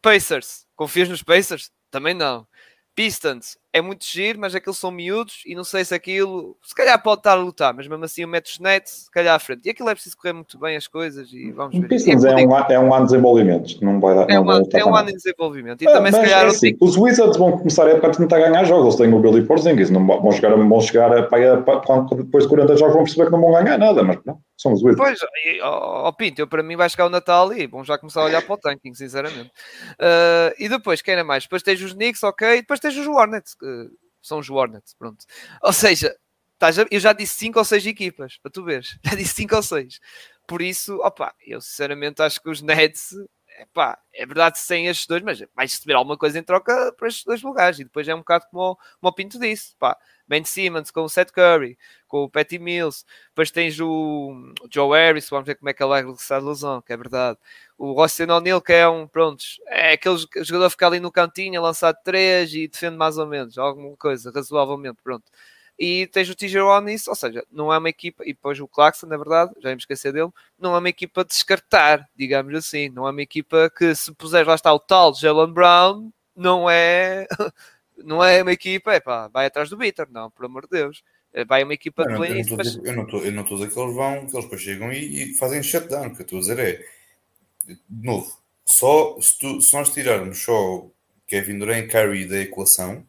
Pacers. 0.00 0.66
Confias 0.76 1.08
nos 1.08 1.22
Pacers? 1.22 1.70
Também 1.90 2.14
não. 2.14 2.46
Pistons 2.94 3.56
é 3.74 3.82
muito 3.82 4.04
giro, 4.06 4.38
mas 4.38 4.54
aqueles 4.54 4.78
são 4.78 4.92
miúdos 4.92 5.42
e 5.44 5.52
não 5.52 5.64
sei 5.64 5.84
se 5.84 5.92
aquilo 5.92 6.56
se 6.62 6.72
calhar 6.72 7.02
pode 7.02 7.18
estar 7.18 7.32
a 7.32 7.34
lutar, 7.34 7.74
mas 7.74 7.88
mesmo 7.88 8.04
assim 8.04 8.24
o 8.24 8.28
metros 8.28 8.60
net 8.60 8.88
se 8.88 9.10
calhar 9.10 9.34
à 9.34 9.38
frente. 9.40 9.66
E 9.66 9.70
aquilo 9.70 9.88
é 9.88 9.94
preciso 9.94 10.16
correr 10.16 10.32
muito 10.32 10.56
bem 10.60 10.76
as 10.76 10.86
coisas 10.86 11.32
e 11.32 11.50
vamos 11.50 11.76
ver. 11.76 11.88
Pistons 11.88 12.24
é, 12.24 12.40
é, 12.40 12.46
um, 12.46 12.56
é 12.56 12.78
um 12.78 12.94
ano 12.94 13.04
de 13.04 13.10
desenvolvimento, 13.10 13.84
não 13.84 13.98
vai 13.98 14.14
dar. 14.14 14.30
É, 14.30 14.38
um, 14.38 14.48
ano, 14.48 14.68
é 14.72 14.84
um 14.84 14.94
ano 14.94 15.08
de 15.08 15.14
desenvolvimento. 15.14 15.82
E 15.82 15.88
ah, 15.88 15.92
também 15.92 16.12
se 16.12 16.20
calhar. 16.20 16.44
É 16.44 16.46
assim, 16.46 16.76
Os 16.80 16.96
Wizards 16.96 17.36
vão 17.36 17.58
começar 17.58 17.88
a 17.88 18.10
tentar 18.10 18.38
ganhar 18.38 18.62
jogos, 18.62 18.94
eles 18.94 18.96
têm 18.96 19.12
o 19.12 19.18
Billy 19.18 19.44
Porzingis, 19.44 19.90
não 19.90 20.06
vão 20.06 20.30
chegar, 20.30 20.54
vão 20.54 20.80
chegar 20.80 21.12
a, 21.12 21.22
a, 21.22 21.22
a, 21.22 22.14
depois 22.14 22.44
de 22.44 22.50
40 22.50 22.76
jogos 22.76 22.94
vão 22.94 23.02
perceber 23.02 23.26
que 23.26 23.32
não 23.32 23.40
vão 23.40 23.54
ganhar 23.54 23.76
nada, 23.76 24.04
mas 24.04 24.20
não. 24.24 24.38
São 24.56 24.72
os 24.72 24.84
Wizards. 24.84 25.18
Pois, 25.18 25.62
ó 25.62 26.08
oh, 26.08 26.12
Pinto, 26.12 26.40
eu, 26.40 26.46
para 26.46 26.62
mim 26.62 26.76
vai 26.76 26.88
chegar 26.88 27.06
o 27.06 27.10
Natal 27.10 27.52
e 27.52 27.66
vamos 27.66 27.88
já 27.88 27.98
começar 27.98 28.20
a 28.20 28.26
olhar 28.26 28.40
para 28.40 28.54
o 28.54 28.56
tanking, 28.56 28.94
sinceramente. 28.94 29.50
Uh, 29.94 30.54
e 30.58 30.68
depois, 30.68 31.02
quem 31.02 31.14
é 31.14 31.22
mais? 31.24 31.42
Depois 31.42 31.62
tens 31.62 31.82
os 31.82 31.92
Knicks, 31.92 32.22
ok, 32.22 32.60
depois 32.60 32.78
tens 32.78 32.96
os 32.96 33.06
Hornets, 33.06 33.56
que 33.64 34.26
são 34.28 34.38
os 34.38 34.50
Hornets, 34.50 34.94
pronto. 34.94 35.24
Ou 35.62 35.72
seja, 35.72 36.16
eu 36.90 37.00
já 37.00 37.12
disse 37.12 37.34
5 37.38 37.58
ou 37.58 37.64
6 37.64 37.86
equipas, 37.86 38.38
para 38.38 38.50
tu 38.50 38.64
veres, 38.64 38.98
já 39.04 39.14
disse 39.14 39.34
5 39.34 39.56
ou 39.56 39.62
6. 39.62 40.00
Por 40.46 40.62
isso, 40.62 40.96
opa, 40.98 41.34
eu 41.46 41.60
sinceramente 41.60 42.22
acho 42.22 42.40
que 42.40 42.50
os 42.50 42.62
Nets, 42.62 43.14
epá, 43.60 43.98
é 44.14 44.26
verdade 44.26 44.58
sem 44.58 44.86
estes 44.86 45.06
dois, 45.06 45.22
mas 45.22 45.38
vais 45.54 45.72
receber 45.72 45.94
alguma 45.94 46.16
coisa 46.18 46.38
em 46.38 46.42
troca 46.42 46.92
para 46.92 47.08
estes 47.08 47.24
dois 47.24 47.42
lugares. 47.42 47.78
E 47.78 47.84
depois 47.84 48.06
é 48.08 48.14
um 48.14 48.18
bocado 48.18 48.46
como, 48.50 48.76
como 48.76 49.10
o 49.10 49.12
Pinto 49.12 49.38
disse, 49.38 49.74
pá, 49.78 49.96
Ben 50.26 50.44
Simmons 50.44 50.90
com 50.90 51.02
o 51.02 51.08
Seth 51.08 51.30
Curry, 51.32 51.78
com 52.08 52.24
o 52.24 52.30
Patty 52.30 52.58
Mills, 52.58 53.04
depois 53.28 53.50
tens 53.50 53.78
o 53.80 54.52
Joe 54.72 54.96
Harris, 54.96 55.28
vamos 55.28 55.46
ver 55.46 55.56
como 55.56 55.68
é 55.68 55.74
que 55.74 55.82
ele 55.82 55.90
vai 55.90 56.02
regressar 56.02 56.40
de 56.40 56.46
lesão, 56.46 56.80
que 56.80 56.92
é 56.92 56.96
verdade. 56.96 57.38
O 57.76 58.00
Austin 58.00 58.24
O'Neill, 58.24 58.60
que 58.60 58.72
é 58.72 58.88
um, 58.88 59.06
pronto, 59.06 59.44
é 59.68 59.92
aquele 59.92 60.18
jogador 60.42 60.66
que 60.66 60.70
fica 60.72 60.86
ali 60.86 61.00
no 61.00 61.12
cantinho 61.12 61.60
a 61.60 61.62
lançar 61.62 61.92
três 61.92 62.54
e 62.54 62.68
defende 62.68 62.96
mais 62.96 63.18
ou 63.18 63.26
menos, 63.26 63.58
alguma 63.58 63.96
coisa, 63.96 64.30
razoavelmente, 64.34 64.98
pronto. 65.02 65.24
E 65.78 66.06
tens 66.06 66.30
o 66.30 66.36
TJ 66.36 66.60
Onis, 66.60 67.08
ou 67.08 67.16
seja, 67.16 67.44
não 67.50 67.72
é 67.72 67.78
uma 67.78 67.88
equipa, 67.88 68.22
e 68.24 68.28
depois 68.28 68.60
o 68.60 68.68
Clarkson, 68.68 69.06
na 69.06 69.16
verdade, 69.16 69.52
já 69.60 69.70
me 69.70 69.76
esquecer 69.76 70.12
dele, 70.12 70.30
não 70.58 70.74
é 70.74 70.78
uma 70.78 70.88
equipa 70.88 71.24
de 71.24 71.30
descartar, 71.30 72.08
digamos 72.14 72.54
assim, 72.54 72.88
não 72.90 73.08
é 73.08 73.10
uma 73.10 73.22
equipa 73.22 73.68
que 73.76 73.92
se 73.94 74.12
puser 74.14 74.46
lá 74.46 74.54
está 74.54 74.72
o 74.72 74.78
tal 74.78 75.12
Jalen 75.14 75.52
Brown, 75.52 76.12
não 76.36 76.70
é 76.70 77.26
não 77.98 78.22
é 78.24 78.42
uma 78.42 78.52
equipa, 78.52 78.92
é 78.92 79.00
pá, 79.00 79.28
vai 79.28 79.46
atrás 79.46 79.68
do 79.70 79.76
Bitter, 79.76 80.06
não, 80.10 80.30
por 80.30 80.46
amor 80.46 80.62
de 80.62 80.70
Deus. 80.70 81.02
É, 81.32 81.44
vai 81.44 81.64
uma 81.64 81.74
equipa 81.74 82.04
não, 82.04 82.20
de 82.20 82.40
eu, 82.48 82.56
mas... 82.56 82.76
eu 82.76 82.92
não 82.92 83.02
estou 83.04 83.20
a 83.20 83.58
dizer 83.58 83.72
que 83.72 83.80
eles 83.80 83.94
vão, 83.94 84.26
que 84.26 84.36
eles 84.36 84.44
depois 84.44 84.60
chegam 84.60 84.92
e, 84.92 85.22
e 85.22 85.34
fazem 85.34 85.62
shutdown. 85.62 86.06
O 86.06 86.14
que 86.14 86.22
eu 86.22 86.24
estou 86.24 86.38
a 86.38 86.40
dizer 86.40 86.58
é, 86.60 86.84
de 87.66 88.06
novo, 88.06 88.38
só 88.64 89.20
se, 89.20 89.38
tu, 89.38 89.60
se 89.60 89.72
nós 89.74 89.92
tirarmos 89.92 90.38
só 90.38 90.86
Kevin 91.26 91.58
Durant 91.58 91.84
e 91.84 91.88
Curry 91.88 92.26
da 92.26 92.38
equação, 92.38 93.06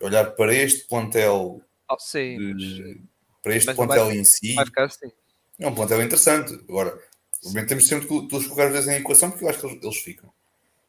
olhar 0.00 0.30
para 0.32 0.54
este 0.54 0.86
plantel, 0.88 1.60
oh, 1.88 1.98
sim, 1.98 2.54
de, 2.56 3.00
para 3.42 3.54
este 3.54 3.74
plantel 3.74 4.06
vai, 4.06 4.16
em 4.16 4.24
si, 4.24 4.56
assim. 4.76 5.12
é 5.58 5.68
um 5.68 5.74
plantel 5.74 6.02
interessante. 6.02 6.54
Agora, 6.68 6.98
obviamente 7.44 7.68
temos 7.68 7.86
sempre 7.86 8.06
que 8.06 8.36
os 8.36 8.46
colocar 8.46 8.68
vezes 8.68 8.88
em 8.88 8.96
equação 8.96 9.30
porque 9.30 9.44
eu 9.44 9.48
acho 9.50 9.60
que 9.60 9.66
eles, 9.66 9.82
eles 9.82 9.98
ficam. 9.98 10.32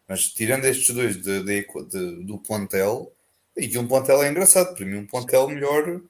Mas 0.08 0.28
tirando 0.28 0.66
estes 0.66 0.94
dois 0.94 1.22
de, 1.22 1.44
de, 1.44 2.24
do 2.24 2.38
plantel, 2.38 3.14
e 3.62 3.70
que 3.70 3.78
um 3.78 3.88
plantel 3.88 4.24
é 4.24 4.30
engraçado, 4.30 4.76
para 4.76 4.86
mim 4.86 4.98
um 4.98 5.06
plantel 5.06 5.48
melhor, 5.48 6.02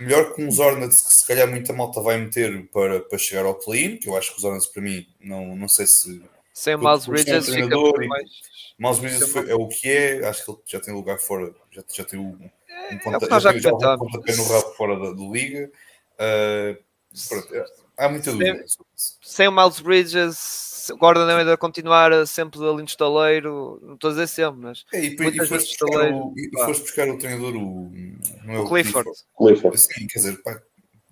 melhor 0.00 0.34
que 0.34 0.42
uns 0.42 0.58
Hornets 0.58 1.00
que 1.02 1.14
se 1.14 1.26
calhar 1.26 1.48
muita 1.48 1.72
malta 1.72 2.00
vai 2.00 2.18
meter 2.18 2.66
para, 2.68 3.00
para 3.00 3.16
chegar 3.16 3.44
ao 3.46 3.54
play-in, 3.54 3.96
que 3.96 4.08
eu 4.08 4.16
acho 4.16 4.32
que 4.32 4.38
os 4.38 4.44
Hornets 4.44 4.66
para 4.66 4.82
mim 4.82 5.06
não, 5.20 5.54
não 5.54 5.68
sei 5.68 5.86
se 5.86 6.20
sem 6.52 6.76
Miles 6.76 7.06
Bridges 7.06 7.50
fica 7.50 7.76
mais... 8.08 8.30
Miles 8.78 8.98
Bridges 8.98 9.36
é 9.36 9.54
o 9.54 9.68
que 9.68 9.88
é, 9.90 10.26
acho 10.26 10.44
que 10.44 10.50
ele 10.50 10.58
já 10.66 10.80
tem 10.80 10.94
lugar 10.94 11.18
fora, 11.18 11.54
já, 11.70 11.84
já 11.94 12.04
tem 12.04 12.18
um, 12.18 12.30
um 12.30 12.50
é, 12.90 12.96
ponta, 12.96 13.40
já, 13.40 13.52
já, 13.52 13.58
já 13.58 13.94
um 13.94 13.98
pontapé 13.98 14.34
no 14.34 14.44
rabo 14.44 14.74
fora 14.74 14.98
da, 14.98 15.12
da 15.12 15.22
liga. 15.22 15.70
Uh, 16.14 16.82
pronto, 17.28 17.54
é, 17.54 17.64
há 17.98 18.08
muita 18.08 18.32
dúvida. 18.32 18.64
Sem, 18.66 19.16
sem 19.20 19.48
o 19.48 19.52
Miles 19.52 19.80
Bridges 19.80 20.75
o 20.90 20.96
Gordon 20.96 21.26
ainda 21.26 21.56
continuar 21.56 22.26
sempre 22.26 22.58
ali 22.62 22.78
no 22.78 22.84
estaleiro, 22.84 23.80
não 23.82 23.94
estou 23.94 24.08
a 24.08 24.12
dizer 24.12 24.26
sempre, 24.26 24.60
mas. 24.60 24.84
É, 24.92 25.00
e, 25.00 25.08
e, 25.08 25.28
e, 25.28 25.46
foste 25.46 25.78
buscar 25.78 26.12
o, 26.12 26.34
e 26.36 26.64
foste 26.64 26.82
buscar 26.82 27.08
o 27.08 27.18
treinador, 27.18 27.54
o, 27.56 27.92
não 28.44 28.54
é 28.54 28.58
o, 28.58 28.64
o 28.64 28.68
Clifford. 28.68 29.10
Clifford. 29.36 29.80
Sim, 29.80 30.06
quer 30.06 30.18
dizer, 30.18 30.42
pá, 30.42 30.60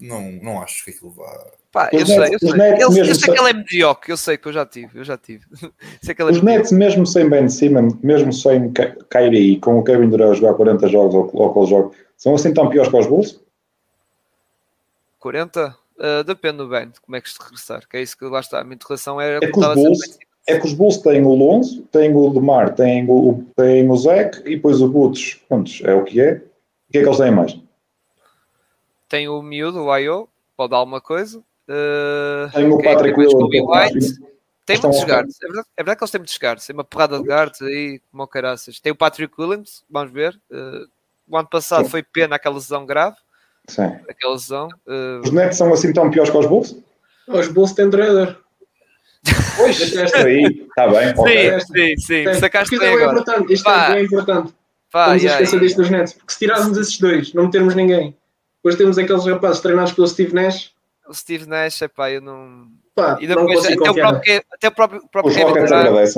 não, 0.00 0.32
não 0.42 0.62
acho 0.62 0.84
que 0.84 0.90
aquilo 0.90 1.10
vá. 1.10 1.46
Pá, 1.72 1.90
eu, 1.92 2.06
sei, 2.06 2.16
eu, 2.16 2.38
sei. 2.38 2.50
Eu, 2.78 3.04
eu 3.04 3.14
sei 3.14 3.34
que 3.34 3.40
ele 3.40 3.50
é 3.50 3.52
mediocre, 3.52 4.12
eu 4.12 4.16
sei 4.16 4.36
que 4.36 4.46
eu 4.46 4.52
já 4.52 4.64
tive, 4.64 5.00
eu 5.00 5.04
já 5.04 5.16
tive. 5.16 5.44
sei 6.02 6.14
que 6.14 6.22
ele 6.22 6.30
é 6.30 6.32
os 6.32 6.42
Nets, 6.42 6.72
mesmo 6.72 7.04
sem 7.06 7.28
Ben 7.28 7.48
Simmons, 7.48 7.94
mesmo 8.02 8.32
sem 8.32 8.72
Kyrie, 9.10 9.58
com 9.58 9.78
o 9.78 9.84
Kevin 9.84 10.08
Durant 10.08 10.30
a 10.30 10.34
jogar 10.34 10.54
40 10.54 10.88
jogos 10.88 11.14
ou, 11.14 11.30
ou 11.32 11.52
qual 11.52 11.66
jogo, 11.66 11.94
são 12.16 12.34
assim 12.34 12.54
tão 12.54 12.68
piores 12.68 12.90
que 12.90 12.96
os 12.96 13.06
Bulls? 13.06 13.40
40? 15.18 15.76
Uh, 15.96 16.24
depende 16.24 16.58
do 16.58 16.68
bem, 16.68 16.88
de 16.88 17.00
como 17.00 17.16
é 17.16 17.20
que 17.20 17.30
se 17.30 17.38
regressar, 17.40 17.88
que 17.88 17.96
é 17.96 18.02
isso 18.02 18.18
que 18.18 18.24
lá 18.24 18.40
está. 18.40 18.60
A 18.60 18.64
minha 18.64 18.74
interrogação 18.74 19.20
era 19.20 19.44
é 19.44 19.50
que, 19.50 19.58
os 19.58 19.74
Bulls, 19.74 20.18
é 20.48 20.58
que 20.58 20.66
os 20.66 20.72
Bulls 20.74 20.98
têm 20.98 21.24
o 21.24 21.34
Lonzo, 21.34 21.82
têm 21.92 22.14
o 22.14 22.28
Demar, 22.30 22.74
têm 22.74 23.08
o, 23.08 23.44
têm 23.56 23.88
o 23.88 23.96
Zach 23.96 24.40
e 24.40 24.56
depois 24.56 24.80
o 24.80 24.88
Butch. 24.88 25.36
Prontos, 25.48 25.80
é 25.84 25.94
o 25.94 26.02
que 26.02 26.20
é. 26.20 26.42
O 26.88 26.92
que 26.92 26.98
é 26.98 27.02
que 27.02 27.08
eles 27.08 27.18
têm 27.18 27.30
mais? 27.30 27.58
Tem 29.08 29.28
o 29.28 29.40
miúdo, 29.40 29.84
o 29.84 29.96
I.O., 29.96 30.28
pode 30.56 30.70
dar 30.70 30.78
alguma 30.78 31.00
coisa. 31.00 31.38
Uh, 31.68 32.52
tem 32.52 32.70
o 32.70 32.82
Patrick 32.82 33.18
Williams. 33.18 34.18
Tem 34.66 34.80
muitos 34.80 35.04
guards. 35.04 35.36
É 35.42 35.46
verdade, 35.46 35.68
é 35.76 35.82
verdade, 35.82 35.98
que 35.98 36.04
eles 36.04 36.10
têm 36.10 36.18
muitos 36.18 36.38
guards. 36.38 36.66
Tem 36.66 36.74
uma 36.74 36.84
porrada 36.84 37.18
de 37.18 37.28
guards 37.28 37.62
aí, 37.62 38.00
como 38.10 38.26
caraças. 38.26 38.80
Tem 38.80 38.90
o 38.90 38.96
Patrick 38.96 39.32
Williams, 39.38 39.84
vamos 39.88 40.12
ver. 40.12 40.40
Uh, 40.50 40.88
o 41.28 41.36
ano 41.36 41.48
passado 41.48 41.84
Sim. 41.84 41.90
foi 41.90 42.02
pena 42.02 42.36
aquela 42.36 42.54
lesão 42.54 42.84
grave. 42.86 43.16
Sim. 43.68 43.96
Aquela 44.08 44.32
lesão. 44.34 44.68
Uh... 44.86 45.20
Os 45.22 45.30
Nets 45.30 45.56
são 45.56 45.72
assim 45.72 45.92
tão 45.92 46.10
piores 46.10 46.30
que 46.30 46.36
os 46.36 46.46
Bulls? 46.46 46.76
Os 47.28 47.48
Bulls 47.48 47.72
têm 47.72 47.90
trailer. 47.90 48.36
Pois, 49.56 49.96
esta 49.96 50.24
aí, 50.24 50.66
está 50.68 50.86
bem. 50.88 51.14
Sim, 51.14 51.20
okay. 51.20 51.60
sim, 51.60 51.96
sim. 51.96 51.96
sim. 51.98 52.34
Sacaste 52.34 52.74
isto 52.74 52.84
é 52.84 52.92
agora. 52.92 53.12
importante. 53.12 53.52
Isto 53.52 53.64
Pá. 53.64 53.88
é 53.88 53.94
bem 53.94 54.04
importante. 54.04 54.54
Pá, 54.90 55.00
Estamos 55.00 55.22
yeah, 55.22 55.42
esquecer 55.42 55.56
yeah. 55.56 55.66
disto 55.66 55.76
dos 55.76 55.90
Nets. 55.90 56.12
Porque 56.12 56.32
se 56.32 56.38
tirássemos 56.38 56.78
esses 56.78 56.98
dois, 56.98 57.32
não 57.32 57.44
metermos 57.44 57.74
ninguém. 57.74 58.16
Depois 58.56 58.76
temos 58.76 58.98
aqueles 58.98 59.26
rapazes 59.26 59.60
treinados 59.60 59.92
pelo 59.92 60.06
Steve 60.08 60.34
Nash. 60.34 60.72
O 61.08 61.14
Steve 61.14 61.46
Nash, 61.46 61.82
epá, 61.82 62.10
eu 62.10 62.20
não. 62.20 62.66
Pá, 62.94 63.18
e 63.20 63.26
depois, 63.26 63.66
até 63.66 63.90
o, 63.90 63.94
próprio, 63.94 64.42
até 64.52 64.68
o 64.68 64.72
próprio, 64.72 65.08
próprio 65.08 65.34
Kevin 65.34 65.66
Durant, 65.66 66.14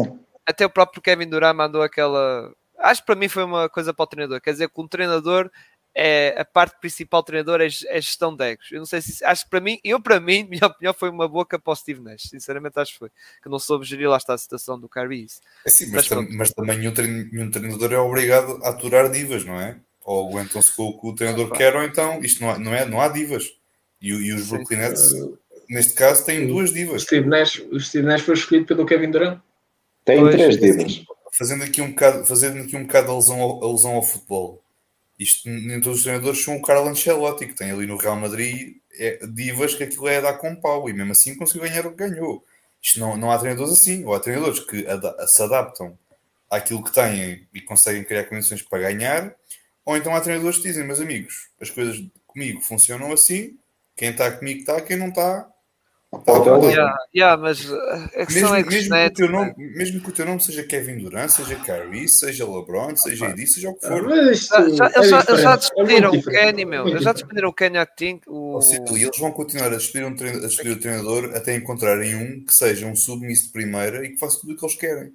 até 0.47 0.67
o 0.67 0.71
próprio 0.71 1.03
Kevin 1.03 1.29
Durant 1.29 1.57
mandou 1.57 1.83
aquela. 1.83 2.53
Acho 2.79 3.01
que 3.01 3.07
para 3.07 3.17
mim 3.17 3.29
foi 3.29 3.45
uma 3.45 3.69
coisa 3.69 3.95
para 3.95 4.05
o 4.05 4.07
treinador. 4.07 4.41
Quer 4.41 4.53
dizer, 4.53 4.69
que 4.69 4.81
um 4.81 4.87
treinador 4.87 5.51
é 5.99 6.35
a 6.39 6.45
parte 6.45 6.79
principal 6.79 7.23
do 7.23 7.27
treinador 7.27 7.63
é, 7.63 7.67
é 7.67 8.01
gestão 8.01 8.37
de 8.37 8.45
egos. 8.45 8.71
Eu 8.71 8.79
não 8.79 8.85
sei 8.85 9.01
se 9.01 9.25
acho 9.25 9.45
que 9.45 9.51
para 9.51 9.61
mim, 9.61 9.81
eu 9.83 9.99
para 9.99 10.21
mim, 10.21 10.45
minha 10.51 10.67
opinião 10.67 10.93
foi 10.93 11.09
uma 11.09 11.27
boca 11.27 11.59
para 11.59 11.73
o 11.73 11.75
Steve 11.75 12.03
Nash. 12.03 12.25
Sinceramente, 12.25 12.79
acho 12.79 12.93
que 12.93 12.99
foi 12.99 13.09
que 13.43 13.49
não 13.49 13.59
soube 13.59 13.87
gerir 13.87 14.09
lá 14.09 14.19
está 14.19 14.35
a 14.35 14.39
situação 14.39 14.79
do 14.79 14.91
Kyrie. 14.91 15.27
É 15.65 15.71
sim, 15.71 15.91
mas, 15.91 16.07
mas, 16.11 16.35
mas, 16.35 16.51
também 16.53 16.79
nenhum, 16.79 16.93
nenhum 17.33 17.51
treinador 17.51 17.93
é 17.95 17.99
obrigado 17.99 18.61
a 18.63 18.69
aturar 18.69 19.11
divas, 19.11 19.45
não 19.47 19.59
é? 19.59 19.79
Ou 20.05 20.29
aguentam-se 20.29 20.77
com 20.77 20.85
o 20.85 21.01
que 21.01 21.07
o 21.07 21.15
treinador 21.15 21.51
quer, 21.51 21.75
ou 21.75 21.83
então 21.83 22.23
isto 22.23 22.43
não, 22.43 22.51
há, 22.51 22.59
não, 22.59 22.75
é, 22.75 22.85
não 22.85 23.01
há 23.01 23.09
divas. 23.09 23.51
E, 24.01 24.11
e 24.11 24.33
os 24.35 24.49
Brooklyn 24.49 24.77
Nets, 24.77 25.15
neste 25.71 25.95
caso, 25.95 26.27
têm 26.27 26.47
duas 26.47 26.75
divas. 26.75 27.03
O 27.03 27.05
Steve, 27.07 27.27
Nash, 27.27 27.63
o 27.73 27.81
Steve 27.81 28.07
Nash 28.07 28.21
foi 28.21 28.35
escolhido 28.35 28.67
pelo 28.67 28.85
Kevin 28.85 29.11
Durant. 29.11 29.41
Tem 30.05 30.21
pois, 30.21 30.35
três 30.35 30.59
divas. 30.59 31.03
Fazendo 31.33 31.65
aqui 31.65 31.81
um 31.81 31.91
bocado, 31.91 32.25
fazendo 32.27 32.63
aqui 32.63 32.77
um 32.77 32.83
bocado 32.83 33.11
alusão 33.11 33.41
ao, 33.41 33.65
alusão 33.65 33.95
ao 33.95 34.03
futebol 34.03 34.63
isto 35.19 35.49
nem 35.49 35.81
todos 35.81 35.99
os 35.99 36.05
treinadores 36.05 36.43
são 36.43 36.57
o 36.57 36.63
Carlo 36.63 36.89
Ancelotti, 36.89 37.47
que 37.47 37.55
tem 37.55 37.71
ali 37.71 37.87
no 37.87 37.97
Real 37.97 38.17
Madrid 38.17 38.77
é, 38.99 39.27
divas 39.27 39.75
que 39.75 39.85
aquilo 39.85 40.09
é 40.09 40.21
dar 40.21 40.35
com 40.35 40.55
pau 40.57 40.89
e 40.89 40.93
mesmo 40.93 41.13
assim 41.13 41.35
conseguiu 41.35 41.69
ganhar 41.69 41.87
o 41.87 41.91
que 41.91 42.09
ganhou. 42.09 42.45
Isto 42.83 43.01
não, 43.01 43.17
não 43.17 43.31
há 43.31 43.39
treinadores 43.39 43.73
assim, 43.73 44.05
ou 44.05 44.15
há 44.15 44.21
treinadores 44.21 44.61
que 44.61 44.87
ad 44.87 45.03
se 45.27 45.43
adaptam 45.43 45.99
àquilo 46.51 46.85
que 46.85 46.93
têm 46.93 47.47
e 47.53 47.61
conseguem 47.61 48.05
criar 48.05 48.25
condições 48.25 48.63
para 48.63 48.79
ganhar, 48.79 49.35
ou 49.85 49.97
então 49.97 50.15
há 50.15 50.21
treinadores 50.21 50.59
que 50.59 50.65
dizem, 50.65 50.85
meus 50.85 51.01
amigos, 51.01 51.49
as 51.61 51.71
coisas 51.71 52.03
comigo 52.27 52.61
funcionam 52.61 53.13
assim, 53.13 53.59
quem 53.97 54.11
está 54.11 54.31
comigo 54.31 54.61
está, 54.61 54.81
quem 54.81 54.97
não 54.97 55.09
está 55.09 55.49
Yeah, 56.15 56.97
yeah, 57.15 57.37
mas 57.37 57.71
a 57.71 58.27
questão 58.27 58.53
mesmo, 58.53 58.55
é 58.55 58.63
que 58.63 58.71
mesmo, 58.71 58.95
que 58.95 59.07
o 59.07 59.11
teu 59.13 59.29
nome, 59.29 59.55
mesmo 59.57 60.01
que 60.01 60.09
o 60.09 60.13
teu 60.13 60.25
nome 60.25 60.41
seja 60.41 60.63
Kevin 60.63 60.99
Durant, 60.99 61.29
seja 61.29 61.57
Kyrie, 61.57 62.09
seja 62.09 62.45
LeBron, 62.45 62.97
seja 62.97 63.27
Edi, 63.27 63.47
seja 63.47 63.71
o 63.71 63.75
que 63.75 63.87
for. 63.87 64.03
Mas 64.05 64.47
já, 64.47 64.87
é 64.87 65.03
já, 65.03 65.37
já 65.37 65.53
é 65.53 65.57
despediram 65.57 66.15
é 66.15 66.19
o 66.19 66.23
Kenny, 66.23 66.65
meu. 66.65 66.89
Eles 66.89 67.03
já 67.03 67.13
despediram 67.13 67.49
o 67.49 67.53
Kenny 67.53 67.79
Acting. 67.79 68.21
O... 68.27 68.61
e 68.97 69.03
eles 69.03 69.19
vão 69.19 69.33
continuar 69.33 69.67
a 69.67 69.77
despedir, 69.77 70.07
um 70.07 70.15
treino, 70.15 70.39
a 70.39 70.47
despedir 70.47 70.73
o 70.73 70.81
treinador 70.81 71.33
até 71.35 71.55
encontrarem 71.55 72.15
um 72.15 72.45
que 72.45 72.55
seja 72.55 72.87
um 72.87 72.95
submisso 72.95 73.47
de 73.47 73.53
primeira 73.53 74.05
e 74.05 74.11
que 74.11 74.19
faça 74.19 74.41
tudo 74.41 74.53
o 74.53 74.57
que 74.57 74.65
eles 74.65 74.77
querem. 74.77 75.13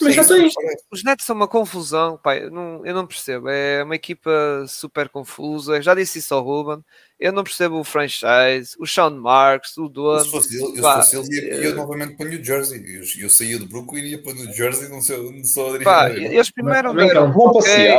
Mas 0.00 0.28
tem. 0.28 0.50
Os 0.90 1.04
Nets 1.04 1.24
são 1.24 1.36
uma 1.36 1.48
confusão, 1.48 2.18
pai. 2.22 2.44
Eu 2.44 2.50
não, 2.50 2.84
eu 2.86 2.94
não 2.94 3.06
percebo. 3.06 3.48
É 3.48 3.82
uma 3.82 3.94
equipa 3.94 4.64
super 4.68 5.08
confusa. 5.08 5.76
Eu 5.76 5.82
já 5.82 5.94
disse 5.94 6.18
isso 6.18 6.34
ao 6.34 6.42
Ruben. 6.42 6.82
Eu 7.18 7.32
não 7.32 7.44
percebo 7.44 7.78
o 7.78 7.84
franchise, 7.84 8.74
o 8.78 8.86
Sean 8.86 9.10
Marks, 9.10 9.76
o 9.76 9.88
dono. 9.88 10.24
Se 10.24 10.30
fosse 10.30 10.56
ele, 10.56 10.80
pá, 10.80 11.02
se 11.02 11.16
fosse 11.16 11.30
ele 11.30 11.48
ia, 11.48 11.54
ia 11.64 11.68
é... 11.68 11.74
novamente 11.74 12.16
para 12.16 12.30
New 12.30 12.42
Jersey. 12.42 12.82
Eu, 12.82 13.24
eu 13.24 13.28
saía 13.28 13.58
do 13.58 13.66
Brooklyn 13.66 14.04
e 14.04 14.10
ia 14.12 14.22
para 14.22 14.32
New 14.32 14.50
Jersey, 14.52 14.88
não 14.88 15.02
sei, 15.02 15.18
não 15.30 15.44
sou 15.44 15.78
pá, 15.80 16.08
Eles 16.10 16.50
primeiro 16.50 16.94
Mas, 16.94 17.06
deram. 17.06 17.30
Vão 17.30 17.48
okay. 17.48 17.90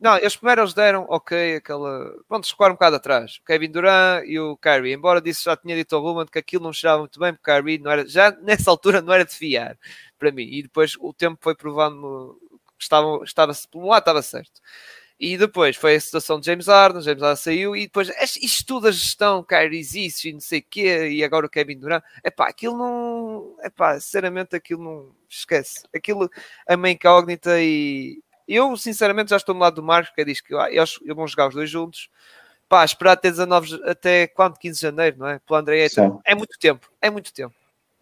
Não, 0.00 0.16
eles 0.16 0.36
primeiro 0.36 0.62
eles 0.62 0.72
deram, 0.72 1.04
ok, 1.10 1.56
aquela. 1.56 2.14
Pronto, 2.26 2.48
recuaram 2.48 2.72
um 2.72 2.76
bocado 2.76 2.96
atrás. 2.96 3.38
O 3.42 3.44
Kevin 3.44 3.70
Durant 3.70 4.24
e 4.26 4.38
o 4.38 4.56
Kyrie. 4.56 4.94
Embora 4.94 5.20
disse, 5.20 5.44
já 5.44 5.56
tinha 5.56 5.76
dito 5.76 5.94
ao 5.94 6.00
Ruben 6.00 6.24
que 6.24 6.38
aquilo 6.38 6.62
não 6.62 6.72
cheirava 6.72 7.00
muito 7.00 7.18
bem, 7.18 7.34
porque 7.34 7.50
o 7.50 7.54
Kyrie 7.54 7.78
não 7.78 7.90
era, 7.90 8.08
já 8.08 8.30
nessa 8.42 8.70
altura 8.70 9.02
não 9.02 9.12
era 9.12 9.24
de 9.24 9.34
fiar 9.34 9.76
para 10.18 10.32
mim. 10.32 10.48
E 10.50 10.62
depois 10.62 10.94
o 10.98 11.12
tempo 11.12 11.38
foi 11.40 11.54
provando 11.54 12.38
que 12.76 12.84
estava, 12.84 13.24
estava, 13.24 13.52
por 13.70 13.82
um 13.82 13.88
lado 13.88 14.00
estava 14.00 14.22
certo. 14.22 14.60
E 15.20 15.36
depois 15.36 15.74
foi 15.76 15.96
a 15.96 16.00
situação 16.00 16.38
de 16.38 16.46
James 16.46 16.68
Harden, 16.68 17.02
James 17.02 17.20
Harden 17.20 17.42
saiu 17.42 17.74
e 17.74 17.86
depois 17.86 18.08
isto 18.40 18.64
tudo 18.64 18.86
a 18.86 18.92
gestão, 18.92 19.42
Kyrie 19.42 19.80
existe 19.80 20.28
e 20.28 20.32
não 20.32 20.40
sei 20.40 20.60
o 20.60 20.64
quê, 20.70 21.08
e 21.08 21.24
agora 21.24 21.44
o 21.44 21.50
Kevin 21.50 21.76
Durant, 21.76 22.04
epá, 22.24 22.48
aquilo 22.48 22.78
não, 22.78 23.56
epá, 23.64 23.98
sinceramente 23.98 24.54
aquilo 24.54 24.84
não, 24.84 25.12
esquece, 25.28 25.82
aquilo 25.92 26.30
é 26.68 26.76
uma 26.76 26.88
incógnita 26.88 27.60
e 27.60 28.22
eu 28.46 28.76
sinceramente 28.76 29.30
já 29.30 29.36
estou 29.36 29.56
no 29.56 29.60
lado 29.60 29.74
do 29.74 29.82
Marcos, 29.82 30.14
que 30.14 30.24
diz 30.24 30.40
que 30.40 30.54
ah, 30.54 30.70
eles, 30.70 31.00
eles 31.02 31.16
vão 31.16 31.26
jogar 31.26 31.48
os 31.48 31.54
dois 31.54 31.68
juntos, 31.68 32.08
pá, 32.68 32.84
esperar 32.84 33.12
até 33.12 33.28
19, 33.28 33.80
até 33.86 34.28
quando? 34.28 34.56
15 34.56 34.78
de 34.78 34.82
janeiro, 34.82 35.18
não 35.18 35.26
é? 35.26 35.40
Pelo 35.40 35.58
André 35.58 35.88
é 36.24 36.34
muito 36.36 36.56
tempo, 36.60 36.88
é 37.02 37.10
muito 37.10 37.34
tempo, 37.34 37.54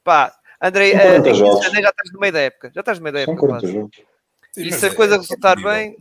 pá, 0.05 0.39
André, 0.61 0.93
uh, 0.93 1.23
15 1.23 1.33
de 1.33 1.39
janeiro 1.39 1.83
já 1.83 1.91
estás 1.91 2.13
no 2.13 2.21
meio 2.21 2.33
da 2.33 2.41
época, 2.41 2.73
já 2.75 2.81
estás 2.81 2.99
no 2.99 3.05
meio 3.05 3.15
da 3.15 3.21
época, 3.21 3.89
e 4.57 4.73
se 4.73 4.87
a 4.87 4.95
coisa 4.95 5.17
é 5.17 5.19
resultar 5.19 5.57
bem... 5.63 5.97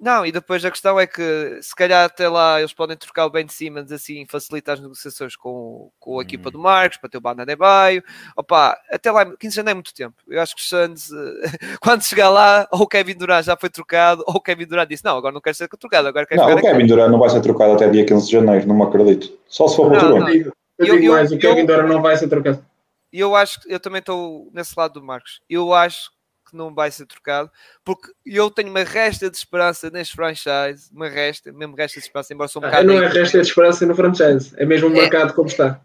Não, 0.00 0.24
e 0.24 0.30
depois 0.30 0.64
a 0.64 0.70
questão 0.70 0.98
é 0.98 1.08
que 1.08 1.58
se 1.60 1.74
calhar 1.74 2.04
até 2.04 2.28
lá 2.28 2.60
eles 2.60 2.72
podem 2.72 2.96
trocar 2.96 3.26
o 3.26 3.30
Ben 3.30 3.48
Simmons 3.48 3.90
assim 3.90 4.24
facilitar 4.28 4.74
as 4.74 4.80
negociações 4.80 5.34
com, 5.34 5.90
com 5.98 6.20
a 6.20 6.22
equipa 6.22 6.48
hum. 6.48 6.52
do 6.52 6.58
Marcos 6.60 6.98
para 6.98 7.10
ter 7.10 7.18
o 7.18 7.20
Banda 7.20 7.44
de 7.44 7.56
Baio. 7.56 8.00
Opa, 8.36 8.78
até 8.92 9.10
lá 9.10 9.24
15 9.24 9.36
de 9.40 9.56
janeiro 9.56 9.72
é 9.72 9.74
muito 9.74 9.92
tempo. 9.92 10.14
Eu 10.28 10.40
acho 10.40 10.54
que 10.54 10.62
os 10.62 10.68
Suns, 10.68 11.10
quando 11.82 12.04
chegar 12.04 12.30
lá, 12.30 12.68
ou 12.70 12.82
o 12.82 12.86
Kevin 12.86 13.14
Durant 13.14 13.44
já 13.44 13.56
foi 13.56 13.68
trocado, 13.68 14.22
ou 14.24 14.36
o 14.36 14.40
Kevin 14.40 14.66
Durant 14.66 14.88
disse: 14.88 15.04
Não, 15.04 15.16
agora 15.16 15.34
não 15.34 15.40
quero 15.40 15.56
ser 15.56 15.66
trocado, 15.66 16.06
agora 16.06 16.26
quero 16.26 16.42
Não, 16.42 16.54
o 16.54 16.60
Kevin 16.60 16.78
aqui. 16.78 16.86
Durant 16.86 17.10
não 17.10 17.18
vai 17.18 17.30
ser 17.30 17.40
trocado 17.40 17.72
até 17.72 17.90
dia 17.90 18.06
15 18.06 18.26
de 18.26 18.32
janeiro, 18.32 18.68
não 18.68 18.76
me 18.76 18.84
acredito. 18.84 19.36
Só 19.48 19.66
se 19.66 19.74
for 19.74 19.90
para 19.90 20.14
o 20.14 20.28
Eu, 20.28 20.52
eu 20.78 21.00
digo 21.00 21.12
mais, 21.12 21.32
o 21.32 21.38
Kevin 21.38 21.66
Durant 21.66 21.88
não 21.88 22.00
vai 22.00 22.16
ser 22.16 22.28
trocado. 22.28 22.64
E 23.12 23.20
eu 23.20 23.34
acho 23.34 23.60
que 23.60 23.72
eu 23.72 23.80
também 23.80 24.00
estou 24.00 24.50
nesse 24.52 24.74
lado 24.76 24.94
do 24.94 25.04
Marcos. 25.04 25.40
Eu 25.48 25.72
acho 25.72 26.10
que 26.48 26.56
não 26.56 26.74
vai 26.74 26.90
ser 26.90 27.06
trocado, 27.06 27.50
porque 27.84 28.10
eu 28.24 28.50
tenho 28.50 28.70
uma 28.70 28.82
resta 28.82 29.30
de 29.30 29.36
esperança 29.36 29.90
neste 29.90 30.14
franchise, 30.14 30.90
uma 30.92 31.08
resta, 31.08 31.52
mesmo 31.52 31.76
resta 31.76 32.00
de 32.00 32.06
esperança, 32.06 32.32
embora 32.32 32.48
sou 32.48 32.62
um 32.62 32.64
ah, 32.64 32.68
bocado. 32.68 32.88
Não 32.88 33.02
é 33.02 33.06
resta 33.06 33.40
de 33.40 33.46
esperança 33.46 33.86
no 33.86 33.94
franchise, 33.94 34.54
é 34.56 34.64
mesmo 34.64 34.88
o 34.88 34.92
é, 34.92 35.02
mercado 35.02 35.34
como 35.34 35.48
está. 35.48 35.80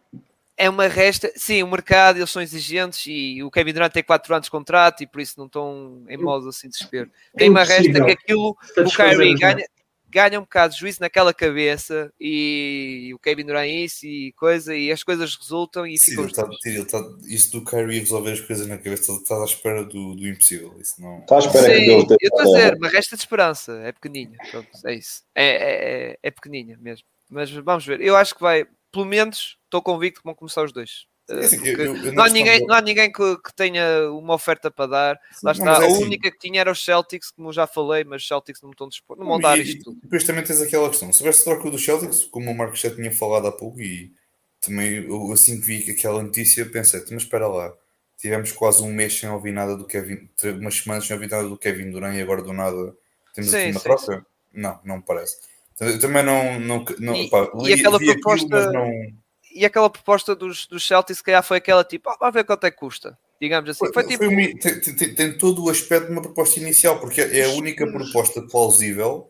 É 0.55 0.69
uma 0.69 0.87
resta, 0.87 1.31
sim, 1.35 1.61
o 1.63 1.67
mercado, 1.67 2.17
eles 2.17 2.29
são 2.29 2.41
exigentes 2.41 3.03
e 3.07 3.43
o 3.43 3.51
Kevin 3.51 3.73
Durant 3.73 3.91
tem 3.91 4.03
4 4.03 4.35
anos 4.35 4.45
de 4.45 4.51
contrato 4.51 5.03
e 5.03 5.07
por 5.07 5.19
isso 5.19 5.33
não 5.37 5.47
estão 5.47 6.03
em 6.07 6.17
modo 6.17 6.47
assim 6.47 6.67
de 6.67 6.73
desespero. 6.73 7.11
Tem 7.35 7.49
uma 7.49 7.63
resta 7.63 8.05
que 8.05 8.11
aquilo, 8.11 8.55
o 8.77 8.91
Kyrie 8.95 9.35
ganha, 9.35 9.65
ganha 10.14 10.40
um 10.40 10.44
bocado 10.44 10.73
de 10.73 10.80
juízo 10.80 10.99
naquela 11.02 11.34
cabeça 11.34 12.14
e 12.19 13.11
o 13.14 13.19
Kevin 13.19 13.45
Durant 13.45 13.68
isso 13.68 14.06
e 14.06 14.31
coisa 14.34 14.76
e 14.76 14.91
as 14.91 15.03
coisas 15.03 15.35
resultam 15.35 15.88
e 15.88 15.98
Sim, 15.98 16.11
ficam... 16.11 16.30
Tá, 16.30 16.44
tá, 16.45 17.10
isso 17.26 17.52
do 17.52 17.65
Kyrie 17.65 17.99
resolver 17.99 18.31
as 18.31 18.41
coisas 18.41 18.68
na 18.68 18.77
cabeça 18.77 19.11
está 19.11 19.41
à 19.41 19.45
espera 19.45 19.84
do, 19.84 20.15
do 20.15 20.27
impossível 20.27 20.76
isso 20.80 21.02
não... 21.02 21.19
está 21.19 21.35
à 21.35 21.40
espera 21.40 21.65
Sim, 21.65 21.80
que 21.80 21.85
Deus 21.85 22.06
eu 22.10 22.18
estou 22.22 22.40
a 22.40 22.44
dizer, 22.44 22.77
mas 22.80 22.91
resta 22.94 23.15
de 23.15 23.22
esperança 23.22 23.73
é 23.84 23.91
pequeninha, 23.91 24.38
Pronto, 24.52 24.69
é 24.85 24.94
isso. 24.94 25.23
É, 25.34 25.45
é, 25.45 26.11
é, 26.11 26.19
é 26.22 26.31
pequeninha 26.31 26.77
mesmo. 26.80 27.07
Mas 27.30 27.49
vamos 27.49 27.85
ver, 27.85 27.99
eu 28.02 28.15
acho 28.15 28.35
que 28.35 28.41
vai 28.41 28.68
pelo 28.91 29.06
menos 29.06 29.57
estou 29.64 29.81
convicto 29.81 30.22
que 30.22 30.26
vão 30.26 30.35
começar 30.35 30.64
os 30.64 30.72
dois. 30.72 31.07
é 31.07 31.12
assim, 31.29 31.65
eu, 31.65 31.77
eu, 31.77 31.95
eu 31.97 32.13
não, 32.13 32.23
há 32.23 32.29
ninguém, 32.29 32.65
não 32.65 32.75
há 32.75 32.81
ninguém 32.81 33.11
que, 33.11 33.37
que, 33.37 33.53
tenha 33.55 34.11
uma 34.11 34.33
oferta 34.33 34.69
para 34.69 34.87
dar. 34.87 35.19
Lá 35.41 35.51
está. 35.51 35.65
É 35.65 35.67
a 35.69 35.77
assim, 35.77 36.03
única 36.03 36.29
que 36.29 36.37
tinha 36.37 36.59
era 36.59 36.71
os 36.71 36.83
Celtics, 36.83 37.31
como 37.31 37.53
já 37.53 37.65
falei, 37.65 38.03
mas 38.03 38.21
os 38.21 38.27
Celtics 38.27 38.61
não 38.61 38.71
estão 38.71 38.89
dispostos. 38.89 39.25
Não 39.25 39.31
vão 39.31 39.39
dar 39.39 39.57
isto. 39.57 39.91
E 39.91 40.01
depois 40.01 40.23
também 40.23 40.43
tens 40.43 40.61
aquela 40.61 40.89
questão: 40.89 41.11
se 41.11 41.19
tivesse 41.19 41.43
troca 41.43 41.69
dos 41.69 41.83
Celtics, 41.83 42.23
como 42.25 42.51
o 42.51 42.55
Marcos 42.55 42.79
já 42.79 42.93
tinha 42.93 43.11
falado 43.11 43.47
há 43.47 43.51
pouco, 43.51 43.81
e 43.81 44.11
também 44.59 45.05
eu, 45.05 45.31
assim 45.31 45.59
que 45.59 45.65
vi 45.65 45.91
aquela 45.91 46.21
notícia, 46.21 46.65
pensei, 46.65 46.99
mas 47.11 47.23
espera 47.23 47.47
lá, 47.47 47.73
tivemos 48.17 48.51
quase 48.51 48.83
um 48.83 48.91
mês 48.91 49.17
sem 49.17 49.29
ouvir 49.29 49.53
nada 49.53 49.77
do 49.77 49.85
Kevin, 49.85 50.29
umas 50.59 50.75
semanas 50.75 51.07
sem 51.07 51.15
ouvir 51.15 51.29
nada 51.29 51.47
do 51.47 51.57
Kevin 51.57 51.91
Durant 51.91 52.15
e 52.15 52.21
agora 52.21 52.41
do 52.41 52.53
nada 52.53 52.95
temos 53.33 53.49
sim, 53.49 53.57
aqui 53.57 53.71
uma 53.71 53.79
sim, 53.79 53.83
troca? 53.83 54.15
Sim. 54.17 54.25
Não, 54.53 54.79
não 54.83 54.97
me 54.97 55.03
parece. 55.03 55.37
Eu 55.79 55.99
também 55.99 56.23
não. 56.23 56.59
não, 56.59 56.85
não 56.99 57.15
e, 57.15 57.29
pá, 57.29 57.49
e 57.55 57.63
li, 57.63 57.73
aquela 57.73 57.97
proposta. 57.97 58.57
Aquilo, 58.57 58.73
não 58.73 59.22
e 59.53 59.65
aquela 59.65 59.89
proposta 59.89 60.35
dos, 60.35 60.67
dos 60.67 60.85
Celtics, 60.85 61.17
se 61.17 61.23
calhar 61.23 61.43
foi 61.43 61.57
aquela 61.57 61.84
tipo, 61.84 62.09
ah, 62.09 62.17
vamos 62.19 62.34
ver 62.34 62.43
quanto 62.43 62.65
é 62.65 62.71
que 62.71 62.77
custa. 62.77 63.17
Digamos 63.39 63.69
assim. 63.69 63.80
Foi, 63.80 63.93
foi 63.93 64.07
tipo... 64.07 64.23
Foi, 64.25 64.55
tem, 64.55 64.95
tem, 64.95 65.15
tem, 65.15 65.38
todo 65.38 65.65
o 65.65 65.69
aspecto 65.69 66.07
de 66.07 66.11
uma 66.11 66.21
proposta 66.21 66.59
inicial, 66.59 66.99
porque 66.99 67.21
é 67.21 67.45
a 67.45 67.49
única 67.49 67.85
proposta 67.85 68.41
plausível 68.41 69.30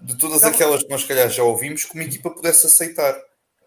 de 0.00 0.16
todas 0.16 0.42
não. 0.42 0.50
aquelas 0.50 0.82
que 0.82 0.88
nós, 0.88 1.02
se 1.02 1.08
calhar, 1.08 1.28
já 1.28 1.42
ouvimos 1.42 1.84
que 1.84 1.94
uma 1.94 2.04
equipa 2.04 2.30
pudesse 2.30 2.66
aceitar. 2.66 3.14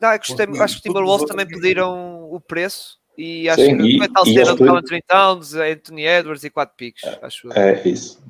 Não, 0.02 0.10
é 0.10 0.18
gostei, 0.18 0.48
porque, 0.48 0.61
acho 0.61 0.76
que 0.76 0.80
os 0.80 0.84
Timberwolves 0.84 1.28
também 1.28 1.48
pediram 1.48 2.30
o 2.32 2.40
preço 2.40 2.98
e 3.18 3.48
acho 3.48 3.61
Sim, 3.61 3.78
que 3.78 3.98
foi 3.98 4.10
tal 4.10 4.26
cena 4.26 4.56
de 4.56 4.64
Anthony 4.64 5.02
Towns, 5.07 5.53
Anthony 5.53 6.06
Edwards 6.06 6.44
e 6.44 6.49
4 6.49 6.76
picks. 6.76 7.03
Acho 7.22 7.53
é, 7.53 7.88
isso. 7.88 8.23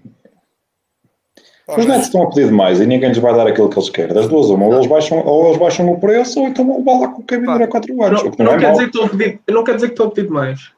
Os 1.68 1.86
Nets 1.86 2.06
estão 2.06 2.24
a 2.24 2.30
pedir 2.30 2.48
demais 2.48 2.82
e 2.82 2.86
ninguém 2.86 3.10
lhes 3.10 3.20
vai 3.20 3.34
dar 3.34 3.48
aquilo 3.48 3.70
que 3.70 3.78
eles 3.78 3.90
querem. 3.90 4.14
Das 4.14 4.28
duas, 4.28 4.50
uma, 4.50 4.66
ou 4.66 4.74
eles 4.76 4.88
baixam, 4.88 5.26
ou 5.26 5.48
eles 5.48 5.58
baixam 5.58 5.90
o 5.90 6.00
preço, 6.00 6.42
ou 6.42 6.48
então 6.48 6.66
vão 6.66 6.80
levar 6.80 7.00
lá 7.00 7.08
com 7.08 7.22
o 7.22 7.26
Kevin 7.26 7.46
Durant 7.46 7.70
4 7.70 8.04
anos. 8.04 8.24
Não, 8.24 8.32
não, 8.38 8.46
não, 8.46 8.60
quer 8.60 8.72
dizer 8.72 8.84
que 8.84 8.98
estou 8.98 9.06
a 9.06 9.10
pedir, 9.10 9.40
não 9.50 9.64
quer 9.64 9.76
dizer 9.76 9.88
que 9.88 9.94
estou 9.94 10.08
a 10.08 10.12
pedir 10.12 10.28
demais. 10.28 10.72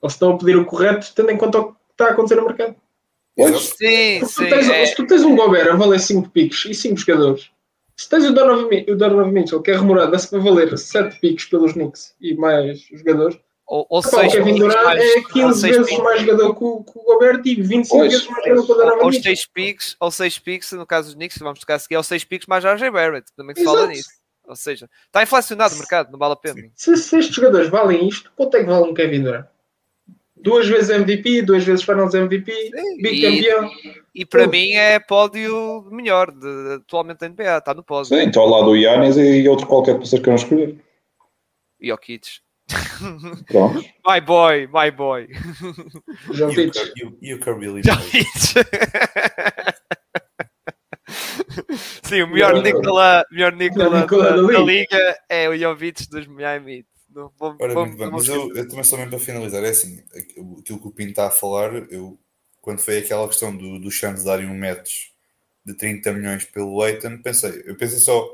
Ou 0.00 0.08
se 0.08 0.16
estão 0.16 0.32
a 0.32 0.38
pedir 0.38 0.56
o 0.56 0.64
correto, 0.64 1.12
tendo 1.14 1.30
em 1.30 1.36
conta 1.36 1.60
o 1.60 1.64
que 1.66 1.74
está 1.92 2.06
a 2.06 2.10
acontecer 2.10 2.36
no 2.36 2.46
mercado. 2.46 2.74
Pois. 3.36 3.74
Sim, 3.76 4.24
sim. 4.24 4.48
Tens, 4.48 4.68
é... 4.70 4.86
Se 4.86 4.96
tu 4.96 5.06
tens 5.06 5.22
um 5.22 5.36
Gobert 5.36 5.72
a 5.72 5.76
valer 5.76 6.00
5 6.00 6.30
picos 6.30 6.64
e 6.64 6.74
5 6.74 6.96
jogadores, 6.96 7.50
se 7.96 8.08
tens 8.08 8.24
o 8.24 8.32
Donovan, 8.32 8.68
o 8.88 8.96
Donovan 8.96 9.30
Mitchell, 9.30 9.60
que 9.60 9.70
é 9.70 9.76
remorado 9.76 10.16
a 10.16 10.38
valer 10.38 10.76
7 10.76 11.20
picos 11.20 11.44
pelos 11.44 11.74
Knicks 11.74 12.14
e 12.18 12.34
mais 12.34 12.80
jogadores, 12.92 13.38
ou, 13.70 13.86
ou 13.88 14.02
Pá, 14.02 14.08
seis, 14.08 14.34
o 14.34 14.36
Kevin 14.36 14.56
Durant 14.56 14.98
é 14.98 15.22
15 15.32 15.68
vezes 15.68 15.86
picks. 15.86 16.02
mais 16.02 16.20
jogador 16.22 16.56
que 16.56 16.64
o, 16.64 16.82
que 16.82 16.98
o 16.98 17.02
Gobert 17.04 17.40
e 17.44 17.54
25 17.54 17.88
pois, 17.88 18.12
vezes 18.12 18.26
mais 18.26 18.44
jogador 18.44 18.66
que 18.66 18.72
o 18.72 18.74
Donovan 18.74 19.04
Ou 19.04 19.12
6 19.12 19.46
picks, 19.46 19.96
ou 20.00 20.10
6 20.10 20.38
picks, 20.40 20.72
no 20.72 20.84
caso 20.84 21.06
dos 21.06 21.14
Knicks, 21.14 21.38
vamos 21.38 21.60
tocar 21.60 21.76
a 21.76 21.78
seguir, 21.78 21.96
ou 21.96 22.02
6 22.02 22.24
picks 22.24 22.48
mais 22.48 22.64
RJ 22.64 22.90
Barrett, 22.90 23.30
também 23.36 23.54
se 23.54 23.62
fala 23.62 23.86
nisso. 23.86 24.10
Ou 24.44 24.56
seja, 24.56 24.90
está 25.06 25.22
inflacionado 25.22 25.76
o 25.76 25.78
mercado, 25.78 26.10
não 26.10 26.18
vale 26.18 26.32
a 26.32 26.36
pena. 26.36 26.68
Se, 26.74 26.96
se 26.96 27.16
estes 27.16 27.36
jogadores 27.36 27.68
valem 27.68 28.08
isto, 28.08 28.32
quanto 28.34 28.56
é 28.56 28.60
que 28.60 28.66
vale 28.66 28.90
um 28.90 28.94
Kevin 28.94 29.22
Durant? 29.22 29.46
Duas 30.34 30.66
vezes 30.66 30.90
MVP, 30.90 31.42
duas 31.42 31.62
vezes 31.62 31.84
Finals 31.84 32.14
MVP, 32.14 32.72
bicampeão. 33.00 33.70
E, 34.12 34.22
e 34.22 34.26
para 34.26 34.48
mim 34.48 34.72
é 34.72 34.98
pódio 34.98 35.86
melhor 35.92 36.32
de, 36.32 36.74
atualmente 36.74 37.18
da 37.18 37.28
NBA, 37.28 37.58
está 37.58 37.72
no 37.72 37.84
pódio. 37.84 38.06
Sim, 38.06 38.26
está 38.26 38.40
ao 38.40 38.48
lado 38.48 38.64
do 38.64 38.76
Yannis 38.76 39.16
e 39.16 39.48
outro 39.48 39.68
qualquer 39.68 39.96
que 39.96 40.08
vocês 40.08 40.20
queiram 40.20 40.34
escolher. 40.34 40.76
E 41.80 41.92
o 41.92 41.96
Kids. 41.96 42.40
Pronto. 43.46 43.84
My 44.06 44.20
boy, 44.20 44.66
my 44.72 44.90
boy. 44.90 45.28
Jovic. 46.32 46.72
E 47.20 47.34
o 47.34 47.40
Kirby 47.40 47.82
Jovic. 47.82 48.26
Sim, 52.04 52.22
o 52.22 52.28
melhor 52.28 52.62
Nicola, 52.62 53.24
melhor 53.30 53.52
Nicola, 53.52 54.00
Nicola 54.00 54.30
da, 54.30 54.42
da, 54.42 54.58
Liga 54.60 55.18
é 55.28 55.48
o 55.48 55.56
Jovic 55.56 56.08
dos 56.08 56.26
Miami. 56.26 56.84
Não, 57.14 57.32
vamos, 57.38 57.60
Ora, 57.60 57.74
mas 58.10 58.28
eu, 58.28 58.54
eu, 58.54 58.68
também 58.68 58.84
só 58.84 58.96
mesmo 58.96 59.10
para 59.10 59.18
finalizar, 59.18 59.64
é 59.64 59.70
assim, 59.70 60.00
aquilo 60.14 60.80
que 60.80 60.88
o 60.88 60.92
Pinto 60.92 61.10
está 61.10 61.26
a 61.26 61.30
falar, 61.30 61.74
eu, 61.90 62.16
quando 62.60 62.78
foi 62.78 62.98
aquela 62.98 63.26
questão 63.26 63.56
do, 63.56 63.80
do 63.80 63.90
Santos 63.90 64.22
darem 64.22 64.46
um 64.46 64.56
match 64.56 65.08
de 65.64 65.74
30 65.74 66.12
milhões 66.12 66.44
pelo 66.44 66.80
Leighton, 66.80 67.18
pensei, 67.18 67.64
eu 67.66 67.76
pensei 67.76 67.98
só, 67.98 68.28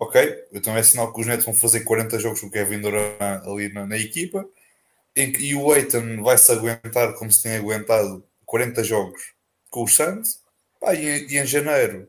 ok, 0.00 0.46
então 0.50 0.74
é 0.74 0.82
sinal 0.82 1.12
que 1.12 1.20
os 1.20 1.26
Nets 1.26 1.44
vão 1.44 1.52
fazer 1.52 1.80
40 1.80 2.18
jogos 2.18 2.40
com 2.40 2.46
o 2.46 2.50
Kevin 2.50 2.80
Durant 2.80 3.46
ali 3.46 3.70
na, 3.72 3.86
na 3.86 3.98
equipa, 3.98 4.48
em, 5.14 5.30
e 5.38 5.54
o 5.54 5.68
Leighton 5.68 6.22
vai 6.22 6.38
se 6.38 6.50
aguentar 6.50 7.12
como 7.14 7.30
se 7.30 7.42
tem 7.42 7.56
aguentado 7.56 8.24
40 8.46 8.82
jogos 8.82 9.34
com 9.68 9.84
os 9.84 9.94
Santos, 9.94 10.40
pá, 10.80 10.94
e, 10.94 11.26
e 11.28 11.38
em 11.38 11.46
janeiro 11.46 12.08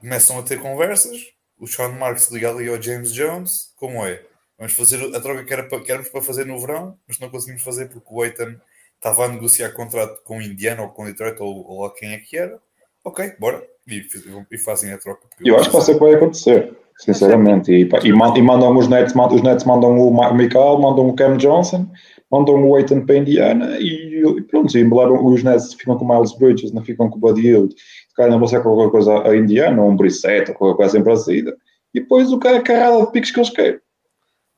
começam 0.00 0.38
a 0.38 0.42
ter 0.42 0.60
conversas, 0.60 1.32
o 1.58 1.66
Sean 1.66 1.92
Marks 1.92 2.30
liga 2.30 2.50
ali 2.50 2.68
ao 2.68 2.80
James 2.80 3.12
Jones, 3.12 3.72
como 3.76 4.04
é? 4.04 4.22
Vamos 4.58 4.74
fazer 4.74 5.02
a 5.14 5.20
troca 5.20 5.44
que, 5.44 5.52
era 5.52 5.64
para, 5.64 5.80
que 5.80 5.90
éramos 5.90 6.10
para 6.10 6.22
fazer 6.22 6.44
no 6.44 6.60
verão, 6.60 6.98
mas 7.08 7.18
não 7.18 7.30
conseguimos 7.30 7.62
fazer 7.62 7.88
porque 7.88 8.06
o 8.08 8.24
Eitan 8.24 8.60
estava 8.96 9.24
a 9.24 9.28
negociar 9.28 9.72
contrato 9.72 10.22
com 10.22 10.38
o 10.38 10.42
Indiana 10.42 10.82
ou 10.82 10.90
com 10.90 11.02
o 11.02 11.06
Detroit 11.06 11.40
ou, 11.40 11.66
ou 11.66 11.90
quem 11.90 12.12
é 12.12 12.18
que 12.18 12.36
era. 12.36 12.60
Ok, 13.02 13.34
bora. 13.38 13.66
E, 13.86 14.06
e 14.50 14.58
fazem 14.58 14.92
a 14.92 14.98
troca. 14.98 15.26
Eu 15.40 15.58
acho 15.58 15.70
que 15.70 15.80
ser 15.82 15.94
que 15.94 16.00
vai 16.00 16.14
acontecer, 16.14 16.74
sinceramente. 16.98 17.72
E, 17.72 17.82
e, 17.82 18.08
e 18.08 18.42
mandam 18.42 18.76
os 18.76 18.88
Nets, 18.88 19.14
os 19.14 19.42
Nets 19.42 19.64
mandam 19.64 19.98
o 19.98 20.10
Michael, 20.10 20.78
mandam 20.78 21.08
o 21.08 21.14
Cam 21.14 21.36
Johnson, 21.36 21.86
mandam 22.30 22.68
o 22.68 22.78
Eitan 22.78 23.04
para 23.04 23.16
a 23.16 23.18
Indiana 23.18 23.76
e, 23.78 24.22
e 24.22 24.42
pronto, 24.42 24.76
e 24.76 24.84
os 24.84 25.42
Nets 25.42 25.74
ficam 25.74 25.96
com 25.96 26.04
o 26.04 26.08
Miles 26.08 26.36
Bridges, 26.36 26.72
não 26.72 26.82
ficam 26.82 27.08
com 27.10 27.16
o 27.16 27.20
Buddy 27.20 27.48
Hield. 27.48 27.74
Se 27.74 28.14
calhar 28.14 28.30
não 28.30 28.38
vão 28.38 28.48
ser 28.48 28.62
qualquer 28.62 28.90
coisa 28.90 29.28
a 29.28 29.36
Indiana, 29.36 29.82
ou 29.82 29.90
um 29.90 29.96
Brissette, 29.96 30.50
ou 30.50 30.56
qualquer 30.56 30.76
coisa 30.76 30.98
em 30.98 31.04
parecida. 31.04 31.56
E 31.92 32.00
depois 32.00 32.32
o 32.32 32.38
cara 32.38 32.56
é 32.56 32.62
carrada 32.62 33.04
de 33.04 33.12
piques 33.12 33.30
que 33.30 33.38
eles 33.38 33.50
querem. 33.50 33.80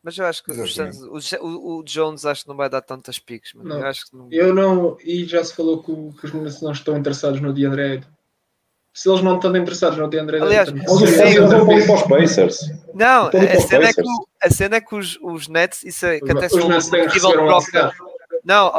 Mas 0.03 0.17
eu 0.19 0.25
acho 0.25 0.45
que 0.45 0.53
os, 0.53 1.33
o, 1.33 1.79
o, 1.79 1.83
Jones 1.83 2.25
acho 2.25 2.45
que 2.45 2.49
não 2.49 2.57
vai 2.57 2.71
dar 2.71 2.81
tantas 2.81 3.19
piques. 3.19 3.53
Não. 3.57 3.81
Eu, 3.81 3.87
acho 3.87 4.09
que 4.09 4.17
não... 4.17 4.29
eu 4.31 4.55
não. 4.55 4.97
E 5.05 5.25
já 5.25 5.43
se 5.43 5.53
falou 5.53 5.83
que, 5.83 5.93
que 6.21 6.27
os 6.27 6.33
Minas 6.33 6.63
não 6.63 6.71
estão 6.71 6.97
interessados 6.97 7.41
no 7.41 7.53
DeAndre 7.53 8.03
Se 8.97 9.10
eles 9.10 9.20
não 9.20 9.36
estão 9.36 9.55
interessados 9.55 9.98
no 9.98 10.09
DeAndre 10.09 10.40
Aliás, 10.40 10.70
eles 10.70 11.51
vão 11.51 11.66
para 11.66 11.94
os 11.94 12.02
Pacers. 12.05 12.60
Não, 12.94 13.27
a 13.27 13.60
cena, 13.60 13.89
é 13.89 13.93
que, 13.93 14.02
a 14.43 14.51
cena 14.51 14.77
é 14.77 14.81
que 14.81 14.94
os, 14.94 15.18
os 15.20 15.48
Nets, 15.48 15.85
isso 15.85 16.06
é, 16.06 16.18
que 16.18 16.32
até 16.32 16.48
se 16.48 16.59
uma 16.59 16.77
possível 16.77 17.32
troca. 17.32 17.93
Não, 18.43 18.73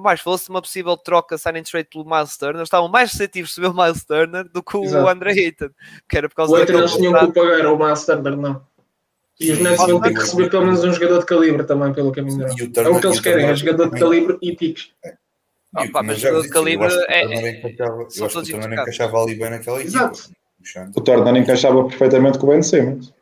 mais 0.00 0.20
falou-se 0.20 0.48
uma 0.48 0.62
possível 0.62 0.96
troca 0.96 1.36
signing 1.36 1.64
trade 1.64 1.88
pelo 1.90 2.04
Miles 2.04 2.36
Turner. 2.36 2.62
Estavam 2.62 2.88
mais 2.88 3.10
receptivos 3.10 3.52
sobre 3.52 3.68
o 3.68 3.74
Miles 3.74 4.04
Turner 4.04 4.48
do 4.48 4.62
que 4.62 4.76
o 4.76 4.84
Exato. 4.84 5.08
André 5.08 5.32
Ayton, 5.32 5.70
que 6.08 6.18
era 6.18 6.28
por 6.28 6.36
causa 6.36 6.52
o 6.52 6.54
Ayton 6.54 6.78
eles 6.78 6.94
tinham 6.94 7.12
que 7.12 7.32
pagar 7.32 7.66
o 7.66 7.76
Miles 7.76 8.04
Turner, 8.06 8.36
não. 8.36 8.62
E 9.40 9.50
os 9.50 9.58
Nets 9.58 9.86
vão 9.88 10.00
ter 10.00 10.14
que 10.14 10.20
receber 10.20 10.50
pelo 10.50 10.66
menos 10.66 10.84
um 10.84 10.92
jogador 10.92 11.18
de 11.18 11.26
calibre 11.26 11.64
também 11.64 11.92
pelo 11.92 12.12
caminho. 12.12 12.46
É 12.46 12.88
o 12.88 13.00
que 13.00 13.06
eles 13.08 13.18
querem, 13.18 13.46
é 13.46 13.56
jogador 13.56 13.90
de 13.90 13.98
calibre 13.98 14.38
e 14.40 14.54
piques. 14.54 14.92
Ah, 15.74 15.88
pá, 15.90 16.02
mas 16.02 16.18
de 16.18 16.48
calibre 16.50 16.88
é. 17.08 17.24
Eu 17.24 18.26
acho 18.26 18.42
que 18.42 18.52
o 18.54 18.60
Turner 18.60 18.72
encaixava 18.72 19.22
ali 19.22 19.34
bem 19.34 19.50
naquela 19.50 19.80
equipa. 19.80 19.98
Exato. 19.98 20.30
O 20.94 21.00
Turner 21.00 21.36
encaixava 21.36 21.84
perfeitamente 21.84 22.38
com 22.38 22.46
o 22.46 22.50
Ben 22.50 22.62
Simmons. 22.62 23.12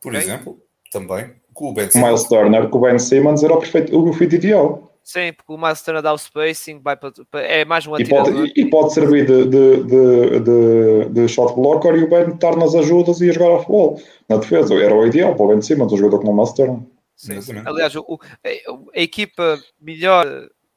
Por 0.00 0.14
exemplo, 0.14 0.58
também. 0.90 1.30
Com 1.52 1.70
o 1.70 1.74
Ben 1.74 1.90
Simmons. 1.90 2.08
Miles 2.08 2.24
Turner 2.24 2.68
com 2.68 2.78
o 2.78 2.80
Ben 2.80 2.98
Simmons 2.98 3.42
era 3.42 3.54
o, 3.54 3.58
perfeito, 3.58 3.98
o 3.98 4.12
fit 4.12 4.34
ideal. 4.34 4.88
Sim, 5.02 5.32
porque 5.32 5.52
o 5.52 5.56
Master 5.56 6.02
dá 6.02 6.12
o 6.12 6.18
spacing, 6.18 6.80
vai 6.80 6.94
para, 6.94 7.10
é 7.40 7.64
mais 7.64 7.86
um 7.86 7.94
atirador. 7.94 8.28
E 8.28 8.34
pode, 8.34 8.60
e 8.60 8.70
pode 8.70 8.92
servir 8.92 9.26
de, 9.26 9.46
de, 9.46 9.82
de, 9.84 10.40
de, 10.40 11.08
de 11.08 11.28
shot 11.28 11.54
blocker 11.54 11.94
e 11.94 12.04
o 12.04 12.10
Ben 12.10 12.28
estar 12.28 12.54
nas 12.56 12.74
ajudas 12.74 13.18
e 13.22 13.30
a 13.30 13.32
jogar 13.32 13.54
a 13.54 13.58
futebol. 13.60 13.98
Na 14.28 14.36
defesa, 14.36 14.74
era 14.74 14.94
o 14.94 15.06
ideal 15.06 15.34
para 15.34 15.46
o 15.46 15.48
Ben 15.48 15.62
Simmons, 15.62 15.92
o 15.92 15.96
jogador 15.96 16.18
como 16.18 16.32
o 16.32 16.36
Master. 16.36 16.76
Sim, 17.16 17.40
sim. 17.40 17.54
Aliás, 17.64 17.96
o, 17.96 18.20
a, 18.94 19.00
equipa 19.00 19.58
melhor 19.80 20.26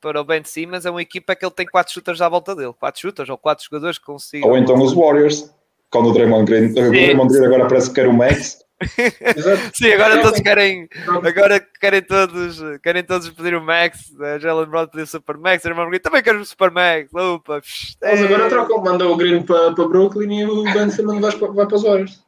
para 0.02 0.19
o 0.19 0.23
Ben 0.23 0.44
Simmons 0.44 0.86
é 0.86 0.90
uma 0.90 1.02
equipa 1.02 1.36
que 1.36 1.45
ele 1.45 1.53
tem 1.53 1.65
quatro 1.65 1.94
shooters 1.94 2.22
à 2.22 2.28
volta 2.28 2.56
dele. 2.56 2.73
Quatro 2.80 2.99
shooters 2.99 3.30
ou 3.30 3.38
quatro 3.38 3.64
jogadores 3.64 3.98
que 3.98 4.06
consigam... 4.06 4.49
Ou 4.49 4.57
então 4.57 4.76
os 4.82 4.94
Warriors. 4.94 5.49
Quando 5.90 6.10
o 6.10 6.14
Draymond 6.14 6.45
Green, 6.45 6.72
o 6.72 6.73
Draymond 6.73 7.34
Green 7.34 7.45
agora 7.45 7.68
parece 7.68 7.90
que 7.90 7.95
quer 7.95 8.07
o 8.07 8.14
Max 8.14 8.61
Sim, 9.73 9.91
agora 9.94 10.22
todos 10.22 10.40
querem, 10.40 10.90
agora 11.07 11.60
querem 11.80 12.02
todos, 12.02 12.60
querem 12.82 13.03
todos 13.03 13.30
pedir 13.30 13.56
o 13.56 13.61
Max, 13.61 14.11
a 14.19 14.40
Jalen 14.40 14.65
Brown 14.68 14.88
pedir 14.88 15.03
o 15.03 15.07
Super 15.07 15.38
Max, 15.38 15.65
a 15.65 15.69
Green 15.69 15.99
também 15.99 16.23
quero 16.23 16.40
o 16.40 16.45
Super 16.45 16.72
Max, 16.72 17.14
opa. 17.14 17.61
Eles 18.02 18.23
agora 18.23 18.49
trocam, 18.49 18.82
mandam 18.82 19.11
o 19.11 19.18
Green 19.18 19.44
para, 19.44 19.73
para 19.73 19.88
Brooklyn 19.88 20.40
e 20.40 20.45
o 20.45 20.64
Ben 20.64 20.90
Simmons 20.90 21.19
vai, 21.19 21.32
vai 21.32 21.68
para 21.68 21.76
os 21.76 21.84
Warriors. 21.84 22.23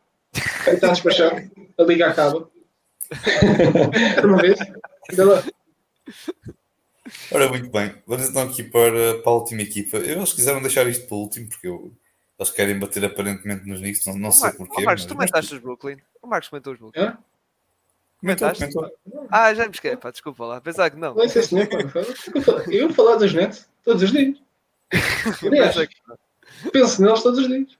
Está 0.67 0.89
despachado, 0.89 1.41
a 1.79 1.83
liga 1.83 2.09
acaba. 2.09 2.47
Uma 4.23 4.37
vez, 4.37 4.59
ainda 5.09 5.25
lá. 5.25 5.43
Ora, 7.31 7.49
muito 7.49 7.69
bem, 7.69 7.93
vamos 8.07 8.29
então 8.29 8.43
aqui 8.43 8.63
para, 8.63 9.19
para 9.21 9.31
a 9.31 9.35
última 9.35 9.61
equipa. 9.61 9.97
Eles 9.97 10.33
quiseram 10.33 10.61
deixar 10.61 10.87
isto 10.87 11.07
para 11.07 11.15
o 11.15 11.21
último 11.21 11.49
porque 11.49 11.67
eu 11.67 11.93
eles 12.39 12.51
querem 12.51 12.79
bater 12.79 13.05
aparentemente 13.05 13.67
nos 13.67 13.79
Knicks, 13.79 14.05
não, 14.05 14.17
não 14.17 14.31
sei 14.31 14.49
Mar 14.49 14.57
porquê. 14.57 14.83
Marcos, 14.83 15.05
tu 15.05 15.13
comentaste 15.13 15.53
os 15.53 15.61
Brooklyn? 15.61 15.97
O 16.21 16.27
Marcos 16.27 16.49
comentou 16.49 16.73
os 16.73 16.79
Brooklyn. 16.79 17.03
É? 17.03 17.17
Comentaste? 18.19 18.65
Ah, 19.29 19.53
já 19.53 19.65
me 19.65 19.71
esqueci, 19.71 19.97
pá, 19.97 20.11
desculpa 20.11 20.45
lá. 20.45 20.61
Pensava 20.61 20.89
que 20.89 20.97
não. 20.97 21.13
Não 21.13 21.29
sei 21.29 21.43
se 21.43 21.53
não, 21.53 21.61
Eu 22.71 22.87
vou 22.87 22.95
falar 22.95 23.15
dos 23.17 23.33
Nets 23.33 23.69
todos 23.83 24.01
os 24.01 24.11
dias. 24.11 24.37
Aliás, 25.45 25.75
penso 26.71 27.01
neles 27.01 27.21
todos 27.21 27.39
os 27.39 27.47
dias. 27.47 27.77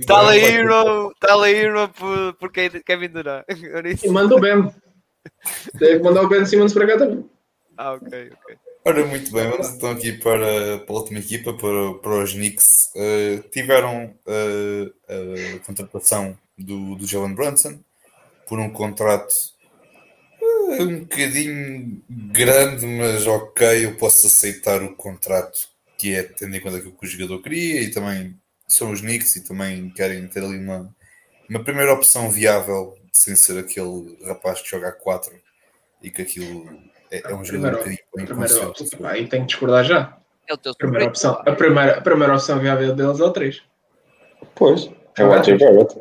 Está 0.00 0.28
a 0.28 0.36
Hero, 0.36 1.12
está 1.12 1.34
a 1.34 1.50
Hero 1.50 1.88
por, 1.90 2.34
por 2.34 2.52
Kevin 2.52 3.08
Durant. 3.08 3.44
E 4.02 4.08
manda 4.08 4.36
o 4.36 4.40
Que 5.78 5.98
mandar 5.98 6.22
o 6.22 6.28
Ben 6.28 6.44
Simmons 6.44 6.72
para 6.72 6.86
cá 6.86 6.98
também. 6.98 7.24
Ah, 7.76 7.92
ok, 7.92 8.30
ok. 8.32 8.56
Ora, 8.84 9.04
muito 9.06 9.30
bem, 9.32 9.48
vamos 9.50 9.68
então 9.68 9.90
aqui 9.90 10.12
para, 10.12 10.78
para 10.78 10.94
a 10.94 10.98
última 10.98 11.18
equipa, 11.18 11.52
para, 11.52 11.94
para 11.94 12.24
os 12.24 12.32
Knicks. 12.32 12.90
Uh, 12.94 13.46
tiveram 13.50 14.14
uh, 14.26 14.94
a 15.54 15.58
contratação 15.66 16.36
do, 16.56 16.96
do 16.96 17.06
Jalen 17.06 17.34
Brunson 17.34 17.78
por 18.46 18.58
um 18.58 18.70
contrato 18.70 19.32
uh, 20.40 20.82
um 20.82 21.00
bocadinho 21.00 22.02
grande, 22.08 22.86
mas 22.86 23.26
ok, 23.26 23.84
eu 23.84 23.94
posso 23.96 24.26
aceitar 24.26 24.82
o 24.82 24.96
contrato 24.96 25.68
que 25.98 26.14
é, 26.14 26.22
tendo 26.22 26.56
em 26.56 26.60
conta 26.60 26.78
aquilo 26.78 26.96
que 26.98 27.06
o 27.06 27.08
jogador 27.08 27.42
queria 27.42 27.82
e 27.82 27.90
também 27.90 28.34
são 28.66 28.90
os 28.90 29.00
Knicks 29.00 29.36
e 29.36 29.44
também 29.44 29.90
querem 29.90 30.26
ter 30.28 30.42
ali 30.42 30.56
uma, 30.56 30.94
uma 31.48 31.62
primeira 31.62 31.92
opção 31.92 32.30
viável 32.30 32.96
sem 33.18 33.34
ser 33.34 33.58
aquele 33.58 34.16
rapaz 34.24 34.62
que 34.62 34.70
joga 34.70 34.90
a 34.90 34.92
4 34.92 35.32
e 36.00 36.08
que 36.08 36.22
aquilo 36.22 36.68
é, 37.10 37.32
é 37.32 37.34
um 37.34 37.44
jogador 37.44 37.74
um 37.74 37.78
bocadinho 37.78 39.06
Aí 39.08 39.26
tem 39.26 39.40
que 39.40 39.48
discordar 39.48 39.84
já. 39.84 40.16
É 40.46 40.54
o 40.54 40.56
teu 40.56 40.72
primeira 40.76 41.06
opção, 41.06 41.32
a, 41.44 41.52
primeira, 41.52 41.98
a 41.98 42.00
primeira 42.00 42.34
opção 42.34 42.60
viável 42.60 42.94
deles 42.94 43.18
é 43.18 43.24
o 43.24 43.32
3. 43.32 43.60
Pois, 44.54 44.88
é 45.16 45.24
o 45.24 45.34
RJ 45.34 45.58
Barrett. 45.58 46.00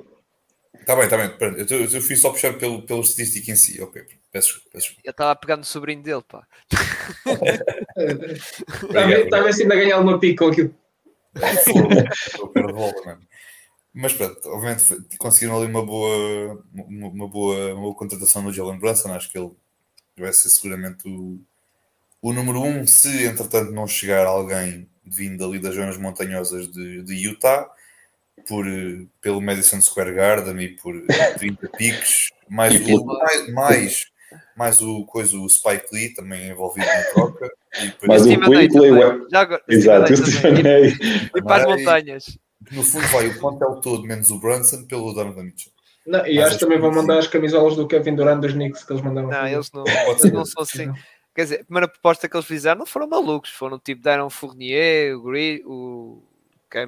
Está 0.79 0.95
bem, 0.95 1.05
está 1.05 1.17
bem. 1.17 1.31
Eu, 1.67 1.85
eu, 1.91 2.01
fui 2.01 2.15
só 2.15 2.29
puxar 2.29 2.53
pelo, 2.53 2.83
pelo 2.83 3.01
estatístico 3.01 3.49
em 3.49 3.55
si. 3.55 3.81
Ok, 3.81 4.05
peço 4.31 4.61
peço 4.71 4.95
Eu 5.03 5.09
estava 5.09 5.31
a 5.31 5.35
pegar 5.35 5.57
no 5.57 5.65
sobrinho 5.65 6.03
dele, 6.03 6.23
pá. 6.25 6.47
Estava 9.25 9.49
assim 9.49 9.65
a 9.65 9.75
ganhar 9.75 9.99
uma 9.99 10.19
pica 10.19 10.45
com 10.45 10.51
aquilo. 10.51 10.73
Mas 13.99 14.13
pronto, 14.13 14.39
obviamente 14.49 15.17
conseguiram 15.17 15.57
ali 15.57 15.65
uma 15.65 15.83
boa, 15.83 16.63
uma, 16.71 17.07
uma 17.07 17.27
boa, 17.27 17.73
uma 17.73 17.81
boa 17.81 17.95
contratação 17.95 18.43
no 18.43 18.53
Jalen 18.53 18.77
Brunson. 18.77 19.11
Acho 19.11 19.27
que 19.31 19.39
ele 19.39 19.49
vai 20.15 20.31
ser 20.33 20.49
seguramente 20.49 21.07
o, 21.07 21.39
o 22.21 22.31
número 22.31 22.61
um, 22.61 22.85
se 22.85 23.25
entretanto 23.25 23.71
não 23.71 23.87
chegar 23.87 24.27
alguém 24.27 24.87
vindo 25.03 25.43
ali 25.43 25.57
das 25.57 25.73
zonas 25.73 25.97
montanhosas 25.97 26.71
de, 26.71 27.01
de 27.01 27.15
Utah, 27.15 27.67
por, 28.47 28.65
pelo 29.19 29.41
Madison 29.41 29.81
Square 29.81 30.13
Garden 30.13 30.61
e 30.61 30.75
por 30.75 30.93
30 31.39 31.67
piques, 31.69 32.29
mais, 32.47 32.75
o, 32.75 33.03
mais, 33.03 33.49
mais, 33.51 34.05
mais, 34.55 34.81
o 34.81 35.05
coisa, 35.05 35.35
o 35.35 35.49
Spike 35.49 35.87
Lee 35.91 36.13
também 36.13 36.49
envolvido 36.51 36.85
na 36.85 37.03
troca. 37.13 37.51
E 37.81 38.07
mais 38.07 38.27
o 38.27 38.29
Quickly, 38.29 38.93
exato, 39.67 40.13
e 41.35 41.41
para 41.41 41.63
as 41.63 41.65
montanhas 41.65 42.37
no 42.71 42.83
fundo 42.83 43.07
vai 43.07 43.27
o 43.27 43.39
plantel 43.39 43.81
todo, 43.81 44.03
menos 44.03 44.29
o 44.29 44.39
Brunson, 44.39 44.85
pelo 44.85 45.13
Donovan 45.13 45.43
Mitchell. 45.43 45.71
Não, 46.05 46.25
e 46.25 46.35
Mas 46.35 46.45
acho 46.45 46.55
que 46.55 46.63
também 46.63 46.79
vão 46.79 46.91
mandar 46.91 47.19
as 47.19 47.27
camisolas 47.27 47.75
do 47.75 47.85
Kevin 47.85 48.15
Durant 48.15 48.39
dos 48.39 48.53
Knicks 48.53 48.83
que 48.83 48.93
eles 48.93 49.03
mandaram. 49.03 49.27
Não, 49.27 49.47
eles 49.47 49.71
não, 49.73 49.83
eles 49.85 50.31
não 50.31 50.45
são 50.45 50.63
assim. 50.63 50.91
Quer 51.35 51.43
dizer, 51.43 51.61
a 51.61 51.65
primeira 51.65 51.87
proposta 51.87 52.27
que 52.27 52.35
eles 52.35 52.47
fizeram 52.47 52.79
não 52.79 52.85
foram 52.85 53.07
malucos, 53.07 53.51
foram 53.51 53.77
tipo, 53.77 54.01
deram 54.01 54.29
Fournier, 54.29 55.15
o, 55.15 55.21
Gri, 55.21 55.61
o, 55.65 56.23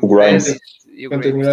o 0.01 0.07
Grimes 0.07 0.57
e 0.87 1.05
o 1.05 1.09
Grimes. 1.11 1.47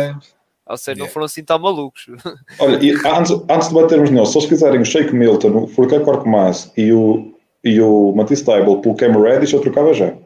Ou 0.68 0.76
seja, 0.76 0.92
yeah. 0.92 1.04
não 1.04 1.12
foram 1.12 1.26
assim 1.26 1.44
tão 1.44 1.58
malucos. 1.58 2.06
Olha, 2.58 2.82
e 2.82 2.92
antes, 3.06 3.32
antes 3.50 3.68
de 3.68 3.74
batermos 3.74 4.10
neles, 4.10 4.30
se 4.30 4.38
eles 4.38 4.48
quiserem 4.48 4.80
o 4.80 4.84
Shake 4.84 5.14
Milton, 5.14 5.64
o 5.64 5.66
Furkan 5.68 6.02
Korkmaz 6.04 6.72
e 6.76 6.92
o, 6.92 7.36
e 7.62 7.80
o 7.80 8.12
Matisse 8.12 8.44
Tybalt 8.44 8.80
pelo 8.80 8.96
Cam 8.96 9.20
Reddish, 9.20 9.52
eu 9.52 9.60
trocava 9.60 9.92
já. 9.92 10.16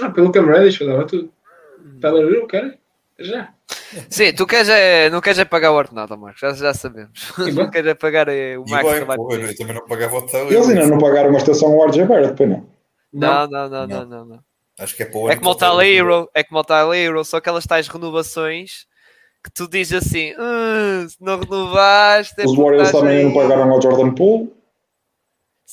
Ah, 0.00 0.10
pelo 0.10 0.32
Cam 0.32 0.46
Reddish, 0.46 0.80
eu 0.80 0.86
dava 0.86 1.06
tudo. 1.06 1.30
Tyler 2.04 2.34
Hero, 2.34 2.46
quer? 2.46 2.78
Já. 3.18 3.54
Sim, 4.10 4.32
tu 4.34 4.46
queres 4.46 4.68
é, 4.68 5.08
não 5.08 5.20
queres 5.20 5.38
é 5.38 5.44
pagar 5.44 5.70
o 5.70 5.76
ordenado, 5.76 6.18
Marcos, 6.18 6.40
já, 6.40 6.52
já 6.52 6.74
sabemos. 6.74 7.32
não 7.54 7.70
queres 7.70 7.92
é 7.92 7.94
pagar 7.94 8.28
é, 8.28 8.58
o 8.58 8.64
Max 8.68 8.84
Eu 8.84 9.56
também 9.56 9.74
não 9.74 9.86
pagava 9.86 10.16
o 10.16 10.18
hotel. 10.18 10.50
Eles 10.50 10.68
ainda 10.68 10.86
não 10.86 10.98
pagaram 10.98 11.30
uma 11.30 11.38
estação 11.38 11.72
ao 11.72 11.88
RJ 11.88 12.04
Barrett, 12.04 12.30
depois 12.30 12.50
não. 12.50 12.66
Não, 13.12 13.46
não, 13.46 13.68
não, 13.68 13.86
não, 13.86 14.04
não, 14.04 14.24
não. 14.24 14.40
Acho 14.78 14.96
que 14.96 15.04
é 15.04 15.06
para 15.06 15.18
o 15.18 15.30
É 15.30 15.36
como 15.36 15.50
o 15.50 15.54
Tyler 15.54 15.86
Hero, 15.86 16.28
é 16.34 16.42
como 16.42 16.60
o 16.60 16.64
Tyler 16.64 16.98
Hero, 16.98 17.24
só 17.24 17.36
aquelas 17.36 17.64
tais 17.64 17.86
renovações 17.86 18.86
que 19.42 19.50
tu 19.52 19.68
dizes 19.68 20.04
assim, 20.04 20.32
hum, 20.32 21.08
se 21.08 21.16
não 21.20 21.38
renovaste... 21.38 22.34
É 22.40 22.44
Os 22.44 22.56
Warriors 22.56 22.90
também 22.90 23.24
não 23.24 23.32
pagaram 23.34 23.70
ao 23.70 23.80
Jordan 23.80 24.12
Poole. 24.12 24.52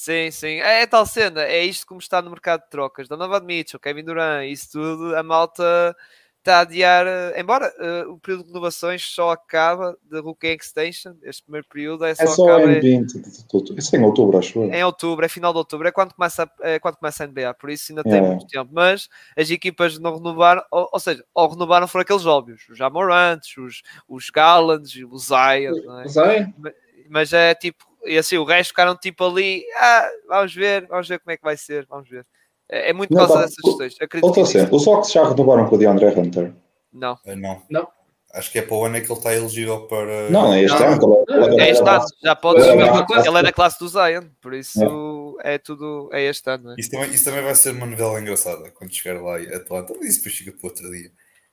Sim, 0.02 0.32
sim. 0.32 0.60
É, 0.62 0.82
é, 0.82 0.88
tal 0.88 1.06
cena. 1.06 1.44
É 1.44 1.64
isto 1.64 1.86
como 1.86 2.00
está 2.00 2.24
no 2.24 2.32
mercado 2.32 2.64
de 2.64 2.72
trocas. 2.72 3.08
Donovan 3.08 3.42
Mitchell, 3.42 3.80
Kevin 3.80 4.04
Durant, 4.04 4.50
isso 4.50 4.72
tudo, 4.72 5.16
a 5.16 5.22
malta 5.22 5.96
está 6.40 6.58
a 6.58 6.60
adiar, 6.62 7.06
eh, 7.06 7.40
embora 7.40 7.72
uh, 7.78 8.12
o 8.12 8.18
período 8.18 8.42
de 8.42 8.48
renovações 8.48 9.04
só 9.04 9.30
acaba 9.30 9.96
de 10.02 10.20
Rookie 10.20 10.48
Extension, 10.48 11.14
este 11.22 11.44
primeiro 11.44 11.68
período 11.68 12.04
é 12.04 12.16
só, 12.16 12.24
é 12.24 12.28
só 12.28 12.46
acaba 12.48 12.72
em 12.72 12.80
20, 12.80 13.14
isso 13.78 13.96
é 13.96 14.00
em 14.00 14.04
outubro, 14.04 14.40
acho 14.40 14.58
eu. 14.58 14.74
Em 14.74 14.84
outubro, 14.84 15.24
é 15.24 15.30
final 15.30 15.54
de 15.54 15.60
outubro, 15.60 15.88
é 15.88 15.92
quando 15.92 16.16
começa, 16.16 16.50
é 16.62 16.80
quando 16.80 16.96
começa 16.96 17.24
a 17.24 17.28
NBA, 17.28 17.54
por 17.54 17.70
isso 17.70 17.92
ainda 17.92 18.02
tem 18.02 18.16
é. 18.16 18.22
muito 18.22 18.48
tempo, 18.48 18.72
mas 18.74 19.08
as 19.38 19.52
equipas 19.52 20.00
não 20.00 20.16
renovaram, 20.16 20.64
ou, 20.72 20.90
ou 20.92 21.00
seja, 21.00 21.24
ou 21.32 21.48
renovaram 21.48 21.88
foram 21.88 22.02
aqueles 22.02 22.26
óbvios, 22.26 22.68
os 22.68 22.76
Jamorantes, 22.76 23.56
os, 23.56 23.84
os 24.10 24.32
Garlands, 24.32 24.96
o 24.96 25.18
Zion, 25.20 26.00
é? 26.00 26.08
Zion? 26.08 26.54
Mas, 26.58 26.74
mas 27.08 27.34
é 27.34 27.54
tipo, 27.54 27.91
e 28.06 28.18
assim, 28.18 28.38
o 28.38 28.44
resto 28.44 28.70
ficaram 28.70 28.96
tipo 28.96 29.24
ali, 29.26 29.64
ah, 29.78 30.10
vamos 30.28 30.54
ver, 30.54 30.88
vamos 30.88 31.08
ver 31.08 31.20
como 31.20 31.32
é 31.32 31.38
que 31.38 31.44
vai 31.44 31.58
ser, 31.58 31.86
vamos 31.90 32.10
ver. 32.10 32.26
É, 32.70 32.90
é 32.90 32.94
muito 32.94 33.10
por 33.10 33.28
causa 33.28 33.42
dessas 33.42 33.56
questões. 33.64 33.96
Outra 34.22 34.46
cena, 34.46 34.70
os 34.72 34.88
Hawks 34.88 35.12
já 35.12 35.28
renovaram 35.28 35.68
com 35.68 35.76
o 35.76 35.78
DeAndre 35.78 36.08
Hunter? 36.08 36.54
Não. 36.92 37.14
Uh, 37.26 37.36
não. 37.36 37.62
Não. 37.70 37.88
Acho 38.34 38.50
que 38.50 38.60
é 38.60 38.62
para 38.62 38.76
o 38.76 38.86
ano 38.86 38.96
é 38.96 39.02
que 39.02 39.12
ele 39.12 39.18
está 39.18 39.34
elegível 39.36 39.82
para. 39.88 40.30
Não, 40.30 40.54
é 40.54 40.64
este 40.64 40.82
ano. 40.82 41.26
É 41.60 41.70
este 41.70 41.88
ano, 41.88 42.06
já 42.24 42.34
pode. 42.34 42.62
É, 42.62 43.28
ele 43.28 43.38
é 43.38 43.44
da 43.44 43.52
classe 43.52 43.78
do 43.78 43.90
Zion, 43.90 44.24
por 44.42 44.54
isso 44.54 45.38
é, 45.44 45.56
é 45.56 45.58
tudo. 45.58 46.10
É 46.14 46.24
este 46.24 46.50
ano. 46.50 46.72
É? 46.72 46.76
Isso, 46.78 46.92
também, 46.92 47.10
isso 47.10 47.26
também 47.26 47.44
vai 47.44 47.56
ser 47.56 47.72
uma 47.72 47.86
novela 47.86 48.22
engraçada 48.22 48.72
quando 48.72 48.94
chegar 48.94 49.22
lá 49.22 49.38
em 49.38 49.54
Atlanta. 49.54 49.94
Isso 50.02 50.20
depois 50.20 50.36
fica 50.36 50.52
para 50.54 50.70
outro 50.70 50.90
dia. 50.92 51.12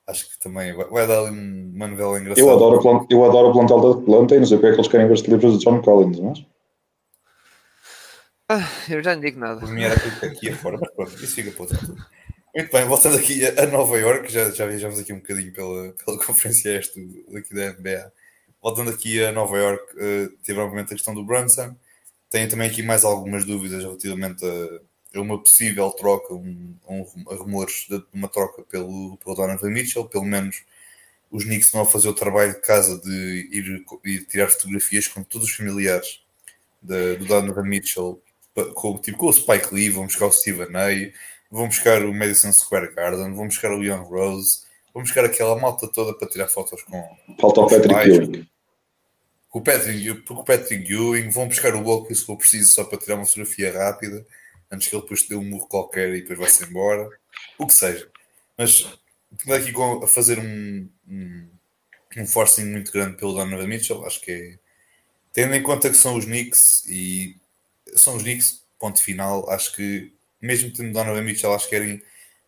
Acho 0.09 0.27
que 0.27 0.39
também 0.39 0.73
vai, 0.73 1.05
dar 1.05 1.21
uma 1.21 1.87
novela 1.87 2.19
engraçada. 2.19 2.41
Eu 2.41 2.51
adoro, 2.51 2.79
o 2.79 3.07
eu 3.11 3.25
adoro 3.25 3.49
o 3.49 3.53
plantel 3.53 3.79
da 3.79 4.01
Atlanta 4.01 4.35
e 4.35 4.39
não 4.39 4.45
sei 4.47 4.57
o 4.57 4.59
que 4.59 4.65
é 4.65 4.71
que 4.71 4.77
eles 4.77 4.87
querem 4.87 5.07
ver 5.07 5.13
os 5.13 5.21
livros 5.21 5.59
de 5.59 5.63
John 5.63 5.81
Collins, 5.83 6.19
mas. 6.19 6.45
Ah, 8.49 8.67
eu 8.89 9.03
já 9.03 9.13
não 9.13 9.21
digo 9.21 9.39
nada. 9.39 9.59
Por 9.59 9.69
mim 9.69 9.83
era 9.83 9.99
tudo 9.99 10.25
aqui 10.25 10.49
afora, 10.49 10.79
mas 10.81 10.91
pronto, 10.95 11.13
isso 11.23 11.35
fica 11.35 11.51
para 11.51 11.61
outro 11.61 11.95
Muito 12.55 12.71
bem, 12.71 12.85
voltando 12.85 13.17
aqui 13.17 13.45
a 13.45 13.67
Nova 13.67 13.95
York, 13.99 14.31
já, 14.31 14.49
já 14.49 14.65
viajamos 14.65 14.97
aqui 14.97 15.13
um 15.13 15.19
bocadinho 15.19 15.53
pela, 15.53 15.93
pela 16.03 16.17
conferência 16.25 16.75
este 16.79 16.99
daqui 17.31 17.53
da 17.53 17.73
NBA. 17.73 18.11
Voltando 18.59 18.89
aqui 18.89 19.23
a 19.23 19.31
Nova 19.31 19.55
York, 19.55 19.83
uh, 19.95 20.29
teve 20.43 20.59
obviamente 20.59 20.91
a 20.91 20.95
questão 20.95 21.13
do 21.13 21.23
Brunson. 21.23 21.75
Tenho 22.31 22.49
também 22.49 22.67
aqui 22.67 22.81
mais 22.81 23.03
algumas 23.03 23.45
dúvidas 23.45 23.83
relativamente 23.83 24.43
a, 24.43 24.79
a 25.13 25.21
uma 25.21 25.39
possível 25.39 25.89
troca, 25.91 26.33
um, 26.33 26.75
um, 26.87 27.05
a 27.29 27.35
rumores 27.35 27.85
de 27.89 28.03
uma 28.13 28.27
troca 28.27 28.61
pelo, 28.63 29.17
pelo 29.17 29.35
Donovan 29.35 29.69
Mitchell. 29.69 30.05
Pelo 30.05 30.25
menos 30.25 30.63
os 31.31 31.43
Knicks 31.43 31.71
vão 31.71 31.85
fazer 31.85 32.09
o 32.09 32.13
trabalho 32.13 32.53
de 32.53 32.61
casa 32.61 32.99
de 32.99 33.49
ir, 33.51 33.85
ir 34.05 34.25
tirar 34.25 34.49
fotografias 34.49 35.07
com 35.07 35.23
todos 35.23 35.47
os 35.47 35.55
familiares 35.55 36.21
do 36.81 37.25
Donovan 37.25 37.63
Mitchell 37.63 38.21
com, 38.73 38.97
tipo, 38.97 39.17
com 39.17 39.27
o 39.27 39.33
Spike 39.33 39.73
Lee, 39.73 39.89
vão 39.89 40.05
buscar 40.05 40.25
o 40.27 40.31
Steven 40.31 40.67
A, 40.75 41.11
vão 41.51 41.67
buscar 41.67 42.03
o 42.03 42.13
Madison 42.13 42.51
Square 42.51 42.93
Garden, 42.93 43.33
vão 43.33 43.47
buscar 43.47 43.71
o 43.71 43.83
Young 43.83 44.03
Rose, 44.03 44.63
vão 44.93 45.03
buscar 45.03 45.25
aquela 45.25 45.57
malta 45.59 45.87
toda 45.87 46.13
para 46.13 46.27
tirar 46.27 46.47
fotos 46.47 46.81
com. 46.83 47.03
Falta 47.39 47.61
o 47.61 47.67
Patrick 47.67 47.93
Ewing. 47.93 48.49
Com 49.49 49.59
o 49.59 49.63
Patrick, 49.63 50.09
o 50.09 50.43
Patrick 50.43 50.91
Ewing, 50.91 51.29
vão 51.29 51.47
buscar 51.47 51.73
o 51.75 51.83
Walker 51.83 52.13
se 52.13 52.25
for 52.25 52.37
preciso 52.37 52.71
só 52.71 52.83
para 52.83 52.99
tirar 52.99 53.15
uma 53.15 53.25
fotografia 53.25 53.71
rápida, 53.71 54.25
antes 54.71 54.87
que 54.87 54.95
ele 54.95 55.01
depois 55.03 55.27
dê 55.27 55.35
um 55.35 55.43
murro 55.43 55.67
qualquer 55.67 56.13
e 56.13 56.21
depois 56.21 56.39
vá-se 56.39 56.63
embora, 56.65 57.09
o 57.57 57.65
que 57.65 57.73
seja. 57.73 58.09
Mas 58.57 58.85
aqui 59.47 59.73
a 60.03 60.07
fazer 60.07 60.39
um, 60.39 60.89
um, 61.07 61.47
um 62.17 62.27
forcing 62.27 62.65
muito 62.65 62.91
grande 62.91 63.17
pelo 63.17 63.33
Donovan 63.33 63.67
Mitchell, 63.67 64.05
acho 64.05 64.21
que 64.21 64.31
é. 64.31 64.59
Tendo 65.31 65.53
em 65.53 65.61
conta 65.61 65.89
que 65.89 65.95
são 65.95 66.15
os 66.15 66.25
Knicks 66.25 66.83
e 66.87 67.37
são 67.95 68.15
os 68.15 68.23
Knicks, 68.23 68.63
ponto 68.79 69.01
final. 69.01 69.49
Acho 69.49 69.75
que, 69.75 70.11
mesmo 70.41 70.73
tendo 70.73 70.91
Donovan 70.91 71.21
Mitchell, 71.21 71.53
acho 71.53 71.69
que 71.69 71.75
era 71.75 72.01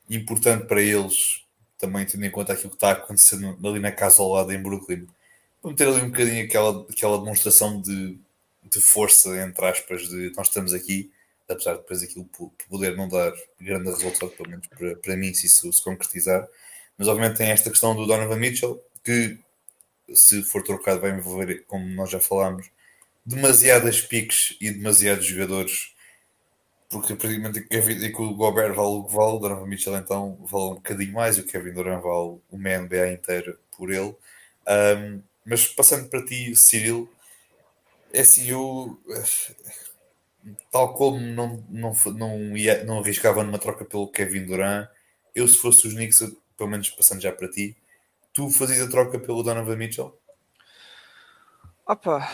importante 0.10 0.66
para 0.66 0.82
eles, 0.82 1.46
também 1.78 2.06
tendo 2.06 2.26
em 2.26 2.32
conta 2.32 2.54
aquilo 2.54 2.70
que 2.70 2.76
está 2.76 2.92
acontecendo 2.92 3.58
ali 3.68 3.80
na 3.80 3.92
casa 3.92 4.22
ao 4.22 4.32
lado 4.32 4.52
em 4.52 4.62
Brooklyn, 4.62 5.08
vamos 5.62 5.78
ter 5.78 5.88
ali 5.88 6.02
um 6.02 6.10
bocadinho 6.10 6.44
aquela, 6.44 6.86
aquela 6.90 7.20
demonstração 7.20 7.80
de, 7.82 8.18
de 8.64 8.82
força, 8.82 9.38
entre 9.42 9.66
aspas, 9.66 10.10
de 10.10 10.32
nós 10.36 10.48
estamos 10.48 10.74
aqui, 10.74 11.12
apesar 11.52 11.74
de 11.74 11.80
depois 11.80 12.04
aquilo 12.04 12.30
poder 12.70 12.96
não 12.96 13.08
dar 13.08 13.34
grande 13.60 13.90
resultado, 13.90 14.32
pelo 14.32 14.50
menos 14.50 14.68
para, 14.68 14.96
para 14.96 15.18
mim, 15.18 15.34
se 15.34 15.48
isso 15.48 15.72
se 15.72 15.84
concretizar. 15.84 16.48
Mas 16.98 17.08
obviamente 17.08 17.38
tem 17.38 17.50
esta 17.50 17.70
questão 17.70 17.96
do 17.96 18.06
Donovan 18.06 18.38
Mitchell, 18.38 18.84
que 19.04 19.40
se 20.14 20.44
for 20.44 20.64
trocado 20.64 21.02
vai 21.02 21.12
envolver, 21.12 21.64
como 21.68 21.88
nós 21.90 22.10
já 22.10 22.20
falámos, 22.20 22.70
demasiadas 23.26 24.02
piques 24.02 24.58
e 24.60 24.72
demasiados 24.72 25.26
jogadores, 25.26 25.94
porque 26.90 27.16
praticamente 27.16 27.62
que 27.62 28.22
o 28.22 28.34
Gobert 28.36 28.74
vale 28.74 28.90
o 28.90 29.04
que 29.06 29.16
vale, 29.16 29.36
o 29.36 29.40
Donovan 29.40 29.68
Mitchell 29.68 29.96
então 29.96 30.38
vale 30.42 30.66
um 30.66 30.76
bocadinho 30.76 31.14
mais, 31.14 31.38
e 31.38 31.42
o 31.42 31.46
Kevin 31.46 31.74
Durant 31.74 32.02
vale 32.02 32.40
uma 32.52 32.78
NBA 32.78 33.14
inteira 33.14 33.58
por 33.78 33.92
ele. 33.92 34.16
Um, 34.68 35.22
mas 35.46 35.66
passando 35.68 36.10
para 36.10 36.26
ti, 36.26 36.56
Cyril, 36.56 37.10
é 38.14 38.22
assim, 38.22 38.46
tal 40.72 40.94
como 40.94 41.20
não, 41.20 41.64
não, 41.70 41.94
não, 42.16 42.58
ia, 42.58 42.84
não 42.84 43.00
arriscava 43.00 43.44
numa 43.44 43.60
troca 43.60 43.86
pelo 43.86 44.08
Kevin 44.08 44.46
Durant, 44.46 44.88
eu 45.36 45.48
se 45.48 45.58
fosse 45.58 45.88
os 45.88 45.94
Knicks, 45.94 46.20
pelo 46.58 46.70
menos 46.70 46.90
passando 46.90 47.22
já 47.22 47.32
para 47.32 47.50
ti, 47.50 47.76
tu 48.34 48.50
fazias 48.50 48.82
a 48.82 48.90
troca 48.90 49.20
pelo 49.20 49.44
Donovan 49.44 49.76
Mitchell? 49.76 50.18
Opa, 51.86 52.30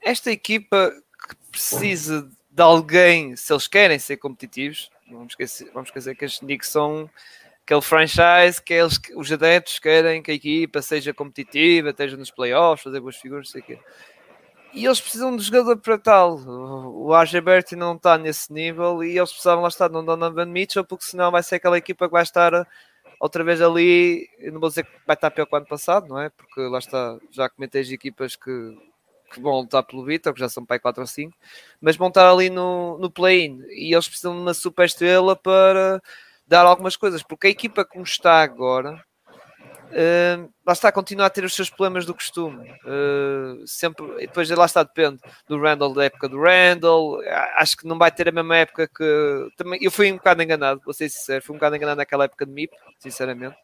esta 0.00 0.30
equipa 0.30 0.92
que 1.28 1.36
precisa 1.50 2.30
de 2.50 2.62
alguém, 2.62 3.36
se 3.36 3.52
eles 3.52 3.66
querem 3.66 3.98
ser 3.98 4.16
competitivos, 4.16 4.90
vamos 5.10 5.32
esquecer, 5.32 5.70
vamos 5.72 5.88
esquecer 5.88 6.14
que 6.14 6.24
os 6.24 6.38
Knicks 6.38 6.68
são 6.68 7.10
aquele 7.62 7.82
franchise 7.82 8.62
que 8.64 8.72
eles, 8.72 9.00
os 9.14 9.30
adeptos 9.30 9.78
querem 9.80 10.22
que 10.22 10.30
a 10.30 10.34
equipa 10.34 10.80
seja 10.80 11.12
competitiva, 11.12 11.90
esteja 11.90 12.16
nos 12.16 12.30
playoffs, 12.30 12.84
fazer 12.84 13.00
boas 13.00 13.16
figuras, 13.16 13.48
não 13.48 13.52
sei 13.52 13.60
o 13.60 13.64
quê. 13.64 13.78
E 14.76 14.84
eles 14.84 15.00
precisam 15.00 15.34
de 15.34 15.42
jogador 15.42 15.78
para 15.78 15.96
tal. 15.96 16.36
O 16.36 17.10
RJ 17.18 17.40
Berti 17.40 17.74
não 17.74 17.96
está 17.96 18.18
nesse 18.18 18.52
nível 18.52 19.02
e 19.02 19.16
eles 19.16 19.30
precisavam 19.30 19.62
lá 19.62 19.68
estar 19.68 19.88
no 19.88 20.02
Donovan 20.02 20.44
Mitchell, 20.44 20.84
porque 20.84 21.06
senão 21.06 21.30
vai 21.30 21.42
ser 21.42 21.54
aquela 21.54 21.78
equipa 21.78 22.06
que 22.06 22.12
vai 22.12 22.22
estar 22.22 22.52
outra 23.18 23.42
vez 23.42 23.62
ali. 23.62 24.28
Eu 24.38 24.52
não 24.52 24.60
vou 24.60 24.68
dizer 24.68 24.84
que 24.84 24.90
vai 25.06 25.14
estar 25.14 25.30
pior 25.30 25.46
que 25.46 25.54
o 25.54 25.56
ano 25.56 25.66
passado, 25.66 26.06
não 26.08 26.20
é? 26.20 26.28
Porque 26.28 26.60
lá 26.60 26.78
está, 26.78 27.18
já 27.30 27.48
comentei 27.48 27.80
as 27.80 27.88
equipas 27.88 28.36
que 28.36 28.50
que 29.32 29.40
vão 29.40 29.60
lutar 29.60 29.82
pelo 29.82 30.04
Vitor, 30.04 30.32
que 30.32 30.38
já 30.38 30.48
são 30.48 30.64
para 30.64 30.78
4 30.78 31.00
ou 31.02 31.06
5, 31.06 31.36
mas 31.80 31.96
vão 31.96 32.08
estar 32.08 32.30
ali 32.30 32.48
no, 32.48 32.96
no 32.98 33.10
play-in 33.10 33.60
e 33.70 33.92
eles 33.92 34.06
precisam 34.06 34.34
de 34.34 34.40
uma 34.40 34.54
super 34.54 34.86
estrela 34.86 35.34
para 35.34 36.00
dar 36.46 36.64
algumas 36.64 36.96
coisas, 36.96 37.24
porque 37.24 37.48
a 37.48 37.50
equipa 37.50 37.84
como 37.84 38.04
está 38.04 38.40
agora 38.40 39.04
Lá 40.66 40.72
está, 40.72 40.90
continua 40.90 41.26
a 41.26 41.30
ter 41.30 41.44
os 41.44 41.54
seus 41.54 41.70
problemas 41.70 42.04
do 42.04 42.14
costume. 42.14 42.68
Uh, 42.84 43.64
sempre, 43.66 44.04
depois 44.18 44.50
lá 44.50 44.64
está, 44.64 44.82
depende 44.82 45.18
do 45.48 45.60
Randall, 45.60 45.94
da 45.94 46.04
época 46.04 46.28
do 46.28 46.40
Randall. 46.40 47.20
Acho 47.56 47.76
que 47.76 47.86
não 47.86 47.96
vai 47.96 48.10
ter 48.10 48.28
a 48.28 48.32
mesma 48.32 48.56
época 48.56 48.88
que. 48.88 49.48
Também, 49.56 49.78
eu 49.82 49.90
fui 49.90 50.10
um 50.10 50.16
bocado 50.16 50.42
enganado, 50.42 50.80
vou 50.84 50.92
ser 50.92 51.08
sincero, 51.08 51.44
fui 51.44 51.54
um 51.54 51.58
bocado 51.58 51.76
enganado 51.76 51.98
naquela 51.98 52.24
época 52.24 52.44
de 52.44 52.52
MIP, 52.52 52.74
sinceramente. 52.98 53.56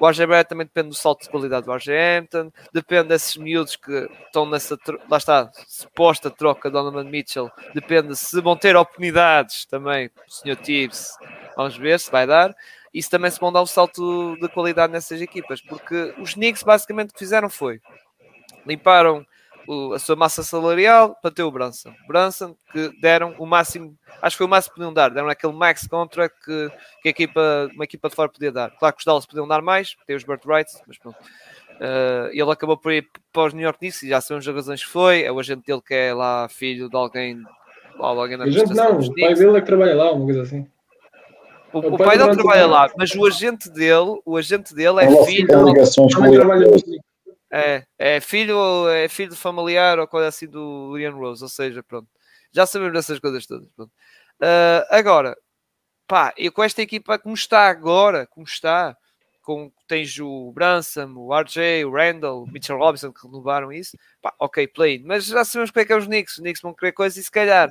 O 0.00 0.26
Barrett 0.26 0.48
também 0.48 0.66
depende 0.66 0.88
do 0.88 0.94
salto 0.94 1.24
de 1.24 1.28
qualidade 1.28 1.66
do 1.66 1.72
Hampton, 1.72 2.50
depende 2.72 3.08
desses 3.08 3.36
miúdos 3.36 3.76
que 3.76 4.08
estão 4.24 4.46
nessa, 4.46 4.78
lá 5.10 5.18
está, 5.18 5.52
suposta 5.68 6.30
troca 6.30 6.70
de 6.70 6.72
Donovan 6.72 7.04
Mitchell, 7.04 7.50
depende 7.74 8.16
se 8.16 8.40
vão 8.40 8.56
ter 8.56 8.74
oportunidades 8.76 9.66
também, 9.66 10.06
o 10.06 10.10
Sr. 10.26 10.56
Tibbs, 10.56 11.18
vamos 11.54 11.76
ver 11.76 12.00
se 12.00 12.10
vai 12.10 12.26
dar, 12.26 12.56
se 12.94 13.10
também 13.10 13.30
se 13.30 13.38
vão 13.38 13.52
dar 13.52 13.62
um 13.62 13.66
salto 13.66 14.36
de 14.40 14.48
qualidade 14.48 14.92
nessas 14.92 15.20
equipas, 15.20 15.60
porque 15.60 16.14
os 16.18 16.34
Knicks 16.34 16.62
basicamente 16.62 17.10
o 17.10 17.12
que 17.12 17.18
fizeram 17.18 17.48
foi 17.48 17.80
limparam 18.66 19.24
a 19.94 19.98
sua 19.98 20.16
massa 20.16 20.42
salarial 20.42 21.16
para 21.20 21.30
ter 21.30 21.42
o 21.42 21.50
Branson. 21.50 21.94
Branson 22.06 22.56
que 22.72 22.90
deram 23.00 23.34
o 23.38 23.46
máximo, 23.46 23.96
acho 24.20 24.34
que 24.34 24.38
foi 24.38 24.46
o 24.46 24.50
máximo 24.50 24.72
que 24.72 24.80
podiam 24.80 24.92
dar, 24.92 25.10
deram 25.10 25.28
aquele 25.28 25.52
max 25.52 25.86
contract 25.86 26.36
que, 26.44 26.70
que 27.02 27.08
equipa, 27.08 27.70
uma 27.74 27.84
equipa 27.84 28.08
de 28.08 28.14
fora 28.14 28.28
podia 28.28 28.50
dar. 28.50 28.70
Claro 28.70 28.94
que 28.94 29.00
os 29.00 29.04
Dallas 29.04 29.26
podiam 29.26 29.46
dar 29.46 29.62
mais, 29.62 29.96
tem 30.06 30.16
os 30.16 30.24
Burt 30.24 30.44
Rights, 30.44 30.82
mas 30.86 30.98
pronto. 30.98 31.18
Uh, 31.80 32.28
ele 32.32 32.50
acabou 32.50 32.76
por 32.76 32.92
ir 32.92 33.06
para 33.32 33.46
os 33.46 33.54
New 33.54 33.62
York 33.62 33.78
Knicks 33.78 34.02
e 34.02 34.08
já 34.08 34.20
sabemos 34.20 34.46
as 34.46 34.54
razões 34.54 34.84
que 34.84 34.90
foi. 34.90 35.22
É 35.22 35.32
o 35.32 35.38
agente 35.38 35.64
dele 35.66 35.80
que 35.80 35.94
é 35.94 36.12
lá 36.12 36.46
filho 36.48 36.90
de 36.90 36.96
alguém. 36.96 37.42
alguém 37.98 38.36
da 38.36 38.50
gente 38.50 38.74
não, 38.74 38.98
o 38.98 39.14
pai 39.14 39.34
dele 39.34 39.56
é 39.56 39.60
que 39.60 39.66
trabalha 39.66 39.94
lá, 39.94 40.12
uma 40.12 40.24
coisa 40.24 40.42
assim. 40.42 40.66
O, 41.72 41.78
o, 41.78 41.98
pai, 41.98 42.18
dele 42.18 42.34
trabalha 42.34 42.66
lá, 42.66 42.90
mas 42.96 43.14
o 43.14 43.24
agente 43.24 43.70
dele, 43.70 44.20
o 44.24 44.36
agente 44.36 44.74
dele 44.74 45.04
é 45.04 45.24
filho. 45.24 45.48
É, 47.52 47.84
é 47.98 48.20
filho, 48.20 48.88
é 48.88 49.08
filho 49.08 49.34
familiar 49.34 49.98
ou 49.98 50.06
coisa 50.06 50.28
assim 50.28 50.46
do 50.46 50.90
Leon 50.92 51.16
Rose, 51.16 51.42
ou 51.42 51.48
seja, 51.48 51.82
pronto. 51.82 52.08
Já 52.52 52.66
sabemos 52.66 52.94
dessas 52.94 53.18
coisas 53.18 53.46
todas. 53.46 53.68
Uh, 53.78 54.86
agora, 54.88 55.36
pá, 56.06 56.32
e 56.36 56.50
com 56.50 56.62
esta 56.62 56.82
equipa 56.82 57.18
como 57.18 57.34
está 57.34 57.68
agora, 57.68 58.26
como 58.26 58.46
está, 58.46 58.96
com, 59.42 59.70
tens 59.86 60.18
o 60.18 60.52
Branson, 60.52 61.12
o 61.16 61.34
RJ, 61.34 61.84
o 61.84 61.92
Randall, 61.92 62.42
o 62.42 62.46
Mitchell 62.50 62.78
Robinson 62.78 63.12
que 63.12 63.26
renovaram 63.26 63.72
isso, 63.72 63.96
pá, 64.22 64.34
ok, 64.38 64.66
play, 64.68 65.02
mas 65.04 65.26
já 65.26 65.44
sabemos 65.44 65.70
como 65.70 65.82
é 65.82 65.84
que 65.84 65.92
é 65.92 65.96
os 65.96 66.06
Knicks, 66.06 66.34
os 66.34 66.40
Knicks 66.40 66.62
vão 66.62 66.74
querer 66.74 66.92
coisas 66.92 67.16
e 67.16 67.22
se 67.22 67.30
calhar, 67.30 67.70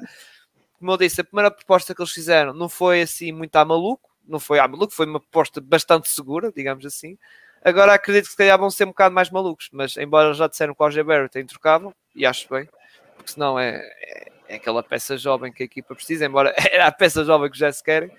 como 0.80 0.92
eu 0.92 0.98
disse, 0.98 1.22
a 1.22 1.24
primeira 1.24 1.52
proposta 1.52 1.94
que 1.94 2.02
eles 2.02 2.12
fizeram 2.12 2.54
não 2.54 2.70
foi 2.70 3.02
assim 3.02 3.32
muito 3.32 3.56
a 3.56 3.66
maluco, 3.66 4.10
não 4.28 4.40
foi 4.40 4.60
a 4.60 4.68
maluco, 4.68 4.94
foi 4.94 5.06
uma 5.06 5.20
proposta 5.20 5.62
bastante 5.62 6.10
segura, 6.10 6.52
digamos 6.52 6.86
assim, 6.86 7.18
Agora 7.64 7.94
acredito 7.94 8.26
que 8.26 8.32
se 8.32 8.38
calhar 8.38 8.58
vão 8.58 8.70
ser 8.70 8.86
um 8.86 8.90
bocado 8.90 9.14
mais 9.14 9.30
malucos, 9.30 9.70
mas 9.72 9.98
embora 9.98 10.34
já 10.34 10.48
disseram 10.48 10.74
que 10.74 10.82
o 10.82 10.88
RJ 10.88 11.04
Barrett 11.04 11.38
é 11.38 11.42
introcável, 11.42 11.94
e 12.16 12.26
acho 12.26 12.48
bem, 12.50 12.70
porque 13.16 13.32
senão 13.32 13.60
é, 13.60 13.76
é, 14.02 14.32
é, 14.48 14.56
aquela 14.56 14.82
peça 14.82 15.18
jovem 15.18 15.52
que 15.52 15.64
a 15.64 15.66
equipa 15.66 15.94
precisa, 15.94 16.26
embora 16.26 16.54
era 16.72 16.88
a 16.88 16.92
peça 16.92 17.24
jovem 17.26 17.52
que 17.52 17.58
já 17.58 17.72
se 17.72 17.84
querem. 17.84 18.12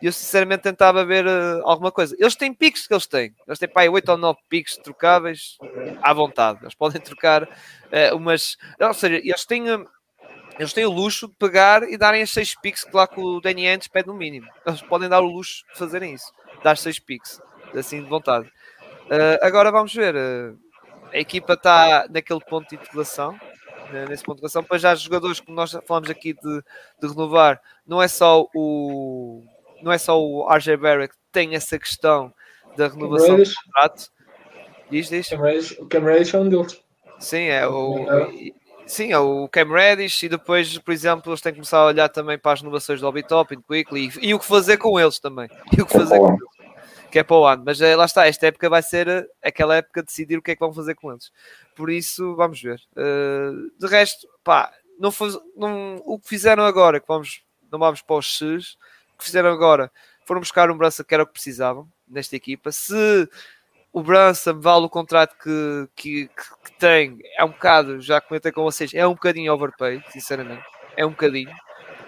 E 0.00 0.06
eu 0.06 0.12
sinceramente 0.12 0.62
tentava 0.62 1.04
ver 1.04 1.26
uh, 1.26 1.60
alguma 1.64 1.90
coisa. 1.90 2.14
Eles 2.20 2.36
têm 2.36 2.54
piques 2.54 2.86
que 2.86 2.94
eles 2.94 3.06
têm. 3.08 3.34
Eles 3.48 3.58
têm 3.58 3.68
pai 3.68 3.88
8 3.88 4.08
ou 4.12 4.16
9 4.16 4.38
piques 4.48 4.76
trocáveis 4.76 5.58
à 6.00 6.14
vontade. 6.14 6.60
Eles 6.62 6.74
podem 6.74 7.00
trocar 7.02 7.42
uh, 7.42 8.16
umas. 8.16 8.56
Ou 8.80 8.94
seja, 8.94 9.16
eles 9.16 9.44
têm. 9.44 9.68
Uh, 9.68 9.84
eles 10.58 10.72
têm 10.72 10.84
o 10.84 10.90
luxo 10.90 11.28
de 11.28 11.34
pegar 11.34 11.84
e 11.84 11.96
darem 11.96 12.20
as 12.20 12.30
6 12.30 12.56
piques 12.60 12.84
que 12.84 12.96
lá 12.96 13.06
que 13.06 13.20
o 13.20 13.40
Danny 13.40 13.68
Antes 13.68 13.86
pede 13.86 14.08
no 14.08 14.14
mínimo. 14.14 14.48
Eles 14.66 14.82
podem 14.82 15.08
dar 15.08 15.20
o 15.20 15.26
luxo 15.26 15.64
de 15.72 15.78
fazerem 15.78 16.14
isso. 16.14 16.32
Dar 16.64 16.76
6 16.76 16.98
piques. 16.98 17.40
Assim 17.74 18.02
de 18.02 18.08
vontade. 18.08 18.48
Uh, 19.06 19.38
agora 19.40 19.70
vamos 19.70 19.94
ver. 19.94 20.16
Uh, 20.16 20.58
a 21.12 21.18
equipa 21.18 21.52
está 21.52 22.06
naquele 22.10 22.40
ponto 22.40 22.68
de 22.68 22.74
interrogação. 22.74 23.38
Né, 23.92 24.06
nesse 24.08 24.24
ponto 24.24 24.36
de 24.36 24.40
interrogação. 24.40 24.62
Depois 24.62 24.82
já 24.82 24.92
os 24.92 25.00
jogadores, 25.00 25.38
como 25.38 25.56
nós 25.56 25.78
falamos 25.86 26.10
aqui 26.10 26.34
de, 26.34 26.62
de 27.00 27.08
renovar, 27.08 27.60
não 27.86 28.02
é 28.02 28.08
só 28.08 28.46
o 28.54 29.44
não 29.80 29.92
é 29.92 29.98
só 29.98 30.20
o 30.20 30.44
RJ 30.52 30.76
Barrett 30.76 31.14
que 31.14 31.20
tem 31.30 31.54
essa 31.54 31.78
questão 31.78 32.34
da 32.76 32.88
renovação 32.88 33.36
do 33.36 33.44
contrato. 33.44 34.10
Diz, 34.90 35.08
diz. 35.08 35.30
O 35.78 35.86
Cam 35.86 36.00
Reddish 36.00 36.34
é 36.34 36.38
um 36.38 36.48
deles. 36.48 36.82
Sim, 37.20 37.44
é 37.44 37.66
o. 37.66 38.06
Sim, 38.88 39.12
é 39.12 39.18
o 39.18 39.46
Cam 39.48 39.70
Reddish 39.70 40.22
e 40.22 40.28
depois, 40.28 40.78
por 40.78 40.92
exemplo, 40.92 41.30
eles 41.30 41.40
têm 41.40 41.52
que 41.52 41.58
começar 41.58 41.78
a 41.78 41.86
olhar 41.86 42.08
também 42.08 42.38
para 42.38 42.52
as 42.52 42.60
renovações 42.60 43.00
do 43.00 43.06
Obi 43.06 43.22
Top, 43.22 43.54
Quickly 43.54 44.10
e, 44.20 44.28
e, 44.28 44.34
o 44.34 44.38
que 44.38 44.46
fazer 44.46 44.78
com 44.78 44.98
eles 44.98 45.18
também. 45.18 45.48
E 45.76 45.82
o 45.82 45.86
que 45.86 45.92
fazer 45.92 46.18
com 46.18 46.28
eles 46.32 46.58
que 47.10 47.18
é 47.18 47.22
para 47.22 47.36
o 47.36 47.46
ano. 47.46 47.62
Mas 47.64 47.80
eh, 47.80 47.96
lá 47.96 48.04
está, 48.04 48.26
esta 48.26 48.46
época 48.46 48.68
vai 48.68 48.82
ser 48.82 49.08
eh, 49.08 49.26
aquela 49.42 49.76
época 49.76 50.02
de 50.02 50.06
decidir 50.06 50.38
o 50.38 50.42
que 50.42 50.52
é 50.52 50.54
que 50.54 50.60
vão 50.60 50.72
fazer 50.72 50.94
com 50.94 51.10
eles. 51.10 51.32
Por 51.74 51.90
isso, 51.90 52.34
vamos 52.36 52.60
ver. 52.60 52.80
Uh, 52.92 53.70
de 53.78 53.86
resto, 53.86 54.28
pá, 54.44 54.72
não, 54.98 55.10
faz, 55.10 55.38
não, 55.56 55.96
o 56.04 56.18
que 56.18 56.28
fizeram 56.28 56.64
agora, 56.64 57.00
que 57.00 57.08
vamos, 57.08 57.42
não 57.70 57.78
vamos 57.78 58.02
para 58.02 58.16
os 58.16 58.26
X, 58.26 58.76
o 59.14 59.18
que 59.18 59.24
fizeram 59.24 59.50
agora 59.50 59.90
foram 60.26 60.40
buscar 60.40 60.70
um 60.70 60.76
Brança 60.76 61.02
que 61.02 61.14
era 61.14 61.22
o 61.22 61.26
que 61.26 61.32
precisavam 61.32 61.88
nesta 62.06 62.36
equipa. 62.36 62.70
Se 62.70 63.28
o 63.98 64.02
Brança 64.02 64.52
vale 64.52 64.86
o 64.86 64.88
contrato 64.88 65.36
que, 65.42 65.88
que, 65.96 66.28
que, 66.28 66.72
tem, 66.78 67.18
é 67.36 67.44
um 67.44 67.48
bocado, 67.48 68.00
já 68.00 68.20
comentei 68.20 68.52
com 68.52 68.62
vocês, 68.62 68.94
é 68.94 69.04
um 69.04 69.14
bocadinho 69.14 69.52
overpay, 69.52 70.00
sinceramente. 70.10 70.62
É 70.96 71.04
um 71.04 71.10
bocadinho. 71.10 71.50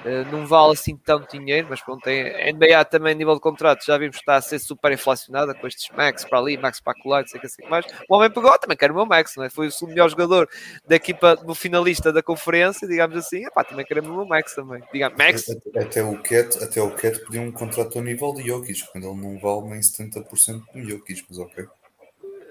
Uh, 0.00 0.24
não 0.32 0.46
vale 0.46 0.72
assim 0.72 0.96
tanto 0.96 1.36
dinheiro, 1.36 1.66
mas 1.68 1.82
pronto, 1.82 2.08
a 2.08 2.52
NBA 2.52 2.84
também, 2.86 3.14
nível 3.14 3.34
de 3.34 3.40
contratos, 3.40 3.84
já 3.84 3.98
vimos 3.98 4.16
que 4.16 4.22
está 4.22 4.36
a 4.36 4.40
ser 4.40 4.58
super 4.58 4.90
inflacionada 4.92 5.52
com 5.52 5.66
estes 5.66 5.94
Max 5.94 6.24
para 6.24 6.38
ali, 6.38 6.56
Max 6.56 6.80
para 6.80 6.94
lá, 7.04 7.20
não 7.20 7.26
sei 7.26 7.36
o 7.36 7.40
que 7.40 7.46
assim 7.46 7.66
mais. 7.68 7.84
O 8.08 8.16
homem 8.16 8.30
pegou, 8.30 8.56
também 8.58 8.78
quero 8.78 8.94
o 8.94 8.96
meu 8.96 9.04
Max, 9.04 9.34
não 9.36 9.44
é? 9.44 9.50
Foi 9.50 9.68
o 9.68 9.86
melhor 9.86 10.08
jogador 10.08 10.48
da 10.86 10.96
equipa, 10.96 11.36
no 11.44 11.54
finalista 11.54 12.12
da 12.12 12.22
conferência, 12.22 12.88
digamos 12.88 13.16
assim, 13.16 13.44
epá, 13.44 13.62
também 13.62 13.84
queremos 13.84 14.08
o 14.08 14.14
meu 14.14 14.24
Max 14.24 14.54
também. 14.54 14.82
Digamos, 14.90 15.18
Max. 15.18 15.50
Até, 15.50 15.80
até, 15.80 16.02
o 16.02 16.16
Cat, 16.22 16.64
até 16.64 16.80
o 16.80 16.90
Cat 16.92 17.18
pediu 17.26 17.42
um 17.42 17.52
contrato 17.52 17.98
ao 17.98 18.04
nível 18.04 18.32
de 18.32 18.46
Jokic, 18.46 18.86
quando 18.92 19.06
ele 19.06 19.20
não 19.20 19.38
vale 19.38 19.68
nem 19.68 19.80
70% 19.80 20.62
do 20.72 20.88
Jokic, 20.88 21.24
mas 21.28 21.38
ok. 21.38 21.66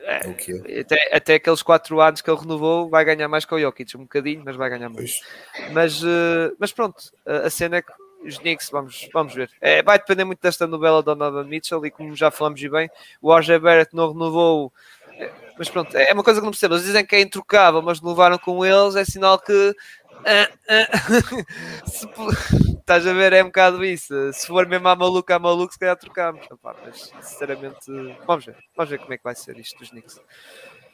É, 0.10 0.22
é 0.65 0.80
até, 0.81 1.15
até 1.15 1.34
aqueles 1.36 1.61
4 1.61 2.02
anos 2.02 2.22
que 2.22 2.30
ele 2.31 2.40
renovou, 2.40 2.90
vai 2.90 3.06
ganhar 3.06 3.27
mais 3.27 3.45
que 3.45 3.53
o 3.53 3.60
Jokic, 3.60 3.95
um 3.95 4.02
bocadinho, 4.02 4.41
mas 4.44 4.56
vai 4.56 4.68
ganhar 4.68 4.90
mais. 4.90 5.19
Mas, 5.72 6.02
uh, 6.02 6.56
mas 6.57 6.72
pronto, 6.72 7.11
a, 7.26 7.48
cena 7.49 7.77
é 7.77 7.81
que 7.84 7.91
os 8.26 8.40
Knicks, 8.40 8.72
vamos, 8.72 9.07
vamos 9.14 9.36
ver. 9.36 9.52
É, 9.61 9.84
vai 9.84 9.99
depender 9.99 10.26
muito 10.26 10.41
desta 10.41 10.65
novela 10.65 11.03
do 11.03 11.14
Donovan 11.14 11.44
Mitchell 11.44 11.86
e 11.86 11.91
como 11.91 12.15
já 12.15 12.31
falamos 12.31 12.60
bem, 12.60 12.90
o 13.22 13.31
RJ 13.31 13.60
Barrett 13.60 13.95
não 13.95 14.11
renovou. 14.11 14.73
É, 15.11 15.30
mas 15.57 15.69
pronto, 15.69 15.95
é 15.95 16.11
uma 16.11 16.23
coisa 16.23 16.40
que 16.40 16.45
não 16.45 16.52
percebo. 16.52 16.73
Eles 16.73 16.86
dizem 16.86 17.06
que 17.06 17.15
é 17.15 17.22
introcável, 17.22 17.81
mas 17.84 18.02
levaram 18.02 18.40
com 18.40 18.65
eles, 18.65 18.95
é 18.95 19.06
sinal 19.06 19.38
que 19.38 19.76
ah, 20.26 20.49
ah. 20.68 21.86
se, 21.88 22.07
estás 22.90 23.06
a 23.06 23.14
ver, 23.14 23.34
é 23.34 23.44
um 23.44 23.48
bocado 23.48 23.86
isso. 23.86 24.34
Se 24.34 24.48
for 24.48 24.68
mesmo 24.68 24.88
a 24.88 24.95
maluco, 24.95 25.32
a 25.32 25.38
maluco, 25.38 25.72
se 25.72 25.78
calhar 25.78 25.95
trocamos. 25.95 26.44
Opa, 26.49 26.76
mas 26.84 27.11
sinceramente, 27.22 27.86
vamos 28.26 28.45
ver. 28.45 28.57
Vamos 28.76 28.90
ver 28.90 28.99
como 28.99 29.14
é 29.14 29.18
que 29.18 29.24
vai 29.24 29.36
ser 29.36 29.57
isto 29.60 29.78
dos 29.78 29.91
Knicks. 29.91 30.20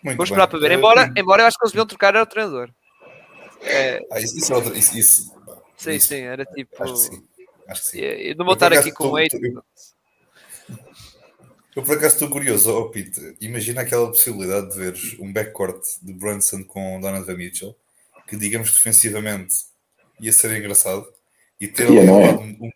Muito 0.03 0.17
Vamos 0.17 0.29
esperar 0.29 0.47
para 0.47 0.59
ver. 0.59 0.71
Embora, 0.71 1.13
embora 1.15 1.43
eu 1.43 1.47
acho 1.47 1.57
que 1.57 1.63
eles 1.63 1.71
deviam 1.71 1.87
trocar 1.87 2.09
era 2.09 2.23
o 2.23 2.25
treinador. 2.25 2.69
É... 3.61 4.01
Ah, 4.11 4.19
isso, 4.19 4.37
isso, 4.37 4.53
é 4.53 4.77
isso, 4.77 4.97
isso, 4.97 5.35
Sim, 5.77 5.91
isso, 5.93 6.07
sim, 6.09 6.21
era 6.21 6.45
tipo. 6.45 6.83
Acho 6.83 6.93
que 6.93 6.99
sim. 6.99 7.23
Acho 7.67 7.81
que 7.81 7.87
sim. 7.87 7.99
Eu 7.99 8.35
não 8.35 8.45
vou 8.45 8.53
estar 8.55 8.73
aqui 8.73 8.91
com 8.91 9.11
o 9.11 9.19
Eito. 9.19 9.37
Eu 11.75 11.83
por 11.83 11.97
acaso 11.97 12.15
estou 12.15 12.29
curioso, 12.29 12.71
oh, 12.71 12.89
Pete, 12.89 13.35
imagina 13.41 13.81
aquela 13.81 14.07
possibilidade 14.07 14.69
de 14.69 14.77
veres 14.77 15.19
um 15.19 15.31
backcourt 15.31 15.83
de 16.01 16.13
Brunson 16.13 16.63
com 16.63 17.01
Donovan 17.01 17.35
Mitchell 17.35 17.75
que 18.29 18.37
digamos 18.37 18.71
defensivamente 18.71 19.53
ia 20.21 20.31
ser 20.31 20.55
engraçado 20.57 21.05
e 21.65 21.67
ter 21.67 21.89
yeah, 21.89 22.11
é? 22.11 22.33
um, 22.35 22.57
um, 22.61 22.69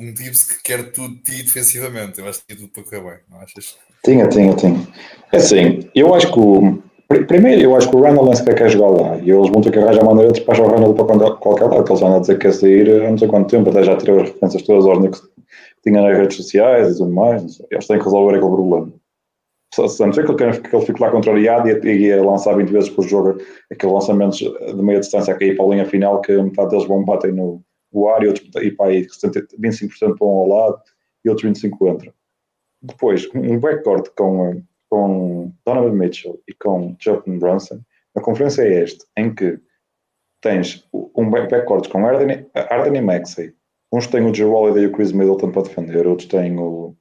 um 0.00 0.16
Gibbs 0.16 0.44
que 0.44 0.62
quer 0.62 0.92
tudo 0.92 1.14
de 1.14 1.22
ti 1.22 1.42
defensivamente. 1.42 2.20
Eu 2.20 2.28
acho 2.28 2.40
que 2.40 2.54
tinha 2.54 2.58
tudo 2.58 2.72
para 2.72 2.82
correr 2.84 3.10
bem, 3.10 3.20
não 3.30 3.40
achas? 3.40 3.76
Tinha, 4.04 4.28
tinha, 4.28 4.54
tinha. 4.54 4.88
É 5.32 5.36
assim, 5.36 5.88
eu 5.94 6.14
acho 6.14 6.32
que 6.32 6.38
o. 6.38 6.82
Primeiro, 7.26 7.62
eu 7.62 7.74
acho 7.74 7.88
que 7.88 7.96
o 7.96 8.02
Randall 8.02 8.26
nem 8.26 8.36
sequer 8.36 8.54
quer 8.54 8.68
jogar 8.68 8.90
lá 8.90 9.16
e 9.16 9.30
eles 9.30 9.48
vão 9.48 9.62
ter 9.62 9.72
que 9.72 9.78
arranjar 9.78 10.04
maneira 10.04 10.30
de 10.30 10.40
despachar 10.40 10.66
o 10.66 10.70
Randall 10.70 10.92
para 10.92 11.36
qualquer 11.36 11.64
lado, 11.64 11.82
que 11.82 11.90
eles 11.90 12.02
andam 12.02 12.18
a 12.18 12.20
dizer 12.20 12.34
que 12.34 12.40
quer 12.40 12.52
sair 12.52 13.02
há 13.02 13.10
não 13.10 13.16
sei 13.16 13.28
quanto 13.28 13.48
tempo, 13.48 13.70
até 13.70 13.82
já 13.82 13.96
tirou 13.96 14.20
as 14.20 14.28
referências 14.28 14.62
todas 14.62 14.84
aos 14.84 14.98
que 14.98 15.26
tinha 15.82 16.02
nas 16.02 16.18
redes 16.18 16.36
sociais 16.36 16.90
e 16.90 16.98
tudo 16.98 17.10
mais. 17.10 17.62
Eles 17.70 17.86
têm 17.86 17.98
que 17.98 18.04
resolver 18.04 18.36
aquele 18.36 18.52
problema 18.52 18.92
se 19.86 20.04
não 20.04 20.12
ser 20.12 20.24
que 20.24 20.42
ele, 20.42 20.60
que 20.60 20.74
ele 20.74 20.86
fique 20.86 21.00
lá 21.00 21.10
contrariado 21.10 21.68
e, 21.68 21.72
e 21.84 22.06
ia 22.06 22.22
lançar 22.24 22.56
20 22.56 22.68
vezes 22.70 22.90
por 22.90 23.06
jogo 23.06 23.38
aqueles 23.70 23.94
lançamentos 23.94 24.38
de 24.38 24.82
meia 24.82 25.00
distância 25.00 25.34
a 25.34 25.38
cair 25.38 25.56
para 25.56 25.66
a 25.66 25.68
linha 25.68 25.84
final 25.84 26.20
que 26.20 26.36
metade 26.42 26.70
deles 26.70 26.86
vão 26.86 27.04
bater 27.04 27.32
no, 27.32 27.62
no 27.92 28.08
ar 28.08 28.22
e 28.22 28.28
outros 28.28 28.48
e 28.62 28.70
para 28.70 28.90
aí 28.90 29.06
25% 29.06 30.16
para 30.16 30.26
um 30.26 30.30
ao 30.30 30.48
lado 30.48 30.82
e 31.24 31.28
outros 31.28 31.50
25% 31.50 31.94
entram. 31.94 32.12
Depois, 32.82 33.28
um 33.34 33.58
backcourt 33.58 34.10
com, 34.16 34.62
com 34.88 35.52
Donovan 35.64 35.92
Mitchell 35.92 36.40
e 36.46 36.54
com 36.54 36.96
Jordan 37.00 37.38
Brunson, 37.38 37.80
a 38.16 38.20
conferência 38.20 38.62
é 38.62 38.82
este, 38.82 39.04
em 39.16 39.34
que 39.34 39.58
tens 40.40 40.86
um 40.92 41.28
backcourt 41.28 41.88
com 41.88 42.06
Arden, 42.06 42.46
Arden 42.54 42.96
e 42.96 43.00
Maxey. 43.00 43.54
Uns 43.92 44.06
têm 44.06 44.24
o 44.24 44.34
Joe 44.34 44.50
Holiday 44.50 44.84
e 44.84 44.86
o 44.86 44.92
Chris 44.92 45.12
Middleton 45.12 45.50
para 45.50 45.62
defender, 45.62 46.06
outros 46.06 46.28
têm 46.28 46.58
o 46.58 46.94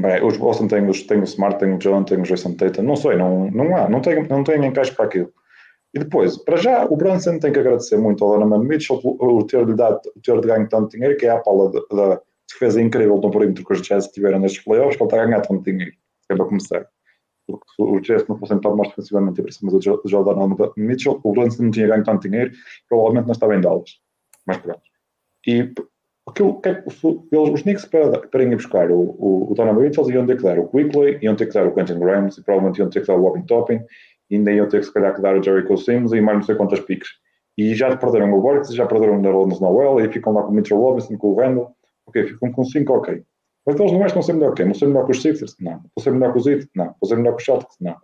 Bem, 0.00 0.24
os 0.24 0.36
Boston 0.36 0.66
têm, 0.66 0.88
os, 0.88 1.02
têm 1.02 1.20
o 1.20 1.24
Smart, 1.24 1.58
têm 1.58 1.72
o 1.72 1.78
John, 1.78 2.04
têm 2.04 2.18
o 2.18 2.22
Jason 2.22 2.54
Tatum, 2.54 2.82
não 2.82 2.96
sei, 2.96 3.16
não, 3.16 3.50
não 3.50 3.76
há, 3.76 3.88
não 3.88 4.00
tem, 4.00 4.26
não 4.26 4.42
tem 4.42 4.64
encaixe 4.64 4.92
para 4.92 5.04
aquilo. 5.04 5.32
E 5.94 5.98
depois, 5.98 6.36
para 6.36 6.56
já, 6.56 6.84
o 6.86 6.96
Brunson 6.96 7.38
tem 7.38 7.52
que 7.52 7.58
agradecer 7.60 7.96
muito 7.96 8.24
ao 8.24 8.38
Donovan 8.38 8.64
Mitchell 8.64 9.00
por 9.00 9.44
ter-lhe 9.44 9.74
dado, 9.74 10.00
ter 10.22 10.40
ganho 10.40 10.68
tanto 10.68 10.90
dinheiro, 10.90 11.16
que 11.16 11.26
é 11.26 11.30
a 11.30 11.38
pala 11.38 11.70
da 11.70 12.20
defesa 12.50 12.82
incrível 12.82 13.16
no 13.18 13.30
perímetro 13.30 13.64
que 13.64 13.72
os 13.72 13.80
Jazz 13.80 14.08
tiveram 14.08 14.40
nestes 14.40 14.64
playoffs, 14.64 14.96
para 14.96 15.04
ele 15.04 15.14
estar 15.14 15.22
a 15.22 15.26
ganhar 15.26 15.40
tanto 15.42 15.62
dinheiro, 15.62 15.92
é 16.28 16.34
para 16.34 16.44
começar. 16.46 16.86
Porque 17.46 17.64
se 17.76 17.82
os 17.82 18.02
Jazz 18.02 18.26
não 18.26 18.36
fossem 18.36 18.58
tão 18.60 18.76
mais 18.76 18.88
defensivamente 18.88 19.40
mas 19.62 19.74
o 19.74 20.08
Jordan 20.08 20.72
Mitchell, 20.76 21.20
o 21.22 21.32
Brunson 21.32 21.64
não 21.64 21.70
tinha 21.70 21.86
ganho 21.86 22.02
tanto 22.02 22.28
dinheiro, 22.28 22.50
provavelmente 22.88 23.26
não 23.26 23.32
estava 23.32 23.54
em 23.54 23.60
Dallas. 23.60 24.00
Mas 24.46 24.56
pronto. 24.56 24.82
E 25.46 25.72
Aquilo, 26.26 26.58
que, 26.62 26.70
é 26.70 26.82
os 27.38 27.62
Knicks 27.62 27.84
para, 27.84 28.18
para 28.18 28.42
irem 28.42 28.56
buscar 28.56 28.90
o, 28.90 28.98
o, 28.98 29.52
o 29.52 29.54
Donovan 29.54 29.82
Mitchell 29.82 30.10
iam 30.10 30.26
ter 30.26 30.38
que 30.38 30.42
dar 30.42 30.58
o 30.58 30.68
Quickly, 30.68 31.18
iam 31.20 31.36
ter 31.36 31.46
que 31.46 31.52
dar 31.52 31.66
o 31.66 31.74
Quentin 31.74 31.98
Grimes, 31.98 32.38
e 32.38 32.42
provavelmente 32.42 32.78
iam 32.78 32.88
ter 32.88 33.02
que 33.02 33.06
dar 33.06 33.16
o 33.16 33.22
Robin 33.22 33.42
Toppin, 33.42 33.74
e 33.74 33.82
ainda 34.30 34.52
iam 34.52 34.68
ter 34.68 34.80
que 34.80 34.86
se 34.86 34.92
calhar 34.92 35.14
que 35.14 35.22
dar 35.22 35.36
o 35.36 35.42
Jericho 35.42 35.76
Sims 35.76 36.12
e 36.12 36.20
mais 36.20 36.38
não 36.38 36.44
sei 36.44 36.54
quantas 36.54 36.80
piques. 36.80 37.08
E 37.56 37.74
já 37.74 37.96
perderam 37.96 38.32
o 38.32 38.40
Borges, 38.40 38.74
já 38.74 38.86
perderam 38.86 39.18
o 39.18 39.20
Nerlens 39.20 39.60
Noel, 39.60 40.00
e 40.00 40.12
ficam 40.12 40.32
lá 40.32 40.42
com 40.42 40.50
o 40.50 40.54
Mitchell 40.54 40.78
Robinson, 40.78 41.16
com 41.16 41.28
o 41.28 41.36
Randall, 41.36 41.74
ok, 42.06 42.26
ficam 42.26 42.50
com 42.50 42.64
5, 42.64 42.92
ok. 42.92 43.22
Mas 43.66 43.80
eles 43.80 43.92
não 43.92 43.98
vão 43.98 44.22
ser 44.22 44.32
melhor 44.34 44.50
que 44.50 44.56
quem? 44.56 44.66
Vão 44.66 44.74
ser 44.74 44.86
melhor 44.86 45.06
que 45.06 45.12
os 45.12 45.22
Sixers? 45.22 45.56
Não. 45.60 45.72
Vão 45.72 46.02
ser 46.02 46.10
melhor 46.12 46.32
que 46.32 46.38
os 46.38 46.46
Heat? 46.46 46.68
Não. 46.74 46.84
Vão 46.84 47.08
ser 47.08 47.16
melhor 47.16 47.36
que 47.36 47.40
os 47.40 47.44
Celtics? 47.44 47.76
Não. 47.80 47.96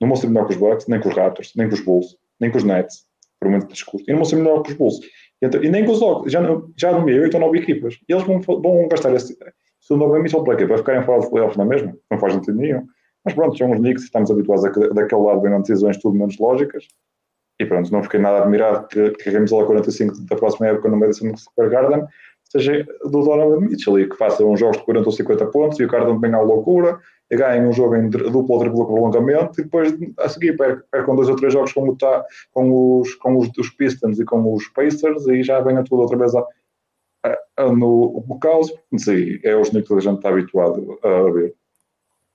Não 0.00 0.08
vão 0.08 0.16
ser 0.16 0.28
melhor 0.28 0.46
que 0.46 0.54
os 0.54 0.58
Bucks, 0.58 0.86
nem 0.88 1.00
com 1.00 1.08
os 1.08 1.16
Raptors, 1.16 1.52
nem 1.56 1.68
com 1.68 1.74
os 1.74 1.80
Bulls, 1.80 2.16
nem 2.40 2.50
com 2.50 2.58
os 2.58 2.64
Nets, 2.64 3.04
por 3.38 3.50
muito 3.50 3.66
discurso. 3.66 4.04
E 4.08 4.12
não 4.12 4.18
vão 4.18 4.24
ser 4.24 4.36
melhor 4.36 4.62
que 4.62 4.72
os 4.72 4.78
Bulls. 4.78 5.00
E 5.42 5.68
nem 5.68 5.84
com 5.84 5.92
os 5.92 6.00
jogos, 6.00 6.32
já, 6.32 6.40
já 6.76 6.92
nomeei 6.92 7.20
8 7.20 7.34
ou 7.34 7.40
9 7.40 7.58
equipas. 7.58 7.98
E 8.08 8.12
eles 8.12 8.24
vão, 8.24 8.40
vão 8.40 8.88
gastar 8.88 9.12
esse. 9.14 9.36
Se 9.80 9.92
o 9.92 9.96
novo 9.96 10.18
Mitchell 10.18 10.42
para 10.42 10.56
quê? 10.56 10.66
Para 10.66 10.78
ficarem 10.78 11.02
fora 11.04 11.20
dos 11.20 11.28
playoffs 11.28 11.58
na 11.58 11.66
mesma? 11.66 11.94
Não 12.10 12.18
faz 12.18 12.32
sentido 12.32 12.56
nenhum. 12.56 12.86
Mas 13.24 13.34
pronto, 13.34 13.56
são 13.56 13.70
os 13.70 13.78
Knicks 13.78 14.04
estamos 14.04 14.30
habituados 14.30 14.64
a 14.64 14.70
que 14.70 14.88
daquele 14.90 15.22
lado 15.22 15.40
venham 15.40 15.60
decisões 15.60 15.96
tudo 15.98 16.18
menos 16.18 16.38
lógicas. 16.38 16.86
E 17.58 17.64
pronto, 17.64 17.90
não 17.92 18.02
fiquei 18.02 18.20
nada 18.20 18.42
admirado 18.42 18.86
que, 18.88 19.10
que 19.12 19.28
a 19.28 19.32
camisola 19.32 19.66
45 19.66 20.26
da 20.26 20.36
próxima 20.36 20.66
época 20.68 20.88
no 20.88 20.96
Madison 20.96 21.36
Square 21.36 21.70
Garden 21.70 22.04
seja 22.50 22.86
do 23.04 23.22
Donovan 23.22 23.60
Mitchell 23.60 23.98
e 23.98 24.08
que 24.08 24.16
faça 24.16 24.44
uns 24.44 24.60
jogos 24.60 24.78
de 24.78 24.84
40 24.84 25.08
ou 25.08 25.12
50 25.12 25.46
pontos 25.46 25.80
e 25.80 25.84
o 25.84 25.88
Garden 25.88 26.20
venha 26.20 26.36
à 26.36 26.40
loucura 26.40 27.00
e 27.30 27.36
ganhem 27.36 27.66
um 27.66 27.72
jogo 27.72 27.96
em 27.96 28.08
duplo 28.08 28.46
ou 28.48 28.60
triplo 28.60 28.86
prolongamento 28.86 29.60
e 29.60 29.64
depois 29.64 29.94
a 30.18 30.28
seguir 30.28 30.56
percam 30.56 31.16
dois 31.16 31.28
ou 31.28 31.36
três 31.36 31.52
jogos 31.52 31.72
como 31.72 31.92
está 31.92 32.24
com 32.52 33.00
os, 33.00 33.14
com 33.16 33.38
os, 33.38 33.50
os 33.58 33.70
Pistons 33.70 34.20
e 34.20 34.24
com 34.24 34.52
os 34.52 34.68
Pacers 34.68 35.26
e 35.26 35.42
já 35.42 35.60
venha 35.60 35.82
tudo 35.82 36.02
outra 36.02 36.18
vez 36.18 36.34
a, 36.34 36.46
a, 37.24 37.38
a, 37.56 37.72
no, 37.72 38.24
no 38.28 38.38
caos. 38.38 38.72
Sim, 38.98 39.38
é 39.42 39.56
os 39.56 39.70
Knicks 39.70 39.88
que 39.88 39.94
a 39.94 40.00
gente 40.00 40.16
está 40.16 40.28
habituado 40.28 40.98
a 41.02 41.30
ver. 41.30 41.54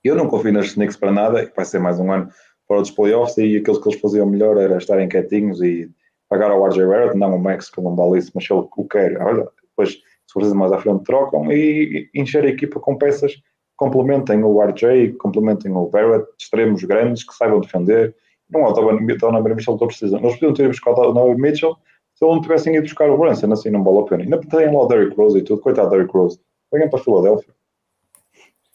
Eu 0.02 0.16
não 0.16 0.28
confio 0.28 0.52
nas 0.52 0.72
Knicks 0.72 0.96
para 0.96 1.12
nada, 1.12 1.50
vai 1.54 1.64
ser 1.64 1.78
mais 1.78 1.98
um 2.00 2.10
ano 2.10 2.28
fora 2.66 2.80
dos 2.80 2.90
playoffs 2.90 3.36
e 3.38 3.56
aquilo 3.56 3.80
que 3.80 3.88
eles 3.88 4.00
faziam 4.00 4.26
melhor 4.26 4.56
era 4.56 4.78
estarem 4.78 5.08
quietinhos 5.08 5.60
e 5.60 5.90
pagar 6.28 6.50
ao 6.50 6.64
RJ 6.66 6.86
Barrett, 6.86 7.16
não 7.16 7.34
o 7.34 7.38
Max 7.38 7.68
que 7.68 7.80
não 7.80 7.96
vale 7.96 8.18
isso, 8.18 8.30
mas 8.34 8.48
ele 8.48 8.66
o 8.76 8.88
quer, 8.88 9.20
olha, 9.20 9.48
depois 9.68 9.90
se 9.90 10.32
for 10.32 10.54
mais 10.54 10.72
à 10.72 10.78
frente 10.78 11.02
trocam 11.02 11.50
e 11.50 12.08
encher 12.14 12.44
a 12.44 12.48
equipa 12.48 12.78
com 12.78 12.96
peças 12.96 13.42
complementem 13.80 14.44
o 14.44 14.62
RJ, 14.62 15.14
complementem 15.14 15.72
o 15.72 15.86
Barrett, 15.86 16.26
extremos 16.38 16.84
grandes 16.84 17.24
que 17.24 17.34
saibam 17.34 17.60
defender. 17.60 18.14
Não 18.50 18.64
o 18.64 18.72
Donovan 18.72 19.00
Mitchell 19.00 19.78
que 19.78 19.86
precisam. 19.86 20.20
Eles 20.20 20.34
podiam 20.34 20.52
ter 20.52 20.68
buscado 20.68 21.00
o 21.00 21.12
Donovan 21.12 21.40
Mitchell 21.40 21.74
se 22.14 22.26
não 22.26 22.42
tivessem 22.42 22.74
ido 22.74 22.82
buscar 22.82 23.08
o 23.08 23.16
Brunson, 23.16 23.50
assim 23.50 23.70
não 23.70 23.82
vale 23.82 24.00
a 24.00 24.02
pena. 24.02 24.22
Ainda 24.24 24.38
tem 24.38 24.70
lá 24.70 24.82
o 24.82 24.86
Derrick 24.86 25.16
Rose 25.16 25.38
e 25.38 25.42
tudo, 25.42 25.62
coitado 25.62 25.88
Derrick 25.88 26.12
Rose. 26.12 26.38
Venham 26.70 26.90
para 26.90 27.00
a 27.00 27.02
Filadélfia. 27.02 27.54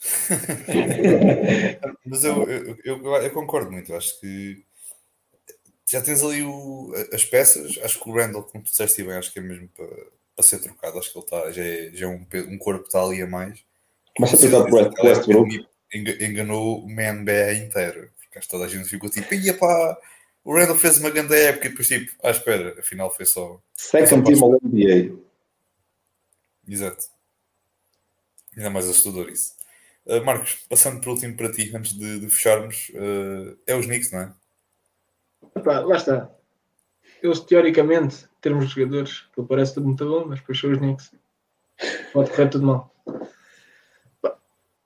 Mas 2.05 2.23
eu, 2.23 2.49
eu, 2.49 2.77
eu, 2.83 3.15
eu, 3.15 3.31
concordo 3.31 3.71
muito, 3.71 3.95
acho 3.95 4.19
que 4.19 4.63
já 5.87 6.01
tens 6.01 6.23
ali 6.23 6.43
o, 6.43 6.93
as 7.11 7.25
peças, 7.25 7.77
acho 7.83 7.99
que 7.99 8.09
o 8.09 8.13
Randall, 8.13 8.43
como 8.43 8.63
tu 8.63 8.69
disseste 8.69 9.03
bem, 9.03 9.15
acho 9.15 9.31
que 9.31 9.39
é 9.39 9.41
mesmo 9.41 9.67
para, 9.69 9.87
para 10.35 10.43
ser 10.43 10.59
trocado, 10.59 10.99
acho 10.99 11.11
que 11.11 11.17
ele 11.17 11.25
está, 11.25 11.51
já 11.51 11.63
é, 11.63 11.91
já 11.93 12.05
é 12.05 12.09
um, 12.09 12.25
um 12.49 12.57
corpo 12.57 12.85
está 12.85 13.01
ali 13.01 13.21
a 13.21 13.27
mais 13.27 13.63
mas 14.19 14.33
a 14.33 14.37
pensar 14.37 14.63
para 14.65 15.03
Westbrook. 15.03 15.67
Enganou 15.93 16.83
o 16.83 16.89
NBA 16.89 17.53
inteiro. 17.55 18.11
Porque 18.17 18.39
acho 18.39 18.47
que 18.47 18.51
toda 18.51 18.65
a 18.65 18.67
gente 18.67 18.89
ficou 18.89 19.09
tipo, 19.09 19.33
ia 19.33 19.53
pá, 19.53 19.97
o 20.43 20.55
Randall 20.55 20.77
fez 20.77 20.99
uma 20.99 21.09
grande 21.09 21.35
época 21.35 21.67
e 21.67 21.69
depois 21.69 21.87
tipo, 21.87 22.11
ah, 22.23 22.31
espera, 22.31 22.79
afinal 22.79 23.13
foi 23.13 23.25
só. 23.25 23.59
Second 23.75 24.23
team 24.23 24.43
ao 24.43 24.59
NBA. 24.61 25.17
Exato. 26.67 27.05
Ainda 28.55 28.69
mais 28.69 28.87
assustador 28.87 29.29
isso. 29.29 29.54
Uh, 30.05 30.23
Marcos, 30.23 30.65
passando 30.69 31.01
por 31.01 31.09
último 31.09 31.35
para 31.35 31.51
ti, 31.51 31.71
antes 31.75 31.93
de, 31.93 32.19
de 32.19 32.29
fecharmos, 32.29 32.91
uh, 32.93 33.57
é 33.65 33.75
os 33.75 33.85
Knicks, 33.85 34.11
não 34.11 34.19
é? 34.19 34.33
Epá, 35.55 35.79
lá 35.79 35.95
está. 35.95 36.29
Eles, 37.23 37.39
teoricamente, 37.39 38.25
em 38.25 38.41
termos 38.41 38.67
de 38.67 38.75
jogadores, 38.75 39.21
que 39.33 39.41
parece 39.43 39.73
tudo 39.73 39.87
muito 39.87 40.05
bom, 40.05 40.25
mas 40.27 40.39
depois 40.39 40.59
são 40.59 40.71
os 40.71 40.77
Knicks. 40.77 41.11
Pode 42.13 42.29
correr 42.31 42.49
tudo 42.49 42.65
mal. 42.65 42.95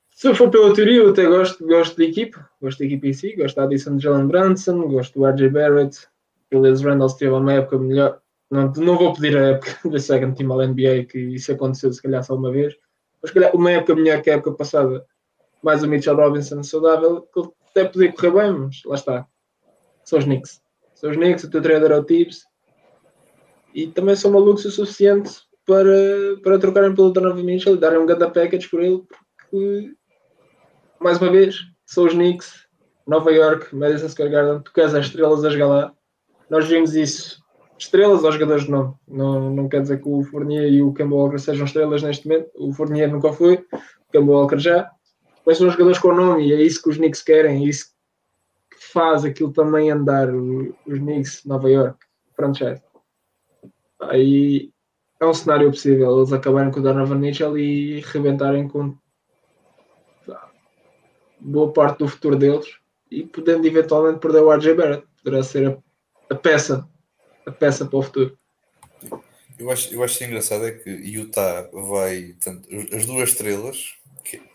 Se 0.10 0.28
eu 0.28 0.36
for 0.36 0.50
pela 0.50 0.74
teoria, 0.74 0.98
eu 0.98 1.12
até 1.12 1.26
gosto, 1.26 1.66
gosto 1.66 1.98
da 1.98 2.04
equipa, 2.04 2.50
gosto 2.62 2.80
da 2.80 2.86
equipa 2.86 3.08
em 3.08 3.14
si, 3.14 3.36
gosto 3.36 3.56
da 3.56 3.64
adição 3.64 3.96
de 3.96 4.04
Jalen 4.04 4.28
Brunson, 4.28 4.88
gosto 4.90 5.18
do 5.18 5.26
RJ 5.26 5.50
Barrett, 5.50 6.08
Julius 6.52 6.82
Randall 6.82 7.16
teve 7.16 7.32
uma 7.32 7.54
época 7.54 7.78
melhor. 7.78 8.20
Não, 8.52 8.72
não 8.74 8.98
vou 8.98 9.14
pedir 9.14 9.38
a 9.38 9.52
época 9.52 9.78
da 9.90 10.00
second 10.00 10.36
team 10.36 10.52
ao 10.52 10.66
NBA, 10.68 11.06
que 11.06 11.18
isso 11.18 11.52
aconteceu 11.52 11.94
se 11.94 12.02
calhar 12.02 12.24
só 12.24 12.36
uma 12.36 12.52
vez, 12.52 12.76
mas 13.22 13.30
se 13.30 13.34
calhar 13.34 13.56
uma 13.56 13.72
época 13.72 13.96
melhor 13.96 14.22
que 14.22 14.30
a 14.30 14.34
época 14.34 14.52
passada, 14.54 15.06
mais 15.64 15.84
o 15.84 15.88
Mitchell 15.88 16.16
Robinson 16.16 16.64
saudável, 16.64 17.28
que 17.34 17.42
até 17.70 17.86
podia 17.86 18.12
correr 18.12 18.32
bem, 18.32 18.60
mas 18.60 18.82
lá 18.86 18.96
está. 18.96 19.28
São 20.04 20.20
os 20.20 20.26
Knicks. 20.26 20.62
São 20.96 21.10
os 21.12 21.18
Knicks, 21.18 21.44
o 21.44 21.50
teu 21.50 21.62
treinador 21.62 21.92
é 21.92 22.00
o 22.00 22.04
Tibbs, 22.04 22.44
e 23.74 23.88
também 23.88 24.16
são 24.16 24.32
malucos 24.32 24.66
o 24.66 24.72
suficiente 24.72 25.32
para, 25.66 26.38
para 26.44 26.60
trocarem 26.60 26.96
pelo 26.96 27.12
Donovan 27.12 27.44
Mitchell 27.44 27.76
e 27.76 27.80
darem 27.80 28.00
um 28.00 28.06
grande 28.06 28.32
package 28.32 28.68
por 28.68 28.82
ele, 28.82 29.04
porque 29.38 29.94
mais 31.00 31.18
uma 31.22 31.32
vez, 31.32 31.56
são 31.86 32.06
os 32.06 32.14
Knicks, 32.14 32.68
Nova 33.08 33.32
York, 33.32 33.74
Madison 33.74 34.10
Square 34.10 34.32
Garden, 34.32 34.62
tu 34.62 34.74
queres 34.74 34.94
as 34.94 35.06
estrelas 35.06 35.46
a 35.46 35.50
jogar 35.50 35.68
lá. 35.68 35.94
Nós 36.50 36.68
vimos 36.68 36.94
isso. 36.94 37.40
Estrelas 37.78 38.26
aos 38.26 38.34
jogadores 38.36 38.66
de 38.66 38.72
nome. 38.72 38.94
Não, 39.08 39.50
não 39.50 39.70
quer 39.70 39.82
dizer 39.82 40.02
que 40.02 40.10
o 40.10 40.22
Fournier 40.24 40.68
e 40.68 40.82
o 40.82 40.92
Campbell 40.92 41.18
Walker 41.18 41.40
sejam 41.40 41.66
estrelas 41.66 42.04
neste 42.04 42.28
momento. 42.28 42.50
O 42.56 42.74
Fournier 42.74 43.10
nunca 43.10 43.32
foi, 43.32 43.56
o 43.56 44.12
Campbell 44.12 44.36
Walker 44.36 44.58
já. 44.58 44.92
Mas 45.50 45.58
são 45.58 45.68
jogadores 45.68 45.98
com 45.98 46.14
nome 46.14 46.48
e 46.48 46.54
é 46.54 46.62
isso 46.62 46.80
que 46.80 46.90
os 46.90 46.98
Knicks 46.98 47.24
querem, 47.24 47.66
é 47.66 47.68
isso 47.68 47.88
que 48.70 48.86
faz 48.94 49.26
aquilo 49.26 49.52
também 49.52 49.90
andar 49.90 50.30
os 50.32 51.00
Knicks, 51.00 51.44
Nova 51.44 51.68
York, 51.68 51.98
franchise. 52.36 52.84
Aí 54.00 54.72
é 55.20 55.26
um 55.26 55.34
cenário 55.34 55.72
possível 55.72 56.20
eles 56.20 56.32
acabarem 56.32 56.72
com 56.72 56.80
o 56.80 56.84
Donovan 56.84 57.16
Mitchell 57.16 57.58
e 57.58 58.00
rebentarem 58.02 58.68
com 58.68 58.96
boa 61.40 61.74
parte 61.74 61.98
do 61.98 62.08
futuro 62.08 62.36
deles 62.36 62.78
e 63.10 63.24
podendo 63.24 63.66
eventualmente 63.66 64.20
perder 64.20 64.44
o 64.44 64.52
RJ 64.54 64.76
Barrett. 64.76 65.08
Poderá 65.24 65.42
ser 65.42 65.68
a, 65.68 65.78
a, 66.32 66.36
peça, 66.36 66.88
a 67.48 67.52
peça 67.52 67.88
para 67.88 67.98
o 67.98 68.04
futuro. 68.04 68.38
Eu 69.58 69.72
acho, 69.72 69.92
eu 69.92 70.04
acho 70.04 70.24
engraçado 70.24 70.68
é 70.68 70.74
que 70.74 70.92
Utah 70.92 71.68
vai. 71.74 72.36
As 72.96 73.08
duas 73.08 73.30
estrelas 73.30 73.99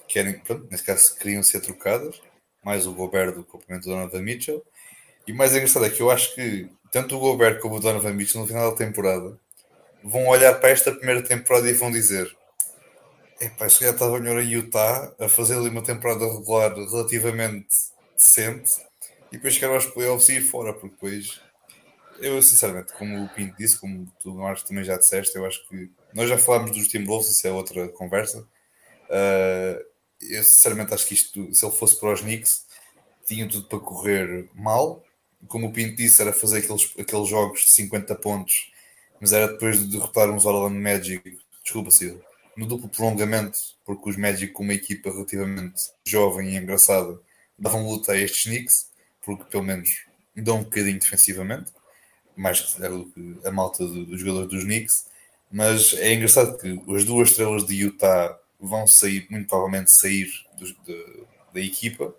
querem, 0.09 0.39
pronto, 0.39 0.67
nesse 0.71 0.85
caso, 0.85 1.17
queriam 1.17 1.43
ser 1.43 1.61
trocadas, 1.61 2.21
mais 2.63 2.87
o 2.87 2.95
Gobert 2.95 3.35
do 3.35 3.45
complemento 3.45 3.89
do 3.89 3.95
Donovan 3.95 4.23
Mitchell. 4.23 4.63
E 5.27 5.33
mais 5.33 5.53
engraçado 5.53 5.85
é 5.85 5.91
que 5.91 6.01
eu 6.01 6.11
acho 6.11 6.35
que 6.35 6.69
tanto 6.91 7.17
o 7.17 7.21
Gobert 7.21 7.61
como 7.61 7.77
o 7.77 7.81
Donovan 7.81 8.13
Mitchell 8.13 8.41
no 8.41 8.47
final 8.47 8.71
da 8.71 8.77
temporada 8.77 9.39
vão 10.03 10.27
olhar 10.27 10.55
para 10.61 10.71
esta 10.71 10.93
primeira 10.93 11.23
temporada 11.23 11.69
e 11.69 11.73
vão 11.73 11.91
dizer 11.91 12.35
Epá, 13.41 13.69
se 13.69 13.83
já 13.83 13.91
estava 13.91 14.21
melhor 14.21 14.41
em 14.41 14.49
Utah 14.49 15.13
a 15.19 15.29
fazer 15.29 15.57
ali 15.57 15.69
uma 15.69 15.83
temporada 15.83 16.25
regular 16.25 16.73
relativamente 16.75 17.67
decente 18.17 18.81
e 19.33 19.37
depois 19.37 19.55
chegar 19.55 19.75
aos 19.75 19.87
playoffs 19.87 20.29
e 20.29 20.37
ir 20.37 20.43
fora, 20.43 20.73
porque 20.73 20.95
depois 20.95 21.41
eu 22.21 22.41
sinceramente, 22.41 22.93
como 22.93 23.25
o 23.25 23.29
Pinto 23.29 23.57
disse, 23.59 23.79
como 23.79 24.07
tu 24.21 24.33
Marcos 24.35 24.63
também 24.63 24.85
já 24.85 24.97
disseste, 24.97 25.37
eu 25.37 25.45
acho 25.45 25.67
que 25.69 25.91
nós 26.13 26.29
já 26.29 26.39
falámos 26.39 26.71
dos 26.71 26.87
Timberwolves, 26.87 27.31
isso 27.31 27.47
é 27.47 27.51
outra 27.51 27.89
conversa. 27.89 28.47
Uh, 29.09 29.85
eu 30.21 30.43
sinceramente 30.43 30.95
acho 30.95 31.07
que 31.07 31.15
isto, 31.15 31.55
se 31.55 31.65
ele 31.65 31.77
fosse 31.77 31.99
para 31.99 32.13
os 32.13 32.21
Knicks, 32.21 32.67
tinha 33.27 33.49
tudo 33.49 33.69
para 33.69 33.81
correr 33.81 34.49
mal. 34.55 35.05
Como 35.49 35.67
o 35.67 35.73
Pinto 35.73 35.97
disse, 35.97 36.23
era 36.23 36.33
fazer 36.33 36.59
aqueles, 36.59 36.91
aqueles 36.99 37.29
jogos 37.29 37.61
de 37.61 37.75
50 37.75 38.15
pontos, 38.17 38.73
mas 39.21 39.33
era 39.33 39.49
depois 39.49 39.79
de 39.79 39.91
derrotar 39.91 40.31
uns 40.31 40.47
Orlando 40.47 40.81
Magic. 40.81 41.39
Desculpa, 41.63 41.91
Cida 41.91 42.21
no 42.57 42.67
duplo 42.67 42.89
prolongamento, 42.89 43.59
porque 43.85 44.11
os 44.11 44.17
Magic, 44.17 44.53
com 44.53 44.63
uma 44.63 44.75
equipa 44.75 45.11
relativamente 45.11 45.91
jovem 46.05 46.51
e 46.51 46.57
engraçada, 46.57 47.19
davam 47.59 47.87
luta 47.87 48.13
a 48.13 48.17
estes 48.17 48.45
Knicks, 48.45 48.91
porque 49.23 49.45
pelo 49.45 49.65
menos 49.65 50.05
dão 50.37 50.59
um 50.59 50.65
bocadinho 50.65 50.99
defensivamente, 50.99 51.73
mais 52.37 52.61
que 52.61 52.83
a 53.45 53.51
malta 53.51 53.87
dos 53.87 54.21
jogadores 54.21 54.49
dos 54.49 54.65
Knicks. 54.65 55.07
Mas 55.51 55.95
é 55.95 56.13
engraçado 56.13 56.59
que 56.59 56.69
as 56.95 57.05
duas 57.05 57.31
estrelas 57.31 57.65
de 57.65 57.75
Utah 57.77 58.39
vão 58.67 58.87
sair, 58.87 59.27
muito 59.31 59.49
provavelmente 59.49 59.93
sair 59.93 60.31
do, 60.59 60.67
de, 60.85 61.25
da 61.53 61.61
equipa 61.61 62.15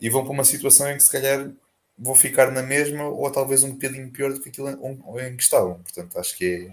e 0.00 0.08
vão 0.08 0.24
para 0.24 0.32
uma 0.32 0.44
situação 0.44 0.90
em 0.90 0.96
que 0.96 1.02
se 1.02 1.10
calhar 1.10 1.50
vão 1.98 2.14
ficar 2.14 2.50
na 2.52 2.62
mesma 2.62 3.04
ou 3.04 3.30
talvez 3.30 3.62
um 3.62 3.72
bocadinho 3.72 4.10
pior 4.10 4.32
do 4.32 4.40
que 4.40 4.48
aquilo 4.48 4.68
em 4.70 5.36
que 5.36 5.42
estavam. 5.42 5.82
Portanto, 5.82 6.18
acho 6.18 6.36
que 6.36 6.72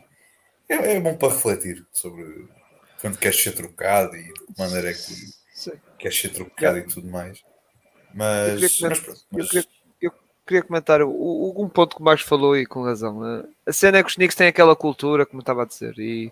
é, 0.69 0.75
é, 0.75 0.95
é 0.95 0.99
bom 0.99 1.15
para 1.15 1.33
refletir 1.33 1.85
sobre 1.91 2.47
quando 3.01 3.17
queres 3.17 3.41
ser 3.41 3.53
trocado 3.53 4.15
e 4.15 4.23
de 4.23 4.33
que 4.33 4.59
maneira 4.59 4.89
é 4.89 4.93
que 4.93 5.13
Sim. 5.53 5.73
queres 5.97 6.19
ser 6.19 6.29
trocado 6.29 6.77
e 6.77 6.83
tudo 6.83 7.07
mais. 7.07 7.43
Mas, 8.13 8.61
eu 8.61 8.69
queria, 8.69 8.89
mas, 8.89 9.25
mas... 9.31 9.45
Eu 9.45 9.49
queria, 9.49 9.67
eu 10.01 10.11
queria 10.45 10.63
comentar 10.63 11.01
o, 11.01 11.63
um 11.63 11.67
ponto 11.67 11.95
que 11.95 12.01
o 12.01 12.05
Marcos 12.05 12.25
falou 12.25 12.55
e 12.55 12.65
com 12.65 12.83
razão. 12.83 13.21
A 13.65 13.73
cena 13.73 13.97
é 13.97 14.03
que 14.03 14.09
os 14.09 14.15
Knicks 14.15 14.35
têm 14.35 14.47
aquela 14.47 14.75
cultura, 14.75 15.25
como 15.25 15.41
estava 15.41 15.63
a 15.63 15.65
dizer, 15.65 15.97
e 15.97 16.31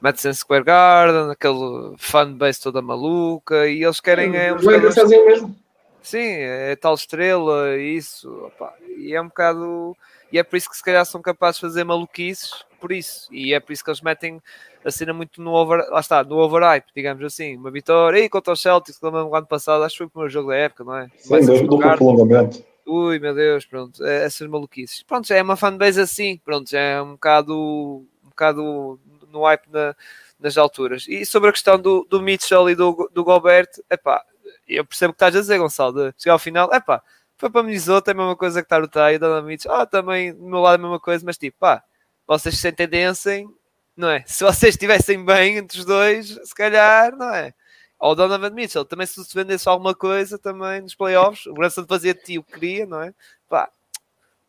Madison 0.00 0.32
Square 0.32 0.64
Garden, 0.64 1.30
aquele 1.30 1.94
fanbase 1.96 2.60
toda 2.60 2.80
maluca, 2.82 3.68
e 3.68 3.82
eles 3.82 4.00
querem. 4.00 4.36
É, 4.36 4.54
os 4.54 4.62
jogadores... 4.62 4.94
fazem 4.94 5.24
mesmo. 5.26 5.56
Sim, 6.00 6.26
é 6.26 6.76
tal 6.76 6.94
estrela, 6.94 7.76
isso, 7.76 8.32
opa, 8.46 8.72
e 8.96 9.14
é 9.14 9.20
um 9.20 9.26
bocado. 9.28 9.96
E 10.32 10.38
é 10.38 10.42
por 10.42 10.56
isso 10.56 10.70
que 10.70 10.76
se 10.76 10.82
calhar 10.82 11.04
são 11.04 11.20
capazes 11.20 11.56
de 11.56 11.62
fazer 11.62 11.84
maluquices, 11.84 12.64
por 12.80 12.92
isso. 12.92 13.28
E 13.32 13.52
é 13.52 13.60
por 13.60 13.72
isso 13.72 13.82
que 13.82 13.90
eles 13.90 14.00
metem 14.00 14.40
a 14.84 14.90
cena 14.90 15.12
muito 15.12 15.42
no 15.42 15.52
over, 15.52 15.86
lá 15.90 16.00
está, 16.00 16.22
no 16.22 16.36
overhype, 16.36 16.86
digamos 16.94 17.24
assim. 17.24 17.56
Uma 17.56 17.70
vitória 17.70 18.20
e 18.20 18.28
contra 18.28 18.52
os 18.52 18.60
Celtics, 18.60 19.00
no 19.00 19.34
ano 19.34 19.46
passado, 19.46 19.82
acho 19.82 19.94
que 19.94 19.98
foi 19.98 20.06
o 20.06 20.10
primeiro 20.10 20.32
jogo 20.32 20.48
da 20.48 20.56
época, 20.56 20.84
não 20.84 20.96
é? 20.96 21.10
Sim, 21.16 21.66
duplo 21.66 21.78
prolongamento. 21.78 22.64
Ui, 22.86 23.18
meu 23.18 23.34
Deus, 23.34 23.66
pronto, 23.66 24.02
é, 24.02 24.24
essas 24.24 24.48
maluquices. 24.48 25.02
Pronto, 25.02 25.30
é 25.30 25.42
uma 25.42 25.56
fanbase 25.56 26.00
assim, 26.00 26.40
pronto, 26.42 26.70
já 26.70 26.80
é 26.80 27.02
um 27.02 27.12
bocado, 27.12 28.06
um 28.24 28.28
bocado 28.30 28.98
no 29.30 29.44
hype 29.44 29.68
na, 29.68 29.94
nas 30.38 30.56
alturas. 30.56 31.06
E 31.08 31.24
sobre 31.26 31.50
a 31.50 31.52
questão 31.52 31.78
do, 31.78 32.06
do 32.08 32.22
Mitchell 32.22 32.68
e 32.70 32.74
do, 32.74 33.10
do 33.12 33.24
Gobert, 33.24 33.68
epá, 33.90 34.22
eu 34.66 34.84
percebo 34.84 35.10
o 35.10 35.14
que 35.14 35.16
estás 35.16 35.36
a 35.36 35.40
dizer, 35.40 35.58
Gonçalo, 35.58 36.12
chegar 36.16 36.34
ao 36.34 36.38
final, 36.38 36.72
epá, 36.72 37.02
foi 37.36 37.50
para 37.50 37.62
Minnesota, 37.62 38.10
é 38.10 38.12
a 38.12 38.16
mesma 38.16 38.36
coisa 38.36 38.60
que 38.60 38.66
estar 38.66 38.82
o 38.82 38.88
Tai, 38.88 39.18
Dona 39.18 39.40
Mitchell, 39.42 39.72
ah, 39.72 39.86
também 39.86 40.34
do 40.34 40.44
meu 40.44 40.60
lado 40.60 40.74
é 40.74 40.78
a 40.78 40.82
mesma 40.82 41.00
coisa, 41.00 41.24
mas 41.24 41.38
tipo, 41.38 41.56
pá, 41.58 41.82
vocês 42.26 42.58
se 42.58 42.68
entendessem, 42.68 43.48
não 43.96 44.10
é? 44.10 44.24
Se 44.26 44.44
vocês 44.44 44.74
estivessem 44.74 45.24
bem 45.24 45.56
entre 45.58 45.78
os 45.78 45.84
dois, 45.84 46.38
se 46.44 46.54
calhar, 46.54 47.16
não 47.16 47.32
é? 47.34 47.54
Ou 47.98 48.14
Donovan 48.14 48.50
Mitchell, 48.50 48.84
também 48.84 49.06
se 49.06 49.24
se 49.24 49.34
vendesse 49.34 49.68
alguma 49.68 49.94
coisa 49.94 50.38
também 50.38 50.80
nos 50.80 50.94
playoffs, 50.94 51.46
o 51.46 51.54
Branson 51.54 51.84
fazia 51.86 52.14
de 52.14 52.22
ti 52.22 52.38
o 52.38 52.44
que 52.44 52.52
queria, 52.52 52.86
não 52.86 53.02
é? 53.02 53.12
Pá, 53.48 53.70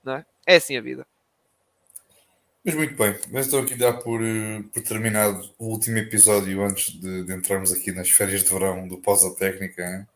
não 0.04 0.16
é? 0.16 0.26
É 0.46 0.56
assim 0.58 0.78
a 0.78 0.82
vida. 0.82 1.06
Mas 2.64 2.76
muito 2.76 2.96
bem, 2.96 3.16
mas 3.32 3.46
estou 3.46 3.62
aqui 3.62 3.76
dar 3.76 3.94
por, 3.94 4.22
eh, 4.22 4.62
por 4.74 4.84
terminado 4.84 5.42
o 5.58 5.68
último 5.68 5.98
episódio 5.98 6.62
antes 6.62 6.92
de, 7.00 7.24
de 7.24 7.34
entrarmos 7.34 7.72
aqui 7.72 7.92
nas 7.92 8.10
férias 8.10 8.44
de 8.44 8.50
verão 8.50 8.88
do 8.88 8.98
pausa 8.98 9.34
técnica. 9.36 9.82
Hein? 9.82 10.08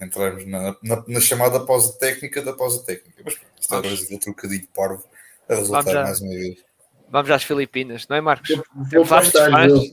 Entrarmos 0.00 0.46
na, 0.46 0.76
na, 0.82 1.04
na, 1.08 1.20
chamada 1.20 1.58
pausa 1.60 1.98
técnica 1.98 2.42
da 2.42 2.52
pausa 2.52 2.84
técnica. 2.84 3.22
Mas 3.24 3.38
isto 3.58 3.74
é 3.74 3.78
agora 3.78 3.94
um 4.12 4.18
trocadilho 4.18 4.68
parvo 4.74 5.04
a 5.48 5.54
resultar 5.54 6.04
mais 6.04 6.20
uma 6.20 6.34
vez. 6.34 6.64
Vamos 7.08 7.30
às 7.30 7.44
Filipinas, 7.44 8.06
não 8.08 8.16
é, 8.16 8.20
Marcos? 8.20 8.48
Temos 8.90 9.08
lá, 9.08 9.22
fãs, 9.22 9.32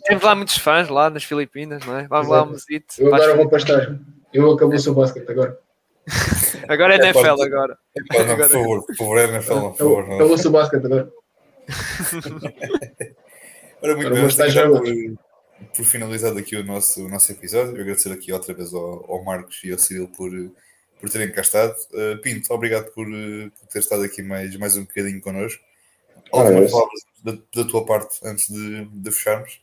temos 0.04 0.24
lá, 0.24 0.36
muitos 0.36 0.58
fãs 0.58 0.90
lá 0.90 1.10
nas 1.10 1.24
Filipinas, 1.24 1.86
não 1.86 2.00
é? 2.00 2.08
Vamos 2.08 2.28
Exato. 2.28 2.46
lá, 2.46 2.52
Musito. 2.52 2.96
Eu 2.98 3.16
agora 3.16 3.36
vou 3.38 3.50
pastar. 3.50 4.00
Eu 4.34 4.52
acabou 4.52 4.76
o 4.76 4.80
seu 4.80 4.94
basquete 4.94 5.30
agora. 5.30 5.58
agora 6.68 6.96
é, 6.96 6.98
é 6.98 7.06
NFL, 7.06 7.44
agora. 7.44 7.78
É, 7.96 8.24
não, 8.26 8.36
por 8.36 8.50
favor, 8.50 8.86
por 8.86 8.96
favor, 8.96 9.18
é 9.20 9.24
NFL, 9.26 9.54
por 9.54 9.78
favor. 9.78 10.04
Acabou 10.06 10.34
o 10.34 10.38
seu 10.38 10.52
basquete 10.52 10.86
agora. 10.86 11.12
Ora, 13.82 13.96
muito 13.96 14.10
bem, 14.12 15.16
por, 15.18 15.76
por 15.76 15.86
finalizado 15.86 16.40
aqui 16.40 16.56
o 16.56 16.64
nosso, 16.64 17.06
o 17.06 17.10
nosso 17.10 17.32
episódio, 17.32 17.74
agradecer 17.80 18.12
aqui 18.12 18.32
outra 18.32 18.54
vez 18.54 18.74
ao, 18.74 19.06
ao 19.12 19.24
Marcos 19.24 19.62
e 19.64 19.72
ao 19.72 19.78
Cirilo 19.78 20.08
por, 20.08 20.32
por 21.00 21.10
terem 21.10 21.32
cá 21.32 21.42
estado. 21.42 21.76
Uh, 21.92 22.22
Pinto, 22.22 22.54
obrigado 22.54 22.92
por, 22.94 23.06
por, 23.06 23.68
ter 23.68 23.80
estado 23.80 24.04
aqui 24.04 24.22
mais, 24.22 24.56
mais 24.58 24.78
um 24.78 24.84
bocadinho 24.84 25.22
connosco. 25.22 25.62
Algumas 26.32 26.70
ah, 26.70 26.72
palavras 26.72 27.02
da, 27.24 27.32
da, 27.56 27.70
tua 27.70 27.86
parte 27.86 28.20
antes 28.24 28.48
de, 28.48 28.86
de 28.86 29.12
fecharmos? 29.12 29.62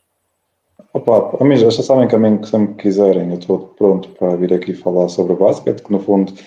Opa, 0.93 1.37
amigos, 1.41 1.73
já 1.73 1.83
sabem 1.83 2.07
que 2.07 2.15
a 2.15 2.19
mim 2.19 2.37
que 2.37 2.47
sempre 2.47 2.75
quiserem, 2.75 3.29
eu 3.31 3.39
estou 3.39 3.69
pronto 3.69 4.09
para 4.09 4.35
vir 4.35 4.53
aqui 4.53 4.73
falar 4.73 5.09
sobre 5.09 5.33
o 5.33 5.37
basquete, 5.37 5.81
que 5.81 5.91
no 5.91 5.99
fundo 5.99 6.33
eh, 6.33 6.43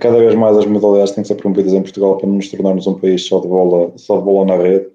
cada 0.00 0.18
vez 0.18 0.34
mais 0.34 0.56
as 0.56 0.66
modalidades 0.66 1.12
têm 1.12 1.22
que 1.22 1.28
ser 1.28 1.34
promovidas 1.34 1.72
em 1.72 1.82
Portugal 1.82 2.16
para 2.18 2.28
nos 2.28 2.48
tornarmos 2.48 2.86
um 2.86 2.94
país 2.94 3.26
só 3.26 3.40
de 3.40 3.48
bola, 3.48 3.92
só 3.96 4.18
de 4.18 4.24
bola 4.24 4.46
na 4.46 4.62
rede. 4.62 4.88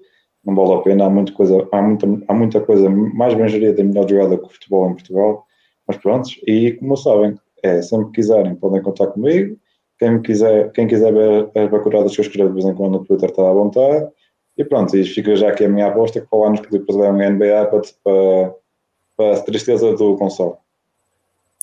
Não 0.44 0.54
vale 0.54 0.74
a 0.74 0.78
pena, 0.78 1.04
há 1.04 1.10
muita 1.10 1.32
coisa, 1.32 1.68
há 1.70 1.82
muita, 1.82 2.06
há 2.28 2.34
muita 2.34 2.60
coisa 2.60 2.88
mais 2.88 3.34
bem 3.34 3.48
gerida 3.48 3.80
e 3.80 3.84
melhor 3.84 4.08
jogada 4.08 4.38
que 4.38 4.44
o 4.44 4.48
futebol 4.48 4.90
em 4.90 4.94
Portugal. 4.94 5.46
Mas 5.86 5.96
pronto, 5.98 6.28
e 6.46 6.72
como 6.72 6.96
sabem, 6.96 7.36
é, 7.62 7.80
sempre 7.82 8.06
que 8.06 8.12
quiserem 8.12 8.54
podem 8.56 8.82
contar 8.82 9.08
comigo. 9.08 9.56
Quem, 9.98 10.20
quiser, 10.20 10.72
quem 10.72 10.88
quiser 10.88 11.12
ver 11.12 11.50
as 11.54 11.70
bacuradas 11.70 12.14
que 12.14 12.20
eu 12.20 12.24
escrevo 12.24 12.48
de 12.48 12.54
vez 12.54 12.66
em 12.66 12.74
quando 12.74 12.92
no 12.92 13.04
Twitter 13.04 13.28
está 13.28 13.48
à 13.48 13.52
vontade. 13.52 14.08
E 14.56 14.64
pronto, 14.64 14.96
e 14.96 15.04
fica 15.04 15.36
já 15.36 15.50
aqui 15.50 15.64
a 15.64 15.68
minha 15.68 15.86
aposta 15.86 16.20
que 16.20 16.36
ano 16.36 16.60
que 16.60 16.70
depois 16.70 16.98
é 16.98 17.10
um 17.10 17.16
NBA 17.16 17.66
para, 17.66 18.54
para, 19.16 19.34
a 19.34 19.40
tristeza 19.42 19.94
do 19.94 20.16
Gonçalo. 20.16 20.58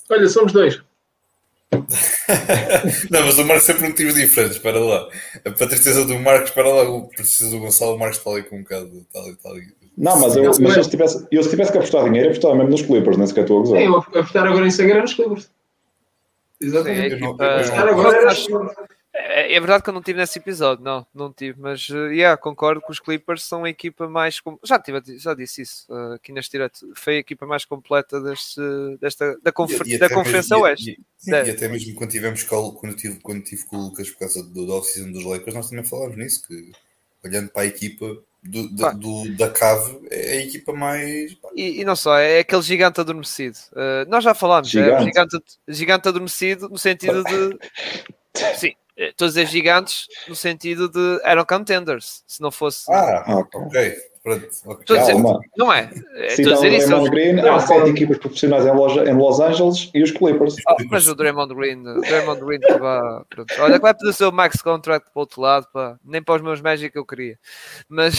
Olha, 0.09 0.27
somos 0.27 0.53
dois. 0.53 0.81
não, 3.11 3.25
mas 3.25 3.37
o 3.37 3.45
Marcos 3.45 3.63
sempre 3.63 3.87
um 3.87 3.91
tiro 3.91 4.13
diferente, 4.13 4.53
espera 4.53 4.79
lá. 4.79 5.07
Para 5.43 5.65
a 5.65 5.69
tristeza 5.69 6.03
do 6.05 6.17
Marcos, 6.19 6.49
espera 6.49 6.67
lá, 6.67 6.83
a 6.83 7.15
tristeza 7.15 7.51
do 7.51 7.59
Gonçalo, 7.59 7.95
o 7.95 7.99
Marcos 7.99 8.17
está 8.17 8.31
ali 8.31 8.43
com 8.43 8.57
um 8.57 8.63
bocado. 8.63 9.05
Está 9.07 9.19
ali, 9.19 9.31
está 9.31 9.49
ali. 9.49 9.67
Não, 9.97 10.19
mas, 10.19 10.35
eu, 10.35 10.45
mas 10.61 10.77
eu, 10.77 10.83
se 10.83 10.89
tivesse, 10.89 11.27
eu 11.31 11.43
se 11.43 11.49
tivesse 11.49 11.71
que 11.71 11.77
apostar 11.77 12.05
dinheiro, 12.05 12.29
apostava 12.29 12.55
mesmo 12.55 12.71
nos 12.71 12.81
Clippers, 12.81 13.17
nem 13.17 13.27
sequer 13.27 13.41
estou 13.41 13.57
a 13.57 13.59
gozar. 13.61 13.79
Sim, 13.79 13.85
eu 13.85 13.97
apostar 13.97 14.47
agora 14.47 14.65
em 14.65 14.67
Instagram 14.69 15.01
nos 15.01 15.13
Clippers. 15.13 15.49
Exatamente. 16.61 17.17
Sim, 17.17 17.23
eu 17.25 17.37
não, 17.37 17.37
eu 17.37 17.89
agora 17.89 18.17
era... 18.17 18.33
É, 19.21 19.53
é, 19.53 19.59
verdade 19.59 19.83
que 19.83 19.89
eu 19.89 19.93
não 19.93 20.01
tive 20.01 20.17
nesse 20.17 20.39
episódio, 20.39 20.81
não, 20.83 21.05
não 21.13 21.33
tive, 21.33 21.59
mas 21.59 21.89
uh, 21.89 22.07
yeah, 22.07 22.37
concordo 22.37 22.81
que 22.81 22.89
os 22.89 23.01
Clippers 23.01 23.43
são 23.43 23.65
a 23.65 23.69
equipa 23.69 24.07
mais. 24.07 24.39
Com... 24.39 24.57
Já, 24.63 24.79
tive, 24.79 25.01
já 25.17 25.33
disse 25.33 25.61
isso 25.61 25.85
uh, 25.89 26.13
aqui 26.13 26.31
neste 26.31 26.51
direto. 26.51 26.87
Foi 26.95 27.17
a 27.17 27.19
equipa 27.19 27.45
mais 27.45 27.65
completa 27.65 28.21
deste, 28.21 28.61
desta, 29.01 29.37
da, 29.43 29.51
confer... 29.51 29.85
e, 29.85 29.95
e 29.95 29.97
da 29.97 30.09
Conferência 30.09 30.55
mesmo, 30.55 30.65
Oeste. 30.65 30.91
E, 31.27 31.31
e, 31.31 31.33
e, 31.33 31.51
até 31.51 31.67
mesmo 31.67 31.95
quando 31.95 32.11
tivemos 32.11 32.43
quando 32.43 32.95
tive, 32.95 33.19
quando 33.19 33.43
tive 33.43 33.65
com 33.65 33.75
o 33.75 33.81
Lucas 33.87 34.09
por 34.09 34.19
causa 34.19 34.41
do, 34.41 34.71
off-season 34.73 35.11
dos 35.11 35.25
Lakers, 35.25 35.53
nós 35.53 35.69
também 35.69 35.83
falámos 35.83 36.15
nisso. 36.15 36.47
Que 36.47 36.71
olhando 37.21 37.49
para 37.49 37.63
a 37.63 37.65
equipa 37.65 38.17
do, 38.41 38.73
da, 38.73 38.91
do, 38.91 39.35
da 39.35 39.49
cave, 39.49 39.99
é 40.09 40.37
a 40.37 40.41
equipa 40.43 40.71
mais. 40.71 41.35
E, 41.55 41.81
e, 41.81 41.83
não 41.83 41.95
só, 41.95 42.17
é 42.17 42.39
aquele 42.39 42.61
gigante 42.61 43.01
adormecido. 43.01 43.57
Uh, 43.73 44.09
nós 44.09 44.23
já 44.23 44.33
falámos, 44.33 44.69
gigante. 44.69 44.93
é 44.93 45.05
gigante, 45.05 45.37
gigante 45.67 46.07
adormecido 46.07 46.69
no 46.69 46.77
sentido 46.77 47.21
de. 47.23 47.59
Sim, 48.55 48.73
estou 49.07 49.25
a 49.25 49.29
dizer 49.29 49.47
gigantes 49.47 50.07
no 50.27 50.35
sentido 50.35 50.89
de 50.89 51.21
eram 51.23 51.45
contenders, 51.45 52.23
se 52.27 52.41
não 52.41 52.51
fosse. 52.51 52.91
Ah, 52.91 53.23
ok. 53.53 53.95
Pronto, 54.21 54.47
okay. 54.65 54.99
Dizer, 54.99 55.15
não 55.57 55.71
é? 55.71 55.89
Estou 56.27 56.51
a 56.51 56.55
dizer 56.55 56.73
isso. 56.73 56.87
Draymond 56.87 57.09
Green, 57.09 57.39
há 57.39 57.59
sete 57.59 57.89
equipas 57.89 58.17
profissionais 58.17 58.65
em 58.65 58.71
Los, 58.71 58.97
em 58.97 59.13
Los 59.13 59.39
Angeles 59.39 59.89
e 59.93 60.03
os 60.03 60.11
Clippers. 60.11 60.55
Oh, 60.67 60.75
mas 60.91 61.07
o 61.07 61.15
Draymond 61.15 61.55
Green, 61.55 61.87
o 61.87 62.01
Draymond 62.01 62.41
Green 62.41 62.59
que 62.59 62.77
vai, 62.77 62.99
pronto. 63.29 63.53
Olha, 63.59 63.75
que 63.75 63.81
vai 63.81 63.93
pedir 63.93 64.09
o 64.09 64.13
seu 64.13 64.31
max 64.31 64.61
contract 64.61 65.09
para 65.13 65.17
o 65.17 65.21
outro 65.21 65.41
lado, 65.41 65.67
pá. 65.71 65.97
nem 66.03 66.21
para 66.21 66.35
os 66.35 66.41
meus 66.41 66.61
Magic 66.61 66.93
eu 66.95 67.05
queria. 67.05 67.39
Mas. 67.87 68.17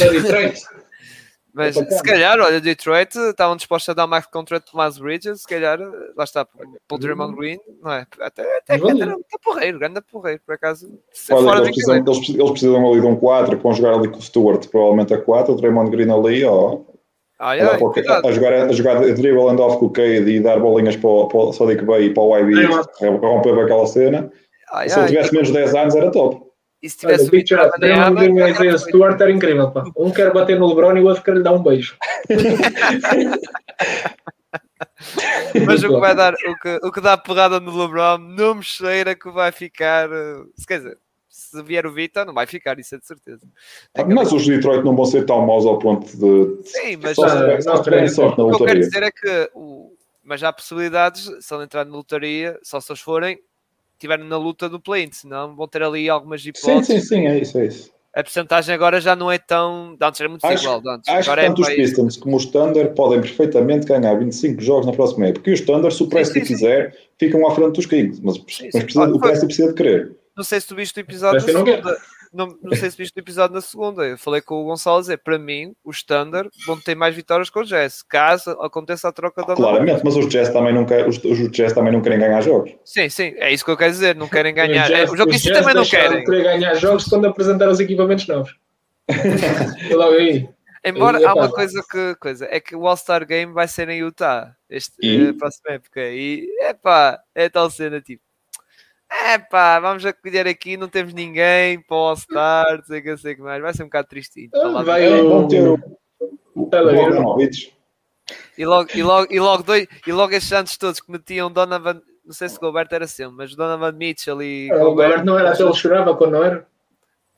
É 1.56 1.64
Mas 1.64 1.74
se 1.74 2.02
calhar, 2.02 2.38
olha, 2.38 2.60
Detroit 2.60 3.16
estavam 3.16 3.56
dispostos 3.56 3.88
a 3.88 3.94
dar 3.94 4.06
mais 4.06 4.24
contrato 4.26 4.70
para 4.70 4.84
Miles 4.84 4.98
Bridges, 4.98 5.40
se 5.40 5.48
calhar, 5.48 5.78
lá 6.16 6.24
está, 6.24 6.44
para 6.44 6.94
o 6.94 6.98
Draymond 6.98 7.36
Green, 7.36 7.58
não 7.82 7.92
é? 7.92 8.06
Até, 8.20 8.58
até 8.58 8.78
que 8.78 9.02
era 9.02 9.16
um 9.16 9.22
porreiro, 9.42 9.78
grande 9.78 10.00
porreiro, 10.00 10.40
por 10.46 10.54
acaso. 10.54 10.86
Olha, 11.30 11.58
eles, 11.58 11.70
precisam, 11.70 11.96
eles, 11.96 12.28
eles, 12.28 12.50
precisam 12.50 12.88
ali 12.88 13.00
de 13.00 13.06
um 13.06 13.16
4 13.16 13.56
que 13.56 13.62
vão 13.62 13.72
jogar 13.72 13.94
ali 13.94 14.08
com 14.08 14.18
o 14.18 14.22
Stewart, 14.22 14.68
provavelmente 14.68 15.12
a 15.12 15.20
4, 15.20 15.52
o 15.52 15.56
Draymond 15.56 15.90
Green 15.90 16.10
ali, 16.10 16.44
ó. 16.44 16.78
Ai, 17.40 17.58
ai, 17.58 17.66
a, 17.66 18.28
a, 18.28 18.32
jogar, 18.32 18.52
a 18.52 18.72
jogar 18.72 19.00
dribble 19.00 19.48
and 19.48 19.58
off 19.58 19.78
com 19.78 19.86
o 19.86 19.90
Cade 19.90 20.30
e 20.30 20.40
dar 20.40 20.60
bolinhas 20.60 20.94
para 20.94 21.08
o, 21.08 21.26
para 21.26 21.38
o 21.38 21.52
Sadiq 21.52 21.84
Bay 21.84 22.04
e 22.04 22.14
para 22.14 22.22
o 22.22 22.36
YB, 22.36 22.52
é, 23.00 23.08
romper 23.08 23.58
aquela 23.58 23.86
cena. 23.86 24.30
Ai, 24.70 24.88
se 24.88 24.98
ele 24.98 25.08
tivesse 25.08 25.32
menos 25.32 25.48
de 25.48 25.54
10 25.54 25.74
anos, 25.74 25.94
era 25.96 26.10
top. 26.10 26.49
E 26.82 26.88
se 26.88 26.98
tivesse 26.98 27.24
Olha, 27.24 27.30
Picture, 27.30 27.60
a 27.60 28.78
Stuart 28.78 29.20
era 29.20 29.30
incrível. 29.30 29.70
Pá. 29.70 29.84
Um 29.96 30.10
quer 30.10 30.32
bater 30.32 30.58
no 30.58 30.66
LeBron 30.68 30.96
e 30.96 31.00
o 31.00 31.06
outro 31.06 31.22
quer 31.22 31.36
lhe 31.36 31.42
dar 31.42 31.52
um 31.52 31.62
beijo. 31.62 31.96
Mas 35.66 35.84
o 35.84 35.88
que 35.88 36.00
vai 36.00 36.14
dar, 36.14 36.32
o 36.32 36.58
que, 36.58 36.78
o 36.82 36.92
que 36.92 37.00
dá 37.00 37.18
porrada 37.18 37.60
no 37.60 37.76
LeBron 37.76 38.18
não 38.18 38.54
me 38.56 38.62
cheira 38.62 39.14
que 39.14 39.30
vai 39.30 39.52
ficar. 39.52 40.10
Eh, 40.10 40.42
se 40.56 40.66
quer 40.66 40.78
dizer, 40.78 40.98
se 41.28 41.62
vier 41.62 41.86
o 41.86 41.92
Vita, 41.92 42.24
não 42.24 42.32
vai 42.32 42.46
ficar, 42.46 42.78
isso 42.78 42.94
é 42.94 42.98
de 42.98 43.06
certeza. 43.06 43.46
Ah, 43.94 44.04
mas 44.04 44.32
os 44.32 44.46
Detroit 44.46 44.82
não 44.84 44.96
vão 44.96 45.04
ser 45.04 45.26
tão 45.26 45.44
maus 45.44 45.66
ao 45.66 45.78
ponto 45.78 46.06
de. 46.06 46.62
Sim, 46.68 46.96
mas 47.02 47.16
só, 47.16 47.26
uh, 47.26 47.28
não, 47.28 47.46
não, 47.46 48.08
sorte 48.08 48.38
na 48.38 48.44
o 48.44 48.56
que 48.56 48.62
eu 48.62 48.66
quero 48.66 48.80
dizer 48.80 49.02
é 49.02 49.10
que. 49.10 49.50
O, 49.54 49.92
mas 50.22 50.42
há 50.42 50.52
possibilidades, 50.52 51.30
se 51.40 51.54
ele 51.54 51.64
entrar 51.64 51.84
na 51.84 51.96
lotaria, 51.96 52.58
só 52.62 52.80
se 52.80 52.92
eles 52.92 53.00
forem 53.00 53.38
estiverem 54.00 54.26
na 54.26 54.38
luta 54.38 54.68
do 54.68 54.80
play 54.80 55.08
senão 55.12 55.54
vão 55.54 55.68
ter 55.68 55.82
ali 55.82 56.08
algumas 56.08 56.44
hipóteses. 56.44 56.86
Sim, 56.86 57.00
sim, 57.00 57.06
sim, 57.06 57.26
é 57.26 57.38
isso, 57.38 57.58
é 57.58 57.66
isso. 57.66 57.92
a 58.14 58.22
porcentagem 58.22 58.74
agora 58.74 59.00
já 59.00 59.14
não 59.14 59.30
é 59.30 59.38
tão. 59.38 59.96
Antes 60.00 60.20
era 60.20 60.28
muito 60.28 60.44
acho, 60.44 60.64
igual. 60.64 60.82
Antes. 60.86 61.08
Acho 61.08 61.30
agora 61.30 61.42
que 61.42 61.46
é 61.46 61.48
tanto 61.50 61.62
os 61.62 61.68
Pistons 61.68 62.16
como 62.16 62.36
os 62.36 62.46
Thunder 62.46 62.92
podem 62.94 63.20
perfeitamente 63.20 63.86
ganhar 63.86 64.14
25 64.14 64.60
jogos 64.62 64.86
na 64.86 64.92
próxima 64.92 65.26
época. 65.26 65.40
Porque 65.40 65.52
os 65.52 65.60
Thunder, 65.60 65.92
se 65.92 66.02
o 66.02 66.08
Presti 66.08 66.44
fizer, 66.44 66.96
ficam 67.18 67.46
à 67.46 67.54
frente 67.54 67.74
dos 67.74 67.86
Kings. 67.86 68.20
Mas, 68.22 68.36
Sim, 68.36 68.70
mas 68.72 68.84
precisa, 68.84 69.14
o 69.14 69.20
Presti 69.20 69.46
precisa 69.46 69.68
de 69.68 69.74
querer. 69.74 70.16
Não 70.36 70.44
sei 70.44 70.60
se 70.60 70.66
tu 70.66 70.74
viste 70.74 70.96
o 70.96 71.00
episódio 71.00 71.52
não. 71.52 71.64
Não, 72.32 72.46
não 72.62 72.76
sei 72.76 72.88
se 72.90 72.96
viste 72.96 73.16
o 73.16 73.20
episódio 73.20 73.54
na 73.54 73.60
segunda. 73.60 74.04
Eu 74.06 74.16
falei 74.16 74.40
com 74.40 74.54
o 74.62 74.64
Gonçalo 74.64 74.98
a 74.98 75.00
dizer, 75.00 75.18
para 75.18 75.36
mim, 75.38 75.74
os 75.84 76.02
Thunder 76.02 76.48
vão 76.64 76.80
ter 76.80 76.94
mais 76.94 77.14
vitórias 77.14 77.50
que 77.50 77.58
o 77.58 77.64
Jazz, 77.64 78.02
caso 78.02 78.50
aconteça 78.60 79.08
a 79.08 79.12
troca 79.12 79.42
da 79.44 79.56
Claramente, 79.56 80.02
mas 80.04 80.14
os 80.16 80.28
Jazz 80.28 80.48
também 80.50 80.72
não 80.72 80.84
querem, 80.86 81.08
os, 81.08 81.16
os 81.24 81.50
Jazz 81.50 81.72
também 81.72 81.92
não 81.92 82.00
querem 82.00 82.20
ganhar 82.20 82.40
jogos. 82.40 82.72
Sim, 82.84 83.08
sim, 83.08 83.34
é 83.36 83.52
isso 83.52 83.64
que 83.64 83.70
eu 83.72 83.76
quero 83.76 83.90
dizer. 83.90 84.14
Não 84.14 84.28
querem 84.28 84.54
ganhar. 84.54 84.84
Os 84.84 84.90
É, 84.90 84.94
Jazz- 84.94 85.10
os 85.10 85.18
jogadores 85.18 85.36
os 85.36 85.42
Jazz 85.42 85.58
também 85.58 85.74
não 85.74 85.84
querem. 85.84 86.24
querer 86.24 86.42
ganhar 86.44 86.74
jogos 86.74 87.04
quando 87.06 87.24
apresentaram 87.26 87.72
os 87.72 87.80
equipamentos 87.80 88.26
novos. 88.28 88.56
Logo 89.90 90.14
aí. 90.14 90.48
Embora 90.84 91.20
E, 91.20 91.24
há 91.24 91.34
uma 91.34 91.50
coisa 91.50 91.84
que 91.90 92.14
coisa, 92.14 92.46
é 92.50 92.58
que 92.60 92.74
o 92.74 92.86
All-Star 92.86 93.26
Game 93.26 93.52
vai 93.52 93.68
ser 93.68 93.88
em 93.90 93.98
Utah 93.98 94.54
este, 94.68 94.94
E? 95.02 95.28
eh, 95.28 95.32
próxima 95.34 95.74
época. 95.74 96.00
E 96.00 96.46
epá, 96.62 97.18
é 97.34 97.48
tal 97.48 97.68
cena 97.70 98.00
tipo. 98.00 98.22
Epá, 99.34 99.80
vamos 99.80 100.04
acolher 100.06 100.46
aqui, 100.46 100.76
não 100.76 100.88
temos 100.88 101.12
ninguém 101.12 101.80
para 101.80 101.96
o 101.96 102.00
All-Star, 102.00 102.76
não 102.78 102.84
sei 102.84 103.00
o 103.00 103.02
que, 103.02 103.10
não 103.10 103.18
sei 103.18 103.32
o 103.32 103.36
que 103.36 103.42
mais. 103.42 103.60
Vai 103.62 103.74
ser 103.74 103.82
um 103.82 103.86
bocado 103.86 104.08
tristinho. 104.08 104.50
Ah, 104.54 104.82
vai 104.82 105.02
disso. 105.02 105.26
o- 105.26 105.48
ter 105.48 105.68
o, 105.68 105.74
o. 106.54 107.38
E 108.56 108.64
logo, 108.64 108.88
e, 108.94 109.02
logo, 109.02 109.32
e, 109.32 109.40
logo 109.40 109.62
dois, 109.64 109.88
e 110.06 110.12
logo 110.12 110.32
estes 110.32 110.52
anos 110.52 110.76
todos 110.76 111.00
que 111.00 111.10
metiam 111.10 111.50
Donovan, 111.50 112.00
não 112.24 112.32
sei 112.32 112.48
se 112.48 112.58
Gobert 112.60 112.88
era 112.92 113.06
sempre, 113.08 113.34
mas 113.36 113.56
Donovan 113.56 113.92
Mitchell 113.92 114.40
e 114.42 114.70
O 114.72 114.90
Gobert 114.90 115.24
não 115.24 115.36
era 115.38 115.50
até 115.52 115.62
ele 115.64 115.72
chorava 115.74 116.14
quando 116.16 116.32
não 116.32 116.44
era. 116.44 116.66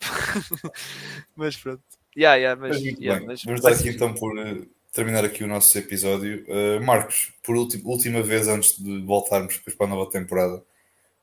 mas 1.36 1.56
pronto. 1.56 1.82
Yeah, 2.16 2.36
yeah, 2.36 2.60
mas, 2.60 2.78
yeah, 2.82 3.18
bem. 3.20 3.26
mas- 3.28 3.44
Vamos 3.44 3.60
dar 3.62 3.72
aqui 3.72 3.88
então 3.88 4.12
por 4.12 4.36
eh, 4.38 4.62
terminar 4.92 5.24
aqui 5.24 5.42
o 5.44 5.46
nosso 5.48 5.76
episódio. 5.78 6.44
Eh, 6.46 6.80
Marcos, 6.80 7.32
por 7.42 7.56
ulti- 7.56 7.80
última 7.84 8.20
vez 8.22 8.48
antes 8.48 8.78
de 8.78 9.00
voltarmos 9.02 9.56
depois 9.56 9.74
para 9.74 9.86
a 9.86 9.90
nova 9.90 10.10
temporada, 10.10 10.62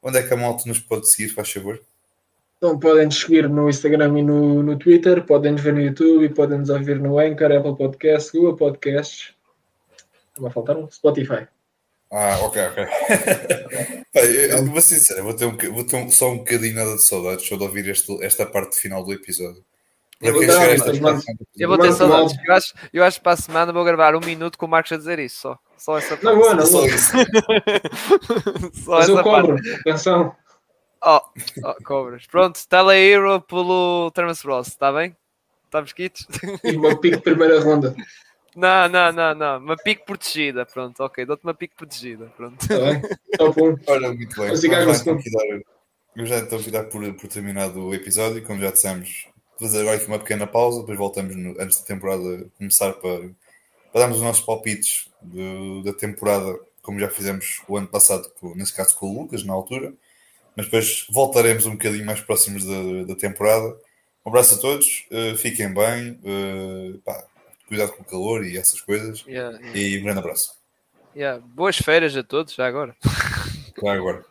onde 0.02 0.18
é 0.18 0.24
que 0.24 0.34
a 0.34 0.38
malta 0.38 0.64
nos 0.68 0.80
pode 0.80 1.10
seguir, 1.10 1.30
faz 1.30 1.52
favor? 1.52 1.82
Então 2.58 2.78
podem 2.78 3.06
nos 3.06 3.20
seguir 3.22 3.48
no 3.48 3.70
Instagram 3.70 4.20
e 4.20 4.22
no, 4.22 4.62
no 4.62 4.78
Twitter, 4.78 5.24
podem 5.26 5.54
nos 5.54 5.62
ver 5.62 5.74
no 5.74 5.82
YouTube, 5.82 6.30
podem 6.30 6.60
nos 6.60 6.70
ouvir 6.70 7.00
no 7.00 7.18
Anchor, 7.18 7.52
Apple 7.52 7.78
Podcasts, 7.78 8.32
Google 8.32 8.58
Podcasts. 8.58 9.34
Vai 10.38 10.52
faltar 10.52 10.76
um 10.78 10.90
Spotify. 10.92 11.48
Ah, 12.12 12.38
ok, 12.42 12.62
ok. 12.68 12.86
Pá, 14.14 14.20
eu, 14.22 14.66
vou 14.66 14.82
ser 14.82 14.96
sincero, 14.96 15.24
vou 15.24 15.34
ter, 15.34 15.46
um, 15.46 15.56
vou 15.74 15.84
ter 15.84 15.96
um- 15.96 16.10
só 16.10 16.32
um 16.32 16.38
bocadinho 16.40 16.76
nada 16.76 16.96
de 16.96 17.04
saudades 17.04 17.46
só 17.48 17.56
de 17.56 17.64
ouvir 17.64 17.88
este- 17.88 18.24
esta 18.24 18.46
parte 18.46 18.78
final 18.78 19.04
do 19.06 19.14
episódio. 19.14 19.64
Eu 20.22 20.34
vou 20.34 20.46
dar 20.46 20.54
a 20.54 20.58
uma- 20.58 21.14
mas- 21.14 21.26
parte 21.26 21.38
do 21.38 21.48
Eu 21.58 21.68
vou 21.70 21.78
ter 21.78 21.94
saudades. 21.94 22.36
Eu 22.46 22.54
acho, 22.54 22.74
eu 22.94 23.04
acho 23.04 23.18
que 23.18 23.24
para 23.24 23.32
a 23.34 23.38
semana 23.38 23.72
vou 23.74 23.84
gravar 23.86 24.16
um 24.16 24.20
minuto 24.20 24.58
com 24.58 24.66
o 24.66 24.70
Marcos 24.70 24.92
a 24.92 24.98
dizer 24.98 25.18
isso 25.20 25.40
só. 25.42 25.60
Só 25.78 25.98
essa 25.98 26.10
parte. 26.10 26.24
Não 26.26 26.36
vou, 26.38 26.54
não 26.54 26.66
Só 26.66 26.78
vou. 26.80 26.86
isso. 26.88 27.12
Só 28.84 28.92
Mas 29.00 29.10
eu 29.10 29.16
essa 29.20 29.24
parte. 29.24 29.48
cobro. 29.48 29.58
Atenção. 29.82 30.36
Oh, 31.02 31.22
oh, 31.64 31.84
cobras. 31.86 32.28
Pronto, 32.28 32.60
Tele 32.68 32.98
Hero 32.98 33.40
pelo 33.42 34.12
Termas 34.12 34.42
Ross, 34.42 34.68
está 34.68 34.92
bem? 34.92 35.16
Estamos 35.66 35.94
quites? 35.94 36.28
E 36.64 36.78
pico 36.98 37.18
de 37.18 37.22
primeira 37.24 37.62
ronda. 37.62 37.96
Não, 38.56 38.90
não, 38.90 39.12
não, 39.14 39.36
não. 39.36 39.58
Uma 39.60 39.78
pique 39.78 40.04
protegida. 40.04 40.66
Pronto, 40.66 41.02
ok. 41.02 41.26
Dou-te 41.26 41.44
uma 41.44 41.54
pique 41.54 41.76
protegida. 41.78 42.26
Pronto. 42.36 42.60
Está 42.62 42.76
bem? 42.78 43.02
Top 43.38 43.62
1. 43.62 43.78
Ora, 43.88 44.08
muito 44.14 44.36
bem. 44.36 44.46
Vamos 44.48 44.60
ficar 44.62 44.80
Vamos 44.80 45.02
com 45.04 45.12
já 46.26 46.40
aqui 46.40 46.72
dar 46.72 46.84
por, 46.86 47.14
por 47.14 47.28
terminado 47.30 47.86
o 47.86 47.94
episódio. 47.94 48.44
Como 48.44 48.60
já 48.60 48.72
dissemos, 48.72 49.28
fazer 49.60 49.82
agora 49.82 49.98
aqui 49.98 50.06
uma 50.08 50.20
pequena 50.20 50.48
pausa, 50.48 50.80
depois 50.82 50.98
voltamos 50.98 51.36
no- 51.36 51.56
antes 51.62 51.80
da 51.80 51.86
temporada 51.86 52.50
começar 52.58 52.94
para, 52.94 53.20
para 53.92 54.02
darmos 54.02 54.18
os 54.18 54.24
nossos 54.24 54.44
palpites 54.46 55.10
do- 55.22 55.84
da 55.84 55.94
temporada, 55.94 56.60
como 56.82 57.00
já 57.00 57.10
fizemos 57.10 57.62
o 57.68 57.78
ano 57.78 57.88
passado, 57.88 58.30
com, 58.40 58.56
nesse 58.56 58.74
caso 58.74 58.96
com 58.96 59.08
o 59.10 59.22
Lucas, 59.22 59.44
na 59.44 59.54
altura. 59.54 59.94
Mas 60.56 60.66
depois 60.66 61.06
voltaremos 61.10 61.66
um 61.66 61.72
bocadinho 61.72 62.06
mais 62.06 62.20
próximos 62.22 62.66
da, 62.66 63.04
da 63.06 63.16
temporada. 63.16 63.68
Um 64.26 64.30
abraço 64.30 64.56
a 64.56 64.58
todos, 64.58 65.06
eh, 65.12 65.36
fiquem 65.36 65.74
bem, 65.74 66.20
eh, 66.24 66.98
pá, 67.06 67.24
cuidado 67.68 67.94
com 67.94 68.02
o 68.02 68.06
calor 68.06 68.46
e 68.46 68.58
essas 68.58 68.82
coisas. 68.82 69.24
Yeah, 69.28 69.58
yeah, 69.60 69.78
E 69.80 70.00
um 70.00 70.04
grande 70.04 70.20
abraço. 70.20 70.54
yeah. 71.16 71.40
Boas 71.46 71.78
férias 71.78 72.16
a 72.18 72.24
todos, 72.24 72.54
já 72.56 72.68
agora. 72.68 72.96
Até 73.78 73.90
agora. 73.90 74.26